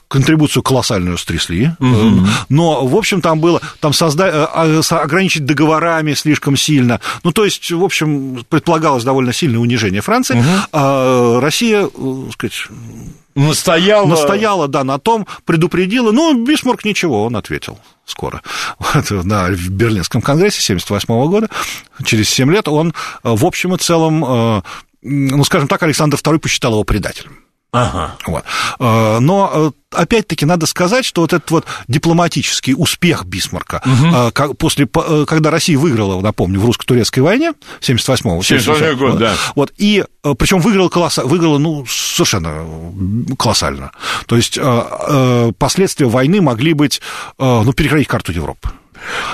контрибуцию 0.07 0.63
колоссальную 0.63 1.17
стрясли, 1.17 1.71
э, 1.79 2.11
но, 2.49 2.85
в 2.85 2.95
общем, 2.95 3.04
там 3.21 3.39
было, 3.39 3.61
там 3.79 3.91
созда- 3.91 4.27
э, 4.29 4.47
а, 4.53 4.81
с- 4.81 4.91
ограничить 4.91 5.45
договорами 5.45 6.13
слишком 6.13 6.57
сильно, 6.57 6.99
ну, 7.23 7.31
то 7.31 7.45
есть, 7.45 7.71
в 7.71 7.83
общем, 7.83 8.45
предполагалось 8.49 9.03
довольно 9.03 9.33
сильное 9.33 9.59
унижение 9.59 10.01
Франции, 10.01 10.43
а 10.71 11.39
Россия, 11.39 11.85
э, 11.85 11.89
так 12.25 12.33
сказать, 12.33 12.67
Настояла... 13.35 14.07
Настояла, 14.07 14.67
да, 14.69 14.85
на 14.85 14.97
том, 14.97 15.27
предупредила. 15.43 16.13
Ну, 16.13 16.45
Бисмарк 16.45 16.85
ничего, 16.85 17.25
он 17.25 17.35
ответил 17.35 17.77
скоро. 18.05 18.41
Вот, 18.79 19.11
на 19.25 19.47
в 19.47 19.69
Берлинском 19.69 20.21
конгрессе 20.21 20.61
78 20.61 21.07
года, 21.27 21.49
через 22.05 22.29
7 22.29 22.49
лет, 22.51 22.69
он, 22.69 22.93
в 23.23 23.45
общем 23.45 23.75
и 23.75 23.77
целом, 23.77 24.63
ну, 25.01 25.43
скажем 25.43 25.67
так, 25.67 25.83
Александр 25.83 26.17
II 26.17 26.39
посчитал 26.39 26.71
его 26.73 26.83
предателем. 26.85 27.39
Ага. 27.75 28.15
Вот. 28.25 28.43
Э, 28.79 29.19
но 29.19 29.51
э, 29.53 29.71
опять-таки 29.91 30.45
надо 30.45 30.65
сказать, 30.65 31.03
что 31.03 31.21
вот 31.21 31.33
этот 31.33 31.51
вот 31.51 31.65
дипломатический 31.87 32.73
успех 32.73 33.25
Бисмарка, 33.25 33.81
угу. 33.85 34.53
после, 34.55 34.87
когда 34.87 35.51
Россия 35.51 35.77
выиграла, 35.77 36.21
напомню, 36.21 36.59
в 36.59 36.65
русско-турецкой 36.65 37.19
войне 37.19 37.53
78-го. 37.81 38.41
78 38.41 38.97
год, 38.97 39.17
да. 39.17 39.33
Вот, 39.55 39.73
и 39.77 40.05
причем 40.37 40.59
выиграла, 40.59 40.89
колосса, 40.89 41.25
выиграла 41.25 41.57
ну, 41.57 41.85
совершенно 41.87 42.65
колоссально. 43.37 43.91
То 44.25 44.35
есть 44.35 44.57
последствия 45.57 46.07
войны 46.07 46.41
могли 46.41 46.73
быть, 46.73 47.01
ну, 47.37 47.71
перекроить 47.73 48.07
карту 48.07 48.31
Европы. 48.31 48.69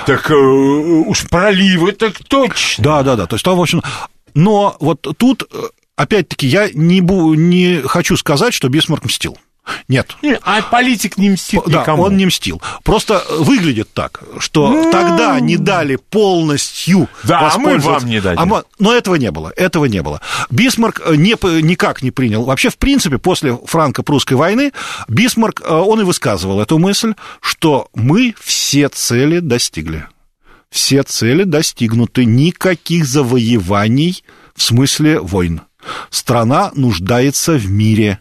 Так 0.06 0.30
уж 0.30 1.28
проливы, 1.28 1.92
так 1.92 2.14
точно. 2.28 2.84
Да, 2.84 3.02
да, 3.02 3.16
да. 3.16 3.26
То 3.26 3.36
есть 3.36 3.44
там, 3.44 3.56
в 3.56 3.60
общем, 3.60 3.82
но 4.34 4.76
вот 4.80 5.06
тут 5.16 5.44
опять-таки, 6.02 6.46
я 6.46 6.68
не, 6.72 7.00
бу, 7.00 7.34
не 7.34 7.80
хочу 7.82 8.16
сказать, 8.16 8.54
что 8.54 8.68
Бисмарк 8.68 9.04
мстил. 9.04 9.38
Нет. 9.86 10.16
А 10.42 10.60
политик 10.62 11.18
не 11.18 11.30
мстит 11.30 11.62
да, 11.66 11.82
никому. 11.82 12.02
он 12.02 12.16
не 12.16 12.26
мстил. 12.26 12.60
Просто 12.82 13.22
выглядит 13.38 13.92
так, 13.92 14.20
что 14.38 14.68
ну... 14.68 14.90
тогда 14.90 15.38
не 15.38 15.56
дали 15.56 15.96
полностью 15.96 17.08
Да, 17.22 17.52
а 17.52 17.58
мы 17.58 17.78
вам 17.78 18.06
не 18.06 18.20
дали. 18.20 18.36
А 18.38 18.64
но 18.80 18.92
этого 18.92 19.14
не 19.14 19.30
было, 19.30 19.52
этого 19.56 19.84
не 19.84 20.02
было. 20.02 20.20
Бисмарк 20.50 21.00
э, 21.04 21.14
не, 21.14 21.36
никак 21.62 22.02
не 22.02 22.10
принял. 22.10 22.44
Вообще, 22.44 22.70
в 22.70 22.76
принципе, 22.76 23.18
после 23.18 23.56
франко-прусской 23.56 24.36
войны 24.36 24.72
Бисмарк, 25.06 25.62
э, 25.64 25.72
он 25.72 26.00
и 26.00 26.04
высказывал 26.04 26.60
эту 26.60 26.78
мысль, 26.78 27.14
что 27.40 27.88
мы 27.94 28.34
все 28.40 28.88
цели 28.88 29.38
достигли. 29.38 30.06
Все 30.70 31.04
цели 31.04 31.44
достигнуты. 31.44 32.24
Никаких 32.24 33.06
завоеваний 33.06 34.24
в 34.56 34.62
смысле 34.62 35.20
войн. 35.20 35.62
Страна 36.10 36.70
нуждается 36.74 37.52
в 37.52 37.70
мире. 37.70 38.20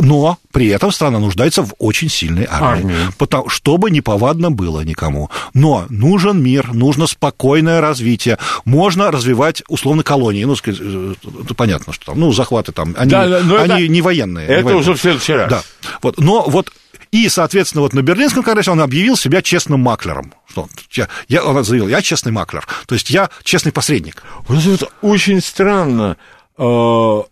Но 0.00 0.38
при 0.52 0.68
этом 0.68 0.92
страна 0.92 1.18
нуждается 1.18 1.62
в 1.62 1.74
очень 1.78 2.08
сильной 2.08 2.46
армии, 2.48 2.94
армии. 2.94 3.12
Потому, 3.18 3.48
чтобы 3.48 3.90
не 3.90 4.00
повадно 4.00 4.52
было 4.52 4.82
никому. 4.82 5.30
Но 5.52 5.86
нужен 5.88 6.40
мир, 6.40 6.72
нужно 6.72 7.08
спокойное 7.08 7.80
развитие. 7.80 8.38
Можно 8.64 9.10
развивать, 9.10 9.64
условно, 9.66 10.04
колонии. 10.04 10.44
Ну, 10.44 10.54
сказать, 10.54 10.80
э, 10.80 11.14
понятно, 11.56 11.92
что 11.92 12.06
там, 12.06 12.20
ну, 12.20 12.30
захваты 12.32 12.70
там, 12.70 12.94
они, 12.96 13.10
да, 13.10 13.24
они 13.24 13.48
это, 13.50 13.88
не 13.88 14.00
военные. 14.00 14.44
Это 14.44 14.56
не 14.58 14.62
военные. 14.62 14.80
уже 14.80 14.94
в 14.94 15.00
следующий 15.00 15.32
раз. 15.32 15.50
Да. 15.50 15.62
Вот, 16.02 16.20
но 16.20 16.44
вот 16.48 16.70
и, 17.14 17.28
соответственно, 17.28 17.82
вот 17.82 17.92
на 17.92 18.02
Берлинском 18.02 18.42
конгрессе 18.42 18.72
он 18.72 18.80
объявил 18.80 19.16
себя 19.16 19.40
честным 19.40 19.78
маклером. 19.78 20.34
Что 20.48 20.68
я, 20.90 21.08
я, 21.28 21.44
он 21.44 21.62
заявил, 21.62 21.86
я 21.86 22.02
честный 22.02 22.32
маклер, 22.32 22.66
то 22.86 22.94
есть 22.96 23.08
я 23.10 23.30
честный 23.44 23.70
посредник. 23.70 24.24
Вот 24.48 24.64
это 24.64 24.88
очень 25.00 25.40
странно. 25.40 26.16
А, 26.56 27.24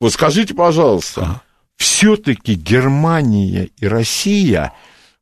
вот 0.00 0.12
скажите, 0.12 0.54
пожалуйста, 0.54 1.42
все-таки 1.76 2.54
Германия 2.54 3.70
и 3.78 3.86
Россия 3.86 4.72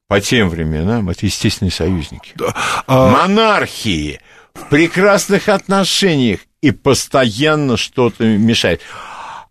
по 0.08 0.20
тем 0.20 0.48
временам 0.48 1.10
это 1.10 1.26
естественные 1.26 1.72
союзники. 1.72 2.32
Да. 2.36 2.54
А... 2.86 3.10
Монархии 3.10 4.20
в 4.54 4.68
прекрасных 4.68 5.48
отношениях 5.48 6.40
и 6.60 6.70
постоянно 6.70 7.76
что-то 7.76 8.24
мешает. 8.24 8.80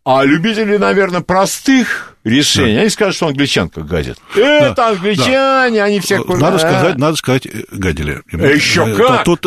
А 0.06 0.24
любители, 0.24 0.78
наверное, 0.78 1.22
простых 1.22 2.18
решений, 2.24 2.76
да. 2.76 2.82
они 2.82 2.90
скажут, 2.90 3.16
что 3.16 3.28
англичанка 3.28 3.82
гадит. 3.82 4.18
Это 4.36 4.74
да. 4.76 4.90
англичане, 4.90 5.80
да. 5.80 5.86
они 5.86 6.00
всех... 6.00 6.28
Надо 6.28 6.58
сказать, 6.58 6.98
надо 6.98 7.16
сказать, 7.16 7.46
э, 7.46 7.64
гадили. 7.72 8.22
Еще 8.32 8.86
э, 8.86 8.96
как! 8.96 9.24
Тут, 9.24 9.46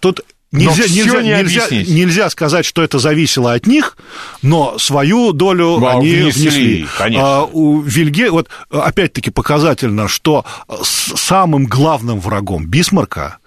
тут 0.00 0.20
Нельзя, 0.52 0.84
нельзя, 0.84 1.22
не 1.22 1.28
нельзя, 1.30 1.68
нельзя 1.70 2.30
сказать, 2.30 2.64
что 2.64 2.82
это 2.82 2.98
зависело 2.98 3.52
от 3.52 3.66
них, 3.66 3.98
но 4.42 4.78
свою 4.78 5.32
долю 5.32 5.78
да, 5.80 5.92
они 5.92 6.14
внесли. 6.14 6.42
внесли. 6.42 6.86
Конечно. 6.96 7.26
А, 7.26 7.44
у 7.44 7.80
Вильге, 7.80 8.30
вот 8.30 8.48
опять-таки 8.70 9.30
показательно, 9.30 10.06
что 10.08 10.44
самым 10.82 11.66
главным 11.66 12.20
врагом 12.20 12.66
Бисмарка 12.66 13.38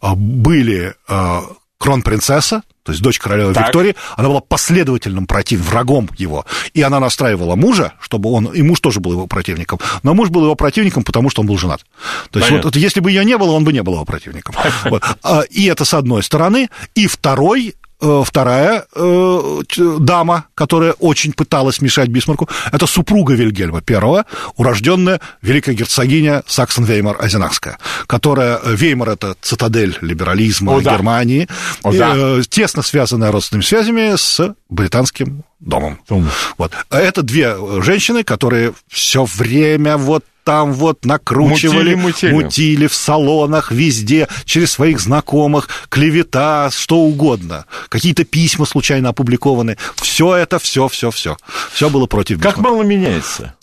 а, 0.00 0.14
были 0.14 0.94
а, 1.06 1.42
кронпринцесса, 1.78 2.62
то 2.82 2.92
есть 2.92 3.02
дочь 3.02 3.18
королевы 3.18 3.52
так. 3.52 3.66
Виктории, 3.66 3.96
она 4.16 4.28
была 4.28 4.40
последовательным 4.40 5.26
против, 5.26 5.60
врагом 5.60 6.08
его. 6.16 6.46
И 6.72 6.82
она 6.82 7.00
настраивала 7.00 7.56
мужа, 7.56 7.94
чтобы 8.00 8.30
он, 8.30 8.46
и 8.46 8.62
муж 8.62 8.80
тоже 8.80 9.00
был 9.00 9.12
его 9.12 9.26
противником, 9.26 9.80
но 10.04 10.14
муж 10.14 10.30
был 10.30 10.44
его 10.44 10.54
противником, 10.54 11.02
потому 11.02 11.28
что 11.28 11.40
он 11.42 11.48
был 11.48 11.58
женат. 11.58 11.84
То 12.30 12.38
есть 12.38 12.50
вот, 12.50 12.64
вот 12.64 12.76
если 12.76 13.00
бы 13.00 13.10
ее 13.10 13.24
не 13.24 13.36
было, 13.36 13.52
он 13.52 13.64
бы 13.64 13.72
не 13.72 13.82
был 13.82 13.94
его 13.94 14.04
противником. 14.04 14.54
Вот. 14.84 15.02
А, 15.24 15.40
и 15.50 15.64
это 15.66 15.84
с 15.84 15.94
одной 15.94 16.22
стороны. 16.22 16.68
И 16.94 17.08
второй 17.08 17.74
вторая 18.00 18.86
э, 18.94 19.60
дама, 19.98 20.46
которая 20.54 20.92
очень 20.92 21.32
пыталась 21.32 21.80
мешать 21.80 22.08
Бисмарку, 22.08 22.48
это 22.70 22.86
супруга 22.86 23.34
Вильгельма 23.34 23.82
I, 23.88 24.24
урожденная 24.56 25.20
великая 25.42 25.74
герцогиня 25.74 26.42
Саксон-Веймар-Азенахская, 26.46 27.76
которая... 28.06 28.60
Э, 28.62 28.74
Веймар— 28.76 29.08
это 29.10 29.36
цитадель 29.40 29.96
либерализма 30.00 30.76
О, 30.76 30.80
да. 30.80 30.94
Германии, 30.94 31.48
О, 31.82 31.92
да. 31.92 32.12
э, 32.14 32.42
тесно 32.48 32.82
связанная 32.82 33.32
родственными 33.32 33.64
связями 33.64 34.14
с 34.16 34.54
британским 34.68 35.44
домом. 35.60 35.98
Дом. 36.08 36.28
Вот. 36.58 36.72
Это 36.90 37.22
две 37.22 37.56
женщины, 37.82 38.24
которые 38.24 38.74
все 38.88 39.24
время 39.24 39.96
вот 39.96 40.24
там 40.46 40.72
вот 40.74 41.04
накручивали, 41.04 41.96
мутили, 41.96 42.30
мутили. 42.30 42.32
мутили 42.32 42.86
в 42.86 42.94
салонах, 42.94 43.72
везде, 43.72 44.28
через 44.44 44.70
своих 44.70 45.00
знакомых, 45.00 45.68
клевета, 45.88 46.70
что 46.70 46.98
угодно. 46.98 47.66
Какие-то 47.88 48.24
письма 48.24 48.64
случайно 48.64 49.08
опубликованы. 49.08 49.76
Все 49.96 50.36
это, 50.36 50.60
все, 50.60 50.86
все, 50.86 51.10
все. 51.10 51.36
Все 51.72 51.90
было 51.90 52.06
против 52.06 52.40
Как 52.40 52.58
мало 52.58 52.84
меняется. 52.84 53.54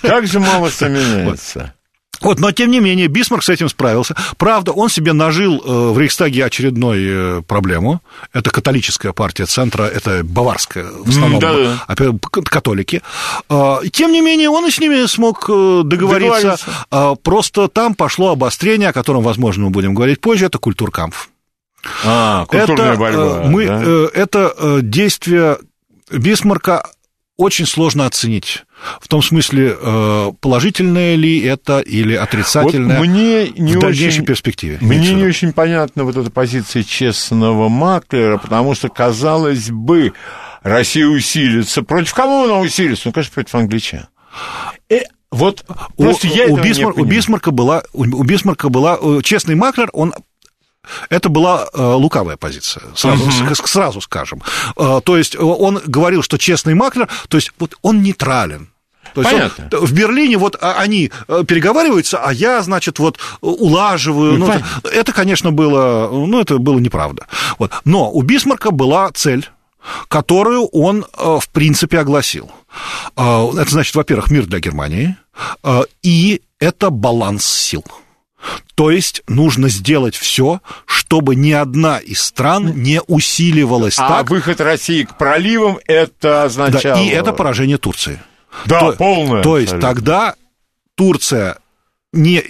Как 0.00 0.26
же 0.26 0.40
мало 0.40 0.70
все 0.70 0.88
меняется. 0.88 1.74
Вот, 2.20 2.40
но 2.40 2.52
тем 2.52 2.70
не 2.70 2.80
менее, 2.80 3.08
Бисмарк 3.08 3.42
с 3.42 3.48
этим 3.48 3.68
справился. 3.68 4.14
Правда, 4.36 4.72
он 4.72 4.88
себе 4.88 5.12
нажил 5.12 5.62
э, 5.64 5.92
в 5.92 5.98
Рейхстаге 5.98 6.44
очередную 6.44 7.38
э, 7.38 7.42
проблему. 7.42 8.00
Это 8.32 8.50
католическая 8.50 9.12
партия 9.12 9.46
центра, 9.46 9.84
это 9.84 10.22
баварская, 10.24 10.86
в 10.86 11.08
основном 11.08 11.40
да, 11.40 11.78
да. 11.88 12.12
католики. 12.44 13.02
А, 13.48 13.80
тем 13.90 14.12
не 14.12 14.20
менее, 14.20 14.50
он 14.50 14.66
и 14.66 14.70
с 14.70 14.78
ними 14.78 15.06
смог 15.06 15.44
э, 15.48 15.82
договориться. 15.84 16.56
А, 16.90 17.14
просто 17.14 17.68
там 17.68 17.94
пошло 17.94 18.30
обострение, 18.32 18.90
о 18.90 18.92
котором, 18.92 19.22
возможно, 19.22 19.64
мы 19.64 19.70
будем 19.70 19.94
говорить 19.94 20.20
позже, 20.20 20.46
это 20.46 20.58
культуркамп. 20.58 21.14
А, 22.04 22.46
культурная 22.46 22.92
это, 22.92 22.98
борьба. 22.98 23.42
Мы, 23.44 23.66
да? 23.66 24.08
Это 24.14 24.80
действие 24.82 25.58
Бисмарка 26.10 26.88
очень 27.36 27.66
сложно 27.66 28.06
оценить. 28.06 28.64
В 29.00 29.08
том 29.08 29.22
смысле, 29.22 29.76
э, 29.80 30.32
положительное 30.40 31.14
ли 31.16 31.40
это 31.40 31.80
или 31.80 32.14
отрицательное 32.14 32.98
вот 32.98 33.06
мне 33.06 33.48
не 33.50 33.76
в 33.76 33.78
дальнейшей 33.78 34.08
очень, 34.08 34.24
перспективе. 34.24 34.78
Мне 34.80 35.14
не 35.14 35.24
очень 35.24 35.52
понятна 35.52 36.04
вот 36.04 36.16
эта 36.16 36.30
позиция 36.30 36.82
честного 36.82 37.68
маклера, 37.68 38.38
потому 38.38 38.74
что, 38.74 38.88
казалось 38.88 39.70
бы, 39.70 40.12
Россия 40.62 41.06
усилится. 41.06 41.82
Против 41.82 42.14
кого 42.14 42.44
она 42.44 42.58
усилится? 42.58 43.08
Ну, 43.08 43.12
конечно, 43.12 43.34
против 43.34 43.54
англичан. 43.54 44.06
Э, 44.88 45.00
вот 45.30 45.64
у, 45.96 46.04
я 46.22 46.46
у, 46.46 46.56
Бисмар, 46.56 46.92
у 46.96 47.04
Бисмарка 47.04 47.50
была, 47.50 47.82
у 47.92 48.22
Бисмарка 48.22 48.68
была 48.68 48.98
честный 49.22 49.54
маклер, 49.54 49.90
он 49.92 50.14
это 51.08 51.28
была 51.28 51.66
э, 51.72 51.82
лукавая 51.82 52.36
позиция, 52.36 52.84
сразу, 52.94 53.30
сразу 53.66 54.00
скажем. 54.00 54.42
То 54.76 55.16
есть 55.16 55.34
он 55.36 55.80
говорил, 55.86 56.22
что 56.22 56.38
честный 56.38 56.74
маклер, 56.74 57.08
то 57.28 57.36
есть 57.36 57.52
вот 57.58 57.76
он 57.82 58.02
нейтрален. 58.02 58.68
То 59.14 59.22
есть 59.22 59.32
Понятно. 59.32 59.68
Он, 59.72 59.86
в 59.86 59.92
Берлине 59.92 60.36
вот 60.36 60.56
а, 60.60 60.74
они 60.74 61.10
э, 61.28 61.44
переговариваются, 61.46 62.18
а 62.18 62.32
я, 62.32 62.62
значит, 62.62 62.98
вот 62.98 63.18
улаживаю. 63.40 64.38
Ну, 64.38 64.48
это, 64.48 64.64
это, 64.92 65.12
конечно, 65.12 65.52
было, 65.52 66.10
ну, 66.12 66.40
это 66.40 66.58
было 66.58 66.78
неправда. 66.78 67.26
Вот. 67.58 67.70
Но 67.84 68.10
у 68.10 68.22
Бисмарка 68.22 68.70
была 68.70 69.10
цель 69.12 69.48
которую 70.08 70.64
он, 70.68 71.04
в 71.12 71.46
принципе, 71.52 71.98
огласил. 71.98 72.50
Это 73.16 73.66
значит, 73.68 73.94
во-первых, 73.94 74.30
мир 74.30 74.46
для 74.46 74.58
Германии, 74.58 75.14
и 76.02 76.40
это 76.58 76.88
баланс 76.88 77.44
сил. 77.44 77.84
То 78.74 78.90
есть 78.90 79.22
нужно 79.28 79.68
сделать 79.68 80.16
все, 80.16 80.60
чтобы 80.86 81.36
ни 81.36 81.52
одна 81.52 81.98
из 81.98 82.20
стран 82.20 82.72
не 82.74 83.00
усиливалась 83.06 83.98
а 83.98 84.08
так. 84.08 84.30
А 84.30 84.34
выход 84.34 84.60
России 84.60 85.04
к 85.04 85.16
проливам 85.16 85.78
это 85.86 86.44
означало... 86.44 86.96
Да, 86.96 87.00
и 87.00 87.08
это 87.08 87.32
поражение 87.32 87.78
Турции. 87.78 88.20
Да, 88.66 88.80
то, 88.80 88.92
полное. 88.92 89.42
То 89.42 89.58
есть 89.58 89.78
тогда 89.80 90.34
Турция 90.94 91.58
не, 92.12 92.42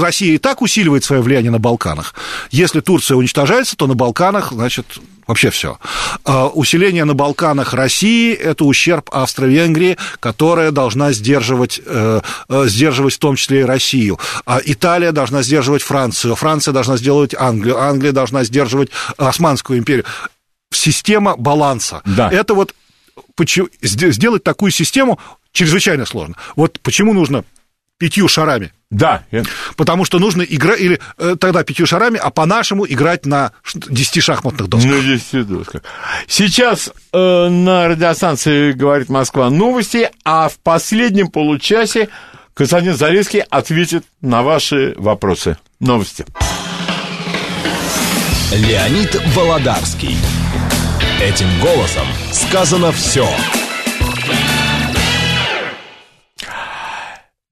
Россия 0.00 0.34
и 0.34 0.38
так 0.38 0.62
усиливает 0.62 1.04
свое 1.04 1.22
влияние 1.22 1.50
на 1.50 1.58
Балканах. 1.58 2.14
Если 2.50 2.80
Турция 2.80 3.16
уничтожается, 3.16 3.76
то 3.76 3.86
на 3.86 3.94
Балканах, 3.94 4.52
значит, 4.52 4.86
Вообще 5.30 5.50
все. 5.50 5.78
А, 6.24 6.48
усиление 6.48 7.04
на 7.04 7.14
Балканах 7.14 7.72
России– 7.72 8.34
это 8.34 8.64
ущерб 8.64 9.10
Австро-Венгрии, 9.12 9.96
которая 10.18 10.72
должна 10.72 11.12
сдерживать, 11.12 11.80
э, 11.86 12.20
э, 12.48 12.64
сдерживать 12.66 13.14
в 13.14 13.18
том 13.20 13.36
числе 13.36 13.60
и 13.60 13.62
Россию. 13.62 14.18
А 14.44 14.58
Италия 14.64 15.12
должна 15.12 15.42
сдерживать 15.42 15.82
Францию, 15.82 16.34
Франция 16.34 16.72
должна 16.72 16.96
сделать 16.96 17.32
Англию, 17.38 17.78
Англия 17.78 18.10
должна 18.10 18.42
сдерживать 18.42 18.90
Османскую 19.18 19.78
империю. 19.78 20.04
Система 20.72 21.36
баланса. 21.36 22.02
Да. 22.04 22.28
Это 22.28 22.54
вот 22.54 22.74
сделать 23.82 24.42
такую 24.42 24.72
систему 24.72 25.20
чрезвычайно 25.52 26.06
сложно. 26.06 26.36
Вот 26.56 26.80
почему 26.80 27.12
нужно 27.12 27.44
пятью 27.98 28.28
шарами 28.28 28.72
да. 28.90 29.22
Потому 29.76 30.04
что 30.04 30.18
нужно 30.18 30.42
играть, 30.42 30.80
или 30.80 31.00
э, 31.16 31.36
тогда 31.38 31.62
пятью 31.62 31.86
шарами, 31.86 32.18
а 32.18 32.30
по-нашему 32.30 32.84
играть 32.86 33.24
на 33.24 33.52
10 33.72 34.22
шахматных 34.22 34.68
досках. 34.68 34.90
На 34.90 35.00
10 35.00 35.46
досках. 35.46 35.82
Сейчас 36.26 36.92
э, 37.12 37.48
на 37.48 37.86
радиостанции 37.86 38.72
«Говорит 38.72 39.08
Москва» 39.08 39.48
новости, 39.48 40.10
а 40.24 40.48
в 40.48 40.58
последнем 40.58 41.28
получасе 41.28 42.08
Константин 42.54 42.96
Залеский 42.96 43.40
ответит 43.40 44.04
на 44.20 44.42
ваши 44.42 44.94
вопросы. 44.96 45.56
Новости. 45.78 46.26
Леонид 48.52 49.14
Володарский. 49.36 50.16
Этим 51.22 51.46
голосом 51.60 52.06
сказано 52.32 52.90
все. 52.90 53.28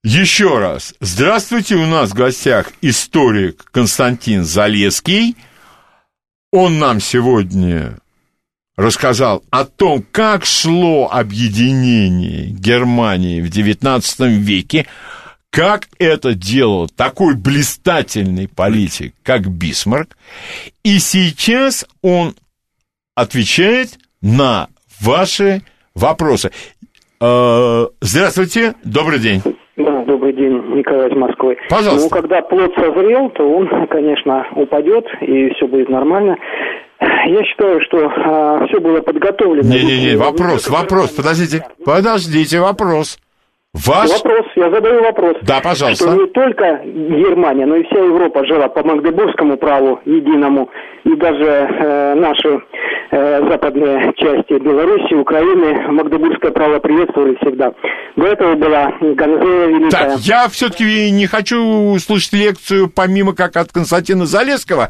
Еще 0.04 0.58
раз. 0.58 0.94
Здравствуйте, 1.00 1.74
у 1.74 1.84
нас 1.86 2.10
в 2.10 2.14
гостях 2.14 2.70
историк 2.82 3.64
Константин 3.72 4.44
Залеский. 4.44 5.36
Он 6.52 6.78
нам 6.78 7.00
сегодня 7.00 7.98
рассказал 8.76 9.42
о 9.50 9.64
том, 9.64 10.04
как 10.12 10.46
шло 10.46 11.10
объединение 11.10 12.46
Германии 12.46 13.40
в 13.40 13.50
XIX 13.50 14.28
веке, 14.28 14.86
как 15.50 15.88
это 15.98 16.34
делал 16.34 16.88
такой 16.88 17.34
блистательный 17.34 18.46
политик, 18.46 19.16
как 19.24 19.48
Бисмарк. 19.50 20.16
И 20.84 21.00
сейчас 21.00 21.84
он 22.02 22.36
отвечает 23.16 23.98
на 24.20 24.68
ваши 25.00 25.62
вопросы. 25.96 26.52
Э, 27.20 27.86
здравствуйте, 28.00 28.76
добрый 28.84 29.18
день. 29.18 29.42
День, 30.38 30.76
Николай 30.76 31.10
из 31.10 31.16
Москвы. 31.16 31.56
Пожалуйста. 31.68 32.08
Ну, 32.08 32.08
когда 32.10 32.42
плод 32.42 32.72
созрел, 32.76 33.28
то 33.30 33.42
он, 33.42 33.68
конечно, 33.88 34.46
упадет, 34.54 35.04
и 35.20 35.50
все 35.54 35.66
будет 35.66 35.88
нормально. 35.88 36.36
Я 37.00 37.44
считаю, 37.44 37.80
что 37.82 38.10
а, 38.10 38.66
все 38.68 38.80
было 38.80 39.00
подготовлено. 39.00 39.68
Не-не-не, 39.68 40.16
вопрос, 40.16 40.68
вопрос, 40.68 41.10
подождите, 41.10 41.64
подождите, 41.84 42.60
вопрос. 42.60 43.18
Ваш... 43.74 44.10
Вопрос, 44.10 44.46
я 44.56 44.70
задаю 44.70 45.02
вопрос. 45.02 45.36
Да, 45.42 45.60
пожалуйста. 45.60 46.08
Что 46.08 46.14
не 46.14 46.26
только 46.28 46.80
Германия, 46.84 47.66
но 47.66 47.76
и 47.76 47.84
вся 47.84 47.98
Европа 47.98 48.44
жила 48.46 48.68
по 48.68 48.82
Магдебургскому 48.82 49.58
праву 49.58 50.00
единому, 50.04 50.70
и 51.04 51.14
даже 51.14 51.44
э, 51.44 52.14
наши 52.14 52.60
э, 53.10 53.48
западные 53.50 54.12
части 54.16 54.58
Беларуси, 54.58 55.12
Украины 55.14 55.92
Магдебургское 55.92 56.50
право 56.50 56.78
приветствовали 56.78 57.36
всегда. 57.42 57.72
До 58.16 58.26
этого 58.26 58.54
была 58.54 58.92
Ганзея 59.00 59.66
Великая. 59.66 59.90
Так, 59.90 60.18
я 60.20 60.48
все-таки 60.48 61.10
не 61.10 61.26
хочу 61.26 61.96
слушать 61.98 62.32
лекцию 62.32 62.90
помимо 62.90 63.34
как 63.34 63.56
от 63.56 63.70
Константина 63.70 64.24
Залесского, 64.24 64.88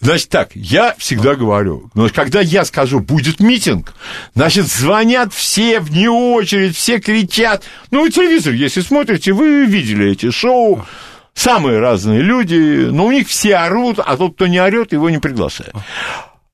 Значит 0.00 0.30
так, 0.30 0.50
я 0.54 0.94
всегда 0.96 1.34
говорю, 1.34 1.90
но 1.94 2.08
когда 2.08 2.40
я 2.40 2.64
скажу 2.64 3.00
«будет 3.00 3.38
митинг», 3.38 3.94
значит, 4.34 4.66
звонят 4.66 5.34
все 5.34 5.78
вне 5.80 6.08
очередь, 6.08 6.74
все 6.74 7.00
кричат. 7.00 7.64
Ну, 7.90 8.08
телевизор, 8.08 8.54
если 8.54 8.80
смотрите, 8.80 9.32
вы 9.32 9.66
видели 9.66 10.10
эти 10.10 10.30
шоу, 10.30 10.86
самые 11.34 11.80
разные 11.80 12.22
люди, 12.22 12.88
но 12.90 13.06
у 13.06 13.12
них 13.12 13.28
все 13.28 13.56
орут, 13.56 13.98
а 13.98 14.16
тот, 14.16 14.36
кто 14.36 14.46
не 14.46 14.58
орет, 14.58 14.92
его 14.92 15.10
не 15.10 15.18
приглашают. 15.18 15.74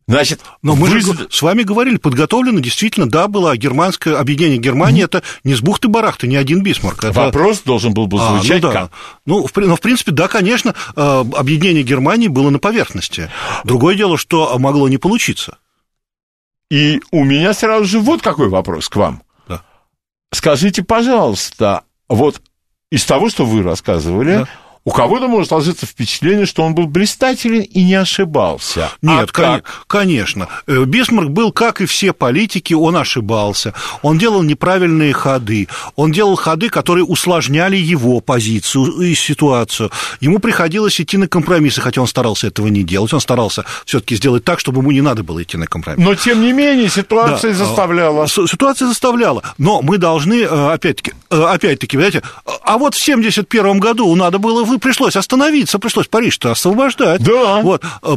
Значит, 0.08 0.40
но 0.62 0.76
мы 0.76 0.88
вы... 0.88 1.00
же 1.00 1.28
с 1.30 1.42
вами 1.42 1.62
говорили, 1.62 1.96
подготовлено 1.96 2.60
действительно, 2.60 3.08
да, 3.08 3.26
было 3.26 3.56
германское 3.56 4.16
объединение 4.16 4.58
Германии, 4.58 5.02
mm-hmm. 5.02 5.18
это 5.18 5.22
не 5.42 5.54
с 5.54 5.60
бухты-барахты, 5.60 6.28
не 6.28 6.36
один 6.36 6.62
Бисмарк. 6.62 7.02
Это... 7.02 7.12
Вопрос 7.12 7.62
должен 7.62 7.92
был 7.92 8.06
бы 8.06 8.18
звучать 8.18 8.62
а, 8.62 8.66
ну, 8.66 8.72
да. 8.72 8.80
как? 8.82 8.90
Ну, 9.26 9.46
в, 9.46 9.56
ну, 9.56 9.74
в 9.74 9.80
принципе, 9.80 10.12
да, 10.12 10.28
конечно, 10.28 10.76
э, 10.94 11.24
объединение 11.34 11.82
Германии 11.82 12.28
было 12.28 12.50
на 12.50 12.60
поверхности. 12.60 13.30
Другое 13.64 13.96
дело, 13.96 14.16
что 14.16 14.56
могло 14.60 14.88
не 14.88 14.98
получиться. 14.98 15.58
И 16.70 17.00
у 17.10 17.24
меня 17.24 17.52
сразу 17.52 17.84
же 17.84 17.98
вот 17.98 18.22
какой 18.22 18.48
вопрос 18.48 18.88
к 18.88 18.94
вам. 18.94 19.22
Да. 19.48 19.62
Скажите, 20.32 20.84
пожалуйста, 20.84 21.82
вот 22.08 22.40
из 22.92 23.04
того, 23.04 23.28
что 23.28 23.44
вы 23.44 23.64
рассказывали, 23.64 24.38
да 24.38 24.48
у 24.86 24.92
кого-то 24.92 25.26
может 25.26 25.48
сложиться 25.48 25.84
впечатление, 25.84 26.46
что 26.46 26.62
он 26.62 26.72
был 26.72 26.86
блистателен 26.86 27.62
и 27.62 27.82
не 27.82 27.94
ошибался. 27.94 28.92
Нет, 29.02 29.30
а 29.30 29.32
кон- 29.32 29.62
конечно. 29.88 30.48
Э, 30.68 30.84
Бисмарк 30.84 31.30
был, 31.30 31.50
как 31.50 31.80
и 31.80 31.86
все 31.86 32.12
политики, 32.12 32.72
он 32.72 32.96
ошибался. 32.96 33.74
Он 34.02 34.16
делал 34.16 34.44
неправильные 34.44 35.12
ходы. 35.12 35.66
Он 35.96 36.12
делал 36.12 36.36
ходы, 36.36 36.68
которые 36.68 37.04
усложняли 37.04 37.76
его 37.76 38.20
позицию 38.20 39.00
и 39.00 39.16
ситуацию. 39.16 39.90
Ему 40.20 40.38
приходилось 40.38 41.00
идти 41.00 41.16
на 41.16 41.26
компромиссы, 41.26 41.80
хотя 41.80 42.00
он 42.00 42.06
старался 42.06 42.46
этого 42.46 42.68
не 42.68 42.84
делать. 42.84 43.12
Он 43.12 43.20
старался 43.20 43.64
все-таки 43.86 44.14
сделать 44.14 44.44
так, 44.44 44.60
чтобы 44.60 44.82
ему 44.82 44.92
не 44.92 45.00
надо 45.00 45.24
было 45.24 45.42
идти 45.42 45.56
на 45.56 45.66
компромисс. 45.66 46.06
Но, 46.06 46.14
тем 46.14 46.42
не 46.42 46.52
менее, 46.52 46.88
ситуация 46.88 47.54
да, 47.54 47.64
заставляла. 47.64 48.28
Ситуация 48.28 48.86
заставляла. 48.86 49.42
Но 49.58 49.82
мы 49.82 49.98
должны, 49.98 50.42
э, 50.42 50.72
опять-таки, 50.72 51.12
э, 51.30 51.42
опять-таки, 51.42 51.96
знаете, 51.96 52.22
а 52.62 52.78
вот 52.78 52.94
в 52.94 53.04
1971 53.04 53.80
году 53.80 54.14
надо 54.14 54.38
было 54.38 54.62
вы 54.62 54.75
пришлось 54.78 55.16
остановиться, 55.16 55.78
пришлось 55.78 56.06
Париж-то 56.06 56.52
освобождать. 56.52 57.22
Да. 57.22 57.60
Вот. 57.60 57.84
Э, 58.02 58.16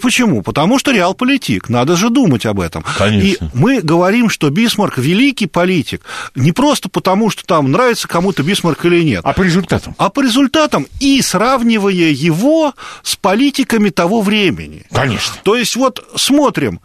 почему? 0.00 0.42
Потому 0.42 0.78
что 0.78 0.92
реал-политик, 0.92 1.68
надо 1.68 1.96
же 1.96 2.10
думать 2.10 2.46
об 2.46 2.60
этом. 2.60 2.84
Конечно. 2.98 3.44
И 3.44 3.48
мы 3.54 3.80
говорим, 3.80 4.28
что 4.28 4.50
Бисмарк 4.50 4.98
великий 4.98 5.46
политик, 5.46 6.02
не 6.34 6.52
просто 6.52 6.88
потому, 6.88 7.30
что 7.30 7.44
там 7.44 7.70
нравится 7.70 8.08
кому-то 8.08 8.42
Бисмарк 8.42 8.84
или 8.84 9.02
нет. 9.02 9.22
А 9.24 9.32
по 9.32 9.42
результатам? 9.42 9.94
А 9.98 10.10
по 10.10 10.20
результатам 10.20 10.86
и 11.00 11.20
сравнивая 11.22 11.92
его 11.92 12.74
с 13.02 13.16
политиками 13.16 13.90
того 13.90 14.22
времени. 14.22 14.84
Конечно. 14.92 15.34
То 15.42 15.56
есть 15.56 15.76
вот 15.76 16.06
смотрим, 16.16 16.80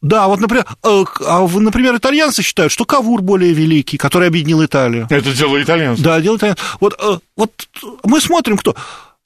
да, 0.00 0.28
вот, 0.28 0.40
например, 0.40 0.66
э, 0.82 1.04
а, 1.26 1.46
например, 1.46 1.96
итальянцы 1.96 2.42
считают, 2.42 2.72
что 2.72 2.84
Кавур 2.84 3.20
более 3.20 3.52
великий, 3.52 3.98
который 3.98 4.28
объединил 4.28 4.64
Италию. 4.64 5.06
Это 5.10 5.32
дело 5.32 5.62
итальянцев. 5.62 6.04
Да, 6.04 6.20
дело 6.20 6.36
итальянцев. 6.36 6.76
Вот, 6.80 6.98
э, 6.98 7.18
вот 7.36 7.68
мы 8.04 8.20
смотрим, 8.20 8.56
кто. 8.56 8.74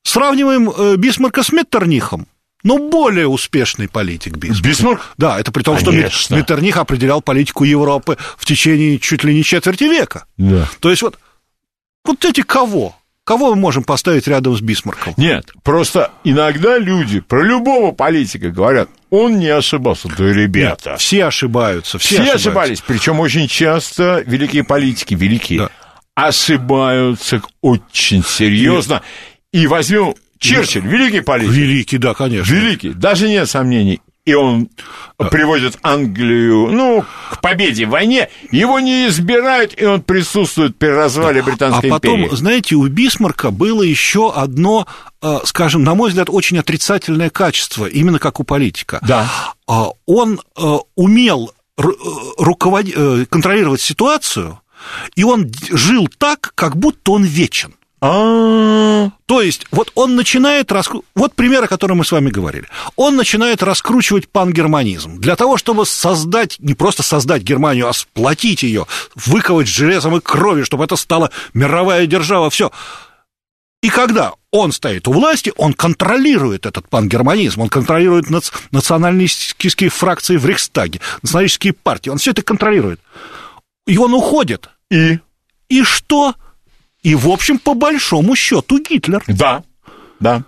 Сравниваем 0.03 0.71
э, 0.71 0.97
Бисмарка 0.97 1.43
с 1.43 1.53
Меттернихом. 1.53 2.27
Но 2.63 2.79
более 2.79 3.29
успешный 3.29 3.89
политик 3.89 4.37
Бисмарк. 4.37 4.65
Бисмарк? 4.65 5.01
Да, 5.19 5.39
это 5.39 5.53
при 5.53 5.63
том, 5.63 5.77
Конечно. 5.77 6.11
что 6.11 6.35
Меттерних 6.35 6.79
определял 6.79 7.21
политику 7.21 7.65
Европы 7.65 8.17
в 8.39 8.47
течение 8.47 8.99
чуть 8.99 9.23
ли 9.23 9.35
не 9.35 9.45
четверти 9.45 9.85
века. 9.85 10.25
Да. 10.39 10.69
То 10.81 10.91
есть 10.91 11.03
вот, 11.03 11.19
вот 12.05 12.25
эти 12.25 12.43
кого? 12.43 12.97
Кого 13.25 13.55
мы 13.55 13.57
можем 13.57 13.85
поставить 13.85 14.29
рядом 14.29 14.55
с 14.55 14.61
Бисмарком? 14.61 15.15
Нет, 15.17 15.51
просто 15.63 16.11
иногда 16.25 16.77
люди 16.77 17.21
про 17.21 17.43
любого 17.43 17.93
политика 17.93 18.51
говорят, 18.51 18.91
он 19.09 19.39
не 19.39 19.49
ошибался. 19.49 20.09
Да, 20.09 20.25
ребята. 20.25 20.91
Нет, 20.91 21.01
все 21.01 21.25
ошибаются. 21.25 21.99
Все, 21.99 22.23
все 22.23 22.35
ошибались. 22.35 22.83
Причем 22.83 23.21
очень 23.21 23.49
часто 23.49 24.23
великие 24.27 24.63
политики, 24.63 25.15
великие, 25.15 25.61
да. 25.61 25.71
ошибаются 26.15 27.41
очень 27.63 28.23
серьезно. 28.23 29.01
И 29.53 29.67
возьмем 29.67 30.15
Черчилль, 30.39 30.87
великий 30.87 31.21
политик. 31.21 31.53
Великий, 31.53 31.97
да, 31.97 32.13
конечно. 32.13 32.53
Великий, 32.53 32.91
даже 32.91 33.29
нет 33.29 33.49
сомнений 33.49 34.03
и 34.25 34.35
он 34.35 34.71
приводит 35.31 35.79
Англию, 35.83 36.71
ну, 36.73 37.05
к 37.31 37.41
победе 37.41 37.87
в 37.87 37.91
войне, 37.91 38.31
его 38.51 38.81
не 38.81 39.09
избирают, 39.09 39.75
и 39.79 39.85
он 39.85 40.03
присутствует 40.03 40.77
при 40.77 40.89
развале 40.89 41.43
Британской 41.43 41.91
а 41.91 41.93
потом, 41.93 42.23
империи. 42.23 42.37
знаете, 42.37 42.75
у 42.77 42.87
Бисмарка 42.89 43.51
было 43.51 43.83
еще 43.83 44.33
одно, 44.33 44.87
э, 45.21 45.39
скажем, 45.45 45.85
на 45.85 45.95
мой 45.95 46.09
взгляд, 46.09 46.31
очень 46.31 46.59
отрицательное 46.59 47.29
качество, 47.29 47.87
именно 47.87 48.19
как 48.19 48.41
у 48.41 48.45
политика. 48.45 48.99
Да. 49.07 49.31
А, 49.67 49.89
он 50.07 50.41
э, 50.57 50.63
умел 50.95 51.53
э, 51.77 51.83
руководить, 52.39 53.29
контролировать 53.29 53.83
ситуацию, 53.83 54.61
и 55.17 55.25
он 55.25 55.53
жил 55.71 56.09
так, 56.19 56.53
как 56.55 56.77
будто 56.77 57.13
он 57.13 57.25
вечен. 57.25 57.75
А, 58.07 59.13
то 59.25 59.41
есть, 59.41 59.67
вот 59.71 59.91
он 59.95 60.15
начинает 60.15 60.71
раскручивать, 60.71 61.09
вот 61.15 61.35
пример, 61.35 61.65
о 61.65 61.69
котором 61.69 61.97
мы 61.97 62.05
с 62.05 62.13
вами 62.13 62.29
говорили, 62.29 62.67
он 62.97 63.17
начинает 63.17 63.63
раскручивать 63.63 64.29
пангерманизм 64.29 65.19
для 65.19 65.37
того, 65.37 65.57
чтобы 65.57 65.87
создать, 65.87 66.57
не 66.59 66.75
просто 66.75 67.03
создать 67.03 67.41
Германию, 67.41 67.89
а 67.89 67.95
сплотить 67.95 68.63
ее, 68.63 68.87
выковать 69.15 69.69
железом 69.69 70.19
и 70.19 70.21
кровью, 70.21 70.67
чтобы 70.67 70.85
это 70.85 70.97
стала 70.97 71.31
мировая 71.55 72.07
держава, 72.07 72.51
все. 72.51 72.71
И 73.83 73.89
когда 73.89 74.35
он 74.51 74.73
стоит 74.73 75.09
у 75.09 75.13
власти, 75.15 75.55
он 75.57 75.73
контролирует 75.73 76.67
этот 76.67 76.87
пангерманизм, 76.91 77.63
он 77.63 77.71
контролирует 77.71 78.27
нац- 78.27 78.53
националистические 78.71 79.89
фракции 79.89 80.37
в 80.37 80.45
Рейхстаге, 80.45 81.01
националистические 81.23 81.73
партии, 81.73 82.11
он 82.11 82.19
все 82.19 82.33
это 82.33 82.43
контролирует. 82.43 83.01
И 83.87 83.97
он 83.97 84.13
уходит. 84.13 84.69
И? 84.91 85.21
И 85.71 85.83
что? 85.85 86.35
И, 87.05 87.15
в 87.15 87.29
общем, 87.29 87.59
по 87.59 87.75
большому 87.75 88.35
счету 88.35 88.81
Гитлер. 88.81 89.23
Да, 89.29 89.63
да. 90.19 90.43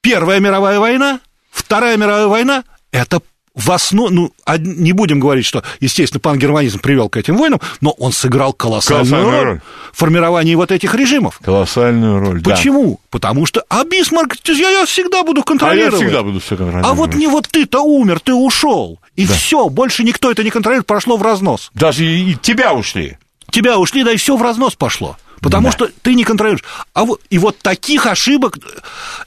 Первая 0.00 0.40
мировая 0.40 0.78
война, 0.78 1.20
Вторая 1.50 1.96
мировая 1.96 2.28
война– 2.28 2.64
это 2.92 3.20
в 3.58 3.72
основе, 3.72 4.14
ну, 4.14 4.32
не 4.58 4.92
будем 4.92 5.18
говорить, 5.18 5.44
что, 5.44 5.64
естественно, 5.80 6.20
пангерманизм 6.20 6.78
привел 6.78 7.08
к 7.08 7.16
этим 7.16 7.36
войнам, 7.36 7.60
но 7.80 7.90
он 7.98 8.12
сыграл 8.12 8.52
колоссальную, 8.52 9.10
колоссальную 9.10 9.36
роль, 9.36 9.46
роль 9.54 9.60
в 9.92 9.98
формировании 9.98 10.54
вот 10.54 10.70
этих 10.70 10.94
режимов. 10.94 11.40
Колоссальную 11.44 12.20
роль, 12.20 12.40
Почему? 12.40 12.92
Да. 12.92 13.08
Потому 13.10 13.46
что, 13.46 13.64
а 13.68 13.82
Бисмарк, 13.82 14.36
я, 14.46 14.70
я 14.70 14.86
всегда 14.86 15.24
буду 15.24 15.42
контролировать. 15.42 15.94
А 15.94 15.96
я 15.96 16.02
всегда 16.04 16.22
буду 16.22 16.38
все 16.38 16.56
контролировать. 16.56 16.86
А 16.86 16.94
вот 16.94 17.14
не 17.14 17.26
вот 17.26 17.48
ты-то 17.48 17.80
умер, 17.80 18.20
ты 18.20 18.32
ушел, 18.32 19.00
и 19.16 19.26
да. 19.26 19.34
все, 19.34 19.68
больше 19.68 20.04
никто 20.04 20.30
это 20.30 20.44
не 20.44 20.50
контролирует, 20.50 20.86
прошло 20.86 21.16
в 21.16 21.22
разнос. 21.22 21.72
Даже 21.74 22.04
и 22.04 22.36
тебя 22.36 22.72
ушли. 22.72 23.18
Тебя 23.50 23.78
ушли, 23.78 24.04
да 24.04 24.12
и 24.12 24.16
все 24.16 24.36
в 24.36 24.42
разнос 24.42 24.76
пошло. 24.76 25.16
Потому 25.40 25.68
да. 25.68 25.72
что 25.72 25.88
ты 26.02 26.14
не 26.14 26.24
контролируешь. 26.24 26.64
А 26.94 27.04
вот, 27.04 27.20
и 27.30 27.38
вот 27.38 27.58
таких 27.58 28.06
ошибок 28.06 28.58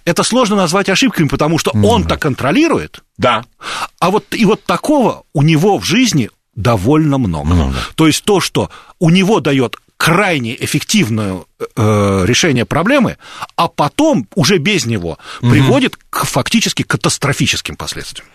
это 0.06 0.24
сложно 0.24 0.56
назвать 0.56 0.90
ошибками, 0.90 1.28
потому 1.28 1.58
что 1.58 1.72
mm. 1.72 1.86
он-то 1.86 2.18
контролирует. 2.18 3.04
Да. 3.18 3.44
А 4.00 4.12
вот 4.12 4.26
и 4.32 4.46
вот 4.46 4.64
такого 4.64 5.24
у 5.34 5.42
него 5.42 5.78
в 5.78 5.84
жизни 5.84 6.30
довольно 6.56 7.18
много. 7.18 7.54
много. 7.54 7.76
То 7.96 8.08
есть 8.08 8.24
то, 8.24 8.40
что 8.40 8.70
у 9.00 9.10
него 9.10 9.40
дает 9.40 9.78
крайне 10.02 10.56
эффективное 10.56 11.42
э, 11.60 12.24
решение 12.26 12.66
проблемы, 12.66 13.18
а 13.56 13.68
потом 13.68 14.26
уже 14.34 14.58
без 14.58 14.88
него 14.88 15.20
угу. 15.42 15.52
приводит 15.52 15.96
к 16.10 16.26
фактически 16.26 16.82
катастрофическим 16.82 17.76
последствиям. 17.76 18.28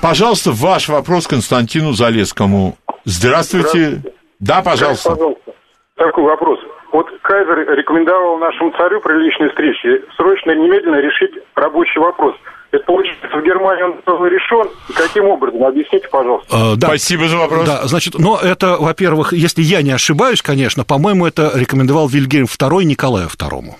Пожалуйста, 0.00 0.50
ваш 0.50 0.88
вопрос 0.88 1.28
Константину 1.28 1.92
Залескому. 1.92 2.76
Здравствуйте. 3.04 3.68
Здравствуйте. 3.68 4.14
Да, 4.40 4.60
пожалуйста. 4.62 5.10
пожалуйста. 5.10 5.52
Такой 5.94 6.24
вопрос. 6.24 6.58
Вот 6.92 7.08
Кайзер 7.22 7.74
рекомендовал 7.74 8.38
нашему 8.38 8.70
царю 8.72 9.00
при 9.00 9.14
личной 9.14 9.48
встрече 9.48 10.04
срочно 10.16 10.50
и 10.50 10.56
немедленно 10.56 10.96
решить 10.96 11.32
рабочий 11.54 11.98
вопрос. 11.98 12.36
Это 12.70 12.84
получается 12.84 13.28
в 13.28 13.42
Германии 13.42 13.82
он 13.82 14.00
был 14.04 14.26
решен. 14.26 14.68
Каким 14.94 15.24
образом? 15.24 15.64
Объясните, 15.64 16.08
пожалуйста. 16.10 16.54
Э, 16.54 16.76
да. 16.76 16.88
Спасибо 16.88 17.28
за 17.28 17.36
вопрос. 17.38 17.66
Да, 17.66 17.86
значит, 17.86 18.14
но 18.18 18.38
это, 18.38 18.76
во-первых, 18.78 19.32
если 19.32 19.62
я 19.62 19.82
не 19.82 19.90
ошибаюсь, 19.90 20.42
конечно, 20.42 20.84
по-моему, 20.84 21.26
это 21.26 21.52
рекомендовал 21.54 22.08
Вильгельм 22.08 22.44
II 22.44 22.84
Николаю 22.84 23.28
II 23.28 23.74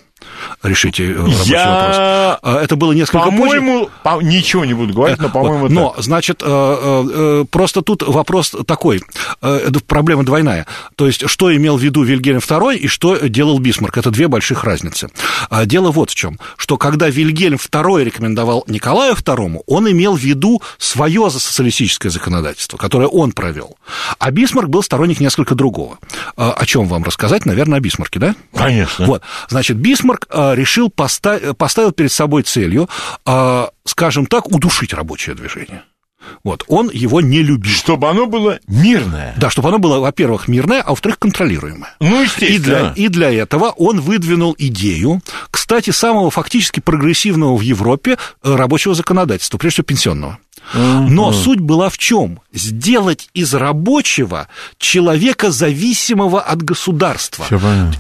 решите 0.63 1.11
э, 1.11 1.17
рабочий 1.17 1.51
я... 1.51 1.71
вопрос. 1.71 1.97
А, 2.43 2.61
это 2.63 2.77
было 2.77 2.93
несколько 2.93 3.25
По-моему, 3.27 3.91
по 4.03 4.21
ничего 4.23 4.65
не 4.65 4.75
буду 4.75 4.93
говорить, 4.93 5.19
но, 5.21 5.29
по-моему, 5.29 5.69
Но, 5.69 5.91
так. 5.91 6.05
значит, 6.05 6.43
э, 6.43 6.47
э, 6.47 7.45
просто 7.51 7.83
тут 7.83 8.03
вопрос 8.03 8.55
такой, 8.67 9.03
проблема 9.87 10.25
двойная. 10.25 10.67
То 10.97 11.07
есть, 11.07 11.29
что 11.29 11.55
имел 11.55 11.77
в 11.77 11.83
виду 11.83 12.03
Вильгельм 12.03 12.39
II 12.39 12.77
и 12.77 12.89
что 12.89 13.17
делал 13.29 13.59
Бисмарк? 13.59 13.97
Это 13.97 14.11
две 14.11 14.29
больших 14.29 14.65
разницы. 14.65 15.09
А, 15.51 15.65
дело 15.67 15.91
вот 15.91 16.11
в 16.11 16.15
чем, 16.15 16.39
что 16.57 16.77
когда 16.77 17.09
Вильгельм 17.09 17.57
II 17.57 18.05
рекомендовал 18.05 18.65
Николаю 18.67 19.15
II, 19.15 19.63
он 19.67 19.91
имел 19.91 20.17
в 20.17 20.21
виду 20.21 20.63
свое 20.79 21.31
социалистическое 21.31 22.11
законодательство, 22.11 22.77
которое 22.77 23.09
он 23.09 23.33
провел. 23.33 23.77
А 24.19 24.31
Бисмарк 24.31 24.69
был 24.69 24.83
сторонник 24.83 25.21
несколько 25.21 25.55
другого. 25.55 25.99
А, 26.37 26.53
о 26.53 26.67
чем 26.67 26.87
вам 26.87 27.05
рассказать? 27.05 27.47
Наверное, 27.47 27.79
о 27.79 27.81
Бисмарке, 27.81 28.19
да? 28.19 28.35
Конечно. 28.55 29.07
Вот, 29.07 29.23
значит, 29.49 29.77
Бисмарк 29.77 30.27
решил 30.55 30.91
поставить, 30.91 31.57
поставил 31.57 31.93
перед 31.93 32.13
собой 32.13 32.43
целью, 32.43 32.89
э, 33.27 33.67
скажем 33.85 34.27
так, 34.27 34.49
удушить 34.49 34.95
рабочее 34.95 35.35
движение. 35.35 35.83
Вот, 36.45 36.65
он 36.69 36.91
его 36.91 37.21
не 37.21 37.43
любил. 37.43 37.73
Чтобы 37.73 38.09
оно 38.09 38.27
было 38.27 38.59
мирное. 38.67 39.35
Да, 39.37 39.51
чтобы 39.51 39.69
оно 39.69 39.79
было, 39.79 39.99
во-первых, 39.99 40.49
мирное, 40.49 40.83
а 40.83 40.91
во-вторых, 40.91 41.19
контролируемое. 41.19 41.95
Ну, 42.01 42.23
естественно. 42.23 42.55
И 42.55 42.59
для, 42.59 42.93
и 42.97 43.09
для 43.09 43.33
этого 43.33 43.71
он 43.71 44.01
выдвинул 44.01 44.55
идею, 44.59 45.21
кстати, 45.51 45.91
самого 45.91 46.31
фактически 46.31 46.81
прогрессивного 46.81 47.57
в 47.57 47.61
Европе 47.61 48.19
э, 48.43 48.55
рабочего 48.55 48.95
законодательства, 48.95 49.59
прежде 49.59 49.77
всего 49.77 49.85
пенсионного. 49.85 50.39
Но 50.75 51.33
суть 51.33 51.61
была 51.61 51.89
в 51.89 51.99
чем? 51.99 52.41
Сделать 52.53 53.29
из 53.35 53.53
рабочего 53.55 54.49
человека 54.79 55.51
зависимого 55.51 56.41
от 56.41 56.63
государства. 56.63 57.47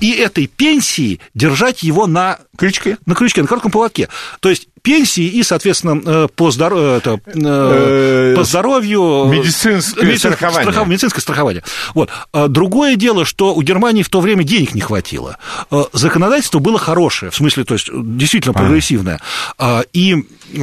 И 0.00 0.12
этой 0.12 0.46
пенсии 0.46 1.20
держать 1.34 1.82
его 1.82 2.06
на 2.06 2.38
крючке, 2.56 2.98
на 3.06 3.14
крючке, 3.14 3.42
на 3.42 3.48
коротком 3.48 3.72
поводке. 3.72 4.08
То 4.40 4.48
есть 4.48 4.68
пенсии 4.82 5.24
и, 5.24 5.42
соответственно, 5.42 6.00
э, 6.04 6.28
по, 6.34 6.50
здоров... 6.50 6.78
это, 6.80 7.20
э, 7.26 8.34
по 8.36 8.44
здоровью... 8.44 9.26
Медицинское, 9.26 10.04
медицинское 10.04 10.36
страхование. 10.36 10.62
страхование. 10.62 10.90
Медицинское 10.90 11.20
страхование. 11.20 11.64
Вот. 11.94 12.10
А 12.32 12.48
другое 12.48 12.96
дело, 12.96 13.24
что 13.24 13.54
у 13.54 13.62
Германии 13.62 14.02
в 14.02 14.08
то 14.08 14.20
время 14.20 14.44
денег 14.44 14.74
не 14.74 14.80
хватило. 14.80 15.38
Э, 15.70 15.84
законодательство 15.92 16.58
было 16.58 16.78
хорошее, 16.78 17.30
в 17.30 17.36
смысле, 17.36 17.64
то 17.64 17.74
есть 17.74 17.88
действительно 17.92 18.54
прогрессивное. 18.54 19.20
А, 19.58 19.82
и 19.92 20.26
Э, 20.52 20.60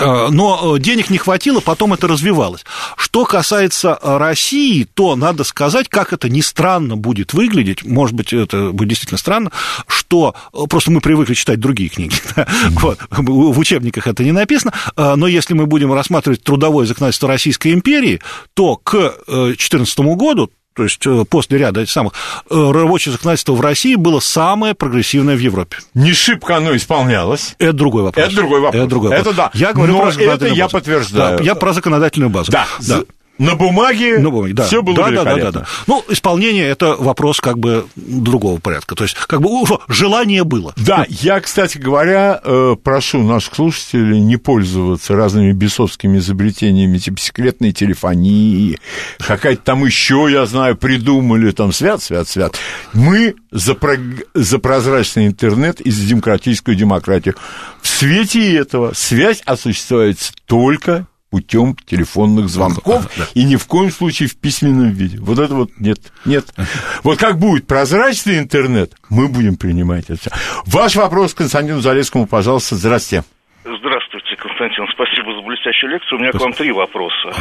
но 0.00 0.76
э, 0.76 0.78
денег 0.78 1.10
не 1.10 1.18
хватило, 1.18 1.60
потом 1.60 1.92
это 1.92 2.08
развивалось. 2.08 2.64
Что 2.96 3.24
касается 3.24 3.98
э, 4.00 4.16
России, 4.16 4.84
то 4.84 5.16
надо 5.16 5.44
сказать, 5.44 5.88
как 5.88 6.12
это 6.12 6.28
не 6.28 6.42
странно 6.42 6.96
будет 6.96 7.32
выглядеть, 7.32 7.84
может 7.84 8.14
быть, 8.14 8.32
это 8.32 8.70
будет 8.70 8.88
действительно 8.90 9.18
странно, 9.18 9.50
что 9.86 10.34
просто 10.68 10.90
мы 10.90 11.00
привыкли 11.00 11.34
читать 11.34 11.60
другие 11.60 11.90
книги, 11.90 12.14
вот, 12.70 12.98
в 13.10 13.58
учебниках 13.58 14.06
это 14.06 14.24
не 14.24 14.32
написано, 14.32 14.72
но 14.96 15.26
если 15.26 15.54
мы 15.54 15.66
будем 15.66 15.92
рассматривать 15.92 16.42
трудовое 16.42 16.86
законодательство 16.86 17.28
Российской 17.28 17.72
империи, 17.72 18.20
то 18.54 18.76
к 18.76 19.14
2014 19.26 19.98
году 20.16 20.50
то 20.74 20.84
есть 20.84 21.04
э, 21.06 21.24
после 21.28 21.58
ряда 21.58 21.80
этих 21.80 21.92
самых, 21.92 22.12
э, 22.48 22.54
рабочее 22.54 23.12
законодательство 23.12 23.54
в 23.54 23.60
России 23.60 23.96
было 23.96 24.20
самое 24.20 24.74
прогрессивное 24.74 25.36
в 25.36 25.40
Европе. 25.40 25.78
Не 25.94 26.12
шибко 26.12 26.56
оно 26.56 26.76
исполнялось. 26.76 27.54
Это 27.58 27.72
другой 27.72 28.02
вопрос. 28.04 28.26
Это 28.26 28.36
другой 28.36 28.60
вопрос. 28.60 28.80
Это 28.80 28.90
другой 28.90 29.10
вопрос. 29.10 29.26
Это 29.26 29.36
да. 29.36 29.50
Я 29.54 29.72
говорю 29.72 29.94
Но 29.94 30.10
про 30.10 30.22
это 30.22 30.46
я 30.46 30.68
подтверждаю. 30.68 31.38
Да, 31.38 31.44
я 31.44 31.54
про 31.54 31.72
законодательную 31.72 32.30
базу. 32.30 32.52
Да. 32.52 32.66
да. 32.80 33.02
На 33.40 33.54
бумаге, 33.54 34.18
на 34.18 34.30
бумаге 34.30 34.52
да. 34.52 34.66
все 34.66 34.82
было 34.82 34.96
да. 34.96 35.10
Да, 35.10 35.24
да, 35.24 35.36
да, 35.36 35.50
да. 35.50 35.66
Ну, 35.86 36.04
исполнение– 36.10 36.66
это 36.68 36.94
вопрос 36.94 37.40
как 37.40 37.58
бы 37.58 37.86
другого 37.96 38.60
порядка. 38.60 38.94
То 38.94 39.04
есть, 39.04 39.16
как 39.16 39.40
бы 39.40 39.48
желание 39.88 40.44
было. 40.44 40.74
Да, 40.76 41.06
я, 41.08 41.40
кстати 41.40 41.78
говоря, 41.78 42.38
э, 42.44 42.76
прошу 42.84 43.22
наших 43.22 43.54
слушателей 43.54 44.20
не 44.20 44.36
пользоваться 44.36 45.16
разными 45.16 45.52
бесовскими 45.52 46.18
изобретениями, 46.18 46.98
типа 46.98 47.18
секретной 47.18 47.72
телефонии, 47.72 48.78
какая-то 49.18 49.62
там 49.62 49.86
еще, 49.86 50.28
я 50.30 50.44
знаю, 50.44 50.76
придумали, 50.76 51.50
там, 51.52 51.72
свят, 51.72 52.02
свят, 52.02 52.28
свят. 52.28 52.56
Мы 52.92 53.36
за, 53.50 53.74
про... 53.74 53.96
за 54.34 54.58
прозрачный 54.58 55.26
интернет 55.26 55.80
и 55.80 55.90
за 55.90 56.06
демократическую 56.06 56.76
демократию. 56.76 57.36
В 57.80 57.88
свете 57.88 58.54
этого 58.54 58.92
связь 58.92 59.40
осуществляется 59.46 60.34
только 60.44 61.06
путем 61.30 61.76
телефонных 61.86 62.48
звонков 62.48 63.08
и 63.34 63.44
ни 63.44 63.56
в 63.56 63.66
коем 63.66 63.90
случае 63.90 64.28
в 64.28 64.38
письменном 64.38 64.90
виде. 64.90 65.18
Вот 65.20 65.38
это 65.38 65.54
вот 65.54 65.70
нет, 65.78 65.98
нет. 66.24 66.46
Вот 67.02 67.18
как 67.18 67.38
будет 67.38 67.66
прозрачный 67.66 68.38
интернет, 68.38 68.92
мы 69.08 69.28
будем 69.28 69.56
принимать 69.56 70.10
это. 70.10 70.30
Ваш 70.66 70.96
вопрос 70.96 71.34
Константину 71.34 71.80
Залескому, 71.80 72.26
пожалуйста, 72.26 72.76
здрасте. 72.76 73.22
Здравствуйте, 73.64 74.36
Константин, 74.36 74.86
спасибо 74.92 75.34
за 75.34 75.42
блестящую 75.42 75.92
лекцию. 75.92 76.18
У 76.18 76.22
меня 76.22 76.32
к 76.32 76.40
вам 76.40 76.52
три 76.52 76.72
вопроса. 76.72 77.32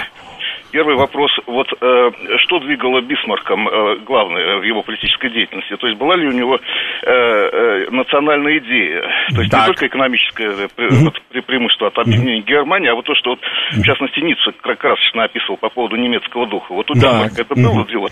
Первый 0.71 0.95
вопрос, 0.95 1.31
вот 1.47 1.67
э, 1.73 2.11
что 2.37 2.59
двигало 2.59 3.01
Бисмарком 3.01 3.67
э, 3.67 3.97
главное 4.05 4.59
в 4.59 4.63
его 4.63 4.83
политической 4.83 5.31
деятельности? 5.31 5.75
То 5.77 5.87
есть 5.87 5.99
была 5.99 6.15
ли 6.15 6.27
у 6.27 6.31
него 6.31 6.55
э, 6.55 7.09
э, 7.09 7.89
национальная 7.89 8.59
идея? 8.59 9.01
То 9.33 9.41
есть 9.41 9.51
так. 9.51 9.61
не 9.61 9.65
только 9.67 9.87
экономическое 9.87 10.49
э, 10.49 10.67
вот, 10.77 11.21
преимущество 11.45 11.87
от 11.87 11.97
объединения 11.97 12.41
Германии, 12.41 12.89
а 12.89 12.95
вот 12.95 13.05
то, 13.05 13.15
что 13.15 13.31
вот, 13.31 13.39
в 13.71 13.83
частности 13.83 14.19
Ницше 14.19 14.51
красочно 14.51 15.23
описывал 15.23 15.57
по 15.57 15.69
поводу 15.69 15.95
немецкого 15.95 16.47
духа. 16.47 16.73
Вот 16.73 16.89
у 16.91 16.93
Бисмарка 16.93 17.41
это 17.41 17.55
было 17.55 17.85
дело. 17.87 18.07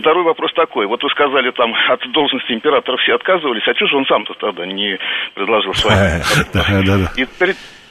Второй 0.00 0.24
вопрос 0.24 0.52
такой. 0.54 0.86
Вот 0.86 1.02
вы 1.02 1.10
сказали, 1.10 1.50
там 1.52 1.72
от 1.88 2.00
должности 2.12 2.52
императора 2.52 2.96
все 2.98 3.14
отказывались, 3.14 3.62
а 3.68 3.74
что 3.74 3.86
же 3.86 3.96
он 3.96 4.06
сам-то 4.06 4.34
тогда 4.34 4.66
не 4.66 4.98
предложил 5.34 5.72
свои? 5.74 5.94
И 7.16 7.26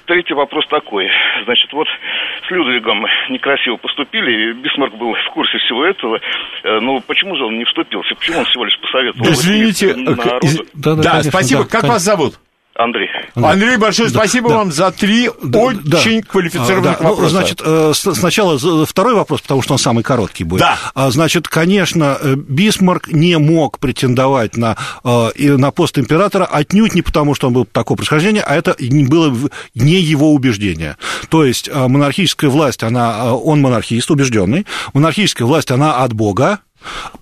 третий 0.05 0.33
вопрос 0.33 0.65
такой. 0.67 1.07
Значит, 1.45 1.71
вот 1.73 1.87
с 2.47 2.51
Людвигом 2.51 3.05
некрасиво 3.29 3.77
поступили, 3.77 4.53
Бисмарк 4.53 4.95
был 4.95 5.13
в 5.13 5.33
курсе 5.33 5.57
всего 5.59 5.85
этого, 5.85 6.17
э, 6.17 6.79
но 6.79 6.99
почему 7.01 7.35
же 7.35 7.45
он 7.45 7.57
не 7.57 7.65
вступился? 7.65 8.15
Почему 8.15 8.39
он 8.39 8.45
всего 8.45 8.65
лишь 8.65 8.79
посоветовал? 8.79 9.31
Извините, 9.31 9.87
э, 9.87 10.39
из... 10.41 10.57
да, 10.73 10.95
да, 10.95 10.95
да 10.95 11.09
конечно, 11.11 11.31
спасибо. 11.31 11.63
Да, 11.63 11.69
как 11.69 11.81
конечно. 11.81 11.93
вас 11.93 12.01
зовут? 12.03 12.33
Андрей. 12.75 13.09
Андрей, 13.35 13.77
большое 13.77 14.09
Да, 14.09 14.19
спасибо 14.19 14.49
да. 14.49 14.55
вам 14.57 14.71
за 14.71 14.91
три 14.91 15.29
Да, 15.43 15.59
очень 15.59 16.21
да. 16.21 16.27
квалифицированных 16.27 16.93
А, 16.93 16.97
да. 16.97 17.03
Ну, 17.03 17.09
вопроса. 17.09 17.29
значит, 17.29 17.61
э, 17.63 17.91
сначала 17.93 18.85
второй 18.85 19.13
вопрос, 19.13 19.41
потому 19.41 19.61
что 19.61 19.73
он 19.73 19.79
самый 19.79 20.03
короткий 20.03 20.43
будет. 20.43 20.61
Да. 20.61 20.77
А, 20.95 21.11
Значит, 21.11 21.47
конечно, 21.47 22.17
э, 22.19 22.35
Бисмарк 22.35 23.09
не 23.09 23.37
мог 23.37 23.79
претендовать 23.79 24.55
на, 24.57 24.77
э, 25.03 25.29
на 25.57 25.71
пост 25.71 25.99
императора 25.99 26.45
отнюдь 26.45 26.95
не 26.95 27.01
потому, 27.01 27.35
что 27.35 27.47
он 27.47 27.53
был 27.53 27.65
такого 27.65 27.97
происхождения, 27.97 28.41
а 28.41 28.55
это 28.55 28.75
было 28.79 29.35
не 29.75 29.95
его 29.95 30.33
убеждение. 30.33 30.97
То 31.29 31.43
есть 31.43 31.69
монархическая 31.73 32.49
власть, 32.49 32.83
она, 32.83 33.35
он 33.35 33.61
монархист 33.61 34.09
убежденный, 34.11 34.65
монархическая 34.93 35.45
власть, 35.45 35.71
она 35.71 35.97
от 35.97 36.13
Бога, 36.13 36.59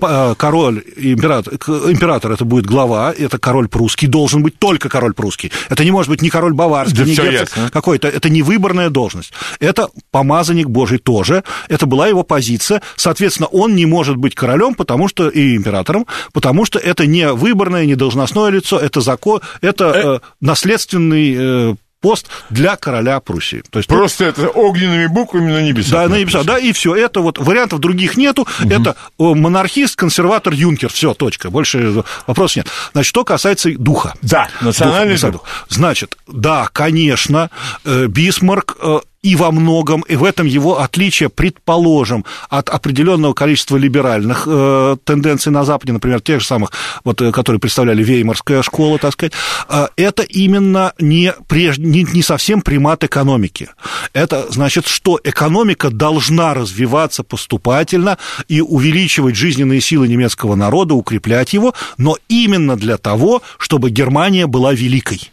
Э, 0.02 0.36
король, 0.38 0.84
император, 0.96 1.54
император 1.54 2.32
это 2.32 2.46
будет 2.46 2.66
глава, 2.66 3.14
это 3.18 3.38
король 3.38 3.68
прусский, 3.68 4.08
должен 4.08 4.44
быть 4.44 4.58
только 4.58 4.90
король 4.90 5.14
прусский. 5.14 5.52
Это 5.70 5.84
не 5.84 5.92
может 5.92 6.10
быть 6.10 6.22
ни 6.22 6.30
король 6.30 6.54
баварский, 6.54 6.98
Да 6.98 7.04
ни 7.06 7.16
герцог 7.16 7.58
ясно. 7.58 7.70
какой-то. 7.72 8.08
Это 8.08 8.30
не 8.30 8.42
выборная 8.42 8.90
должность. 8.90 9.34
Это 9.60 9.90
помазанник 10.12 10.68
Божий 10.68 11.00
тоже. 11.00 11.44
Это 11.68 11.86
была 11.86 12.08
его 12.08 12.24
позиция. 12.24 12.82
Соответственно, 12.96 13.48
он 13.48 13.76
не 13.76 13.86
может 13.86 14.18
быть 14.18 14.36
королем, 14.36 14.76
потому 14.76 15.08
что 15.08 15.30
и 15.30 15.56
императором, 15.56 16.06
потому 16.34 16.66
что 16.66 16.80
это 16.80 17.06
не 17.06 17.32
выборное, 17.34 17.86
не 17.86 17.96
должностное 17.96 18.50
лицо, 18.50 18.78
это 18.80 19.02
закон, 19.02 19.42
это 19.62 19.86
э, 19.86 20.20
наследственный 20.42 21.36
э, 21.38 21.76
пост 22.02 22.28
для 22.50 22.76
короля 22.76 23.20
Пруссии. 23.20 23.64
То 23.70 23.80
есть 23.80 23.90
Просто 23.90 24.26
это 24.26 24.48
огненными 24.48 25.08
буквами 25.08 25.52
на 25.52 25.62
небесах. 25.62 25.92
да, 25.92 26.08
на 26.08 26.20
небеса, 26.20 26.44
да, 26.44 26.58
и 26.58 26.72
все. 26.72 26.96
Это 26.96 27.22
вот 27.22 27.38
вариантов 27.38 27.80
других 27.80 28.18
нету. 28.18 28.48
Это 28.70 28.96
э, 29.18 29.24
монархист, 29.24 29.96
консерватор, 29.96 30.54
юнкер. 30.54 30.90
Все, 30.92 31.14
точка. 31.14 31.50
Больше 31.50 32.04
вопросов 32.28 32.58
нет. 32.58 32.68
Значит, 32.94 33.10
что 33.10 33.24
касается 33.26 33.70
духа. 33.78 34.14
Да, 34.22 34.48
национальный 34.62 35.18
Дух, 35.20 35.32
дух. 35.32 35.44
Значит, 35.70 36.18
да, 36.28 36.70
конечно, 36.72 37.50
э, 37.84 38.06
Бисмарк 38.08 38.78
э, 38.82 39.00
и 39.22 39.36
во 39.36 39.52
многом, 39.52 40.02
и 40.02 40.16
в 40.16 40.24
этом 40.24 40.48
его 40.48 40.80
отличие, 40.80 41.30
предположим, 41.30 42.26
от 42.50 42.70
определенного 42.70 43.34
количества 43.34 43.76
либеральных 43.76 44.44
э, 44.48 44.98
тенденций 45.04 45.52
на 45.52 45.66
Западе, 45.66 45.92
например, 45.92 46.22
тех 46.22 46.40
же 46.40 46.48
самых, 46.48 46.72
вот, 47.04 47.22
э, 47.22 47.32
которые 47.32 47.60
представляли 47.60 48.02
Веймарская 48.02 48.62
школа, 48.62 48.98
так 48.98 49.14
сказать, 49.14 49.34
э, 49.68 49.88
это 49.98 50.24
именно 50.24 50.94
не, 51.00 51.34
преж... 51.48 51.78
не, 51.78 52.04
не 52.04 52.22
совсем 52.22 52.62
примат 52.62 53.04
экономики. 53.04 53.70
Это 54.14 54.48
значит, 54.50 54.88
что 54.88 55.20
экономика 55.24 55.90
должна 55.90 56.54
развиваться 56.54 57.24
поступательно 57.24 58.18
и 58.48 58.62
увеличивать 58.62 59.36
жизненные 59.36 59.82
силы 59.82 60.08
немецкого 60.08 60.56
народа, 60.56 60.94
укреплять 60.94 61.54
его, 61.54 61.74
но 61.98 62.18
именно 62.30 62.78
для 62.78 62.98
того, 62.98 63.42
чтобы 63.58 63.90
Германия 63.90 64.48
была 64.48 64.74
великой. 64.74 65.32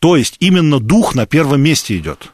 То 0.00 0.16
есть 0.16 0.36
именно 0.40 0.80
дух 0.80 1.14
на 1.14 1.26
первом 1.26 1.62
месте 1.62 1.96
идет. 1.96 2.32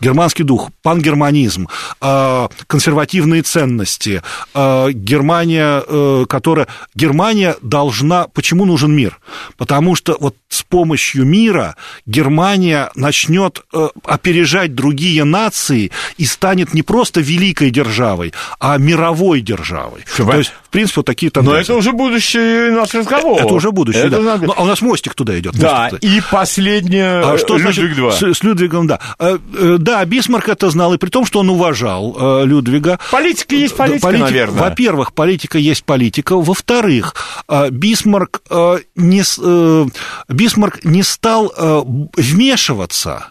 Германский 0.00 0.42
дух, 0.42 0.70
пангерманизм, 0.82 1.68
э, 2.00 2.48
консервативные 2.66 3.42
ценности, 3.42 4.22
э, 4.54 4.90
Германия, 4.92 5.82
э, 5.86 6.24
которая... 6.28 6.66
Германия 6.94 7.56
должна... 7.62 8.26
Почему 8.28 8.64
нужен 8.64 8.94
мир? 8.94 9.18
Потому 9.56 9.94
что 9.94 10.16
вот 10.20 10.36
с 10.48 10.62
помощью 10.62 11.24
мира 11.24 11.76
Германия 12.06 12.90
начнет 12.94 13.64
э, 13.72 13.88
опережать 14.04 14.74
другие 14.74 15.24
нации 15.24 15.90
и 16.16 16.24
станет 16.24 16.74
не 16.74 16.82
просто 16.82 17.20
великой 17.20 17.70
державой, 17.70 18.32
а 18.58 18.78
мировой 18.78 19.40
державой. 19.40 20.04
Всё, 20.06 20.30
То 20.30 20.38
есть, 20.38 20.52
принципе, 20.76 21.00
вот 21.00 21.06
такие 21.06 21.30
Но 21.34 21.40
тенденции. 21.42 21.62
это 21.62 21.74
уже 21.74 21.92
будущий 21.92 22.70
наш 22.70 22.94
разговор. 22.94 23.40
Это 23.40 23.54
уже 23.54 23.70
будущее, 23.72 24.04
Это 24.06 24.16
да. 24.16 24.22
надо- 24.22 24.46
Ну, 24.46 24.54
а 24.56 24.62
у 24.62 24.66
нас 24.66 24.80
мостик 24.82 25.14
туда 25.14 25.38
идет. 25.38 25.54
Да, 25.58 25.88
туда. 25.90 25.98
и 26.06 26.20
последнее, 26.30 27.20
А 27.20 27.38
что 27.38 27.58
значит 27.58 27.82
Людвиг 27.84 27.98
II. 27.98 28.12
с, 28.34 28.38
с 28.38 28.42
Людвигом, 28.42 28.86
да. 28.86 29.00
Э, 29.18 29.38
э, 29.58 29.76
Да, 29.78 30.04
Бисмарк 30.04 30.48
это 30.48 30.70
знал, 30.70 30.94
и 30.94 30.98
при 30.98 31.08
том, 31.10 31.24
что 31.26 31.40
он 31.40 31.50
уважал 31.50 32.16
э, 32.18 32.44
Людвига. 32.46 32.98
Политика 33.10 33.54
есть 33.54 33.76
политика, 33.76 34.02
политика- 34.08 34.24
наверное. 34.24 34.60
Во-первых, 34.60 35.12
политика 35.12 35.58
есть 35.58 35.84
политика. 35.84 36.36
Во-вторых, 36.36 37.14
э, 37.48 37.70
Бисмарк, 37.70 38.42
э, 38.50 38.78
не, 38.96 39.22
э, 39.38 39.86
Бисмарк 40.28 40.84
не 40.84 41.02
стал 41.02 41.52
э, 41.56 41.82
вмешиваться. 42.16 43.28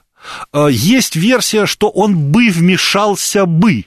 Э, 0.53 0.67
Есть 0.71 1.15
версия, 1.15 1.65
что 1.67 1.89
он 1.89 2.15
бы 2.31 2.49
вмешался 2.49 3.45
бы, 3.45 3.85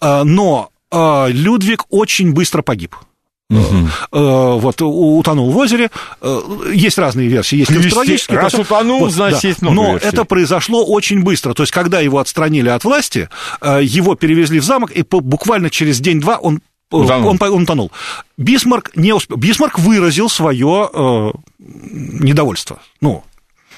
Э, 0.00 0.22
но 0.24 0.70
э, 0.72 0.79
Людвиг 0.92 1.84
очень 1.90 2.32
быстро 2.32 2.62
погиб. 2.62 2.94
Э, 3.50 3.56
вот 4.12 4.80
утонул 4.80 5.50
в 5.50 5.56
озере. 5.56 5.90
Э, 6.20 6.40
Есть 6.72 6.98
разные 6.98 7.28
версии, 7.28 7.56
есть 7.56 7.72
конспирологические. 7.72 8.38
раз 8.38 8.52
потом- 8.52 8.60
утонул, 8.66 9.10
значит, 9.10 9.42
есть 9.44 9.62
много 9.62 9.74
Но 9.74 9.92
версий. 9.94 10.06
это 10.06 10.24
произошло 10.24 10.84
очень 10.84 11.22
быстро. 11.24 11.52
То 11.54 11.64
есть, 11.64 11.72
когда 11.72 11.98
его 12.00 12.18
отстранили 12.18 12.68
от 12.68 12.84
власти, 12.84 13.28
э, 13.60 13.80
его 13.82 14.14
перевезли 14.14 14.60
в 14.60 14.64
замок, 14.64 14.92
и 14.92 15.02
буквально 15.02 15.68
через 15.70 16.00
день-два 16.00 16.36
он 16.38 16.60
Утонул. 16.92 17.30
Он, 17.30 17.38
он 17.54 17.66
тонул. 17.66 17.92
Бисмарк 18.36 18.90
не 18.96 19.12
успел. 19.12 19.36
Бисмарк 19.36 19.78
выразил 19.78 20.28
свое 20.28 20.90
э, 20.92 21.30
недовольство. 21.60 22.80
Ну, 23.00 23.22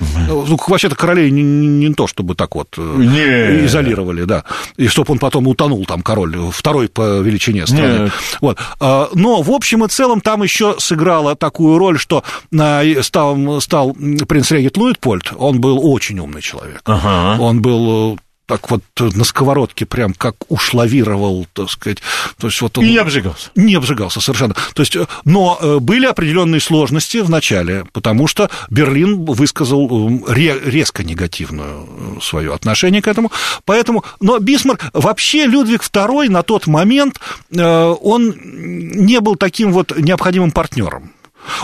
ну, 0.00 0.58
вообще-то 0.66 0.94
королей 0.96 1.30
не, 1.30 1.42
не- 1.42 1.88
не 1.88 1.94
то, 1.94 2.06
чтобы 2.06 2.34
так 2.34 2.54
вот 2.54 2.68
э, 2.76 2.80
Не. 2.98 3.66
изолировали, 3.66 4.24
да, 4.24 4.44
и 4.76 4.88
чтобы 4.88 5.12
он 5.12 5.18
потом 5.18 5.46
утонул, 5.48 5.84
там, 5.84 6.02
король, 6.02 6.36
второй 6.52 6.88
по 6.88 7.20
величине 7.20 7.66
страны. 7.66 8.04
Нет. 8.04 8.12
Вот. 8.40 8.58
А, 8.80 9.08
Но, 9.14 9.42
в 9.42 9.50
общем 9.50 9.84
и 9.84 9.88
целом, 9.88 10.20
там 10.20 10.42
еще 10.42 10.76
сыграла 10.78 11.36
такую 11.36 11.78
роль, 11.78 11.98
что 11.98 12.24
а, 12.58 12.82
стал, 13.02 13.60
стал 13.60 13.94
принц 14.28 14.50
Регет 14.50 14.76
Луитпольд, 14.76 15.32
он 15.36 15.60
был 15.60 15.78
очень 15.82 16.18
умный 16.18 16.42
человек. 16.42 16.80
Ага. 16.84 17.40
Он 17.42 17.60
был 17.62 18.14
э, 18.14 18.16
так 18.52 18.70
вот 18.70 18.82
на 19.00 19.24
сковородке 19.24 19.86
прям 19.86 20.12
как 20.12 20.34
уж 20.50 20.74
лавировал, 20.74 21.46
так 21.54 21.70
сказать. 21.70 21.98
То 22.38 22.48
есть 22.48 22.60
вот 22.60 22.76
он... 22.76 22.84
И 22.84 22.90
не 22.90 22.98
обжигался. 22.98 23.48
Не 23.54 23.76
обжигался 23.76 24.20
совершенно. 24.20 24.54
То 24.74 24.82
есть, 24.82 24.94
э, 24.94 25.06
но 25.24 25.56
э, 25.58 25.78
были 25.78 26.04
определенные 26.04 26.60
сложности 26.60 27.18
в 27.18 27.30
начале, 27.30 27.86
потому 27.94 28.26
что 28.26 28.50
Берлин 28.68 29.24
высказал 29.24 29.88
э, 29.88 30.18
ре- 30.34 30.60
резко 30.64 31.02
негативное 31.02 31.76
свое 32.20 32.52
отношение 32.52 33.00
к 33.00 33.08
этому. 33.08 33.32
Поэтому, 33.64 34.04
но 34.20 34.38
Бисмарк, 34.38 34.84
вообще 34.92 35.46
Людвиг 35.46 35.82
II 35.82 36.28
на 36.28 36.42
тот 36.42 36.66
момент, 36.66 37.18
э, 37.50 37.94
он 38.02 38.34
не 38.44 39.20
был 39.20 39.36
таким 39.36 39.72
вот 39.72 39.96
необходимым 39.98 40.50
партнером. 40.50 41.12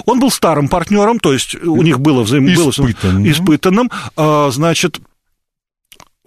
Он 0.06 0.20
был 0.20 0.30
старым 0.30 0.68
партнером, 0.68 1.20
то 1.20 1.34
есть 1.34 1.54
у 1.54 1.82
них 1.82 2.00
было 2.00 2.22
взаим... 2.22 2.46
было 2.46 2.70
взаим- 2.70 2.90
Испытанным. 2.90 3.30
испытанным. 3.30 3.90
Значит, 4.52 5.00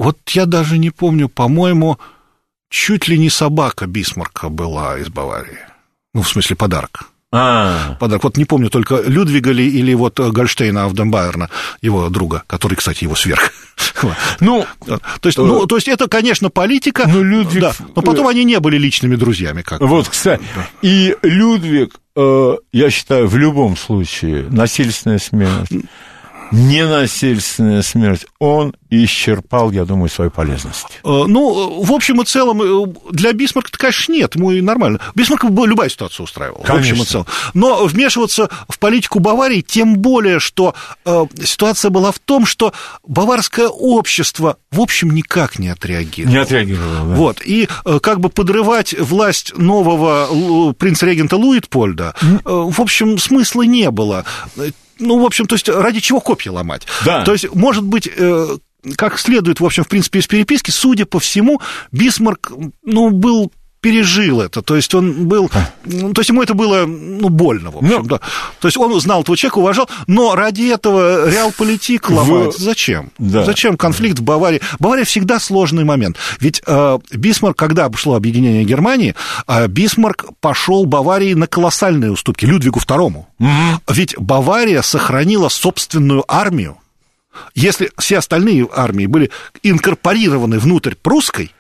вот 0.02 0.18
я 0.30 0.46
даже 0.46 0.78
не 0.78 0.90
помню, 0.90 1.30
по-моему, 1.30 1.98
чуть 2.70 3.08
ли 3.08 3.18
не 3.20 3.30
собака 3.30 3.86
Бисмарка 3.88 4.50
была 4.50 4.98
из 4.98 5.10
Баварии. 5.10 5.60
Ну, 6.14 6.24
в 6.24 6.28
смысле, 6.30 6.56
подарок. 6.56 7.04
А, 7.34 7.96
Подарок. 8.00 8.26
Вот 8.26 8.36
не 8.36 8.44
помню 8.44 8.70
только 8.70 9.02
Людвига 9.02 9.52
ли 9.52 9.66
или 9.66 9.94
вот 9.94 10.20
Гольштейна 10.20 10.84
Авденбайерна, 10.84 11.50
его 11.82 12.10
друга, 12.10 12.44
который, 12.46 12.76
кстати, 12.76 13.06
его 13.06 13.16
сверх. 13.16 13.52
Ну, 14.40 14.66
То 14.86 15.28
есть, 15.30 15.38
ну, 15.38 15.68
то 15.68 15.76
есть 15.76 15.88
это, 15.88 16.08
конечно, 16.08 16.50
политика, 16.50 17.06
Ну, 17.08 17.24
Людвиг- 17.24 17.62
да, 17.62 17.74
но 17.96 18.02
потом 18.02 18.28
они 18.28 18.44
не 18.44 18.60
были 18.60 18.78
личными 18.78 19.16
друзьями. 19.16 19.62
Как 19.62 19.80
вот, 19.80 20.10
кстати, 20.10 20.44
и 20.82 21.16
Людвиг, 21.22 21.96
э, 22.16 22.56
я 22.74 22.90
считаю, 22.90 23.28
в 23.28 23.38
любом 23.38 23.78
случае, 23.78 24.48
насильственная 24.50 25.20
смерть, 25.20 25.70
ненасильственная 26.52 27.82
смерть, 27.82 28.26
он 28.40 28.74
исчерпал, 28.90 29.72
я 29.72 29.86
думаю, 29.86 30.10
свою 30.10 30.32
полезность. 30.32 31.00
Э, 31.04 31.24
Ну, 31.28 31.82
в 31.82 31.92
общем 31.94 32.22
и 32.22 32.26
целом, 32.26 32.62
э, 32.62 32.94
для 33.12 33.32
Бисмарка, 33.34 33.78
конечно, 33.78 34.12
нет, 34.14 34.36
ему 34.36 34.52
и 34.52 34.62
нормально. 34.62 35.00
Бисмарка 35.16 35.48
бы 35.48 35.66
любая 35.66 35.90
ситуация 35.90 36.24
устраивала, 36.24 36.60
в 36.60 36.70
общем 36.70 36.76
Конечно. 36.76 37.04
и 37.04 37.06
целом. 37.06 37.28
Но 37.54 37.86
вмешиваться 37.86 38.50
в 38.68 38.80
политику 38.80 39.20
Баварии, 39.20 39.62
тем 39.62 39.96
более, 39.98 40.40
что 40.40 40.76
э, 41.06 41.26
ситуация 41.44 41.90
была 41.90 42.12
в 42.12 42.20
том, 42.20 42.46
что 42.46 42.74
баварское 43.08 43.68
общество, 43.68 44.58
в 44.72 44.82
общем, 44.82 45.12
никак 45.12 45.58
не 45.58 45.70
отреагировало. 45.70 46.34
Не 46.34 46.42
отреагировал, 46.42 47.06
да. 47.08 47.16
Вот, 47.16 47.42
и 47.46 47.70
э, 47.86 48.00
как 48.02 48.20
бы 48.20 48.30
подрывать 48.30 48.94
власть 49.00 49.58
нового 49.58 50.74
принца-регента 50.74 51.38
Луитпольда, 51.38 52.14
э, 52.22 52.38
в 52.44 52.82
общем, 52.82 53.18
смысла 53.18 53.62
не 53.62 53.90
было. 53.90 54.26
Ну, 55.00 55.20
в 55.22 55.26
общем, 55.26 55.46
то 55.46 55.56
есть 55.56 55.68
ради 55.70 56.00
чего 56.00 56.20
копья 56.20 56.52
ломать? 56.52 56.88
Да. 57.06 57.24
То 57.24 57.34
есть, 57.34 57.54
может 57.54 57.84
быть, 57.84 58.10
э, 58.16 58.58
как 58.96 59.20
следует, 59.20 59.60
в 59.60 59.66
общем, 59.66 59.84
в 59.84 59.88
принципе, 59.88 60.20
из 60.20 60.28
переписки, 60.28 60.72
судя 60.72 61.06
по 61.06 61.20
всему, 61.20 61.62
Бисмарк, 61.92 62.52
ну, 62.84 63.10
был 63.10 63.52
пережил 63.82 64.42
это, 64.42 64.62
то 64.62 64.76
есть 64.76 64.94
он 64.94 65.28
был, 65.28 65.50
ну, 65.86 66.14
то 66.14 66.22
есть 66.22 66.30
ему 66.30 66.44
это 66.44 66.54
было, 66.54 66.86
ну, 66.86 67.30
больно, 67.30 67.72
в 67.72 67.78
общем, 67.78 67.90
Ну. 67.90 68.04
да. 68.04 68.20
То 68.60 68.68
есть 68.68 68.78
он 68.78 69.00
знал 69.02 69.24
этого 69.24 69.36
человека, 69.36 69.58
уважал, 69.58 69.90
но 70.08 70.36
ради 70.36 70.72
этого 70.72 71.30
реал-политик 71.30 72.10
ломать 72.10 72.56
зачем? 72.58 73.12
Да. 73.18 73.44
Зачем 73.44 73.78
конфликт 73.78 74.20
в 74.20 74.24
Баварии? 74.24 74.62
Бавария 74.80 75.04
всегда 75.04 75.40
сложный 75.40 75.84
момент. 75.84 76.18
Ведь 76.40 76.62
э, 76.66 77.00
Бисмарк, 77.12 77.58
когда 77.58 77.92
шло 77.96 78.16
объединение 78.16 78.64
Германии, 78.64 79.16
э, 79.48 79.68
Бисмарк 79.68 80.26
пошел 80.40 80.86
Баварии 80.86 81.34
на 81.34 81.48
колоссальные 81.48 82.12
уступки, 82.12 82.46
Людвигу 82.46 82.80
II. 82.80 83.24
Ведь 83.90 84.16
Бавария 84.18 84.84
сохранила 84.84 85.50
собственную 85.50 86.24
армию, 86.28 86.78
Если 87.56 87.92
все 87.98 88.18
остальные 88.20 88.68
армии 88.76 89.08
были 89.08 89.32
инкорпорированы 89.64 90.60
внутрь 90.60 90.94
прусской, 91.02 91.52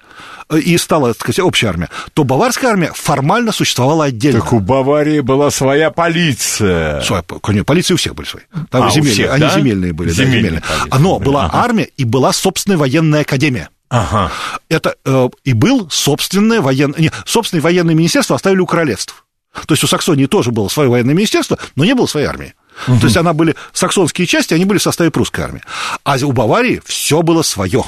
и 0.57 0.77
стала, 0.77 1.13
так 1.13 1.21
сказать, 1.21 1.39
общая 1.39 1.67
армия, 1.67 1.89
то 2.13 2.23
баварская 2.23 2.71
армия 2.71 2.91
формально 2.93 3.51
существовала 3.51 4.05
отдельно. 4.05 4.41
Так 4.41 4.53
у 4.53 4.59
Баварии 4.59 5.19
была 5.19 5.51
своя 5.51 5.91
полиция. 5.91 7.01
Своя, 7.01 7.23
конечно, 7.41 7.65
полиции 7.65 7.93
у 7.93 7.97
всех 7.97 8.15
были 8.15 8.27
свои. 8.27 8.43
Там 8.69 8.83
А, 8.83 8.89
земельные, 8.89 9.13
всех, 9.13 9.31
они 9.31 9.41
да? 9.41 9.49
земельные 9.49 9.93
были. 9.93 10.09
да, 10.09 10.15
Земельные 10.15 10.39
земельные. 10.41 10.61
полиции 10.61 10.97
Но 10.99 11.17
были, 11.17 11.25
была 11.27 11.45
ага. 11.45 11.57
армия 11.59 11.89
и 11.97 12.03
была 12.03 12.33
собственная 12.33 12.77
военная 12.77 13.21
академия. 13.21 13.69
Ага. 13.89 14.31
Это 14.69 14.95
э, 15.05 15.29
и 15.43 15.53
был 15.53 15.89
собственное 15.89 16.61
военное... 16.61 16.99
Не, 16.99 17.11
собственное 17.25 17.61
военное 17.61 17.93
министерство 17.93 18.35
оставили 18.35 18.59
у 18.59 18.65
королевств. 18.65 19.25
То 19.67 19.73
есть 19.73 19.83
у 19.83 19.87
Саксонии 19.87 20.27
тоже 20.27 20.51
было 20.51 20.69
свое 20.69 20.89
военное 20.89 21.13
министерство, 21.13 21.57
но 21.75 21.83
не 21.83 21.93
было 21.93 22.05
своей 22.05 22.25
армии. 22.25 22.53
То 22.85 23.03
есть 23.03 23.17
она 23.17 23.33
были 23.33 23.55
саксонские 23.73 24.25
части, 24.25 24.53
они 24.53 24.63
были 24.63 24.79
в 24.79 24.81
составе 24.81 25.11
прусской 25.11 25.43
армии. 25.43 25.61
А 26.05 26.15
у 26.23 26.31
Баварии 26.31 26.81
все 26.85 27.21
было 27.21 27.41
свое. 27.41 27.83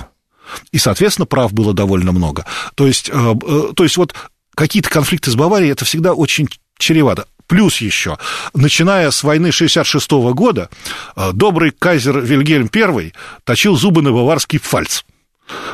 И, 0.72 0.78
соответственно, 0.78 1.26
прав 1.26 1.54
было 1.54 1.74
довольно 1.74 2.12
много. 2.12 2.46
То 2.76 2.88
есть, 2.88 3.10
э, 3.10 3.14
э, 3.14 3.74
то 3.76 3.84
есть 3.84 3.98
вот 3.98 4.14
какие-то 4.56 4.90
конфликты 4.90 5.32
с 5.32 5.36
Баварией, 5.36 5.72
это 5.72 5.86
всегда 5.86 6.14
очень 6.14 6.48
чревато. 6.78 7.28
Плюс 7.48 7.82
еще, 7.82 8.18
начиная 8.54 9.12
с 9.12 9.24
войны 9.24 9.52
66 9.52 10.12
года, 10.34 10.70
э, 11.16 11.32
добрый 11.34 11.72
кайзер 11.72 12.20
Вильгельм 12.22 12.70
I 12.74 13.14
точил 13.44 13.76
зубы 13.76 14.02
на 14.02 14.12
баварский 14.12 14.60
пфальц. 14.60 15.04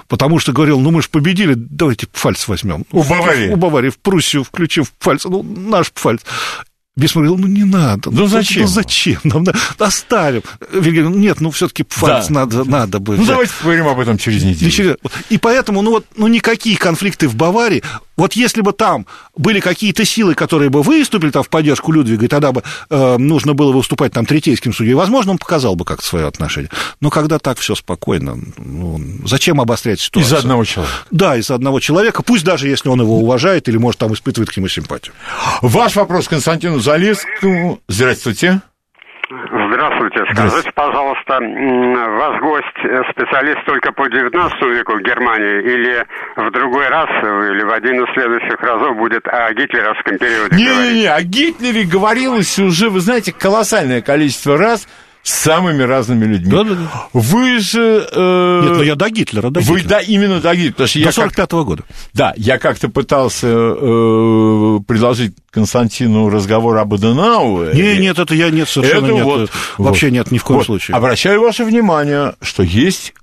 Потому 0.07 0.39
что 0.39 0.51
говорил, 0.51 0.79
ну 0.79 0.91
мы 0.91 1.01
же 1.01 1.09
победили, 1.09 1.53
давайте 1.55 2.07
пфальц 2.07 2.47
возьмем. 2.47 2.85
У 2.91 3.03
Баварии? 3.03 3.49
У 3.49 3.55
Баварии, 3.55 3.89
в 3.89 3.99
Пруссию, 3.99 4.43
включив 4.43 4.91
пфальц, 4.93 5.25
ну 5.25 5.43
наш 5.43 5.91
пфальц. 5.91 6.21
Бисмарк 6.95 7.27
говорил, 7.27 7.37
ну 7.37 7.47
не 7.47 7.63
надо. 7.63 8.11
Ну, 8.11 8.27
зачем? 8.27 8.63
Ну 8.63 8.67
зачем? 8.67 9.19
Нам 9.23 9.43
на- 9.43 9.53
оставим. 9.77 10.41
Вильгельм, 10.73 11.19
нет, 11.19 11.39
ну 11.39 11.49
все-таки 11.51 11.83
пфальц 11.83 12.27
Да. 12.27 12.33
надо, 12.33 12.63
надо 12.65 12.99
бы 12.99 13.15
Ну, 13.15 13.25
давайте 13.25 13.53
поговорим 13.59 13.87
об 13.87 13.99
этом 13.99 14.17
через 14.17 14.43
неделю. 14.43 14.97
И 15.29 15.37
поэтому, 15.37 15.81
ну 15.81 15.91
вот, 15.91 16.05
ну 16.17 16.27
никакие 16.27 16.77
конфликты 16.77 17.27
в 17.29 17.35
Баварии, 17.35 17.83
вот 18.19 18.33
если 18.33 18.61
бы 18.61 18.73
там 18.73 19.05
были 19.35 19.61
какие-то 19.61 20.03
силы, 20.03 20.35
которые 20.35 20.69
бы 20.69 20.81
выступили 20.81 21.31
там 21.31 21.43
в 21.43 21.49
поддержку 21.49 21.91
Людвига, 21.91 22.25
и 22.25 22.27
тогда 22.27 22.51
бы 22.51 22.63
э, 22.89 23.17
нужно 23.17 23.53
было 23.53 23.71
выступать 23.71 24.11
там 24.11 24.25
третейским 24.25 24.73
судьей, 24.73 24.93
возможно, 24.93 25.31
он 25.31 25.37
показал 25.37 25.75
бы 25.75 25.85
как-то 25.85 26.05
свое 26.05 26.27
отношение. 26.27 26.69
Но 26.99 27.09
когда 27.09 27.39
так 27.39 27.57
все 27.57 27.75
спокойно, 27.75 28.37
ну, 28.57 28.99
зачем 29.25 29.61
обострять 29.61 30.01
ситуацию? 30.01 30.27
Из-за 30.27 30.37
одного 30.39 30.65
человека. 30.65 30.95
Да, 31.11 31.37
из-за 31.37 31.55
одного 31.55 31.79
человека, 31.79 32.21
пусть 32.21 32.43
даже 32.43 32.67
если 32.67 32.89
он 32.89 33.01
его 33.01 33.19
уважает 33.19 33.69
или, 33.69 33.77
может, 33.77 33.99
там 33.99 34.13
испытывает 34.13 34.49
к 34.49 34.57
нему 34.57 34.67
симпатию. 34.67 35.13
Ваш 35.61 35.95
вопрос 35.95 36.27
Константину 36.27 36.79
Залескому. 36.79 37.79
Здравствуйте. 37.87 38.61
Здравствуйте. 39.79 40.19
Скажите, 40.33 40.71
пожалуйста, 40.75 41.33
м, 41.35 41.93
ваш 42.17 42.41
гость 42.41 42.79
э, 42.83 43.01
специалист 43.11 43.63
только 43.65 43.93
по 43.93 44.09
19 44.09 44.61
веку 44.75 44.93
в 44.95 45.01
Германии 45.01 45.61
или 45.63 46.05
в 46.35 46.51
другой 46.51 46.89
раз 46.89 47.07
э, 47.23 47.51
или 47.53 47.63
в 47.63 47.71
один 47.71 48.03
из 48.03 48.13
следующих 48.13 48.59
разов 48.59 48.97
будет 48.97 49.25
о 49.27 49.53
гитлеровском 49.53 50.17
периоде? 50.17 50.55
Не-не-не, 50.57 51.07
о 51.07 51.21
Гитлере 51.21 51.85
говорилось 51.85 52.59
уже, 52.59 52.89
вы 52.89 52.99
знаете, 52.99 53.31
колоссальное 53.31 54.01
количество 54.01 54.57
раз 54.57 54.85
с 55.21 55.33
самыми 55.33 55.83
разными 55.83 56.25
людьми. 56.25 56.49
Да-да-да. 56.51 57.07
Вы 57.13 57.59
же... 57.59 58.07
э, 58.11 58.61
Нет, 58.63 58.71
ну 58.77 58.81
я 58.83 58.95
до 58.95 59.09
Гитлера, 59.09 59.49
до 59.49 59.59
Вы, 59.59 59.79
Гитлера. 59.81 59.89
да, 59.89 59.99
именно 60.01 60.39
до 60.39 60.55
Гитлера. 60.55 60.71
Потому 60.71 60.87
что 60.87 60.99
До 60.99 61.01
я 61.01 61.05
как- 61.07 61.15
45 61.15 61.51
года. 61.65 61.83
Да, 62.13 62.33
я 62.37 62.57
как-то 62.57 62.89
пытался 62.89 63.47
э, 63.47 64.79
предложить 64.87 65.35
Константину 65.51 66.29
разговор 66.29 66.77
об 66.77 66.93
Аденауэре. 66.93 67.73
Не, 67.95 67.99
нет, 68.01 68.17
это 68.17 68.33
я 68.33 68.49
нет, 68.49 68.69
совершенно 68.69 69.05
Это 69.07 69.13
нет. 69.15 69.23
вот- 69.25 69.51
вообще 69.77 70.07
вот. 70.07 70.13
нет, 70.13 70.31
ни 70.31 70.37
в 70.37 70.43
коем 70.43 70.59
Вот. 70.59 70.65
случае. 70.65 70.95
Обращаю 70.97 71.41
ваше 71.41 71.65
внимание, 71.65 72.33
что 72.41 72.63
есть 72.63 73.13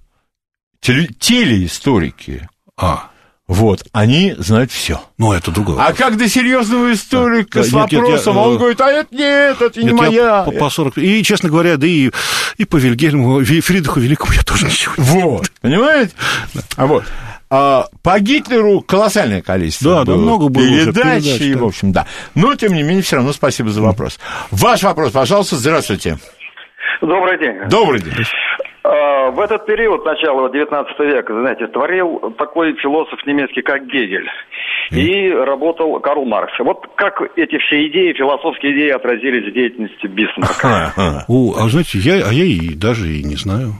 теле- 0.82 1.08
телеисторики. 1.18 2.48
А, 2.78 3.10
Вот, 3.48 3.84
они 3.92 4.34
знают 4.38 4.72
все. 4.72 5.00
ну 5.18 5.32
это 5.32 5.52
другое. 5.52 5.76
А 5.80 5.92
как 5.92 6.16
до 6.16 6.28
серьезного 6.28 6.92
историка 6.92 7.60
Да, 7.60 7.64
с 7.64 7.72
нет, 7.72 7.74
нет, 7.74 7.92
я, 7.92 8.00
вопросом, 8.00 8.38
а 8.38 8.42
он 8.42 8.54
э, 8.54 8.58
говорит, 8.58 8.80
а 8.80 8.90
это 8.90 9.14
нет, 9.14 9.62
это 9.62 9.78
не 9.80 9.86
Нет, 9.92 9.94
я 9.94 9.96
моя. 9.96 10.42
по, 10.42 10.50
по 10.50 10.68
40... 10.68 10.98
И, 10.98 11.22
честно 11.22 11.48
говоря, 11.48 11.76
да 11.76 11.86
и, 11.86 12.10
и 12.58 12.64
по 12.64 12.76
Вильгельму, 12.76 13.38
Ви- 13.38 13.60
Фридриху 13.60 14.00
Великому 14.00 14.32
я 14.32 14.42
тоже 14.42 14.66
ничего 14.66 14.94
не 14.98 15.04
Вот, 15.22 15.52
понимаете? 15.60 16.10
А 16.76 16.86
вот. 16.86 17.04
А, 17.48 17.86
по 18.02 18.18
Гитлеру 18.18 18.80
колоссальное 18.80 19.42
количество 19.42 19.92
Да, 19.92 19.98
да, 20.00 20.12
было 20.14 20.22
много 20.22 20.48
было 20.48 20.64
уже 20.64 20.86
передач, 20.92 21.22
передач, 21.22 21.40
и, 21.40 21.54
да. 21.54 21.60
в 21.60 21.64
общем, 21.64 21.92
да. 21.92 22.06
Но, 22.34 22.56
тем 22.56 22.72
не 22.72 22.82
менее, 22.82 23.04
все 23.04 23.14
равно 23.14 23.32
спасибо 23.32 23.70
за 23.70 23.80
вопрос. 23.80 24.18
Ваш 24.50 24.82
вопрос, 24.82 25.12
пожалуйста, 25.12 25.54
здравствуйте. 25.54 26.18
Добрый 27.00 27.38
день. 27.38 27.68
Добрый 27.68 28.00
день. 28.00 28.12
А, 28.86 29.30
В 29.30 29.40
этот 29.40 29.66
период, 29.66 30.04
начала 30.04 30.48
19 30.48 30.98
века, 31.00 31.34
знаете, 31.40 31.66
творил 31.66 32.34
такой 32.38 32.74
философ 32.74 33.18
немецкий, 33.26 33.62
как 33.62 33.86
Гегель. 33.86 34.28
И 34.92 35.30
работал 35.30 35.98
Карл 36.00 36.24
Маркс. 36.24 36.52
Вот 36.60 36.86
как 36.94 37.20
эти 37.36 37.58
все 37.58 37.88
идеи, 37.88 38.12
философские 38.12 38.72
идеи 38.72 38.90
отразились 38.90 39.50
в 39.50 39.52
деятельности 39.52 40.06
Бисмарка? 40.06 40.92
Ага. 40.96 41.24
О, 41.26 41.54
а 41.58 41.68
знаете, 41.68 41.98
я, 41.98 42.28
а 42.28 42.32
я 42.32 42.44
и 42.44 42.74
даже 42.74 43.08
и 43.08 43.24
не 43.24 43.34
знаю. 43.34 43.72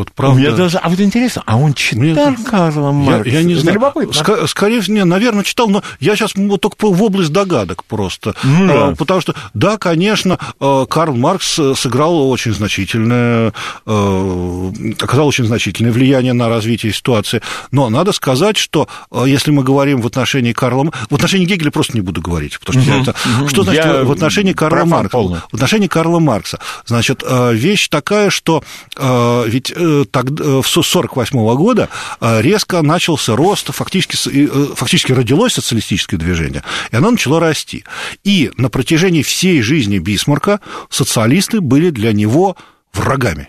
Вот 0.00 0.08
У 0.08 0.12
правда. 0.14 0.38
меня 0.40 0.52
даже, 0.52 0.78
а 0.78 0.88
вот 0.88 0.98
интересно, 0.98 1.42
а 1.44 1.58
он 1.58 1.74
читал 1.74 2.00
Мне- 2.00 2.14
Карла 2.44 2.86
Я, 2.86 2.92
Маркса? 2.92 3.28
я 3.30 3.42
не 3.42 3.52
Это 3.52 3.62
знаю. 3.62 3.74
любопытно. 3.74 4.12
Ска- 4.12 4.46
скорее 4.46 4.80
всего, 4.80 4.96
не, 4.96 5.04
наверное, 5.04 5.44
читал, 5.44 5.68
но 5.68 5.82
я 6.00 6.16
сейчас 6.16 6.32
вот 6.34 6.58
только 6.62 6.76
в 6.90 7.02
область 7.02 7.32
догадок 7.32 7.84
просто. 7.84 8.34
Ну 8.42 8.66
да. 8.66 8.88
А, 8.88 8.94
Потому 8.96 9.20
что, 9.20 9.34
да, 9.52 9.76
конечно, 9.76 10.38
э, 10.58 10.86
Карл 10.88 11.14
Маркс 11.16 11.58
э, 11.58 11.74
сыграл 11.76 12.30
очень 12.30 12.54
значительное, 12.54 13.52
э, 13.86 14.72
оказал 15.00 15.26
очень 15.26 15.44
значительное 15.44 15.92
влияние 15.92 16.32
на 16.32 16.48
развитие 16.48 16.92
ситуации. 16.92 17.42
Но 17.70 17.90
надо 17.90 18.12
сказать, 18.12 18.56
что 18.56 18.88
э, 19.10 19.24
если 19.26 19.50
мы 19.50 19.62
говорим 19.64 20.00
в 20.00 20.06
отношении 20.06 20.52
Карла... 20.52 20.90
В 21.10 21.14
отношении 21.14 21.44
Гегеля 21.44 21.70
просто 21.70 21.92
не 21.94 22.00
буду 22.00 22.22
говорить, 22.22 22.58
потому 22.58 22.82
что 22.82 22.90
я 22.90 23.02
это- 23.02 23.14
Что 23.48 23.64
значит 23.64 23.84
Я 23.84 24.04
в 24.04 24.10
отношении 24.12 24.54
Карла 24.54 24.84
Маркса? 24.86 25.10
полный. 25.10 25.40
В 25.50 25.54
отношении 25.54 25.88
Карла 25.88 26.20
Маркса. 26.20 26.58
Значит, 26.86 27.22
вещь 27.52 27.88
такая, 27.88 28.30
что 28.30 28.62
ведь 28.98 29.72
в 30.04 30.08
1948 30.10 31.54
года 31.56 31.88
э, 32.20 32.40
резко 32.42 32.82
начался 32.82 33.36
рост, 33.36 33.72
фактически, 33.72 34.16
и, 34.28 34.46
э, 34.46 34.66
фактически 34.74 35.12
родилось 35.12 35.54
социалистическое 35.54 36.18
движение, 36.18 36.62
и 36.90 36.96
оно 36.96 37.10
начало 37.10 37.40
расти. 37.40 37.84
И 38.24 38.50
на 38.56 38.70
протяжении 38.70 39.22
всей 39.22 39.62
жизни 39.62 39.98
Бисмарка 39.98 40.60
социалисты 40.88 41.60
были 41.60 41.90
для 41.90 42.12
него 42.12 42.56
врагами. 42.92 43.48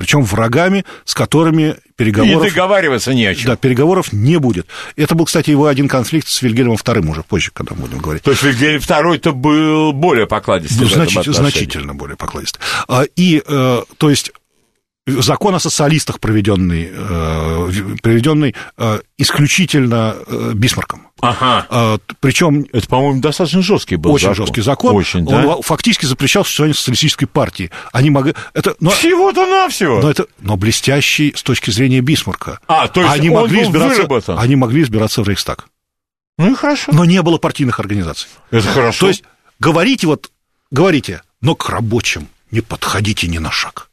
Причем 0.00 0.22
врагами, 0.24 0.86
с 1.04 1.12
которыми 1.12 1.72
И 1.72 1.92
переговоров... 1.94 2.42
договариваться 2.48 3.12
не 3.12 3.26
о 3.26 3.34
чем. 3.34 3.48
Да, 3.50 3.56
переговоров 3.56 4.14
не 4.14 4.38
будет. 4.38 4.66
Это 4.96 5.14
был, 5.14 5.26
кстати, 5.26 5.50
его 5.50 5.66
один 5.66 5.88
конфликт 5.88 6.26
с 6.26 6.40
Вильгельмом 6.40 6.76
II 6.76 7.10
уже 7.10 7.22
позже, 7.22 7.50
когда 7.52 7.74
мы 7.74 7.82
будем 7.82 7.98
говорить. 7.98 8.22
То 8.22 8.30
есть 8.30 8.42
Вильгельм 8.42 8.80
второй-то 8.80 9.32
был 9.32 9.92
более 9.92 10.26
покладистый 10.26 10.86
этом 10.86 11.06
Значит- 11.06 11.34
значительно 11.34 11.94
более 11.94 12.16
покладистый. 12.16 12.62
А, 12.88 13.02
И, 13.14 13.42
э, 13.46 13.82
то 13.98 14.08
есть, 14.08 14.32
закон 15.20 15.54
о 15.54 15.60
социалистах, 15.60 16.20
проведенный, 16.20 16.90
э, 16.92 17.70
проведенный 18.02 18.54
э, 18.76 19.00
исключительно 19.18 20.16
э, 20.26 20.52
Бисмарком. 20.54 21.08
Ага. 21.20 21.98
Причем 22.20 22.66
Это, 22.72 22.88
по-моему, 22.88 23.20
достаточно 23.20 23.60
жесткий 23.60 23.96
был 23.96 24.12
очень 24.12 24.28
закон. 24.28 24.36
жесткий 24.46 24.60
закон. 24.62 24.94
Очень, 24.96 25.20
Он 25.20 25.26
да? 25.26 25.42
во- 25.46 25.62
фактически 25.62 26.06
запрещал 26.06 26.44
существование 26.44 26.74
социалистической 26.74 27.28
партии. 27.28 27.70
Они 27.92 28.08
могли... 28.10 28.34
Это, 28.54 28.74
но, 28.80 28.90
Всего-то 28.90 29.46
навсего. 29.46 30.00
но 30.00 30.10
это, 30.10 30.26
но 30.40 30.56
блестящий 30.56 31.34
с 31.36 31.42
точки 31.42 31.70
зрения 31.70 32.00
Бисмарка. 32.00 32.58
А, 32.66 32.88
то 32.88 33.02
есть 33.02 33.12
они 33.12 33.28
он 33.28 33.42
могли 33.42 33.58
был 33.58 33.68
избираться, 33.68 33.96
выработан. 33.96 34.38
Они 34.38 34.56
могли 34.56 34.82
избираться 34.82 35.22
в 35.22 35.28
Рейхстаг. 35.28 35.66
Ну 36.38 36.52
и 36.52 36.54
хорошо. 36.54 36.90
Но 36.92 37.04
не 37.04 37.20
было 37.20 37.36
партийных 37.36 37.80
организаций. 37.80 38.28
Это 38.50 38.66
хорошо. 38.68 39.00
То 39.00 39.08
есть 39.08 39.22
говорите 39.58 40.06
вот, 40.06 40.30
говорите, 40.70 41.20
но 41.42 41.54
к 41.54 41.68
рабочим 41.68 42.28
не 42.50 42.62
подходите 42.62 43.28
ни 43.28 43.36
на 43.36 43.50
шаг. 43.50 43.89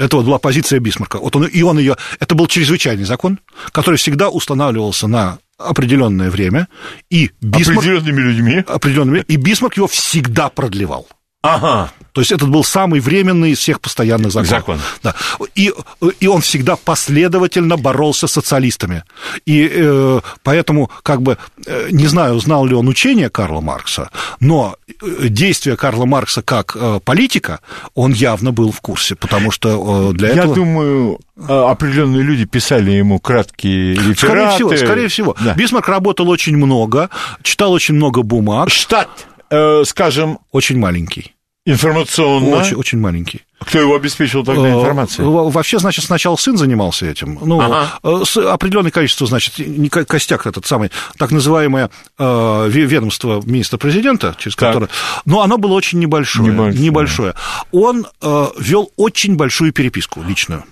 Это 0.00 0.16
вот 0.16 0.24
была 0.24 0.38
позиция 0.38 0.80
Бисмарка. 0.80 1.18
Вот 1.18 1.36
он, 1.36 1.44
и 1.44 1.62
он 1.62 1.78
ее... 1.78 1.94
Это 2.20 2.34
был 2.34 2.46
чрезвычайный 2.46 3.04
закон, 3.04 3.38
который 3.70 3.96
всегда 3.96 4.30
устанавливался 4.30 5.06
на 5.08 5.38
определенное 5.58 6.30
время, 6.30 6.68
и 7.10 7.30
Бисмарк... 7.42 7.80
Определенными 7.80 8.20
людьми. 8.22 8.64
определенными, 8.66 9.24
и 9.28 9.36
Бисмарк 9.36 9.76
его 9.76 9.86
всегда 9.86 10.48
продлевал. 10.48 11.06
Ага. 11.42 11.90
То 12.12 12.20
есть 12.20 12.32
этот 12.32 12.50
был 12.50 12.64
самый 12.64 13.00
временный 13.00 13.52
из 13.52 13.58
всех 13.58 13.80
постоянных 13.80 14.32
законов. 14.32 14.50
Закон. 14.50 14.80
Да. 15.02 15.14
И, 15.54 15.72
и 16.18 16.26
он 16.26 16.40
всегда 16.40 16.76
последовательно 16.76 17.76
боролся 17.76 18.26
с 18.26 18.32
социалистами. 18.32 19.04
И 19.46 19.70
э, 19.72 20.20
поэтому, 20.42 20.90
как 21.02 21.22
бы, 21.22 21.38
э, 21.66 21.88
не 21.92 22.06
знаю, 22.06 22.38
знал 22.40 22.66
ли 22.66 22.74
он 22.74 22.88
учение 22.88 23.30
Карла 23.30 23.60
Маркса, 23.60 24.10
но 24.40 24.76
э, 24.88 25.28
действия 25.28 25.76
Карла 25.76 26.04
Маркса 26.04 26.42
как 26.42 26.76
э, 26.78 27.00
политика 27.04 27.60
он 27.94 28.12
явно 28.12 28.52
был 28.52 28.72
в 28.72 28.80
курсе, 28.80 29.14
потому 29.14 29.50
что 29.50 30.10
э, 30.10 30.14
для 30.14 30.28
Я 30.28 30.34
этого... 30.34 30.54
думаю, 30.56 31.20
а, 31.48 31.70
определенные 31.70 32.22
люди 32.22 32.44
писали 32.44 32.90
ему 32.90 33.18
краткие 33.18 33.94
рефераты. 33.94 34.16
Скорее 34.16 34.50
всего, 34.50 34.76
скорее 34.76 35.08
всего. 35.08 35.36
Да. 35.40 35.54
Бисмарк 35.54 35.88
работал 35.88 36.28
очень 36.28 36.56
много, 36.56 37.08
читал 37.42 37.72
очень 37.72 37.94
много 37.94 38.22
бумаг, 38.22 38.70
Штат, 38.70 39.08
э, 39.50 39.82
скажем, 39.84 40.38
очень 40.52 40.78
маленький. 40.78 41.34
Информационно. 41.66 42.56
Очень, 42.56 42.76
очень 42.76 42.98
маленький. 42.98 43.42
Кто 43.60 43.78
его 43.78 43.94
обеспечил 43.94 44.42
тогда 44.44 44.66
Э, 44.68 44.72
информацией? 44.80 45.26
во- 45.28 45.50
Вообще, 45.50 45.78
значит, 45.78 46.04
сначала 46.06 46.36
сын 46.36 46.56
занимался 46.56 47.04
этим. 47.06 47.38
Ну, 47.42 47.60
Ага. 47.60 47.98
э, 48.02 48.22
с 48.24 48.36
определенное 48.38 48.90
количество, 48.90 49.26
значит, 49.26 49.58
не 49.58 49.90
ко- 49.90 50.06
костяк 50.06 50.46
этот 50.46 50.64
самый, 50.66 50.90
так 51.18 51.30
называемое 51.30 51.90
э, 52.18 52.22
ве- 52.24 52.86
ведомство 52.86 53.42
министра-президента, 53.44 54.34
через 54.38 54.56
Так. 54.56 54.70
которое... 54.70 54.88
Но 55.26 55.42
оно 55.42 55.58
было 55.58 55.74
очень 55.74 55.98
небольшое. 55.98 56.50
Небольшое. 56.50 56.82
небольшое. 56.84 57.34
Он 57.72 58.06
э, 58.22 58.46
вел 58.58 58.90
очень 58.96 59.36
большую 59.36 59.72
переписку 59.72 60.22
личную. 60.22 60.64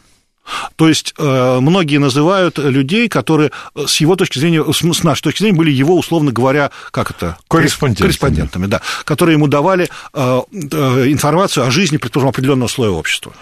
То 0.77 0.89
есть 0.89 1.15
э, 1.19 1.59
многие 1.61 1.99
называют 1.99 2.59
людей, 2.59 3.09
которые 3.09 3.51
э, 3.75 3.85
с 3.87 3.97
его 4.01 4.17
точки 4.17 4.39
зрения, 4.39 4.65
с 4.65 4.79
с 4.83 5.03
нашей 5.05 5.23
точки 5.23 5.41
зрения, 5.41 5.57
были 5.57 5.71
его, 5.71 5.97
условно 5.97 6.33
говоря, 6.33 6.71
как 6.91 7.11
это? 7.11 7.37
Корреспондентами. 7.49 8.07
Корреспондентами, 8.07 8.67
да, 8.67 8.81
которые 9.05 9.35
ему 9.35 9.47
давали 9.47 9.89
э, 10.15 10.41
э, 10.53 11.05
информацию 11.09 11.67
о 11.67 11.71
жизни, 11.71 11.97
предположим, 11.97 12.31
определенного 12.31 12.69
слоя 12.69 12.91
общества. 12.91 13.33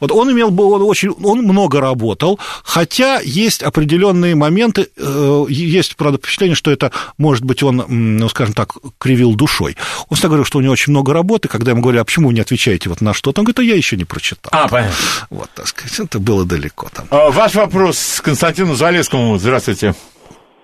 Вот 0.00 0.12
он 0.12 0.30
имел, 0.32 0.48
он 0.60 0.82
очень, 0.82 1.10
он 1.10 1.40
много 1.40 1.80
работал, 1.80 2.38
хотя 2.64 3.20
есть 3.20 3.62
определенные 3.62 4.34
моменты, 4.34 4.88
э, 4.96 5.44
есть, 5.48 5.96
правда, 5.96 6.18
впечатление, 6.18 6.56
что 6.56 6.70
это, 6.70 6.92
может 7.18 7.44
быть, 7.44 7.62
он, 7.62 7.84
ну, 7.88 8.28
скажем 8.28 8.54
так, 8.54 8.74
кривил 8.98 9.34
душой. 9.34 9.76
Он 10.08 10.16
всегда 10.16 10.28
говорил, 10.28 10.44
что 10.44 10.58
у 10.58 10.62
него 10.62 10.72
очень 10.72 10.92
много 10.92 11.12
работы, 11.12 11.48
когда 11.48 11.70
ему 11.72 11.82
говорили, 11.82 12.00
а 12.00 12.04
почему 12.04 12.28
вы 12.28 12.34
не 12.34 12.40
отвечаете 12.40 12.88
вот 12.88 13.00
на 13.00 13.14
что-то, 13.14 13.40
он 13.40 13.44
говорит, 13.44 13.58
а 13.58 13.62
я 13.62 13.74
еще 13.76 13.96
не 13.96 14.04
прочитал. 14.04 14.50
А, 14.52 14.68
понятно. 14.68 14.94
Вот, 15.30 15.50
так 15.54 15.68
сказать, 15.68 16.03
это 16.04 16.18
было 16.18 16.44
далеко 16.46 16.88
там. 16.94 17.06
А, 17.10 17.30
Ваш 17.30 17.54
вопрос 17.54 18.20
к 18.20 18.24
Константину 18.24 18.74
Залескому. 18.74 19.36
Здравствуйте. 19.38 19.94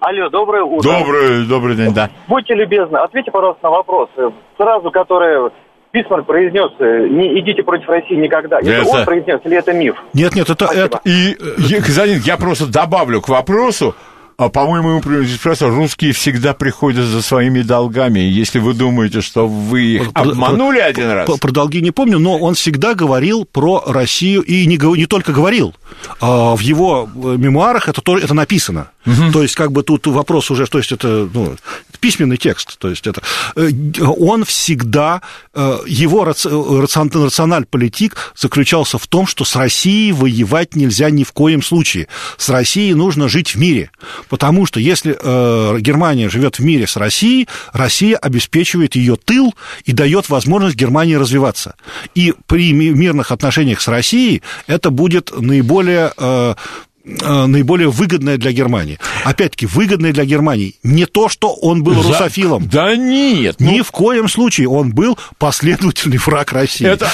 Алло, 0.01 0.31
доброе 0.31 0.63
утро. 0.63 0.89
Добрый, 0.91 1.47
добрый 1.47 1.77
день, 1.77 1.93
да. 1.93 2.09
Будьте 2.27 2.55
любезны, 2.55 2.97
ответьте, 2.97 3.31
пожалуйста, 3.31 3.65
на 3.65 3.71
вопрос. 3.71 4.09
Э, 4.17 4.31
Фразу, 4.57 4.91
которую 4.91 5.53
Бисмарк 5.93 6.25
произнес, 6.27 6.71
э, 6.79 7.07
не 7.09 7.39
идите 7.41 7.63
против 7.63 7.87
России 7.89 8.15
никогда. 8.15 8.61
Это, 8.61 8.71
Это- 8.71 8.89
он 8.89 9.05
произнес 9.05 9.41
или 9.45 9.57
это 9.59 9.73
миф? 9.75 9.97
Нет, 10.15 10.35
нет, 10.35 10.49
это, 10.49 10.65
Спасибо. 10.67 10.85
это, 10.87 11.01
И, 11.05 11.33
э, 11.35 11.83
Казанин, 11.83 12.21
я 12.21 12.37
просто 12.39 12.67
добавлю 12.67 13.21
к 13.21 13.29
вопросу. 13.29 13.95
А, 14.41 14.49
По-моему, 14.49 14.89
ему 14.89 15.01
произнес, 15.03 15.61
русские 15.61 16.13
всегда 16.13 16.55
приходят 16.55 17.05
за 17.05 17.21
своими 17.21 17.61
долгами. 17.61 18.21
Если 18.21 18.59
вы 18.59 18.73
думаете, 18.73 19.21
что 19.21 19.47
вы 19.47 19.83
их 19.83 20.13
Про- 20.15 20.23
обманули 20.23 20.79
про- 20.79 20.87
один 20.87 21.11
раз... 21.11 21.27
Про, 21.27 21.37
про 21.37 21.53
долги 21.53 21.83
не 21.83 21.91
помню, 21.91 22.19
но 22.19 22.39
он 22.39 22.55
всегда 22.55 22.95
говорил 22.95 23.45
про 23.45 23.85
Россию, 23.87 24.41
и 24.41 24.65
не, 24.65 24.79
не 24.97 25.05
только 25.05 25.33
говорил. 25.33 25.75
а 26.21 26.57
в 26.57 26.61
его 26.61 27.07
э, 27.15 27.37
мемуарах 27.37 27.91
это, 27.91 28.01
тоже, 28.01 28.25
это 28.25 28.33
написано. 28.33 28.91
То 29.33 29.43
есть, 29.43 29.55
как 29.55 29.73
бы 29.73 29.83
тут 29.83 30.07
вопрос 30.07 30.51
уже, 30.51 30.67
то 30.67 30.79
есть, 30.79 30.93
это 30.93 31.29
ну, 31.33 31.57
письменный 32.01 32.37
текст. 32.37 32.79
То 32.79 32.89
есть, 32.89 33.07
это, 33.07 33.23
э, 33.57 33.71
он 34.03 34.45
всегда, 34.45 35.21
э, 35.55 35.79
его 35.87 36.25
рациональ 36.25 37.67
политик 37.67 38.33
заключался 38.37 38.99
в 38.99 39.07
том, 39.07 39.27
что 39.27 39.45
с 39.45 39.57
Россией 39.57 40.13
воевать 40.13 40.77
нельзя 40.77 41.11
ни 41.11 41.25
в 41.25 41.33
коем 41.33 41.63
случае. 41.63 42.09
С 42.39 42.49
Россией 42.49 42.95
нужно 42.95 43.29
жить 43.29 43.55
в 43.55 43.59
мире. 43.59 43.91
Потому 44.31 44.65
что 44.65 44.81
если 44.81 45.15
э, 45.21 45.79
Германия 45.81 46.31
живет 46.31 46.59
в 46.59 46.65
мире 46.65 46.87
с 46.87 46.97
Россией, 46.97 47.49
Россия 47.75 48.17
обеспечивает 48.17 48.95
ее 48.97 49.17
тыл 49.17 49.55
и 49.85 49.93
дает 49.93 50.31
возможность 50.31 50.77
Германии 50.77 51.15
развиваться. 51.17 51.75
И 52.15 52.33
при 52.47 52.73
ми- 52.73 52.91
мирных 52.91 53.33
отношениях 53.33 53.81
с 53.83 53.89
Россией 53.89 54.41
это 54.67 54.91
будет 54.91 55.33
наиболее 55.39 56.13
э, 56.17 56.55
э, 57.05 57.47
наиболее 57.47 57.91
выгодное 57.91 58.37
для 58.39 58.53
Германии. 58.53 58.99
Опять-таки, 59.25 59.67
выгодное 59.67 60.13
для 60.13 60.25
Германии 60.25 60.77
не 60.83 61.07
то, 61.07 61.29
что 61.29 61.53
он 61.53 61.83
был 61.83 62.01
За- 62.03 62.09
русофилом. 62.11 62.69
Да 62.69 62.95
нет. 62.97 63.57
ну, 63.59 63.71
Ни 63.73 63.81
в 63.81 63.91
коем 63.91 64.29
случае 64.29 64.69
он 64.69 64.93
был 64.93 65.19
последовательный 65.39 66.19
враг 66.19 66.53
России. 66.53 66.87
это, 66.87 67.11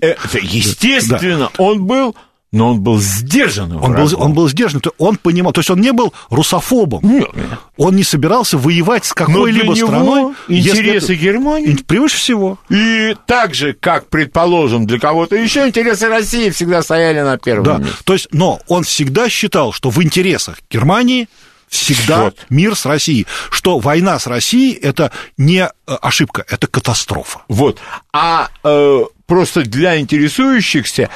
это 0.00 0.38
естественно, 0.42 1.50
он 1.58 1.84
был, 1.84 2.16
но 2.52 2.70
он 2.72 2.80
был 2.80 2.98
сдержанным. 3.00 3.82
Он 3.82 3.92
был, 3.92 4.06
врагом. 4.06 4.22
он 4.22 4.32
был 4.34 4.48
сдержан, 4.48 4.80
он 4.98 5.16
понимал, 5.16 5.52
то 5.52 5.60
есть 5.60 5.70
он 5.70 5.80
не 5.80 5.92
был 5.92 6.14
русофобом, 6.30 7.00
Нет. 7.02 7.28
он 7.76 7.96
не 7.96 8.04
собирался 8.04 8.56
воевать 8.56 9.04
с 9.04 9.12
какой-либо 9.12 9.74
страной. 9.74 10.34
если 10.48 10.70
интересы 10.70 11.14
это- 11.14 11.22
Германии 11.22 11.76
Превыше 11.86 12.16
всего. 12.18 12.58
И 12.70 13.14
так 13.26 13.54
же, 13.54 13.72
как, 13.74 14.08
предположим, 14.08 14.86
для 14.86 14.98
кого-то 14.98 15.36
еще 15.36 15.66
интересы 15.68 16.08
России 16.08 16.50
всегда 16.50 16.82
стояли 16.82 17.20
на 17.20 17.36
первом 17.38 17.64
Да. 17.64 17.78
месте. 17.78 17.94
То 18.04 18.12
есть, 18.12 18.28
но 18.32 18.60
он 18.68 18.84
всегда 18.84 19.28
считал, 19.28 19.72
что 19.72 19.90
в 19.90 20.02
интересах 20.02 20.58
Германии 20.70 21.28
всегда 21.68 22.24
Вот. 22.24 22.46
мир 22.48 22.76
с 22.76 22.86
Россией, 22.86 23.26
что 23.50 23.78
война 23.80 24.18
с 24.20 24.26
Россией 24.28 24.72
это 24.74 25.10
не 25.36 25.68
э, 25.68 25.68
ошибка, 26.00 26.44
это 26.48 26.68
катастрофа. 26.68 27.40
Вот. 27.48 27.78
А 28.12 28.48
э, 28.62 29.00
просто 29.26 29.62
для 29.62 29.98
интересующихся, 29.98 31.10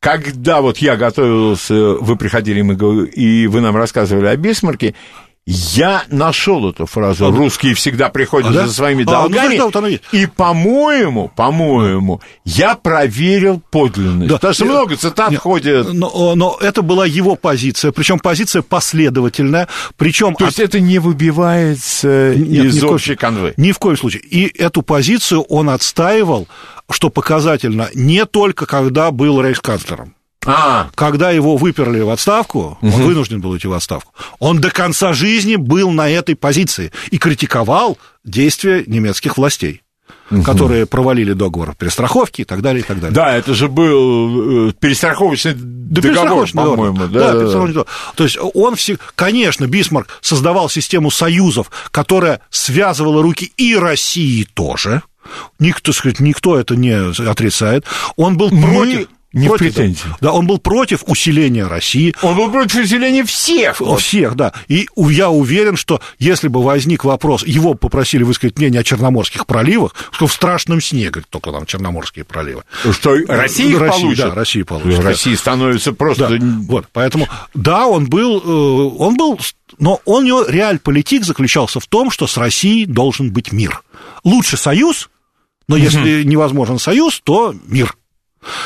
когда 0.00 0.62
вот 0.62 0.78
я 0.78 0.96
готовился, 0.96 1.74
вы 1.74 2.16
приходили, 2.16 2.60
и 3.14 3.46
вы 3.46 3.60
нам 3.60 3.76
рассказывали 3.76 4.26
о 4.26 4.36
Бисмарке, 4.36 4.94
я 5.46 6.04
нашел 6.10 6.68
эту 6.70 6.86
фразу 6.86 7.30
«русские 7.30 7.74
всегда 7.74 8.08
приходят 8.08 8.50
А, 8.50 8.54
да? 8.54 8.66
за 8.66 8.74
своими 8.74 9.02
А, 9.02 9.06
ну, 9.06 9.12
долгами», 9.12 9.56
да, 9.56 9.64
вот 9.66 10.00
и, 10.12 10.26
по-моему, 10.26 11.32
по-моему, 11.34 12.20
я 12.44 12.76
проверил 12.76 13.60
подлинность. 13.70 14.28
Да. 14.28 14.34
Потому 14.36 14.54
что 14.54 14.64
много 14.66 14.96
цитат 14.96 15.30
Нет, 15.30 15.40
ходят. 15.40 15.92
Но, 15.92 16.34
но 16.36 16.56
это 16.60 16.82
была 16.82 17.04
его 17.04 17.36
позиция, 17.36 17.90
причем 17.90 18.18
позиция 18.18 18.62
последовательная, 18.62 19.66
причем 19.96 20.34
То 20.34 20.46
есть 20.46 20.60
это 20.60 20.78
не 20.78 20.98
выбивается 20.98 22.34
Нет, 22.36 22.66
из 22.66 22.76
ни 22.76 22.78
в 22.78 22.82
коем- 22.82 22.94
общей 22.94 23.16
канвы. 23.16 23.54
Ни 23.56 23.72
в 23.72 23.78
коем 23.78 23.96
случае. 23.96 24.22
И 24.22 24.46
эту 24.56 24.82
позицию 24.82 25.42
он 25.42 25.70
отстаивал, 25.70 26.46
что 26.92 27.10
показательно, 27.10 27.88
не 27.94 28.26
только 28.26 28.66
когда 28.66 29.10
был 29.10 29.40
рейхсканцлером. 29.40 30.14
А, 30.46 30.88
Когда 30.94 31.30
его 31.30 31.58
выперли 31.58 32.00
в 32.00 32.08
отставку, 32.08 32.78
он 32.80 32.90
вынужден 32.90 33.40
был 33.42 33.56
идти 33.58 33.68
в 33.68 33.74
отставку, 33.74 34.14
он 34.38 34.60
до 34.60 34.70
конца 34.70 35.12
жизни 35.12 35.56
был 35.56 35.90
на 35.90 36.08
этой 36.08 36.34
позиции 36.34 36.92
и 37.10 37.18
критиковал 37.18 37.98
действия 38.24 38.84
немецких 38.86 39.36
властей, 39.36 39.82
которые 40.44 40.86
провалили 40.86 41.34
договор 41.34 41.74
перестраховки 41.74 42.42
и 42.42 42.44
так 42.44 42.62
далее, 42.62 42.82
и 42.82 42.86
так 42.86 43.00
далее. 43.00 43.14
да, 43.14 43.36
это 43.36 43.52
же 43.52 43.68
был 43.68 44.68
э, 44.68 44.72
перестраховочный 44.72 45.54
Да, 45.54 46.00
договор, 46.00 46.48
по-моему. 46.52 46.96
Да, 46.98 47.06
Да, 47.06 47.32
да, 47.32 47.40
да. 47.40 47.52
договор. 47.52 47.86
То 48.14 48.24
есть 48.24 48.38
он 48.54 48.76
все... 48.76 48.96
Конечно, 49.16 49.66
Бисмарк 49.66 50.08
создавал 50.22 50.70
систему 50.70 51.10
союзов, 51.10 51.70
которая 51.90 52.40
связывала 52.48 53.22
руки 53.22 53.52
и 53.56 53.76
России 53.76 54.46
тоже. 54.54 55.02
Никто, 55.58 55.92
сказать, 55.92 56.20
никто 56.20 56.58
это 56.58 56.76
не 56.76 56.92
отрицает. 57.28 57.84
Он 58.16 58.36
был 58.36 58.50
Мы 58.50 58.74
против... 58.74 59.08
не 59.32 59.46
в 59.46 59.48
против, 59.50 59.74
претензии. 59.74 60.02
Да, 60.20 60.32
он 60.32 60.46
был 60.46 60.58
против 60.58 61.04
усиления 61.06 61.66
России. 61.66 62.14
Он 62.22 62.34
был 62.34 62.50
против 62.50 62.84
усиления 62.84 63.22
всех. 63.24 63.80
У 63.80 63.94
всех, 63.96 64.34
да. 64.34 64.52
И 64.66 64.88
я 64.96 65.30
уверен, 65.30 65.76
что 65.76 66.00
если 66.18 66.48
бы 66.48 66.62
возник 66.62 67.04
вопрос, 67.04 67.44
его 67.46 67.74
попросили 67.74 68.22
высказать 68.22 68.58
мнение 68.58 68.80
о 68.80 68.84
Черноморских 68.84 69.46
проливах, 69.46 69.94
что 70.10 70.26
в 70.26 70.32
страшном 70.32 70.80
сне, 70.80 71.10
говорит, 71.10 71.28
только 71.28 71.52
там 71.52 71.66
Черноморские 71.66 72.24
проливы. 72.24 72.64
Что 72.90 73.14
Россия 73.28 73.78
Россия, 73.78 73.78
получит? 73.78 74.18
да, 74.24 74.34
Россия 74.34 74.64
получит, 74.64 74.96
да. 74.96 75.02
Россия 75.02 75.36
становится 75.36 75.92
просто... 75.92 76.28
Да, 76.28 76.36
вот, 76.66 76.86
поэтому, 76.92 77.28
да, 77.54 77.86
он 77.86 78.06
был, 78.06 78.40
э, 78.40 78.96
он 78.98 79.16
был, 79.16 79.38
но 79.78 80.00
он, 80.06 80.24
у 80.24 80.26
него 80.26 80.44
реаль-политик 80.46 81.24
заключался 81.24 81.78
в 81.78 81.86
том, 81.86 82.10
что 82.10 82.26
с 82.26 82.36
Россией 82.38 82.86
должен 82.86 83.30
быть 83.30 83.52
мир. 83.52 83.82
Лучше 84.24 84.56
союз, 84.56 85.09
но 85.70 85.76
если 85.76 86.24
невозможен 86.24 86.78
союз, 86.78 87.20
то 87.20 87.54
мир. 87.68 87.94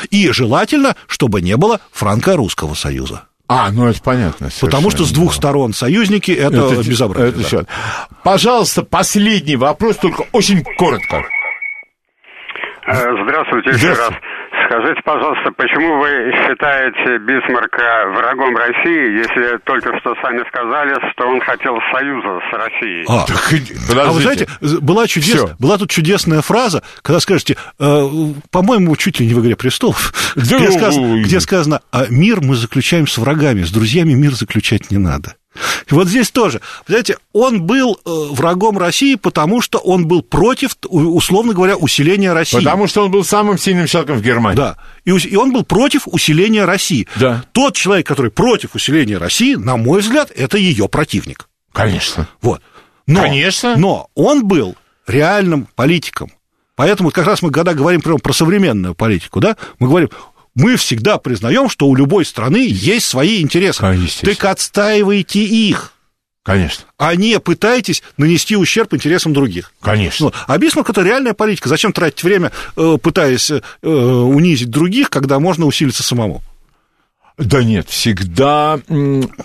И 0.09 0.31
желательно, 0.31 0.95
чтобы 1.07 1.41
не 1.41 1.55
было 1.57 1.79
франко-русского 1.91 2.73
союза. 2.73 3.25
А, 3.47 3.69
ну 3.71 3.85
это 3.85 4.01
понятно. 4.01 4.49
Потому 4.59 4.89
что 4.89 5.03
с 5.05 5.11
двух 5.11 5.33
сторон 5.33 5.73
союзники 5.73 6.31
это, 6.31 6.55
Это 6.57 6.89
безобразие. 6.89 7.29
это 7.29 7.37
да. 7.39 7.43
всё. 7.45 7.65
Пожалуйста, 8.23 8.83
последний 8.83 9.55
вопрос, 9.55 9.97
только 9.97 10.23
очень 10.31 10.63
коротко. 10.77 11.23
Э, 12.87 12.93
Здравствуйте 13.23 13.69
еще 13.69 13.93
Здравствуйте. 13.93 14.13
раз. 14.13 14.13
Скажите, 14.75 15.01
пожалуйста, 15.05 15.51
почему 15.55 15.99
вы 15.99 16.31
считаете 16.33 17.17
Бисмарка 17.19 18.09
врагом 18.13 18.55
России, 18.57 19.19
если 19.19 19.57
только 19.63 19.97
что 19.99 20.13
сами 20.21 20.43
сказали, 20.49 20.93
что 21.13 21.27
он 21.27 21.39
хотел 21.39 21.75
союза 21.93 22.39
с 22.49 22.53
Россией? 22.53 23.05
А, 23.07 23.25
Так, 23.25 24.05
А 24.05 24.11
вы 24.11 24.21
знаете, 24.21 24.47
была, 24.81 25.07
чудес... 25.07 25.33
Всё. 25.33 25.49
была 25.59 25.77
тут 25.77 25.89
чудесная 25.89 26.41
фраза, 26.41 26.83
когда 27.01 27.21
скажете, 27.21 27.55
э, 27.79 28.07
по-моему, 28.51 28.95
чуть 28.97 29.19
ли 29.19 29.27
не 29.27 29.33
в 29.33 29.39
«Игре 29.41 29.55
престолов», 29.55 30.13
Да, 30.35 30.41
где, 30.41 30.71
сказано, 30.71 31.21
где 31.23 31.39
сказано, 31.39 31.81
а 31.91 32.05
мир 32.09 32.41
мы 32.41 32.55
заключаем 32.55 33.07
с 33.07 33.17
врагами, 33.17 33.63
с 33.63 33.71
друзьями 33.71 34.13
мир 34.13 34.31
заключать 34.31 34.91
не 34.91 34.97
надо. 34.97 35.35
И 35.89 35.93
вот 35.93 36.07
здесь 36.07 36.31
тоже, 36.31 36.61
знаете, 36.87 37.17
он 37.33 37.63
был 37.63 37.99
э, 38.05 38.09
врагом 38.31 38.77
России, 38.77 39.15
потому 39.15 39.61
что 39.61 39.79
он 39.79 40.07
был 40.07 40.21
против, 40.21 40.75
условно 40.83 41.53
говоря, 41.53 41.77
усиления 41.77 42.33
России. 42.33 42.57
Потому 42.57 42.87
что 42.87 43.05
он 43.05 43.11
был 43.11 43.23
самым 43.23 43.57
сильным 43.57 43.87
человеком 43.87 44.17
в 44.17 44.21
Германии. 44.21 44.57
Да. 44.57 44.77
И, 45.05 45.11
и 45.11 45.35
он 45.35 45.53
был 45.53 45.63
против 45.63 46.07
усиления 46.07 46.65
России. 46.65 47.07
Да. 47.15 47.43
Тот 47.51 47.75
человек, 47.75 48.07
который 48.07 48.31
против 48.31 48.75
усиления 48.75 49.17
России, 49.17 49.55
на 49.55 49.77
мой 49.77 50.01
взгляд, 50.01 50.31
это 50.35 50.57
ее 50.57 50.87
противник. 50.87 51.47
Конечно. 51.71 52.27
Вот. 52.41 52.61
Но, 53.07 53.21
Конечно. 53.21 53.75
Но 53.77 54.09
он 54.15 54.45
был 54.47 54.75
реальным 55.07 55.67
политиком. 55.75 56.31
Поэтому 56.75 57.11
как 57.11 57.25
раз 57.25 57.41
мы, 57.41 57.51
когда 57.51 57.73
говорим 57.73 58.01
прямо 58.01 58.19
про 58.19 58.33
современную 58.33 58.95
политику, 58.95 59.39
да, 59.39 59.55
мы 59.79 59.87
говорим, 59.87 60.09
мы 60.55 60.77
всегда 60.77 61.17
признаем, 61.17 61.69
что 61.69 61.87
у 61.87 61.95
любой 61.95 62.25
страны 62.25 62.67
есть 62.69 63.05
свои 63.05 63.41
интересы. 63.41 63.81
Так 64.21 64.45
отстаивайте 64.45 65.43
их. 65.43 65.91
Конечно. 66.43 66.85
А 66.99 67.15
не 67.15 67.39
пытайтесь 67.39 68.03
нанести 68.17 68.55
ущерб 68.55 68.93
интересам 68.93 69.33
других. 69.33 69.73
Конечно. 69.81 70.27
Ну, 70.27 70.33
а 70.47 70.57
Бисмарк 70.59 70.87
это 70.91 71.01
реальная 71.01 71.33
политика. 71.33 71.67
Зачем 71.67 71.91
тратить 71.91 72.23
время, 72.23 72.51
э, 72.77 72.97
пытаясь 73.01 73.49
э, 73.49 73.61
унизить 73.81 74.69
других, 74.69 75.09
когда 75.09 75.39
можно 75.39 75.65
усилиться 75.65 76.03
самому? 76.03 76.43
Да 77.39 77.63
нет, 77.63 77.89
всегда 77.89 78.79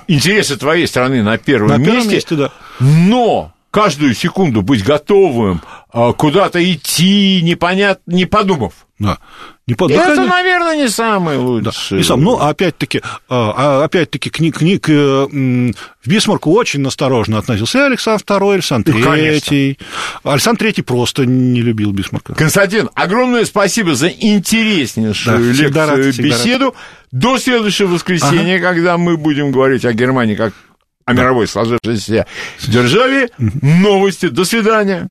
интересы 0.07 0.57
твоей 0.59 0.87
страны 0.87 1.23
на 1.23 1.39
первом 1.39 1.71
на 1.71 1.77
месте. 1.79 1.93
Первом 1.93 2.09
месте 2.13 2.35
да. 2.37 2.53
Но 2.79 3.53
каждую 3.71 4.15
секунду 4.15 4.63
быть 4.63 4.85
готовым 4.85 5.63
а, 5.93 6.13
куда-то 6.13 6.63
идти, 6.73 7.41
непонятно, 7.43 8.13
не 8.13 8.27
подумав. 8.27 8.73
Да. 8.99 9.19
Не 9.67 9.75
под... 9.75 9.93
Это, 9.93 10.03
конечно... 10.03 10.27
наверное, 10.27 10.77
не 10.77 10.89
самый 10.89 11.39
лучший. 11.39 11.91
Да. 11.91 11.97
Не 11.97 12.03
сам. 12.03 12.23
Ну, 12.23 12.39
опять-таки, 12.39 13.01
а, 13.29 13.85
опять-таки, 13.85 14.29
книг, 14.29 14.59
книг 14.59 14.89
в 14.89 16.07
Бисмарку 16.07 16.53
очень 16.53 16.87
осторожно 16.87 17.39
относился 17.39 17.79
и 17.79 17.83
Александр 17.83 18.23
II, 18.27 18.55
Александр 18.55 18.93
III. 18.93 19.79
Ну, 20.25 20.31
Александр 20.31 20.67
III 20.67 20.83
просто 20.83 21.25
не 21.25 21.63
любил 21.63 21.93
Бисмарка. 21.93 22.35
Константин, 22.35 22.91
огромное 22.95 23.45
спасибо 23.45 23.95
за 23.95 24.09
интереснейшую 24.09 25.39
да, 25.39 25.63
лекцию, 25.63 25.87
рад, 25.87 26.17
беседу. 26.19 26.65
Рад. 26.67 26.75
До 27.13 27.39
следующего 27.39 27.89
воскресенья, 27.89 28.57
ага. 28.57 28.69
когда 28.69 28.99
мы 28.99 29.17
будем 29.17 29.51
говорить 29.51 29.85
о 29.85 29.93
Германии 29.93 30.35
как 30.35 30.53
о 31.11 31.13
мировой 31.13 31.47
сложившейся 31.47 32.27
державе. 32.67 33.29
Новости. 33.39 34.29
До 34.29 34.45
свидания. 34.45 35.09